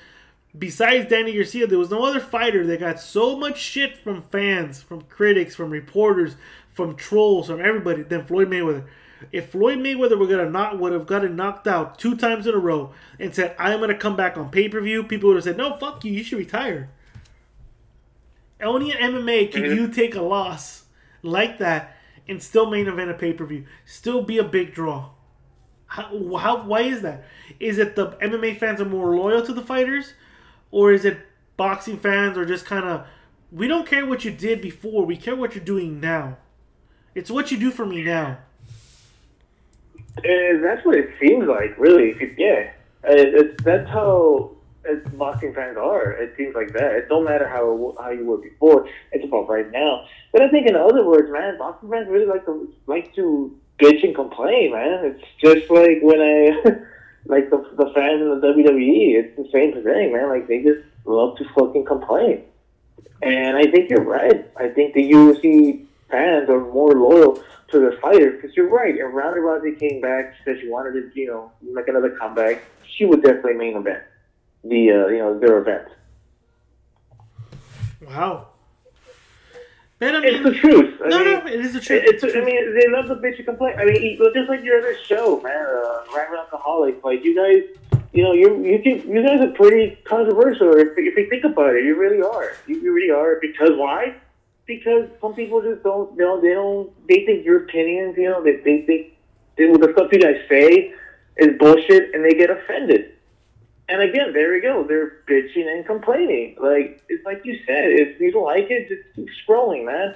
besides 0.59 1.09
Danny 1.09 1.35
Garcia, 1.35 1.67
there 1.67 1.79
was 1.79 1.91
no 1.91 2.05
other 2.05 2.21
fighter 2.21 2.67
that 2.67 2.81
got 2.81 3.01
so 3.01 3.37
much 3.37 3.59
shit 3.59 3.97
from 3.99 4.23
fans, 4.23 4.83
from 4.83 5.03
critics, 5.03 5.55
from 5.55 5.71
reporters, 5.71 6.37
from 6.73 6.97
trolls, 6.97 7.49
from 7.49 7.61
everybody 7.61 8.03
than 8.03 8.25
Floyd 8.25 8.49
Mayweather. 8.49 8.85
If 9.33 9.51
Floyd 9.51 9.79
Mayweather 9.79 10.19
would 10.19 10.29
gonna 10.29 10.51
not 10.51 10.79
would 10.79 10.93
have 10.93 11.07
gotten 11.07 11.37
knocked 11.37 11.67
out 11.67 11.99
two 11.99 12.17
times 12.17 12.47
in 12.47 12.55
a 12.55 12.59
row 12.59 12.93
and 13.19 13.35
said, 13.35 13.57
I'm 13.59 13.81
gonna 13.81 13.97
come 13.97 14.15
back 14.17 14.37
on 14.37 14.51
pay 14.51 14.69
per 14.69 14.81
view, 14.81 15.03
people 15.05 15.29
would 15.29 15.37
have 15.37 15.45
said, 15.45 15.57
No, 15.57 15.77
fuck 15.77 16.05
you, 16.05 16.13
you 16.13 16.23
should 16.23 16.39
retire. 16.39 16.91
Only 18.61 18.91
in 18.91 18.97
MMA 18.97 19.53
can 19.53 19.65
you 19.65 19.89
take 19.89 20.15
a 20.15 20.23
loss 20.23 20.85
like 21.23 21.59
that 21.59 21.96
and 22.29 22.43
still 22.43 22.71
main 22.71 22.89
event 22.89 23.11
a 23.11 23.15
pay 23.15 23.33
per 23.33 23.45
view, 23.45 23.65
still 23.85 24.23
be 24.23 24.39
a 24.39 24.45
big 24.45 24.75
draw. 24.75 25.11
How, 25.87 26.37
how? 26.37 26.63
Why 26.65 26.83
is 26.83 27.03
that? 27.03 27.25
Is 27.61 27.79
it 27.79 27.95
the 27.97 28.09
MMA 28.23 28.59
fans 28.59 28.81
are 28.81 28.87
more 28.87 29.17
loyal 29.17 29.45
to 29.47 29.53
the 29.53 29.63
fighters, 29.63 30.15
or 30.71 30.93
is 30.93 31.05
it 31.05 31.19
boxing 31.57 31.99
fans 31.99 32.37
are 32.37 32.45
just 32.45 32.67
kind 32.67 32.85
of 32.85 33.07
we 33.53 33.69
don't 33.69 33.87
care 33.87 34.05
what 34.05 34.25
you 34.25 34.31
did 34.31 34.61
before, 34.61 35.05
we 35.05 35.17
care 35.17 35.37
what 35.37 35.55
you're 35.55 35.65
doing 35.65 36.01
now. 36.01 36.39
It's 37.15 37.31
what 37.31 37.51
you 37.51 37.59
do 37.59 37.71
for 37.71 37.87
me 37.87 38.03
now. 38.03 38.39
Uh, 40.19 40.59
that's 40.63 40.85
what 40.85 40.97
it 40.97 41.11
seems 41.21 41.47
like, 41.47 41.79
really. 41.79 42.35
Yeah, 42.37 42.71
it's 43.05 43.63
that's 43.63 43.89
how 43.89 44.56
it's 44.87 45.09
boxing 45.17 45.55
fans 45.55 45.77
are. 45.77 46.13
It 46.13 46.35
seems 46.37 46.55
like 46.55 46.73
that. 46.73 46.93
It 46.93 47.09
don't 47.09 47.25
matter 47.25 47.49
how 47.49 47.95
how 47.99 48.11
you 48.11 48.25
were 48.25 48.39
before. 48.39 48.89
It's 49.13 49.25
about 49.25 49.49
right 49.49 49.71
now. 49.71 50.07
But 50.33 50.43
I 50.43 50.49
think, 50.49 50.67
in 50.67 50.77
other 50.77 51.05
words, 51.05 51.31
man, 51.31 51.59
boxing 51.59 51.91
fans 51.91 52.09
really 52.09 52.27
like 52.27 52.45
to 52.47 52.73
like 52.87 53.15
to 53.15 53.57
bitch 53.79 54.05
and 54.05 54.15
complain, 54.15 54.73
man. 54.73 55.05
It's 55.05 55.25
just 55.41 55.71
like 55.71 55.99
when 56.03 56.21
I 56.21 56.51
like 57.27 57.51
the 57.51 57.59
the 57.77 57.91
fans 57.95 58.23
in 58.23 58.29
the 58.29 58.47
WWE. 58.47 59.19
It's 59.19 59.37
the 59.37 59.49
same 59.53 59.73
thing, 59.83 60.13
man. 60.13 60.29
Like 60.29 60.49
they 60.49 60.63
just 60.63 60.83
love 61.05 61.37
to 61.39 61.45
fucking 61.55 61.85
complain. 61.85 62.45
And 63.23 63.57
I 63.57 63.71
think 63.71 63.91
you're 63.91 64.05
right. 64.05 64.51
I 64.57 64.69
think 64.69 64.95
the 64.95 65.11
UFC 65.11 65.87
fans 66.11 66.51
are 66.51 66.61
more 66.61 66.93
loyal 66.93 67.43
to 67.71 67.81
their 67.81 67.99
fighters 67.99 68.41
because 68.41 68.57
you're 68.57 68.69
right. 68.69 68.95
If 68.95 69.13
Ronda 69.13 69.41
Rousey 69.41 69.79
came 69.79 70.01
back, 70.01 70.35
said 70.45 70.59
she 70.61 70.69
wanted 70.69 70.93
to, 70.93 71.21
you 71.21 71.27
know, 71.27 71.51
make 71.63 71.89
another 71.89 72.11
comeback, 72.11 72.63
she 72.97 73.07
would 73.07 73.23
definitely 73.23 73.55
main 73.55 73.77
event 73.77 74.03
the, 74.65 74.91
uh, 74.91 75.07
you 75.09 75.19
know, 75.19 75.39
their 75.39 75.59
event. 75.59 75.89
Wow. 78.07 78.49
But 79.99 80.15
I 80.15 80.21
It's 80.25 80.45
the 80.45 80.53
truth. 80.53 81.01
I 81.05 81.09
no, 81.09 81.25
mean, 81.25 81.33
no, 81.33 81.47
it 81.47 81.61
is 81.61 81.73
the 81.73 81.81
truth. 81.81 82.03
It's, 82.05 82.23
I 82.23 82.41
mean, 82.41 82.79
they 82.79 82.89
love 82.91 83.07
to 83.07 83.15
bitch 83.15 83.37
and 83.37 83.47
complain. 83.47 83.79
I 83.79 83.85
mean, 83.87 84.19
just 84.35 84.49
like 84.49 84.63
your 84.63 84.79
other 84.79 84.95
show, 85.07 85.41
man, 85.41 85.65
uh, 85.65 86.05
Rhyme 86.15 86.35
Alcoholic. 86.39 87.03
Like 87.03 87.25
you 87.25 87.35
guys, 87.35 87.63
you 88.13 88.23
know, 88.23 88.33
you 88.33 88.63
you 88.63 88.79
can, 88.83 89.11
you 89.11 89.27
guys 89.27 89.41
are 89.41 89.53
pretty 89.53 89.97
controversial. 90.05 90.77
If, 90.77 90.89
if 90.99 91.17
you 91.17 91.31
think 91.31 91.45
about 91.45 91.75
it, 91.77 91.85
you 91.85 91.97
really 91.99 92.21
are. 92.21 92.53
You, 92.67 92.79
you 92.81 92.93
really 92.93 93.11
are. 93.11 93.39
Because 93.41 93.71
why? 93.77 94.15
Because 94.67 95.09
some 95.21 95.35
people 95.35 95.63
just 95.63 95.83
don't, 95.83 96.13
you 96.15 96.25
know, 96.25 96.41
they 96.43 96.53
don't. 96.53 96.93
They 97.09 97.25
think 97.25 97.47
your 97.47 97.65
opinions, 97.65 98.17
you 98.19 98.29
know, 98.29 98.45
they 98.45 98.57
they 98.57 98.83
think 98.83 99.17
they, 99.57 99.73
the 99.73 99.93
stuff 99.95 100.13
you 100.13 100.21
guys 100.21 100.43
say 100.51 100.93
is 101.39 101.57
bullshit, 101.59 102.15
and 102.15 102.23
they 102.23 102.35
get 102.35 102.51
offended. 102.51 103.16
And 103.89 104.03
again, 104.03 104.33
there 104.33 104.53
we 104.53 104.61
go. 104.61 104.83
They're 104.83 105.19
bitching 105.29 105.67
and 105.69 105.87
complaining. 105.87 106.57
Like 106.61 107.03
it's 107.09 107.25
like 107.25 107.43
you 107.45 107.59
said, 107.67 107.85
if 107.91 108.21
you 108.21 108.33
don't 108.33 108.45
like 108.45 108.71
it, 108.71 108.89
just 108.89 109.03
keep 109.15 109.29
scrolling, 109.47 109.85
man. 109.85 110.15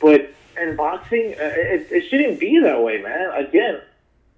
But 0.00 0.30
in 0.60 0.76
boxing, 0.76 1.34
uh, 1.34 1.52
it, 1.54 1.88
it 1.90 2.08
shouldn't 2.10 2.38
be 2.38 2.60
that 2.60 2.82
way, 2.82 3.00
man. 3.00 3.30
Again, 3.32 3.80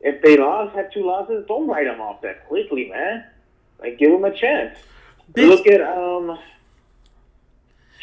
if 0.01 0.23
they 0.23 0.37
lost, 0.37 0.75
had 0.77 0.93
two 0.93 1.05
losses, 1.05 1.45
don't 1.49 1.67
write 1.67 1.87
them 1.87 2.01
off 2.01 2.23
that 2.23 2.47
quickly, 2.47 2.89
man. 2.91 3.25
Like 3.81 3.99
give 3.99 4.13
them 4.13 4.25
a 4.25 4.37
chance. 4.37 4.79
This- 5.35 5.49
Look 5.49 5.67
at 5.67 5.81
um. 5.81 6.39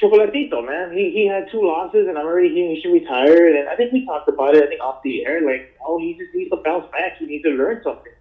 Chocolatito, 0.01 0.63
man. 0.63 0.91
He 0.95 1.09
he 1.11 1.25
had 1.25 1.49
two 1.49 1.65
losses, 1.65 2.07
and 2.07 2.19
I'm 2.19 2.25
already 2.27 2.49
hearing 2.53 2.75
he 2.75 2.81
should 2.81 2.93
retire. 2.93 3.47
And 3.57 3.67
I 3.67 3.75
think 3.75 3.91
we 3.93 4.05
talked 4.05 4.29
about 4.29 4.53
it. 4.53 4.63
I 4.63 4.67
think 4.67 4.79
off 4.79 5.01
the 5.01 5.25
air, 5.25 5.41
like, 5.41 5.75
oh, 5.83 5.97
he 5.97 6.13
just 6.13 6.35
needs 6.35 6.51
to 6.51 6.57
bounce 6.57 6.85
back. 6.91 7.17
He 7.17 7.25
needs 7.25 7.43
to 7.45 7.49
learn 7.49 7.81
something. 7.83 8.11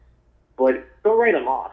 But 0.57 0.87
don't 1.05 1.19
write 1.19 1.35
him 1.35 1.47
off. 1.47 1.73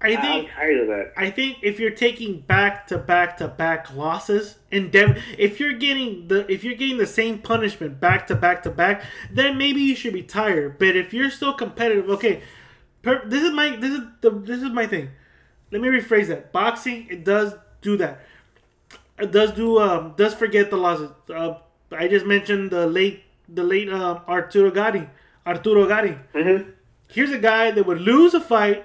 I 0.00 0.16
think 0.16 0.50
I'm 0.50 0.56
tired 0.56 0.80
of 0.80 0.86
that. 0.88 1.12
I 1.16 1.30
think 1.30 1.58
if 1.62 1.80
you're 1.80 1.90
taking 1.90 2.40
back 2.40 2.86
to 2.88 2.98
back 2.98 3.38
to 3.38 3.48
back 3.48 3.94
losses 3.94 4.56
and 4.70 4.92
dem- 4.92 5.16
if 5.38 5.58
you're 5.58 5.72
getting 5.72 6.28
the 6.28 6.50
if 6.52 6.64
you're 6.64 6.74
getting 6.74 6.98
the 6.98 7.06
same 7.06 7.38
punishment 7.38 7.98
back 7.98 8.26
to 8.26 8.34
back 8.34 8.62
to 8.64 8.70
back, 8.70 9.02
then 9.30 9.56
maybe 9.56 9.80
you 9.80 9.96
should 9.96 10.12
be 10.12 10.22
tired. 10.22 10.78
But 10.78 10.96
if 10.96 11.14
you're 11.14 11.30
still 11.30 11.54
competitive, 11.54 12.10
okay, 12.10 12.42
per- 13.02 13.26
this 13.26 13.42
is 13.42 13.52
my 13.52 13.76
this 13.76 13.92
is 13.92 14.00
the 14.20 14.30
this 14.30 14.62
is 14.62 14.70
my 14.70 14.86
thing. 14.86 15.10
Let 15.72 15.80
me 15.80 15.88
rephrase 15.88 16.28
that. 16.28 16.52
Boxing 16.52 17.06
it 17.08 17.24
does 17.24 17.54
do 17.80 17.96
that. 17.96 18.20
It 19.18 19.32
does 19.32 19.52
do 19.52 19.78
um 19.80 20.12
does 20.16 20.34
forget 20.34 20.70
the 20.70 20.76
losses. 20.76 21.10
Uh, 21.34 21.54
I 21.90 22.06
just 22.08 22.26
mentioned 22.26 22.70
the 22.70 22.86
late 22.86 23.22
the 23.48 23.62
late 23.62 23.88
um, 23.88 24.20
Arturo 24.28 24.70
Gatti. 24.70 25.08
Arturo 25.46 25.86
Gatti. 25.88 26.18
Mm-hmm. 26.34 26.70
Here's 27.08 27.30
a 27.30 27.38
guy 27.38 27.70
that 27.70 27.86
would 27.86 28.00
lose 28.00 28.34
a 28.34 28.40
fight 28.40 28.84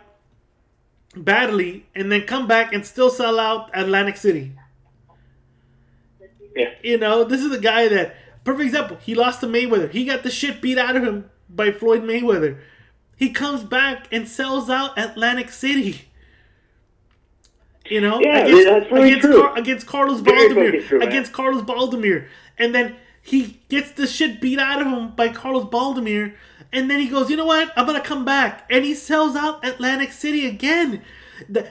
badly 1.16 1.86
and 1.96 2.12
then 2.12 2.22
come 2.22 2.48
back 2.48 2.74
and 2.74 2.86
still 2.86 3.10
sell 3.10 3.40
out 3.40 3.70
Atlantic 3.74 4.18
City. 4.18 4.54
Yeah. 6.56 6.74
You 6.82 6.98
know, 6.98 7.24
this 7.24 7.42
is 7.42 7.52
a 7.52 7.60
guy 7.60 7.88
that 7.88 8.16
perfect 8.44 8.66
example. 8.66 8.98
He 9.02 9.16
lost 9.16 9.40
to 9.42 9.48
Mayweather. 9.48 9.90
He 9.90 10.06
got 10.06 10.24
the 10.24 10.32
shit 10.32 10.62
beat 10.62 10.78
out 10.78 10.96
of 10.96 11.04
him 11.04 11.30
by 11.50 11.72
Floyd 11.72 12.04
Mayweather. 12.04 12.58
He 13.16 13.30
comes 13.30 13.64
back 13.64 14.08
and 14.12 14.28
sells 14.28 14.70
out 14.70 14.98
Atlantic 14.98 15.50
City. 15.50 16.08
You 17.86 18.00
know, 18.02 18.20
Yeah, 18.22 18.46
against, 18.46 18.66
that's 18.66 18.92
really 18.92 19.08
against, 19.10 19.26
true. 19.26 19.42
Car- 19.42 19.58
against 19.58 19.88
Carlos 19.88 20.20
Very 20.22 20.50
Baldomir, 20.50 20.66
fucking 20.72 20.88
true, 20.88 21.02
against 21.02 21.34
Carlos 21.34 21.62
Baldomir, 21.64 22.28
and 22.58 22.74
then 22.74 22.96
he 23.22 23.60
gets 23.70 23.92
the 23.92 24.08
shit 24.08 24.40
beat 24.40 24.60
out 24.60 24.82
of 24.82 24.88
him 24.88 25.12
by 25.12 25.30
Carlos 25.30 25.66
Baldomir, 25.66 26.34
and 26.74 26.90
then 26.90 27.00
he 27.00 27.08
goes, 27.08 27.30
you 27.30 27.38
know 27.38 27.46
what? 27.46 27.72
I'm 27.76 27.86
gonna 27.86 28.02
come 28.02 28.26
back, 28.26 28.66
and 28.70 28.86
he 28.86 28.94
sells 28.94 29.36
out 29.36 29.66
Atlantic 29.66 30.12
City 30.12 30.46
again. 30.48 31.02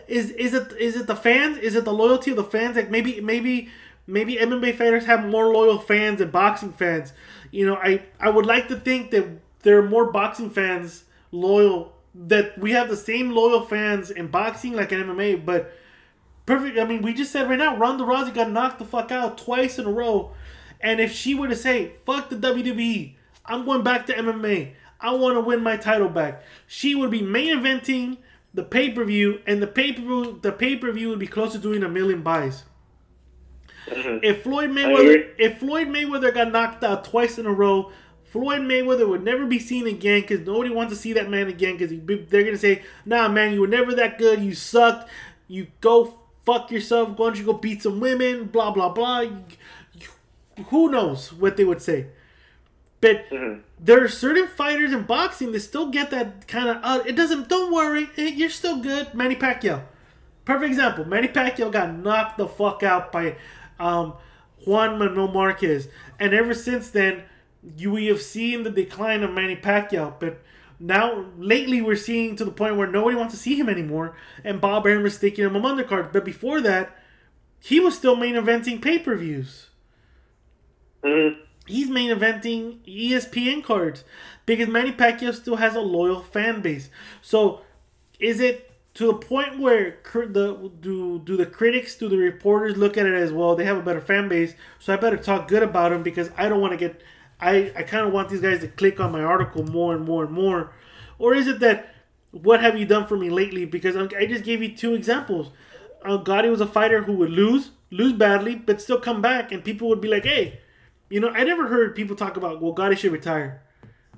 Is 0.08 0.30
is 0.30 0.52
it 0.54 0.72
is 0.78 0.96
it 0.96 1.06
the 1.06 1.16
fans? 1.16 1.58
Is 1.58 1.74
it 1.74 1.84
the 1.84 1.92
loyalty 1.92 2.30
of 2.32 2.36
the 2.36 2.44
fans? 2.44 2.76
Like 2.76 2.90
maybe 2.90 3.20
maybe 3.20 3.70
maybe 4.06 4.36
MMA 4.36 4.76
fighters 4.76 5.06
have 5.06 5.24
more 5.24 5.52
loyal 5.52 5.78
fans 5.78 6.18
than 6.18 6.30
boxing 6.30 6.72
fans. 6.72 7.12
You 7.50 7.66
know, 7.66 7.76
I 7.76 8.02
I 8.18 8.30
would 8.30 8.46
like 8.46 8.68
to 8.68 8.76
think 8.76 9.10
that 9.12 9.26
there 9.62 9.78
are 9.78 9.88
more 9.88 10.10
boxing 10.10 10.50
fans 10.50 11.04
loyal 11.32 11.92
that 12.14 12.58
we 12.58 12.72
have 12.72 12.88
the 12.88 12.96
same 12.96 13.30
loyal 13.30 13.64
fans 13.64 14.10
in 14.10 14.26
boxing 14.28 14.72
like 14.72 14.92
in 14.92 15.00
MMA, 15.00 15.44
but 15.44 15.72
perfect. 16.46 16.78
I 16.78 16.84
mean, 16.84 17.02
we 17.02 17.14
just 17.14 17.30
said 17.30 17.48
right 17.48 17.58
now, 17.58 17.76
Ronda 17.76 18.04
Rousey 18.04 18.34
got 18.34 18.50
knocked 18.50 18.78
the 18.78 18.84
fuck 18.84 19.12
out 19.12 19.38
twice 19.38 19.78
in 19.78 19.86
a 19.86 19.90
row, 19.90 20.32
and 20.80 21.00
if 21.00 21.12
she 21.12 21.34
were 21.34 21.48
to 21.48 21.56
say, 21.56 21.92
"Fuck 22.04 22.28
the 22.30 22.36
WWE, 22.36 23.14
I'm 23.46 23.64
going 23.64 23.82
back 23.82 24.06
to 24.06 24.14
MMA. 24.14 24.72
I 25.02 25.12
want 25.14 25.36
to 25.36 25.40
win 25.40 25.62
my 25.62 25.76
title 25.76 26.08
back. 26.08 26.42
She 26.66 26.94
would 26.94 27.10
be 27.10 27.22
main 27.22 27.56
eventing 27.58 28.18
the 28.52 28.62
pay 28.62 28.90
per 28.90 29.04
view, 29.04 29.40
and 29.46 29.62
the 29.62 29.66
pay 29.66 29.92
per 29.92 30.02
view 30.02 30.38
the 30.42 30.52
pay 30.52 30.76
per 30.76 30.92
view 30.92 31.08
would 31.10 31.18
be 31.18 31.26
close 31.26 31.52
to 31.52 31.58
doing 31.58 31.82
a 31.82 31.88
million 31.88 32.22
buys. 32.22 32.64
Mm-hmm. 33.86 34.24
If 34.24 34.42
Floyd 34.42 34.70
Mayweather 34.70 35.30
if 35.38 35.58
Floyd 35.58 35.88
Mayweather 35.88 36.32
got 36.34 36.52
knocked 36.52 36.84
out 36.84 37.04
twice 37.04 37.38
in 37.38 37.46
a 37.46 37.52
row, 37.52 37.90
Floyd 38.24 38.60
Mayweather 38.60 39.08
would 39.08 39.24
never 39.24 39.46
be 39.46 39.58
seen 39.58 39.86
again 39.86 40.20
because 40.20 40.46
nobody 40.46 40.70
wants 40.70 40.92
to 40.92 40.98
see 40.98 41.12
that 41.14 41.30
man 41.30 41.48
again 41.48 41.76
because 41.76 41.90
they're 42.28 42.44
gonna 42.44 42.58
say, 42.58 42.82
"Nah, 43.06 43.28
man, 43.28 43.54
you 43.54 43.60
were 43.62 43.66
never 43.66 43.94
that 43.94 44.18
good. 44.18 44.40
You 44.40 44.54
sucked. 44.54 45.08
You 45.48 45.68
go 45.80 46.18
fuck 46.44 46.70
yourself. 46.70 47.10
Why 47.10 47.26
don't 47.26 47.38
you 47.38 47.44
go 47.44 47.54
beat 47.54 47.82
some 47.82 48.00
women? 48.00 48.44
Blah 48.44 48.72
blah 48.72 48.90
blah." 48.90 49.20
You- 49.20 49.44
you- 49.94 50.64
who 50.64 50.90
knows 50.90 51.32
what 51.32 51.56
they 51.56 51.64
would 51.64 51.80
say? 51.82 52.06
But 53.00 53.26
there 53.78 54.04
are 54.04 54.08
certain 54.08 54.46
fighters 54.46 54.92
in 54.92 55.04
boxing 55.04 55.52
that 55.52 55.60
still 55.60 55.90
get 55.90 56.10
that 56.10 56.46
kind 56.46 56.68
of. 56.68 56.78
Uh, 56.82 57.02
it 57.06 57.16
doesn't. 57.16 57.48
Don't 57.48 57.72
worry, 57.72 58.10
eh, 58.16 58.28
you're 58.28 58.50
still 58.50 58.80
good. 58.80 59.14
Manny 59.14 59.36
Pacquiao, 59.36 59.82
perfect 60.44 60.70
example. 60.70 61.06
Manny 61.06 61.28
Pacquiao 61.28 61.72
got 61.72 61.94
knocked 61.94 62.36
the 62.36 62.46
fuck 62.46 62.82
out 62.82 63.10
by 63.10 63.36
um, 63.78 64.14
Juan 64.66 64.98
Manuel 64.98 65.28
Marquez, 65.28 65.88
and 66.18 66.34
ever 66.34 66.52
since 66.52 66.90
then, 66.90 67.22
you 67.76 67.92
we 67.92 68.06
have 68.06 68.20
seen 68.20 68.64
the 68.64 68.70
decline 68.70 69.22
of 69.22 69.32
Manny 69.32 69.56
Pacquiao. 69.56 70.14
But 70.20 70.42
now, 70.78 71.24
lately, 71.38 71.80
we're 71.80 71.96
seeing 71.96 72.36
to 72.36 72.44
the 72.44 72.50
point 72.50 72.76
where 72.76 72.86
nobody 72.86 73.16
wants 73.16 73.32
to 73.32 73.40
see 73.40 73.58
him 73.58 73.70
anymore, 73.70 74.14
and 74.44 74.60
Bob 74.60 74.86
Arum 74.86 75.06
is 75.06 75.18
taking 75.18 75.46
him 75.46 75.56
on 75.56 75.62
undercard. 75.62 76.12
But 76.12 76.26
before 76.26 76.60
that, 76.60 76.94
he 77.60 77.80
was 77.80 77.96
still 77.96 78.14
main 78.14 78.34
eventing 78.34 78.82
pay 78.82 78.98
per 78.98 79.16
views 79.16 79.68
he's 81.70 81.88
main 81.88 82.10
eventing 82.10 82.78
ESPN 82.86 83.62
cards 83.62 84.04
because 84.46 84.68
Manny 84.68 84.92
Pacquiao 84.92 85.34
still 85.34 85.56
has 85.56 85.74
a 85.74 85.80
loyal 85.80 86.22
fan 86.22 86.60
base. 86.60 86.90
So, 87.22 87.60
is 88.18 88.40
it 88.40 88.70
to 88.94 89.06
the 89.06 89.14
point 89.14 89.58
where 89.58 89.98
the 90.12 90.70
do 90.80 91.20
do 91.20 91.36
the 91.36 91.46
critics, 91.46 91.94
do 91.96 92.08
the 92.08 92.16
reporters 92.16 92.76
look 92.76 92.96
at 92.98 93.06
it 93.06 93.14
as 93.14 93.32
well? 93.32 93.54
They 93.54 93.64
have 93.64 93.78
a 93.78 93.82
better 93.82 94.00
fan 94.00 94.28
base, 94.28 94.54
so 94.78 94.92
I 94.92 94.96
better 94.96 95.16
talk 95.16 95.48
good 95.48 95.62
about 95.62 95.92
him 95.92 96.02
because 96.02 96.30
I 96.36 96.48
don't 96.48 96.60
want 96.60 96.72
to 96.72 96.76
get. 96.76 97.00
I 97.40 97.72
I 97.76 97.82
kind 97.84 98.06
of 98.06 98.12
want 98.12 98.28
these 98.28 98.40
guys 98.40 98.60
to 98.60 98.68
click 98.68 99.00
on 99.00 99.12
my 99.12 99.22
article 99.22 99.64
more 99.64 99.94
and 99.94 100.04
more 100.04 100.24
and 100.24 100.32
more, 100.32 100.72
or 101.18 101.34
is 101.34 101.46
it 101.46 101.60
that 101.60 101.94
what 102.32 102.60
have 102.60 102.78
you 102.78 102.86
done 102.86 103.06
for 103.06 103.16
me 103.16 103.30
lately? 103.30 103.64
Because 103.64 103.96
I 103.96 104.26
just 104.26 104.44
gave 104.44 104.62
you 104.62 104.76
two 104.76 104.94
examples. 104.94 105.50
Uh, 106.04 106.16
Gatti 106.16 106.48
was 106.48 106.60
a 106.60 106.66
fighter 106.66 107.02
who 107.02 107.12
would 107.14 107.30
lose, 107.30 107.70
lose 107.90 108.12
badly, 108.12 108.54
but 108.54 108.80
still 108.80 109.00
come 109.00 109.20
back, 109.20 109.52
and 109.52 109.64
people 109.64 109.88
would 109.88 110.00
be 110.00 110.08
like, 110.08 110.24
"Hey, 110.24 110.60
you 111.10 111.20
know, 111.20 111.28
I 111.28 111.44
never 111.44 111.66
heard 111.68 111.94
people 111.94 112.16
talk 112.16 112.36
about, 112.38 112.62
well, 112.62 112.72
Gatti 112.72 112.96
should 112.96 113.12
retire. 113.12 113.62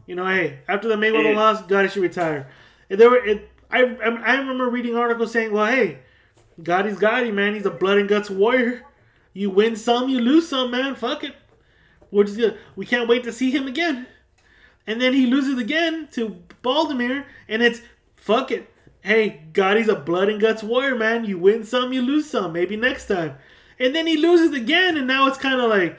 You 0.07 0.15
know, 0.15 0.27
hey, 0.27 0.61
after 0.69 0.89
the 0.89 0.97
Mayweather 0.97 1.33
Yeah. 1.33 1.37
loss, 1.41 1.63
Gatti 1.63 1.89
should 1.89 2.03
retire. 2.03 2.49
And 2.91 3.01
there 3.01 3.11
were, 3.11 3.25
it, 3.25 3.49
I, 3.71 3.83
I 3.83 4.09
I 4.09 4.37
remember 4.37 4.69
reading 4.69 4.97
articles 4.97 5.33
saying, 5.33 5.53
well, 5.53 5.67
hey, 5.67 5.99
Gatti's 6.63 6.99
Gatti, 6.99 7.31
man. 7.31 7.55
He's 7.55 7.67
a 7.67 7.71
blood 7.71 7.99
and 7.99 8.09
guts 8.09 8.29
warrior. 8.31 8.85
You 9.33 9.49
win 9.51 9.77
some, 9.77 10.09
you 10.11 10.19
lose 10.21 10.47
some, 10.49 10.71
man. 10.71 10.95
Fuck 10.95 11.25
it. 11.25 11.35
We're 12.11 12.25
just 12.25 12.39
gonna, 12.39 12.57
we 12.77 12.85
can't 12.85 13.09
wait 13.09 13.25
to 13.25 13.33
see 13.33 13.51
him 13.51 13.67
again. 13.67 14.07
And 14.87 15.01
then 15.01 15.15
he 15.15 15.27
loses 15.27 15.59
again 15.59 16.09
to 16.13 16.37
Baldomir, 16.63 17.25
and 17.49 17.63
it's 17.63 17.81
fuck 18.17 18.51
it. 18.51 18.69
Hey, 19.01 19.45
Gatti's 19.53 19.89
a 19.89 19.95
blood 19.97 20.29
and 20.29 20.41
guts 20.41 20.63
warrior, 20.63 20.95
man. 20.95 21.25
You 21.25 21.39
win 21.39 21.65
some, 21.65 21.93
you 21.93 22.03
lose 22.03 22.29
some. 22.29 22.53
Maybe 22.53 22.77
next 22.77 23.07
time. 23.07 23.37
And 23.79 23.95
then 23.95 24.07
he 24.07 24.17
loses 24.19 24.55
again, 24.55 24.97
and 24.99 25.07
now 25.07 25.27
it's 25.29 25.39
kind 25.39 25.61
of 25.61 25.71
like, 25.71 25.99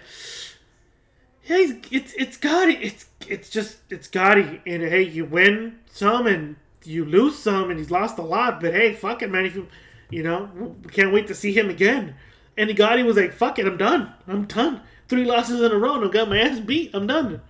yeah, 1.45 1.57
he's, 1.57 1.74
it's 1.91 2.14
it's 2.14 2.38
Gatti. 2.38 2.74
It's 2.76 3.06
it's 3.28 3.49
just 3.49 3.78
it's 3.90 4.07
Gatti. 4.07 4.61
And 4.65 4.84
hey, 4.84 5.03
you 5.03 5.26
win 5.26 5.80
some 5.91 6.28
and 6.28 6.56
you 6.84 7.06
lose 7.06 7.38
some, 7.38 7.70
and 7.70 7.80
he's 7.80 7.91
lost 7.91 8.18
a 8.18 8.22
lot. 8.22 8.60
But 8.61 8.74
hey, 8.74 8.94
fuck 8.94 9.22
it, 9.22 9.32
man. 9.32 9.45
If 9.45 9.56
you 9.56 9.68
you 10.10 10.24
know, 10.24 10.49
we 10.84 10.90
can't 10.91 11.14
wait 11.14 11.28
to 11.28 11.36
see 11.36 11.53
him 11.53 11.70
again. 11.70 12.15
And 12.57 12.76
Gatti 12.76 13.03
was 13.03 13.18
like, 13.18 13.34
"Fuck 13.34 13.57
it, 13.60 13.65
I'm 13.65 13.78
done. 13.78 14.14
I'm 14.28 14.45
done. 14.45 14.82
Three 15.07 15.26
losses 15.26 15.61
in 15.61 15.72
a 15.72 15.78
row, 15.78 15.95
and 15.95 16.06
I 16.06 16.07
got 16.10 16.30
my 16.30 16.40
ass 16.40 16.60
beat. 16.60 16.91
I'm 16.94 17.07
done." 17.07 17.41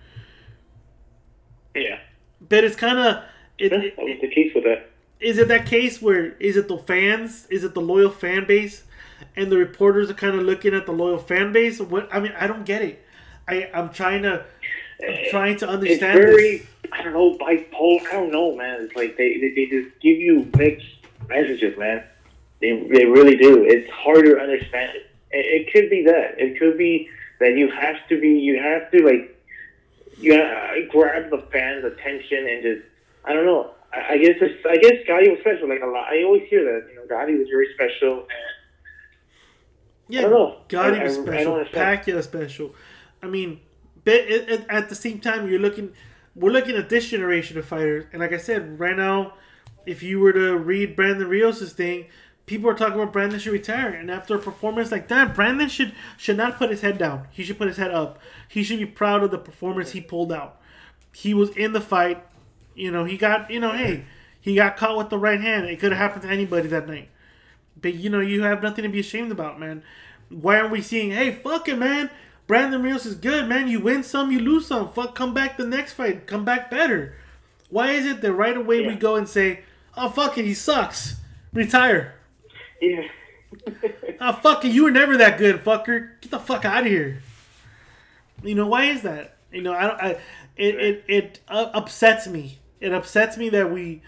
Yeah. 1.74 1.98
But 2.48 2.64
it's 2.64 2.76
kind 2.76 2.98
of 2.98 3.24
it, 3.58 3.70
That 3.70 3.84
it, 3.84 3.94
was 3.98 4.18
the 4.20 4.28
case 4.28 4.52
with 4.54 4.64
that. 4.64 4.90
is 5.20 5.38
it 5.38 5.48
that 5.48 5.66
case 5.66 6.00
where 6.02 6.32
is 6.38 6.56
it 6.56 6.68
the 6.68 6.78
fans? 6.78 7.46
Is 7.50 7.64
it 7.64 7.74
the 7.74 7.80
loyal 7.80 8.10
fan 8.10 8.46
base? 8.46 8.84
And 9.36 9.50
the 9.50 9.56
reporters 9.58 10.10
are 10.10 10.14
kind 10.14 10.36
of 10.36 10.42
looking 10.42 10.74
at 10.74 10.86
the 10.86 10.92
loyal 10.92 11.18
fan 11.18 11.52
base. 11.52 11.80
What 11.80 12.08
I 12.12 12.20
mean, 12.20 12.32
I 12.38 12.46
don't 12.46 12.64
get 12.64 12.82
it. 12.82 13.03
I 13.48 13.70
I'm 13.74 13.90
trying 13.90 14.22
to 14.22 14.44
I'm 15.06 15.16
trying 15.30 15.56
to 15.58 15.68
understand. 15.68 16.18
It's 16.18 16.26
very, 16.26 16.58
this. 16.58 16.66
I 16.92 17.02
don't 17.02 17.12
know, 17.12 17.36
bipolar. 17.38 18.06
I 18.08 18.12
don't 18.12 18.30
know, 18.32 18.54
man. 18.56 18.82
It's 18.82 18.94
like 18.96 19.16
they, 19.16 19.38
they, 19.38 19.50
they 19.54 19.66
just 19.66 20.00
give 20.00 20.18
you 20.18 20.48
mixed 20.56 20.86
messages, 21.28 21.76
man. 21.78 22.04
They, 22.60 22.70
they 22.88 23.04
really 23.04 23.36
do. 23.36 23.64
It's 23.64 23.90
hard 23.90 24.24
to 24.24 24.38
understand. 24.38 24.96
It, 25.30 25.66
it 25.66 25.72
could 25.72 25.90
be 25.90 26.04
that. 26.04 26.38
It 26.38 26.58
could 26.58 26.78
be 26.78 27.08
that 27.40 27.56
you 27.56 27.70
have 27.70 27.96
to 28.08 28.20
be, 28.20 28.28
you 28.38 28.62
have 28.62 28.90
to, 28.92 29.04
like, 29.04 29.36
you 30.18 30.32
gotta 30.32 30.44
uh, 30.44 30.74
grab 30.90 31.30
the 31.30 31.38
fans' 31.52 31.84
attention 31.84 32.46
and 32.48 32.62
just, 32.62 32.82
I 33.24 33.32
don't 33.32 33.44
know. 33.44 33.72
I, 33.92 34.12
I 34.14 34.18
guess 34.18 34.36
it's, 34.40 34.64
I 34.64 34.76
guess 34.76 35.04
Gatti 35.06 35.30
was 35.30 35.40
special. 35.40 35.68
Like 35.68 35.82
a 35.82 35.86
lot, 35.86 36.06
I 36.12 36.22
always 36.22 36.48
hear 36.48 36.62
that. 36.64 36.88
You 36.88 36.96
know, 36.96 37.06
Gatti 37.08 37.34
was 37.34 37.48
very 37.48 37.68
special. 37.74 38.20
And 38.20 38.28
Yeah, 40.08 40.20
don't 40.22 40.30
know. 40.30 40.56
Gatti 40.68 41.00
I- 41.00 41.02
was 41.02 41.18
I- 41.18 41.20
I 41.20 41.24
special. 41.24 41.64
Pacquiao 41.64 42.22
special. 42.22 42.74
I 43.24 43.28
mean, 43.28 43.60
at, 44.06 44.88
the 44.88 44.94
same 44.94 45.20
time, 45.20 45.48
you're 45.48 45.60
looking. 45.60 45.92
We're 46.34 46.50
looking 46.50 46.76
at 46.76 46.88
this 46.88 47.08
generation 47.08 47.58
of 47.58 47.64
fighters, 47.64 48.06
and 48.12 48.20
like 48.20 48.32
I 48.32 48.38
said, 48.38 48.78
right 48.78 48.96
now, 48.96 49.34
if 49.86 50.02
you 50.02 50.20
were 50.20 50.32
to 50.32 50.56
read 50.56 50.96
Brandon 50.96 51.28
Rios' 51.28 51.72
thing, 51.72 52.06
people 52.46 52.68
are 52.68 52.74
talking 52.74 53.00
about 53.00 53.12
Brandon 53.12 53.38
should 53.38 53.52
retire. 53.52 53.88
And 53.88 54.10
after 54.10 54.34
a 54.34 54.38
performance 54.38 54.90
like 54.90 55.08
that, 55.08 55.34
Brandon 55.34 55.68
should 55.68 55.92
should 56.16 56.36
not 56.36 56.58
put 56.58 56.70
his 56.70 56.80
head 56.80 56.98
down. 56.98 57.28
He 57.30 57.44
should 57.44 57.58
put 57.58 57.68
his 57.68 57.76
head 57.76 57.92
up. 57.92 58.18
He 58.48 58.62
should 58.62 58.78
be 58.78 58.86
proud 58.86 59.22
of 59.22 59.30
the 59.30 59.38
performance 59.38 59.92
he 59.92 60.00
pulled 60.00 60.32
out. 60.32 60.60
He 61.12 61.34
was 61.34 61.50
in 61.50 61.72
the 61.72 61.80
fight. 61.80 62.24
You 62.74 62.90
know, 62.90 63.04
he 63.04 63.16
got. 63.16 63.50
You 63.50 63.60
know, 63.60 63.72
hey, 63.72 64.04
he 64.40 64.54
got 64.54 64.76
caught 64.76 64.98
with 64.98 65.10
the 65.10 65.18
right 65.18 65.40
hand. 65.40 65.66
It 65.66 65.80
could 65.80 65.92
have 65.92 65.98
happened 65.98 66.22
to 66.22 66.28
anybody 66.28 66.68
that 66.68 66.88
night. 66.88 67.08
But 67.80 67.94
you 67.94 68.10
know, 68.10 68.20
you 68.20 68.42
have 68.42 68.62
nothing 68.62 68.82
to 68.82 68.88
be 68.88 69.00
ashamed 69.00 69.32
about, 69.32 69.58
man. 69.58 69.82
Why 70.30 70.58
aren't 70.58 70.70
we 70.70 70.80
seeing, 70.80 71.10
hey, 71.10 71.32
fuck 71.32 71.68
it, 71.68 71.78
man? 71.78 72.10
Brandon 72.46 72.82
Rios 72.82 73.06
is 73.06 73.14
good, 73.14 73.48
man. 73.48 73.68
You 73.68 73.80
win 73.80 74.02
some, 74.02 74.30
you 74.30 74.38
lose 74.38 74.66
some. 74.66 74.92
Fuck, 74.92 75.14
come 75.14 75.32
back 75.32 75.56
the 75.56 75.66
next 75.66 75.94
fight. 75.94 76.26
Come 76.26 76.44
back 76.44 76.70
better. 76.70 77.16
Why 77.70 77.92
is 77.92 78.06
it 78.06 78.20
that 78.20 78.32
right 78.32 78.56
away 78.56 78.86
we 78.86 78.94
go 78.94 79.16
and 79.16 79.28
say, 79.28 79.60
oh, 79.96 80.10
fuck 80.10 80.36
it, 80.38 80.44
he 80.44 80.54
sucks. 80.54 81.16
Retire. 81.52 82.14
yeah. 82.80 83.08
Oh, 84.20 84.32
fuck 84.32 84.64
it, 84.64 84.72
you 84.72 84.84
were 84.84 84.90
never 84.90 85.16
that 85.16 85.38
good, 85.38 85.64
fucker. 85.64 86.20
Get 86.20 86.30
the 86.30 86.38
fuck 86.38 86.64
out 86.64 86.82
of 86.82 86.86
here. 86.86 87.22
You 88.42 88.54
know, 88.54 88.66
why 88.66 88.84
is 88.84 89.02
that? 89.02 89.36
You 89.52 89.62
know, 89.62 89.72
I 89.74 89.86
don't, 89.86 90.00
I, 90.00 90.10
it, 90.56 90.74
it, 90.76 91.04
it 91.08 91.40
uh, 91.48 91.70
upsets 91.74 92.26
me. 92.26 92.58
It 92.80 92.92
upsets 92.92 93.36
me 93.36 93.48
that 93.50 93.72
we, 93.72 94.02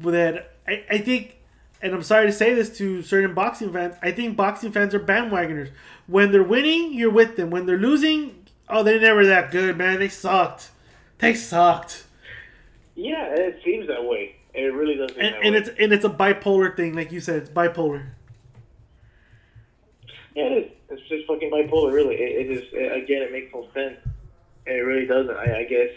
that 0.00 0.54
I, 0.66 0.84
I 0.90 0.98
think, 0.98 1.36
and 1.80 1.94
I'm 1.94 2.02
sorry 2.02 2.26
to 2.26 2.32
say 2.32 2.54
this 2.54 2.76
to 2.78 3.02
certain 3.02 3.34
boxing 3.34 3.72
fans, 3.72 3.94
I 4.02 4.10
think 4.12 4.36
boxing 4.36 4.72
fans 4.72 4.94
are 4.94 5.00
bandwagoners. 5.00 5.70
When 6.06 6.32
they're 6.32 6.42
winning, 6.42 6.92
you're 6.94 7.10
with 7.10 7.36
them. 7.36 7.50
When 7.50 7.66
they're 7.66 7.78
losing, 7.78 8.46
oh, 8.68 8.82
they're 8.82 9.00
never 9.00 9.26
that 9.26 9.50
good, 9.50 9.76
man. 9.76 9.98
They 9.98 10.08
sucked. 10.08 10.70
They 11.18 11.34
sucked. 11.34 12.04
yeah, 12.94 13.26
it 13.34 13.60
seems 13.64 13.86
that 13.88 14.04
way. 14.04 14.36
It 14.54 14.72
really 14.74 14.96
does 14.96 15.10
And, 15.16 15.34
and 15.36 15.54
it's 15.54 15.68
and 15.78 15.92
it's 15.92 16.04
a 16.04 16.10
bipolar 16.10 16.74
thing, 16.74 16.94
like 16.94 17.12
you 17.12 17.20
said, 17.20 17.42
it's 17.42 17.50
bipolar. 17.50 18.06
Yeah, 20.34 20.44
it 20.44 20.52
is. 20.52 20.72
It's 20.90 21.08
just 21.08 21.26
fucking 21.26 21.50
bipolar, 21.50 21.92
really. 21.92 22.14
It, 22.16 22.46
it 22.46 22.50
is, 22.50 22.64
it, 22.72 23.02
again, 23.02 23.22
it 23.22 23.32
makes 23.32 23.52
no 23.52 23.68
sense. 23.74 23.98
It 24.66 24.72
really 24.84 25.06
doesn't. 25.06 25.36
I, 25.36 25.60
I 25.60 25.64
guess 25.64 25.90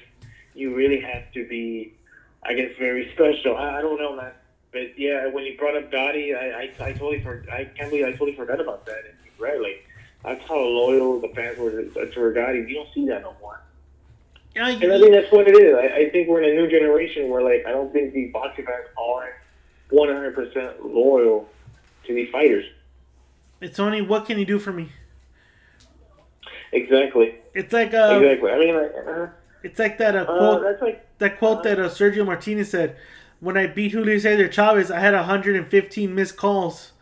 you 0.53 0.75
really 0.75 0.99
have 0.99 1.31
to 1.33 1.47
be, 1.47 1.93
I 2.43 2.53
guess, 2.53 2.71
very 2.77 3.11
special. 3.13 3.55
I, 3.55 3.77
I 3.77 3.81
don't 3.81 3.99
know, 3.99 4.15
man. 4.15 4.31
But 4.71 4.97
yeah, 4.97 5.27
when 5.27 5.45
you 5.45 5.57
brought 5.57 5.75
up 5.75 5.91
Gatti, 5.91 6.33
I, 6.33 6.39
I, 6.39 6.71
I 6.79 6.91
totally 6.93 7.21
for, 7.21 7.45
I 7.51 7.65
can't 7.65 7.89
believe 7.89 8.05
I 8.05 8.11
totally 8.11 8.35
forgot 8.35 8.61
about 8.61 8.85
that. 8.85 8.99
And 9.05 9.15
right, 9.39 9.61
like 9.61 9.85
that's 10.23 10.47
how 10.47 10.59
loyal 10.59 11.19
the 11.19 11.29
fans 11.29 11.57
were 11.57 11.71
to, 11.71 12.11
to 12.11 12.33
Gatti. 12.33 12.59
You 12.59 12.75
don't 12.75 12.93
see 12.93 13.05
that 13.07 13.21
no 13.21 13.35
more. 13.41 13.61
Yeah, 14.55 14.67
And 14.67 14.91
I 14.91 14.99
think 14.99 15.11
that's 15.11 15.31
what 15.31 15.47
it 15.47 15.55
is. 15.55 15.75
I, 15.75 15.95
I 15.95 16.09
think 16.09 16.27
we're 16.27 16.41
in 16.41 16.51
a 16.51 16.61
new 16.61 16.69
generation 16.69 17.29
where, 17.29 17.41
like, 17.41 17.65
I 17.65 17.71
don't 17.71 17.91
think 17.93 18.13
these 18.13 18.33
boxing 18.33 18.65
fans 18.65 18.85
are 18.97 19.41
100% 19.91 20.93
loyal 20.93 21.47
to 22.05 22.13
these 22.13 22.29
fighters. 22.31 22.65
it's 23.61 23.79
only 23.79 24.01
what 24.01 24.25
can 24.25 24.37
you 24.37 24.45
do 24.45 24.59
for 24.59 24.73
me? 24.73 24.89
Exactly. 26.73 27.35
It's 27.53 27.71
like 27.73 27.93
uh, 27.93 28.19
exactly. 28.21 28.51
I 28.51 28.57
mean, 28.59 28.75
like, 28.75 28.93
uh, 29.07 29.27
it's 29.63 29.79
like 29.79 29.97
that 29.99 30.15
uh, 30.15 30.19
uh, 30.19 30.25
quote 30.25 30.63
that's 30.63 30.81
like, 30.81 31.17
that 31.19 31.37
quote 31.37 31.63
that 31.63 31.79
uh, 31.79 31.89
Sergio 31.89 32.25
Martinez 32.25 32.69
said, 32.69 32.97
"When 33.41 33.57
I 33.57 33.67
beat 33.67 33.91
Julio 33.91 34.17
Cesar 34.17 34.47
Chavez, 34.49 34.89
I 34.89 34.99
had 35.01 35.13
115 35.13 36.15
missed 36.15 36.37
calls 36.37 36.93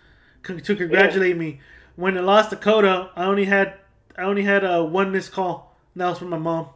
to 0.44 0.76
congratulate 0.76 1.38
me. 1.38 1.60
When 1.96 2.18
I 2.18 2.22
lost 2.22 2.50
to 2.50 2.56
Cotto, 2.56 3.10
I 3.16 3.26
only 3.26 3.46
had 3.46 3.76
I 4.18 4.24
only 4.24 4.44
had 4.44 4.64
uh, 4.66 4.84
one 4.84 5.12
missed 5.12 5.32
call. 5.32 5.76
And 5.94 6.02
that 6.02 6.10
was 6.10 6.20
from 6.20 6.30
my 6.32 6.38
mom. 6.40 6.70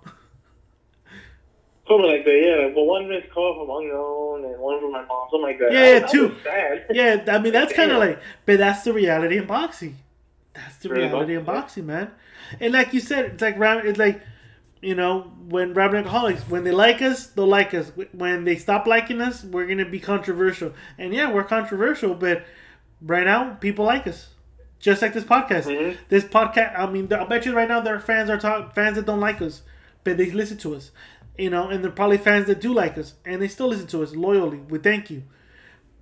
Something 1.87 2.07
like 2.09 2.23
that, 2.23 2.41
yeah. 2.45 2.65
Like, 2.67 2.75
well, 2.75 2.85
one 2.85 3.09
missed 3.09 3.29
call 3.31 3.53
from 3.55 3.69
unknown 3.75 4.45
and 4.51 4.59
one 4.61 4.79
from 4.79 4.91
my 4.93 5.03
mom, 5.03 5.27
something 5.29 5.41
like 5.49 5.59
that. 5.59 5.71
Yeah, 5.73 5.99
yeah, 5.99 6.07
two. 6.07 6.35
Yeah, 6.91 7.23
I 7.35 7.39
mean 7.39 7.51
that's 7.51 7.73
kind 7.73 7.91
of 7.91 7.99
like, 8.05 8.19
but 8.45 8.57
that's 8.57 8.83
the 8.83 8.93
reality 8.93 9.37
in 9.37 9.45
boxing. 9.47 9.97
That's 10.53 10.77
the 10.77 10.89
Really, 10.89 11.07
reality 11.07 11.35
in 11.35 11.43
boxing, 11.43 11.87
yeah. 11.89 11.95
boxing, 11.95 12.07
man. 12.09 12.11
And 12.61 12.73
like 12.73 12.93
you 12.93 12.99
said, 13.01 13.25
it's 13.25 13.41
like 13.41 13.57
round. 13.57 13.85
it's 13.87 13.99
like, 13.99 14.21
you 14.83 14.95
know, 14.95 15.31
when 15.47 15.73
Rabbi 15.73 15.97
Alcoholics, 15.97 16.41
when 16.49 16.63
they 16.63 16.71
like 16.71 17.01
us, 17.01 17.27
they'll 17.27 17.47
like 17.47 17.73
us. 17.73 17.91
When 18.11 18.43
they 18.43 18.57
stop 18.57 18.85
liking 18.85 19.21
us, 19.21 19.43
we're 19.43 19.65
gonna 19.67 19.85
be 19.89 19.99
controversial. 19.99 20.73
And 20.97 21.13
yeah, 21.13 21.31
we're 21.31 21.43
controversial, 21.43 22.13
but 22.13 22.43
right 23.01 23.25
now 23.25 23.53
people 23.55 23.85
like 23.85 24.07
us, 24.07 24.29
just 24.79 25.01
like 25.01 25.13
this 25.13 25.23
podcast. 25.23 25.65
Mhm. 25.65 25.97
This 26.09 26.23
podcast, 26.23 26.77
I 26.77 26.89
mean, 26.89 27.11
I 27.13 27.25
bet 27.25 27.45
you 27.45 27.55
right 27.55 27.67
now 27.67 27.79
there 27.79 27.95
are 27.95 27.99
fans 27.99 28.29
are 28.29 28.37
talk, 28.37 28.75
fans 28.75 28.95
that 28.97 29.05
don't 29.05 29.19
like 29.21 29.41
us, 29.41 29.61
but 30.03 30.17
they 30.17 30.31
listen 30.31 30.57
to 30.59 30.75
us. 30.75 30.91
You 31.37 31.49
know, 31.49 31.69
and 31.69 31.83
they're 31.83 31.89
probably 31.91 32.17
fans 32.19 32.45
that 32.45 32.61
do 32.61 32.73
like 32.73 32.95
us, 32.97 33.15
and 33.25 33.41
they 33.41 33.47
still 33.47 33.67
listen 33.67 33.87
to 33.87 34.03
us 34.03 34.15
loyally. 34.15 34.59
We 34.69 34.77
thank 34.77 35.09
you. 35.09 35.23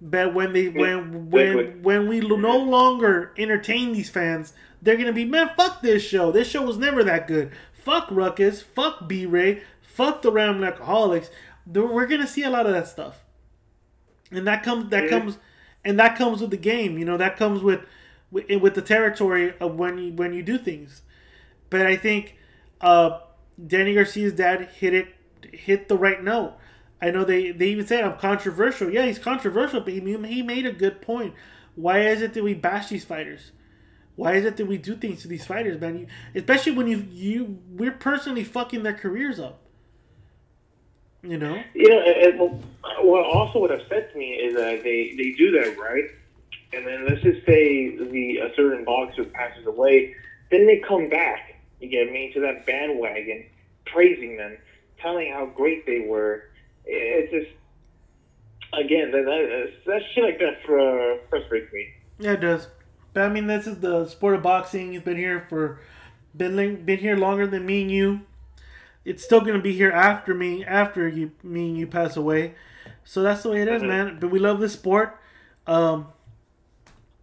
But 0.02 0.34
when 0.34 0.52
they 0.52 0.68
when 0.68 1.30
when 1.30 1.84
when 1.84 2.08
we 2.08 2.20
no 2.20 2.58
longer 2.58 3.32
entertain 3.38 3.94
these 3.94 4.10
fans, 4.10 4.54
they're 4.82 4.98
gonna 4.98 5.14
be 5.14 5.26
man. 5.26 5.52
Fuck 5.56 5.82
this 5.82 6.02
show. 6.04 6.32
This 6.32 6.50
show 6.50 6.64
was 6.64 6.78
never 6.78 7.04
that 7.04 7.28
good. 7.28 7.52
Fuck 7.84 8.08
Ruckus. 8.12 8.62
Fuck 8.62 9.08
B 9.08 9.26
Ray. 9.26 9.62
Fuck 9.82 10.22
the 10.22 10.32
Ram 10.32 10.64
Alcoholics. 10.64 11.30
We're 11.66 12.08
gonna 12.08 12.28
see 12.28 12.44
a 12.44 12.50
lot 12.50 12.66
of 12.66 12.74
that 12.74 12.88
stuff, 12.88 13.24
and 14.32 14.48
that 14.48 14.64
comes 14.64 14.90
that 14.90 15.04
Yeah. 15.06 15.10
comes 15.10 15.38
and 15.84 16.00
that 16.00 16.18
comes 16.18 16.42
with 16.42 16.52
the 16.52 16.58
game. 16.58 16.98
You 16.98 17.06
know 17.06 17.18
that 17.18 17.38
comes 17.38 17.62
with 17.62 17.82
with, 18.32 18.50
with 18.62 18.76
the 18.76 18.82
territory 18.82 19.54
of 19.60 19.76
when 19.76 19.98
you 19.98 20.14
when 20.14 20.34
you 20.34 20.44
do 20.44 20.58
things. 20.58 21.02
But 21.70 21.86
I 21.86 21.96
think 21.96 22.36
uh, 22.82 23.20
Danny 23.66 23.94
Garcia's 23.94 24.34
dad 24.34 24.70
hit 24.80 24.94
it 24.94 25.08
hit 25.54 25.88
the 25.88 25.98
right 25.98 26.24
note. 26.24 26.54
I 27.02 27.10
know 27.10 27.24
they, 27.24 27.52
they 27.52 27.68
even 27.70 27.88
said 27.88 28.04
I'm 28.04 28.18
controversial. 28.18 28.90
Yeah, 28.92 29.06
he's 29.08 29.18
controversial, 29.18 29.82
but 29.82 29.94
he, 29.94 30.00
he 30.00 30.42
made 30.44 30.66
a 30.68 30.72
good 30.72 31.02
point. 31.02 31.34
Why 31.76 32.02
is 32.02 32.22
it 32.22 32.34
that 32.36 32.44
we 32.44 32.54
bash 32.54 32.90
these 32.90 33.06
fighters? 33.06 33.52
Why 34.16 34.34
is 34.34 34.46
it 34.46 34.58
that 34.58 34.66
we 34.66 34.78
do 34.78 34.96
things 34.96 35.22
to 35.22 35.28
these 35.28 35.46
fighters, 35.46 35.80
man? 35.80 35.98
You, 36.00 36.08
especially 36.36 36.74
when 36.74 36.88
you 36.88 37.06
you 37.12 37.60
we're 37.70 37.92
personally 37.92 38.44
fucking 38.44 38.84
their 38.84 38.94
careers 38.94 39.40
up. 39.40 39.62
You 41.24 41.38
know? 41.38 41.62
You 41.76 41.90
know, 41.90 42.00
and, 42.00 42.18
and, 42.18 42.40
well, 42.40 42.60
what 43.02 43.26
also 43.26 43.60
what 43.60 43.72
upsets 43.72 44.16
me 44.16 44.32
is 44.32 44.56
that 44.56 44.84
they, 44.84 45.14
they 45.16 45.34
do 45.38 45.52
that, 45.52 45.78
right? 45.78 46.06
And 46.74 46.88
then 46.88 47.06
let's 47.08 47.22
just 47.22 47.46
say 47.46 47.96
the 47.96 48.38
a 48.38 48.56
certain 48.56 48.84
boxer 48.86 49.26
passes 49.26 49.68
away, 49.68 50.16
then 50.50 50.66
they 50.66 50.80
come 50.80 51.10
back, 51.10 51.56
you 51.80 51.90
get 51.90 52.12
me, 52.12 52.32
to 52.34 52.40
that 52.42 52.66
bandwagon, 52.66 53.46
praising 53.86 54.38
them, 54.38 54.58
telling 55.00 55.32
how 55.32 55.46
great 55.46 55.86
they 55.86 56.00
were. 56.08 56.46
It's 56.86 57.32
just, 57.32 57.52
again, 58.74 59.12
that, 59.12 59.26
that, 59.26 59.72
that 59.86 60.02
shit 60.14 60.24
like 60.24 60.40
that 60.40 60.64
fr- 60.66 61.24
frustrates 61.30 61.72
me. 61.72 61.88
Yeah, 62.20 62.34
it 62.34 62.42
does. 62.42 62.68
But 63.14 63.24
I 63.24 63.30
mean, 63.30 63.48
this 63.48 63.68
is 63.68 63.80
the 63.80 64.06
sport 64.08 64.36
of 64.36 64.44
boxing. 64.44 64.94
It's 64.94 65.04
been 65.04 65.18
here 65.18 65.46
for 65.50 65.80
been 66.36 66.84
been 66.86 67.00
here 67.00 67.18
longer 67.18 67.46
than 67.48 67.66
me 67.66 67.82
and 67.82 67.92
you. 67.92 68.22
It's 69.04 69.24
still 69.24 69.42
gonna 69.42 69.60
be 69.62 69.74
here 69.74 69.92
after 69.92 70.34
me, 70.34 70.64
after 70.64 71.08
you, 71.08 71.32
me 71.44 71.70
and 71.70 71.78
you 71.78 71.88
pass 71.88 72.16
away. 72.16 72.54
So 73.04 73.22
that's 73.24 73.44
the 73.44 73.50
way 73.50 73.62
it 73.64 73.68
is, 73.68 73.82
Mhm. 73.82 73.88
man. 73.88 74.18
But 74.20 74.30
we 74.30 74.40
love 74.40 74.60
this 74.60 74.74
sport. 74.74 75.18
Um, 75.68 76.08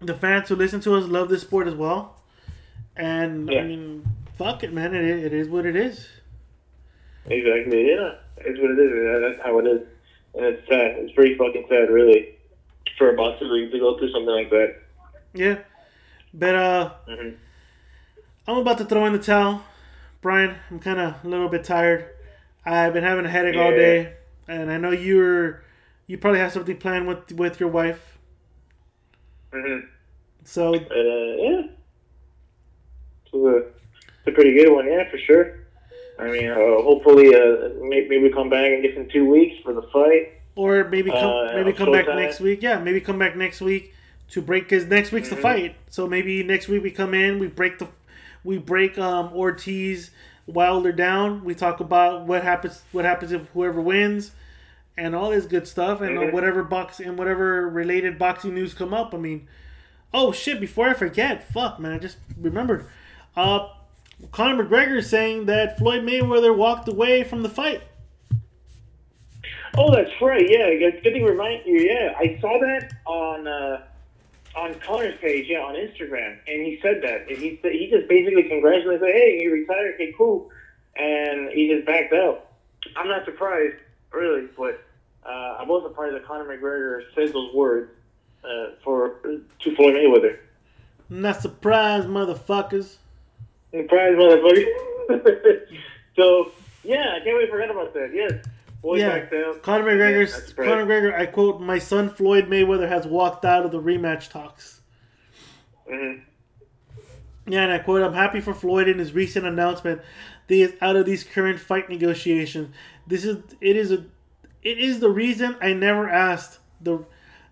the 0.00 0.14
fans 0.14 0.48
who 0.48 0.56
listen 0.56 0.80
to 0.80 0.94
us 0.96 1.06
love 1.06 1.28
this 1.28 1.42
sport 1.42 1.66
as 1.68 1.74
well. 1.74 2.20
And 2.96 3.48
I 3.50 3.62
mean, 3.62 4.04
fuck 4.36 4.64
it, 4.64 4.72
man. 4.72 4.94
It, 4.94 5.04
it 5.04 5.32
is 5.32 5.48
what 5.48 5.66
it 5.66 5.76
is. 5.76 6.08
Exactly, 7.26 7.88
yeah. 7.90 8.14
It's 8.38 8.58
what 8.60 8.70
it 8.72 8.78
is. 8.78 9.22
That's 9.38 9.46
how 9.46 9.58
it 9.58 9.66
is. 9.66 9.82
And 10.34 10.44
it's 10.44 10.68
sad. 10.68 10.96
It's 10.98 11.12
pretty 11.12 11.36
fucking 11.36 11.66
sad, 11.68 11.90
really, 11.90 12.34
for 12.96 13.10
a 13.10 13.16
boxer 13.16 13.46
to 13.48 13.70
to 13.70 13.78
go 13.78 13.98
through 13.98 14.10
something 14.10 14.34
like 14.34 14.50
that. 14.50 14.76
Yeah. 15.34 15.58
But 16.34 16.54
uh, 16.54 16.90
hmm 17.06 17.30
I'm 18.46 18.56
about 18.58 18.78
to 18.78 18.84
throw 18.84 19.04
in 19.04 19.12
the 19.12 19.18
towel, 19.18 19.62
Brian. 20.22 20.56
I'm 20.70 20.78
kind 20.80 20.98
of 20.98 21.22
a 21.24 21.28
little 21.28 21.48
bit 21.48 21.64
tired. 21.64 22.06
I've 22.64 22.92
been 22.94 23.04
having 23.04 23.26
a 23.26 23.28
headache 23.28 23.56
all 23.56 23.70
day, 23.70 24.14
and 24.46 24.70
I 24.70 24.78
know 24.78 24.90
you're 24.90 25.62
you 26.06 26.16
probably 26.18 26.40
have 26.40 26.52
something 26.52 26.76
planned 26.76 27.06
with 27.06 27.32
with 27.32 27.60
your 27.60 27.68
wife. 27.68 28.18
hmm 29.52 29.80
So 30.44 30.74
uh, 30.74 30.78
yeah. 30.80 31.62
It's 33.24 33.34
a, 33.34 33.56
it's 33.58 34.26
a 34.26 34.32
pretty 34.32 34.54
good 34.54 34.72
one, 34.72 34.86
yeah, 34.86 35.10
for 35.10 35.18
sure. 35.18 35.58
I 36.18 36.30
mean, 36.30 36.48
uh, 36.50 36.54
hopefully, 36.56 37.34
uh, 37.34 37.68
maybe, 37.82 38.08
maybe 38.08 38.30
come 38.32 38.48
back 38.50 38.70
in 38.72 38.82
just 38.82 38.96
in 38.96 39.08
two 39.10 39.26
weeks 39.28 39.62
for 39.62 39.72
the 39.74 39.82
fight. 39.92 40.40
or 40.56 40.84
maybe 40.88 41.10
come 41.10 41.30
Uh, 41.30 41.52
maybe 41.54 41.72
come 41.72 41.92
back 41.92 42.06
Showtime. 42.06 42.16
next 42.16 42.40
week. 42.40 42.62
Yeah, 42.62 42.78
maybe 42.80 43.00
come 43.00 43.18
back 43.18 43.36
next 43.36 43.60
week 43.60 43.92
to 44.30 44.42
break 44.42 44.64
because 44.64 44.86
next 44.86 45.12
week's 45.12 45.30
the 45.30 45.36
Mhm. 45.36 45.42
fight. 45.42 45.76
So 45.88 46.06
maybe 46.06 46.42
next 46.42 46.68
week 46.68 46.82
we 46.82 46.90
come 46.90 47.14
in, 47.14 47.38
we 47.38 47.46
break 47.48 47.78
the 47.78 47.88
we 48.44 48.58
break 48.58 48.96
um, 48.98 49.30
Ortiz 49.34 50.10
Wilder 50.46 50.92
down. 50.92 51.44
We 51.44 51.54
talk 51.54 51.80
about 51.80 52.26
what 52.26 52.42
happens 52.42 52.82
what 52.92 53.04
happens 53.04 53.32
if 53.32 53.42
whoever 53.54 53.80
wins. 53.80 54.32
And 54.96 55.14
all 55.14 55.30
this 55.30 55.46
good 55.46 55.68
stuff, 55.68 56.00
and 56.00 56.18
uh, 56.18 56.22
Mhm. 56.22 56.32
whatever 56.32 56.64
box 56.64 56.98
and 56.98 57.16
whatever 57.16 57.68
related 57.68 58.18
boxing 58.18 58.52
news 58.54 58.74
come 58.74 58.92
up. 58.92 59.14
I 59.14 59.18
mean, 59.18 59.46
Oh 60.12 60.32
shit! 60.32 60.58
Before 60.58 60.88
I 60.88 60.94
forget, 60.94 61.46
fuck 61.52 61.78
man, 61.78 61.92
I 61.92 61.98
just 61.98 62.16
remembered. 62.40 62.86
Uh, 63.36 63.68
Conor 64.32 64.64
McGregor 64.64 64.96
is 64.96 65.08
saying 65.10 65.44
that 65.46 65.76
Floyd 65.78 66.02
Mayweather 66.02 66.56
walked 66.56 66.88
away 66.88 67.22
from 67.24 67.42
the 67.42 67.48
fight. 67.50 67.82
Oh, 69.76 69.92
that's 69.94 70.10
right. 70.20 70.48
Yeah, 70.48 70.70
good 70.78 71.02
good 71.02 71.12
thing 71.12 71.24
to 71.26 71.30
remind 71.30 71.66
you. 71.66 71.78
Yeah, 71.80 72.14
I 72.18 72.38
saw 72.40 72.58
that 72.58 72.90
on 73.06 73.46
uh, 73.46 73.82
on 74.58 74.74
Conor's 74.80 75.18
page. 75.20 75.46
Yeah, 75.48 75.60
on 75.60 75.74
Instagram, 75.74 76.38
and 76.46 76.66
he 76.66 76.78
said 76.82 77.00
that. 77.02 77.28
And 77.28 77.38
he 77.38 77.58
said 77.62 77.72
he 77.72 77.88
just 77.90 78.08
basically 78.08 78.44
congratulated, 78.44 79.00
said, 79.00 79.14
"Hey, 79.14 79.40
you 79.42 79.52
retired. 79.52 79.94
Okay, 79.94 80.12
cool." 80.16 80.50
And 80.96 81.50
he 81.50 81.72
just 81.72 81.86
backed 81.86 82.12
out. 82.12 82.46
I'm 82.96 83.08
not 83.08 83.24
surprised, 83.24 83.76
really, 84.12 84.48
but 84.56 84.82
uh, 85.24 85.58
I 85.58 85.62
was 85.64 85.84
surprised 85.84 86.14
that 86.14 86.26
Conor 86.26 86.44
McGregor 86.44 87.02
said 87.14 87.32
those 87.32 87.54
words 87.54 87.90
uh, 88.44 88.72
for 88.82 89.16
to 89.20 89.76
Floyd 89.76 89.94
Mayweather. 89.94 90.38
Not 91.08 91.40
surprised, 91.40 92.08
motherfuckers. 92.08 92.96
Surprise, 93.70 94.14
motherfucker. 94.14 94.64
so 96.16 96.52
yeah, 96.82 97.14
I 97.16 97.24
can't 97.24 97.36
wait. 97.36 97.46
To 97.46 97.52
forget 97.52 97.70
about 97.70 97.94
that. 97.94 98.10
Yes, 98.12 98.32
Floyd 98.80 99.00
Yeah, 99.00 99.18
backed 99.18 99.34
out. 99.34 99.62
Conor 99.62 99.90
Yeah, 99.90 99.96
McGregor's 99.96 100.32
that's. 100.32 100.52
Conor 100.52 100.86
McGregor. 100.86 101.14
I 101.14 101.26
quote: 101.26 101.60
"My 101.60 101.78
son 101.78 102.08
Floyd 102.10 102.46
Mayweather 102.48 102.88
has 102.88 103.06
walked 103.06 103.44
out 103.44 103.64
of 103.64 103.72
the 103.72 103.80
rematch 103.80 104.30
talks." 104.30 104.80
Mhm. 105.90 106.20
Yeah, 107.46 107.62
and 107.62 107.72
I 107.72 107.78
quote: 107.78 108.02
"I'm 108.02 108.12
happy 108.14 108.40
for 108.40 108.54
Floyd 108.54 108.88
in 108.88 108.98
his 108.98 109.12
recent 109.12 109.46
announcement 109.46 110.00
that 110.46 110.54
he 110.54 110.62
is 110.62 110.74
out 110.80 110.96
of 110.96 111.06
these 111.06 111.24
current 111.24 111.58
fight 111.58 111.88
negotiations. 111.88 112.74
This 113.06 113.24
is 113.24 113.38
it 113.60 113.76
is 113.76 113.90
a 113.90 114.04
it 114.62 114.78
is 114.78 115.00
the 115.00 115.10
reason 115.10 115.56
I 115.60 115.72
never 115.72 116.08
asked 116.08 116.58
the 116.80 117.04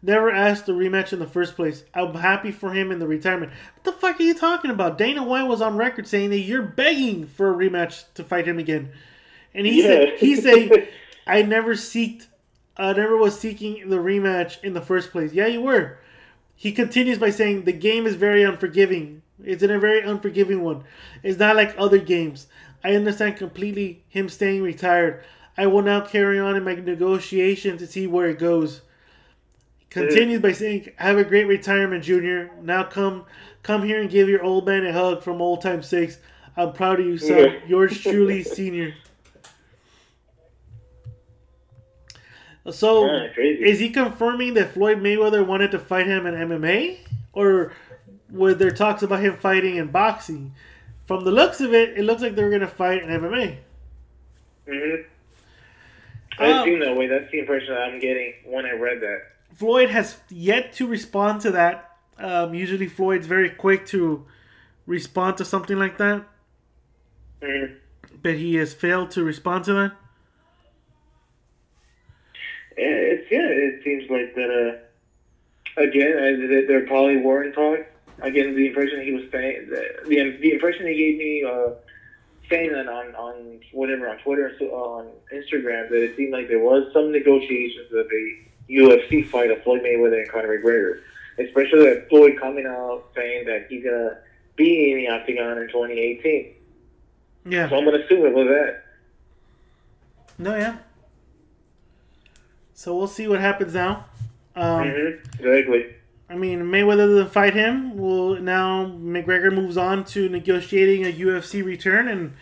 never 0.02 0.30
asked 0.30 0.66
the 0.66 0.72
rematch 0.72 1.12
in 1.12 1.18
the 1.18 1.26
first 1.26 1.56
place. 1.56 1.84
I'm 1.94 2.14
happy 2.14 2.52
for 2.52 2.72
him 2.72 2.92
in 2.92 2.98
the 2.98 3.06
retirement. 3.08 3.52
What 3.74 3.84
the 3.84 3.92
fuck 4.00 4.20
are 4.20 4.22
you 4.22 4.34
talking 4.34 4.70
about? 4.70 4.98
Dana 4.98 5.22
White 5.24 5.48
was 5.48 5.60
on 5.62 5.76
record 5.76 6.06
saying 6.06 6.30
that 6.30 6.40
you're 6.40 6.62
begging 6.62 7.26
for 7.26 7.50
a 7.52 7.56
rematch 7.56 8.04
to 8.14 8.22
fight 8.22 8.46
him 8.46 8.58
again, 8.58 8.90
and 9.54 9.66
he 9.66 9.82
said 9.82 10.08
Yeah. 10.10 10.16
he's 10.18 10.42
saying 10.42 10.70
I 11.26 11.42
never 11.42 11.74
seeked, 11.74 12.26
I 12.76 12.92
never 12.92 13.16
was 13.16 13.38
seeking 13.38 13.88
the 13.88 13.96
rematch 13.96 14.62
in 14.62 14.74
the 14.74 14.80
first 14.80 15.10
place. 15.10 15.32
Yeah, 15.32 15.46
you 15.46 15.62
were. 15.62 15.98
He 16.54 16.72
continues 16.72 17.18
by 17.18 17.30
saying 17.30 17.64
the 17.64 17.72
game 17.72 18.06
is 18.06 18.14
very 18.14 18.42
unforgiving. 18.42 19.22
It's 19.44 19.62
in 19.62 19.70
a 19.70 19.78
very 19.78 20.00
unforgiving 20.00 20.62
one. 20.62 20.84
It's 21.22 21.38
not 21.38 21.56
like 21.56 21.74
other 21.76 21.98
games. 21.98 22.46
I 22.82 22.94
understand 22.94 23.36
completely 23.36 24.04
him 24.08 24.28
staying 24.28 24.62
retired. 24.62 25.22
I 25.58 25.66
will 25.66 25.82
now 25.82 26.00
carry 26.00 26.38
on 26.38 26.56
in 26.56 26.64
my 26.64 26.74
negotiation 26.74 27.76
to 27.78 27.86
see 27.86 28.06
where 28.06 28.28
it 28.28 28.38
goes. 28.38 28.82
Continues 29.90 30.40
by 30.40 30.52
saying, 30.52 30.90
"Have 30.96 31.16
a 31.18 31.24
great 31.24 31.46
retirement, 31.46 32.04
Junior. 32.04 32.50
Now 32.62 32.84
come, 32.84 33.24
come 33.62 33.82
here 33.82 34.00
and 34.00 34.10
give 34.10 34.28
your 34.28 34.42
old 34.42 34.66
man 34.66 34.84
a 34.86 34.92
hug 34.92 35.22
from 35.22 35.40
old 35.40 35.62
time's 35.62 35.88
sakes. 35.88 36.18
I'm 36.56 36.72
proud 36.72 37.00
of 37.00 37.06
you, 37.06 37.18
son. 37.18 37.56
Yours 37.66 37.98
truly, 38.00 38.42
Senior." 38.42 38.94
So, 42.70 43.06
Yeah, 43.06 43.28
is 43.60 43.78
he 43.78 43.90
confirming 43.90 44.55
that 44.55 44.72
Floyd 44.72 44.98
Mayweather 44.98 45.47
wanted 45.47 45.70
to 45.72 45.78
fight 45.78 46.06
him 46.06 46.26
in 46.26 46.34
MMA, 46.34 47.01
or 47.32 47.72
were 48.30 48.55
there 48.55 48.70
talks 48.70 49.02
about 49.02 49.20
him 49.20 49.36
fighting 49.36 49.76
in 49.76 49.88
boxing? 49.88 50.55
From 51.06 51.24
the 51.24 51.30
looks 51.32 51.60
of 51.60 51.72
it, 51.74 51.97
it 51.98 52.02
looks 52.02 52.22
like 52.22 52.34
they're 52.34 52.51
going 52.51 52.60
to 52.62 52.66
fight 52.68 53.02
in 53.02 53.10
MMA. 53.10 53.59
hmm 54.66 55.06
I 56.38 56.47
Um, 56.47 56.60
assume 56.60 56.80
that 56.80 56.97
way. 56.97 57.06
That's 57.06 57.30
the 57.30 57.38
impression 57.40 57.74
that 57.74 57.82
I'm 57.82 57.98
getting 57.98 58.34
when 58.44 58.66
I 58.66 58.72
read 58.72 59.01
that. 59.01 59.20
Floyd 59.56 59.90
has 59.90 60.18
yet 60.28 60.72
to 60.74 60.86
respond 60.86 61.40
to 61.43 61.51
that. 61.52 61.97
Um, 62.18 62.55
usually, 62.55 62.88
Floyd's 62.88 63.26
very 63.26 63.51
quick 63.51 63.86
to 63.86 64.24
respond 64.86 65.38
to 65.38 65.44
something 65.44 65.78
like 65.78 65.98
that, 65.98 66.26
hmm 67.43 67.78
but 68.22 68.34
he 68.36 68.56
has 68.56 68.74
failed 68.74 69.10
to 69.12 69.24
respond 69.24 69.64
to 69.64 69.72
that. 69.74 69.93
It's 72.76 73.30
yeah, 73.30 73.40
it 73.40 73.82
seems 73.84 74.08
like 74.10 74.34
that. 74.34 74.50
Uh, 74.50 75.82
again, 75.82 76.12
uh, 76.12 76.46
that 76.48 76.64
there 76.68 76.86
probably 76.86 77.18
were 77.18 77.44
in 77.44 77.52
talks. 77.52 77.86
Again, 78.20 78.54
the 78.54 78.66
impression 78.66 79.02
he 79.02 79.12
was 79.12 79.24
saying, 79.30 79.68
the 79.68 80.08
the, 80.08 80.38
the 80.40 80.52
impression 80.52 80.86
he 80.86 80.94
gave 80.94 81.18
me, 81.18 81.44
uh, 81.44 81.70
saying 82.48 82.72
that 82.72 82.88
on 82.88 83.14
on 83.14 83.60
whatever 83.72 84.08
on 84.08 84.18
Twitter, 84.18 84.54
so 84.58 84.66
on 84.66 85.08
Instagram, 85.32 85.88
that 85.90 86.02
it 86.02 86.16
seemed 86.16 86.32
like 86.32 86.48
there 86.48 86.60
was 86.60 86.90
some 86.92 87.12
negotiations 87.12 87.92
of 87.92 88.06
a 88.06 88.72
UFC 88.72 89.28
fight 89.28 89.50
of 89.50 89.62
Floyd 89.62 89.82
Mayweather 89.82 90.20
and 90.20 90.28
Conor 90.30 90.58
McGregor, 90.58 91.00
especially 91.38 91.84
that 91.84 92.08
Floyd 92.08 92.38
coming 92.40 92.66
out 92.66 93.04
saying 93.14 93.46
that 93.46 93.66
he's 93.68 93.84
gonna 93.84 94.18
be 94.56 94.92
in 94.92 94.98
the 94.98 95.08
octagon 95.08 95.58
in 95.58 95.68
2018. 95.68 96.54
Yeah. 97.48 97.68
So 97.68 97.76
I'm 97.76 97.84
gonna 97.84 97.98
assume 97.98 98.26
it 98.26 98.34
was 98.34 98.48
that. 98.48 98.82
No, 100.38 100.56
yeah. 100.56 100.76
So 102.76 102.94
we'll 102.94 103.06
see 103.08 103.26
what 103.26 103.40
happens 103.40 103.72
now. 103.74 104.04
Um, 104.54 104.88
hmm 104.88 105.08
Exactly. 105.40 105.94
I 106.28 106.34
mean, 106.34 106.60
Mayweather 106.60 107.06
doesn't 107.08 107.32
fight 107.32 107.54
him. 107.54 107.96
Well, 107.96 108.34
now 108.36 108.84
McGregor 108.86 109.52
moves 109.54 109.76
on 109.76 110.04
to 110.06 110.28
negotiating 110.28 111.04
a 111.06 111.12
UFC 111.12 111.64
return, 111.64 112.06
and 112.08 112.34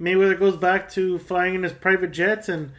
Mayweather 0.00 0.38
goes 0.38 0.56
back 0.56 0.90
to 0.90 1.18
flying 1.18 1.54
in 1.54 1.62
his 1.62 1.72
private 1.72 2.10
jets 2.10 2.48
and 2.48 2.72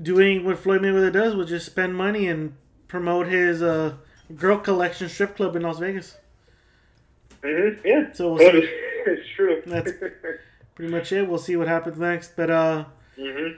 doing 0.00 0.44
what 0.44 0.58
Floyd 0.58 0.82
Mayweather 0.82 1.12
does, 1.12 1.34
which 1.34 1.50
is 1.50 1.64
spend 1.64 1.94
money 1.96 2.26
and 2.28 2.54
promote 2.88 3.26
his 3.28 3.62
uh, 3.62 3.94
girl 4.36 4.58
collection 4.58 5.08
strip 5.08 5.36
club 5.36 5.56
in 5.56 5.62
Las 5.62 5.78
Vegas. 5.78 6.16
hmm 7.42 7.68
Yeah. 7.84 8.12
So 8.12 8.34
we'll 8.34 8.38
see. 8.50 8.68
it's 9.06 9.28
true. 9.36 9.62
That's- 9.66 9.94
Pretty 10.74 10.90
much 10.90 11.12
it. 11.12 11.28
We'll 11.28 11.38
see 11.38 11.54
what 11.56 11.68
happens 11.68 11.98
next. 12.00 12.34
But 12.36 12.50
uh, 12.50 12.84
hmm 13.16 13.48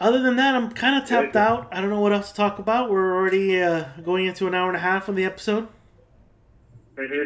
other 0.00 0.20
than 0.22 0.36
that, 0.36 0.54
I'm 0.54 0.70
kind 0.70 1.00
of 1.00 1.08
tapped 1.08 1.34
Yeah. 1.34 1.48
out. 1.48 1.68
I 1.72 1.80
don't 1.80 1.90
know 1.90 2.00
what 2.00 2.12
else 2.12 2.30
to 2.30 2.36
talk 2.36 2.58
about. 2.58 2.90
We're 2.90 3.14
already 3.14 3.60
uh, 3.62 3.84
going 4.04 4.26
into 4.26 4.46
an 4.46 4.54
hour 4.54 4.68
and 4.68 4.76
a 4.76 4.80
half 4.80 5.08
on 5.08 5.14
the 5.14 5.24
episode. 5.24 5.68
hmm 6.96 7.24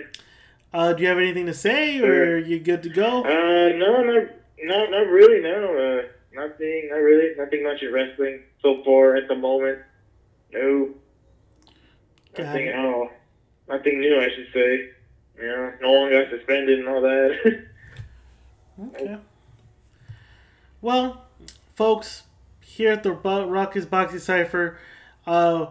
Uh, 0.72 0.92
do 0.92 1.02
you 1.02 1.08
have 1.08 1.18
anything 1.18 1.46
to 1.46 1.54
say, 1.54 2.00
or 2.00 2.34
are 2.34 2.38
you 2.38 2.58
good 2.58 2.82
to 2.82 2.88
go? 2.88 3.22
Uh, 3.24 3.76
no, 3.76 4.02
not, 4.02 4.24
not, 4.62 4.90
not 4.90 5.06
really. 5.08 5.40
No, 5.40 6.00
uh, 6.00 6.02
nothing. 6.32 6.88
Not 6.90 6.96
really. 6.96 7.34
Nothing 7.36 7.62
much 7.62 7.80
in 7.82 7.92
wrestling 7.92 8.42
so 8.60 8.82
far 8.84 9.14
at 9.16 9.28
the 9.28 9.36
moment. 9.36 9.78
No, 10.52 10.90
Got 12.36 12.46
nothing 12.46 12.66
it. 12.66 12.74
at 12.74 12.84
all. 12.84 13.10
Nothing 13.68 14.00
new, 14.00 14.18
I 14.20 14.28
should 14.34 14.48
say. 14.52 14.88
Know, 15.40 15.72
no 15.80 15.92
one 15.92 16.10
got 16.10 16.30
suspended 16.30 16.78
and 16.80 16.88
all 16.88 17.00
that. 17.02 17.64
Okay. 18.96 19.16
Well, 20.80 21.24
folks, 21.74 22.24
here 22.76 22.92
at 22.92 23.02
the 23.02 23.12
Ruckus 23.12 23.84
Boxing 23.86 24.18
Cipher, 24.20 24.78
uh, 25.26 25.66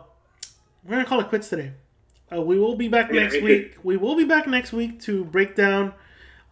we're 0.83 0.91
gonna 0.91 1.05
call 1.05 1.19
it 1.19 1.29
quits 1.29 1.49
today. 1.49 1.71
Uh, 2.31 2.41
we 2.41 2.57
will 2.59 2.75
be 2.75 2.87
back 2.87 3.11
Yeah, 3.11 3.19
next 3.21 3.41
week. 3.41 3.77
We 3.83 3.97
will 3.97 4.15
be 4.15 4.25
back 4.25 4.47
next 4.47 4.73
week 4.73 4.99
to 5.01 5.25
break 5.25 5.55
down 5.55 5.93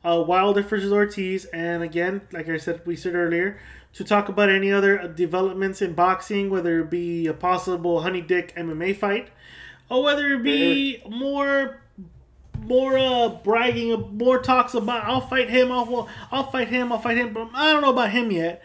uh, 0.03 0.23
Wilder 0.28 0.61
versus 0.64 0.91
Ortiz, 0.91 1.45
and 1.45 1.84
again, 1.84 2.22
like 2.32 2.49
I 2.49 2.57
said, 2.57 2.82
we 2.86 2.95
said 2.95 3.15
earlier, 3.15 3.60
to 3.94 4.03
talk 4.03 4.30
about 4.30 4.49
any 4.49 4.72
other 4.72 4.99
uh, 5.02 5.07
developments 5.07 5.82
in 5.82 5.94
boxing, 5.94 6.49
whether 6.49 6.82
it 6.82 6.90
be 6.90 7.28
a 7.28 7.34
possible 7.34 8.02
Honey 8.02 8.22
Dick 8.22 8.53
MMA 8.57 8.94
fight, 8.94 9.30
or 9.90 10.03
whether 10.03 10.34
it 10.34 10.44
be 10.44 11.02
Mm-hmm. 11.06 11.10
more 11.10 11.82
more 12.65 12.98
uh 12.98 13.30
bragging 13.30 14.18
more 14.18 14.40
talks 14.40 14.73
about 14.76 15.03
I'll 15.06 15.22
fight 15.22 15.49
him 15.49 15.72
I'll 15.72 16.07
I'll 16.32 16.52
fight 16.52 16.68
him 16.68 16.91
I'll 16.91 16.99
fight 16.99 17.18
him 17.18 17.34
but 17.34 17.49
I 17.53 17.72
don't 17.72 17.82
know 17.82 17.90
about 17.91 18.11
him 18.11 18.32
yet 18.32 18.61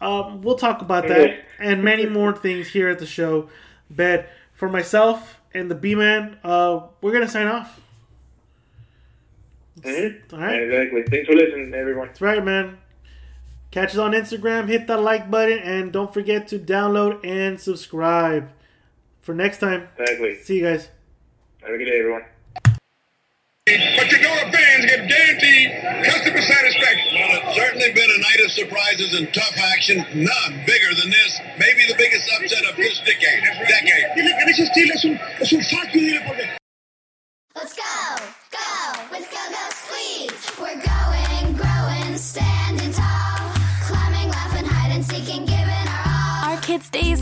um 0.00 0.42
we'll 0.42 0.56
talk 0.56 0.82
about 0.82 1.08
that 1.08 1.44
and 1.58 1.82
many 1.82 2.06
more 2.06 2.34
things 2.34 2.68
here 2.68 2.88
at 2.88 2.98
the 2.98 3.06
show. 3.06 3.48
But 3.90 4.28
for 4.52 4.68
myself 4.68 5.40
and 5.52 5.70
the 5.70 5.74
B-man 5.74 6.38
uh 6.44 6.80
we're 7.00 7.12
gonna 7.12 7.28
sign 7.28 7.46
off. 7.46 7.80
Hmm 9.82 10.08
all 10.32 10.38
right. 10.38 10.62
Exactly. 10.62 11.02
Thanks 11.02 11.28
for 11.28 11.34
listening, 11.34 11.74
everyone. 11.74 12.08
that's 12.08 12.20
right 12.20 12.44
man. 12.44 12.78
Catch 13.70 13.90
us 13.90 13.98
on 13.98 14.12
Instagram. 14.12 14.68
Hit 14.68 14.86
that 14.86 15.00
like 15.00 15.30
button 15.30 15.58
and 15.58 15.92
don't 15.92 16.14
forget 16.14 16.46
to 16.48 16.58
download 16.60 17.26
and 17.26 17.60
subscribe. 17.60 18.50
For 19.20 19.34
next 19.34 19.58
time. 19.58 19.88
Exactly. 19.98 20.36
see 20.36 20.58
you 20.58 20.64
guys. 20.64 20.90
Have 21.62 21.74
a 21.74 21.78
good 21.78 21.86
day, 21.86 21.98
everyone. 21.98 22.22
But 23.66 24.12
you 24.12 24.20
know 24.20 24.34
the 24.44 24.52
fans 24.52 24.84
get 24.84 25.08
guaranteed 25.08 25.72
customer 26.04 26.42
satisfaction. 26.42 27.16
Well, 27.16 27.40
it's 27.40 27.56
certainly 27.56 27.92
been 27.94 28.10
a 28.10 28.20
night 28.20 28.40
of 28.44 28.50
surprises 28.52 29.14
and 29.14 29.32
tough 29.32 29.56
action. 29.56 30.04
None 30.12 30.52
bigger 30.66 30.92
than 31.00 31.08
this. 31.08 31.40
Maybe 31.56 31.88
the 31.88 31.94
biggest 31.96 32.28
upset 32.36 32.68
of 32.68 32.76
this 32.76 33.00
decade. 33.08 33.42
Decade. 33.64 34.04
Dile 34.16 34.34
que 37.64 37.93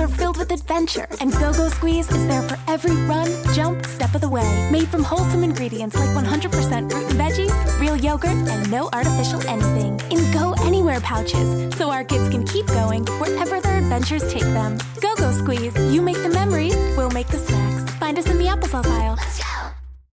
are 0.03 0.09
filled 0.09 0.37
with 0.37 0.51
adventure, 0.51 1.07
and 1.21 1.31
Go 1.33 1.53
Go 1.53 1.69
Squeeze 1.69 2.11
is 2.11 2.27
there 2.27 2.43
for 2.43 2.59
every 2.67 2.97
run, 3.07 3.29
jump, 3.55 3.87
step 3.87 4.15
of 4.15 4.21
the 4.21 4.29
way. 4.29 4.69
Made 4.73 4.89
from 4.89 5.05
wholesome 5.05 5.45
ingredients 5.45 5.95
like 5.97 6.09
100% 6.11 6.91
fruit 6.91 7.05
and 7.05 7.21
veggies, 7.21 7.81
real 7.81 7.95
yogurt, 7.97 8.31
and 8.31 8.71
no 8.71 8.89
artificial 8.93 9.41
anything. 9.47 10.01
In 10.11 10.33
Go 10.33 10.55
Anywhere 10.63 11.01
pouches, 11.01 11.77
so 11.77 11.91
our 11.91 12.03
kids 12.03 12.29
can 12.31 12.45
keep 12.45 12.67
going 12.69 13.05
wherever 13.21 13.61
their 13.61 13.79
adventures 13.79 14.33
take 14.33 14.43
them. 14.43 14.77
Go 15.01 15.15
Go 15.17 15.31
Squeeze, 15.31 15.77
you 15.95 16.03
make 16.03 16.21
the 16.23 16.31
memories, 16.31 16.75
we'll 16.97 17.11
make 17.11 17.29
the 17.29 17.39
snacks. 17.39 17.93
Find 17.95 18.19
us 18.19 18.29
in 18.29 18.39
the 18.39 18.47
applesauce 18.47 18.87
aisle. 18.87 19.19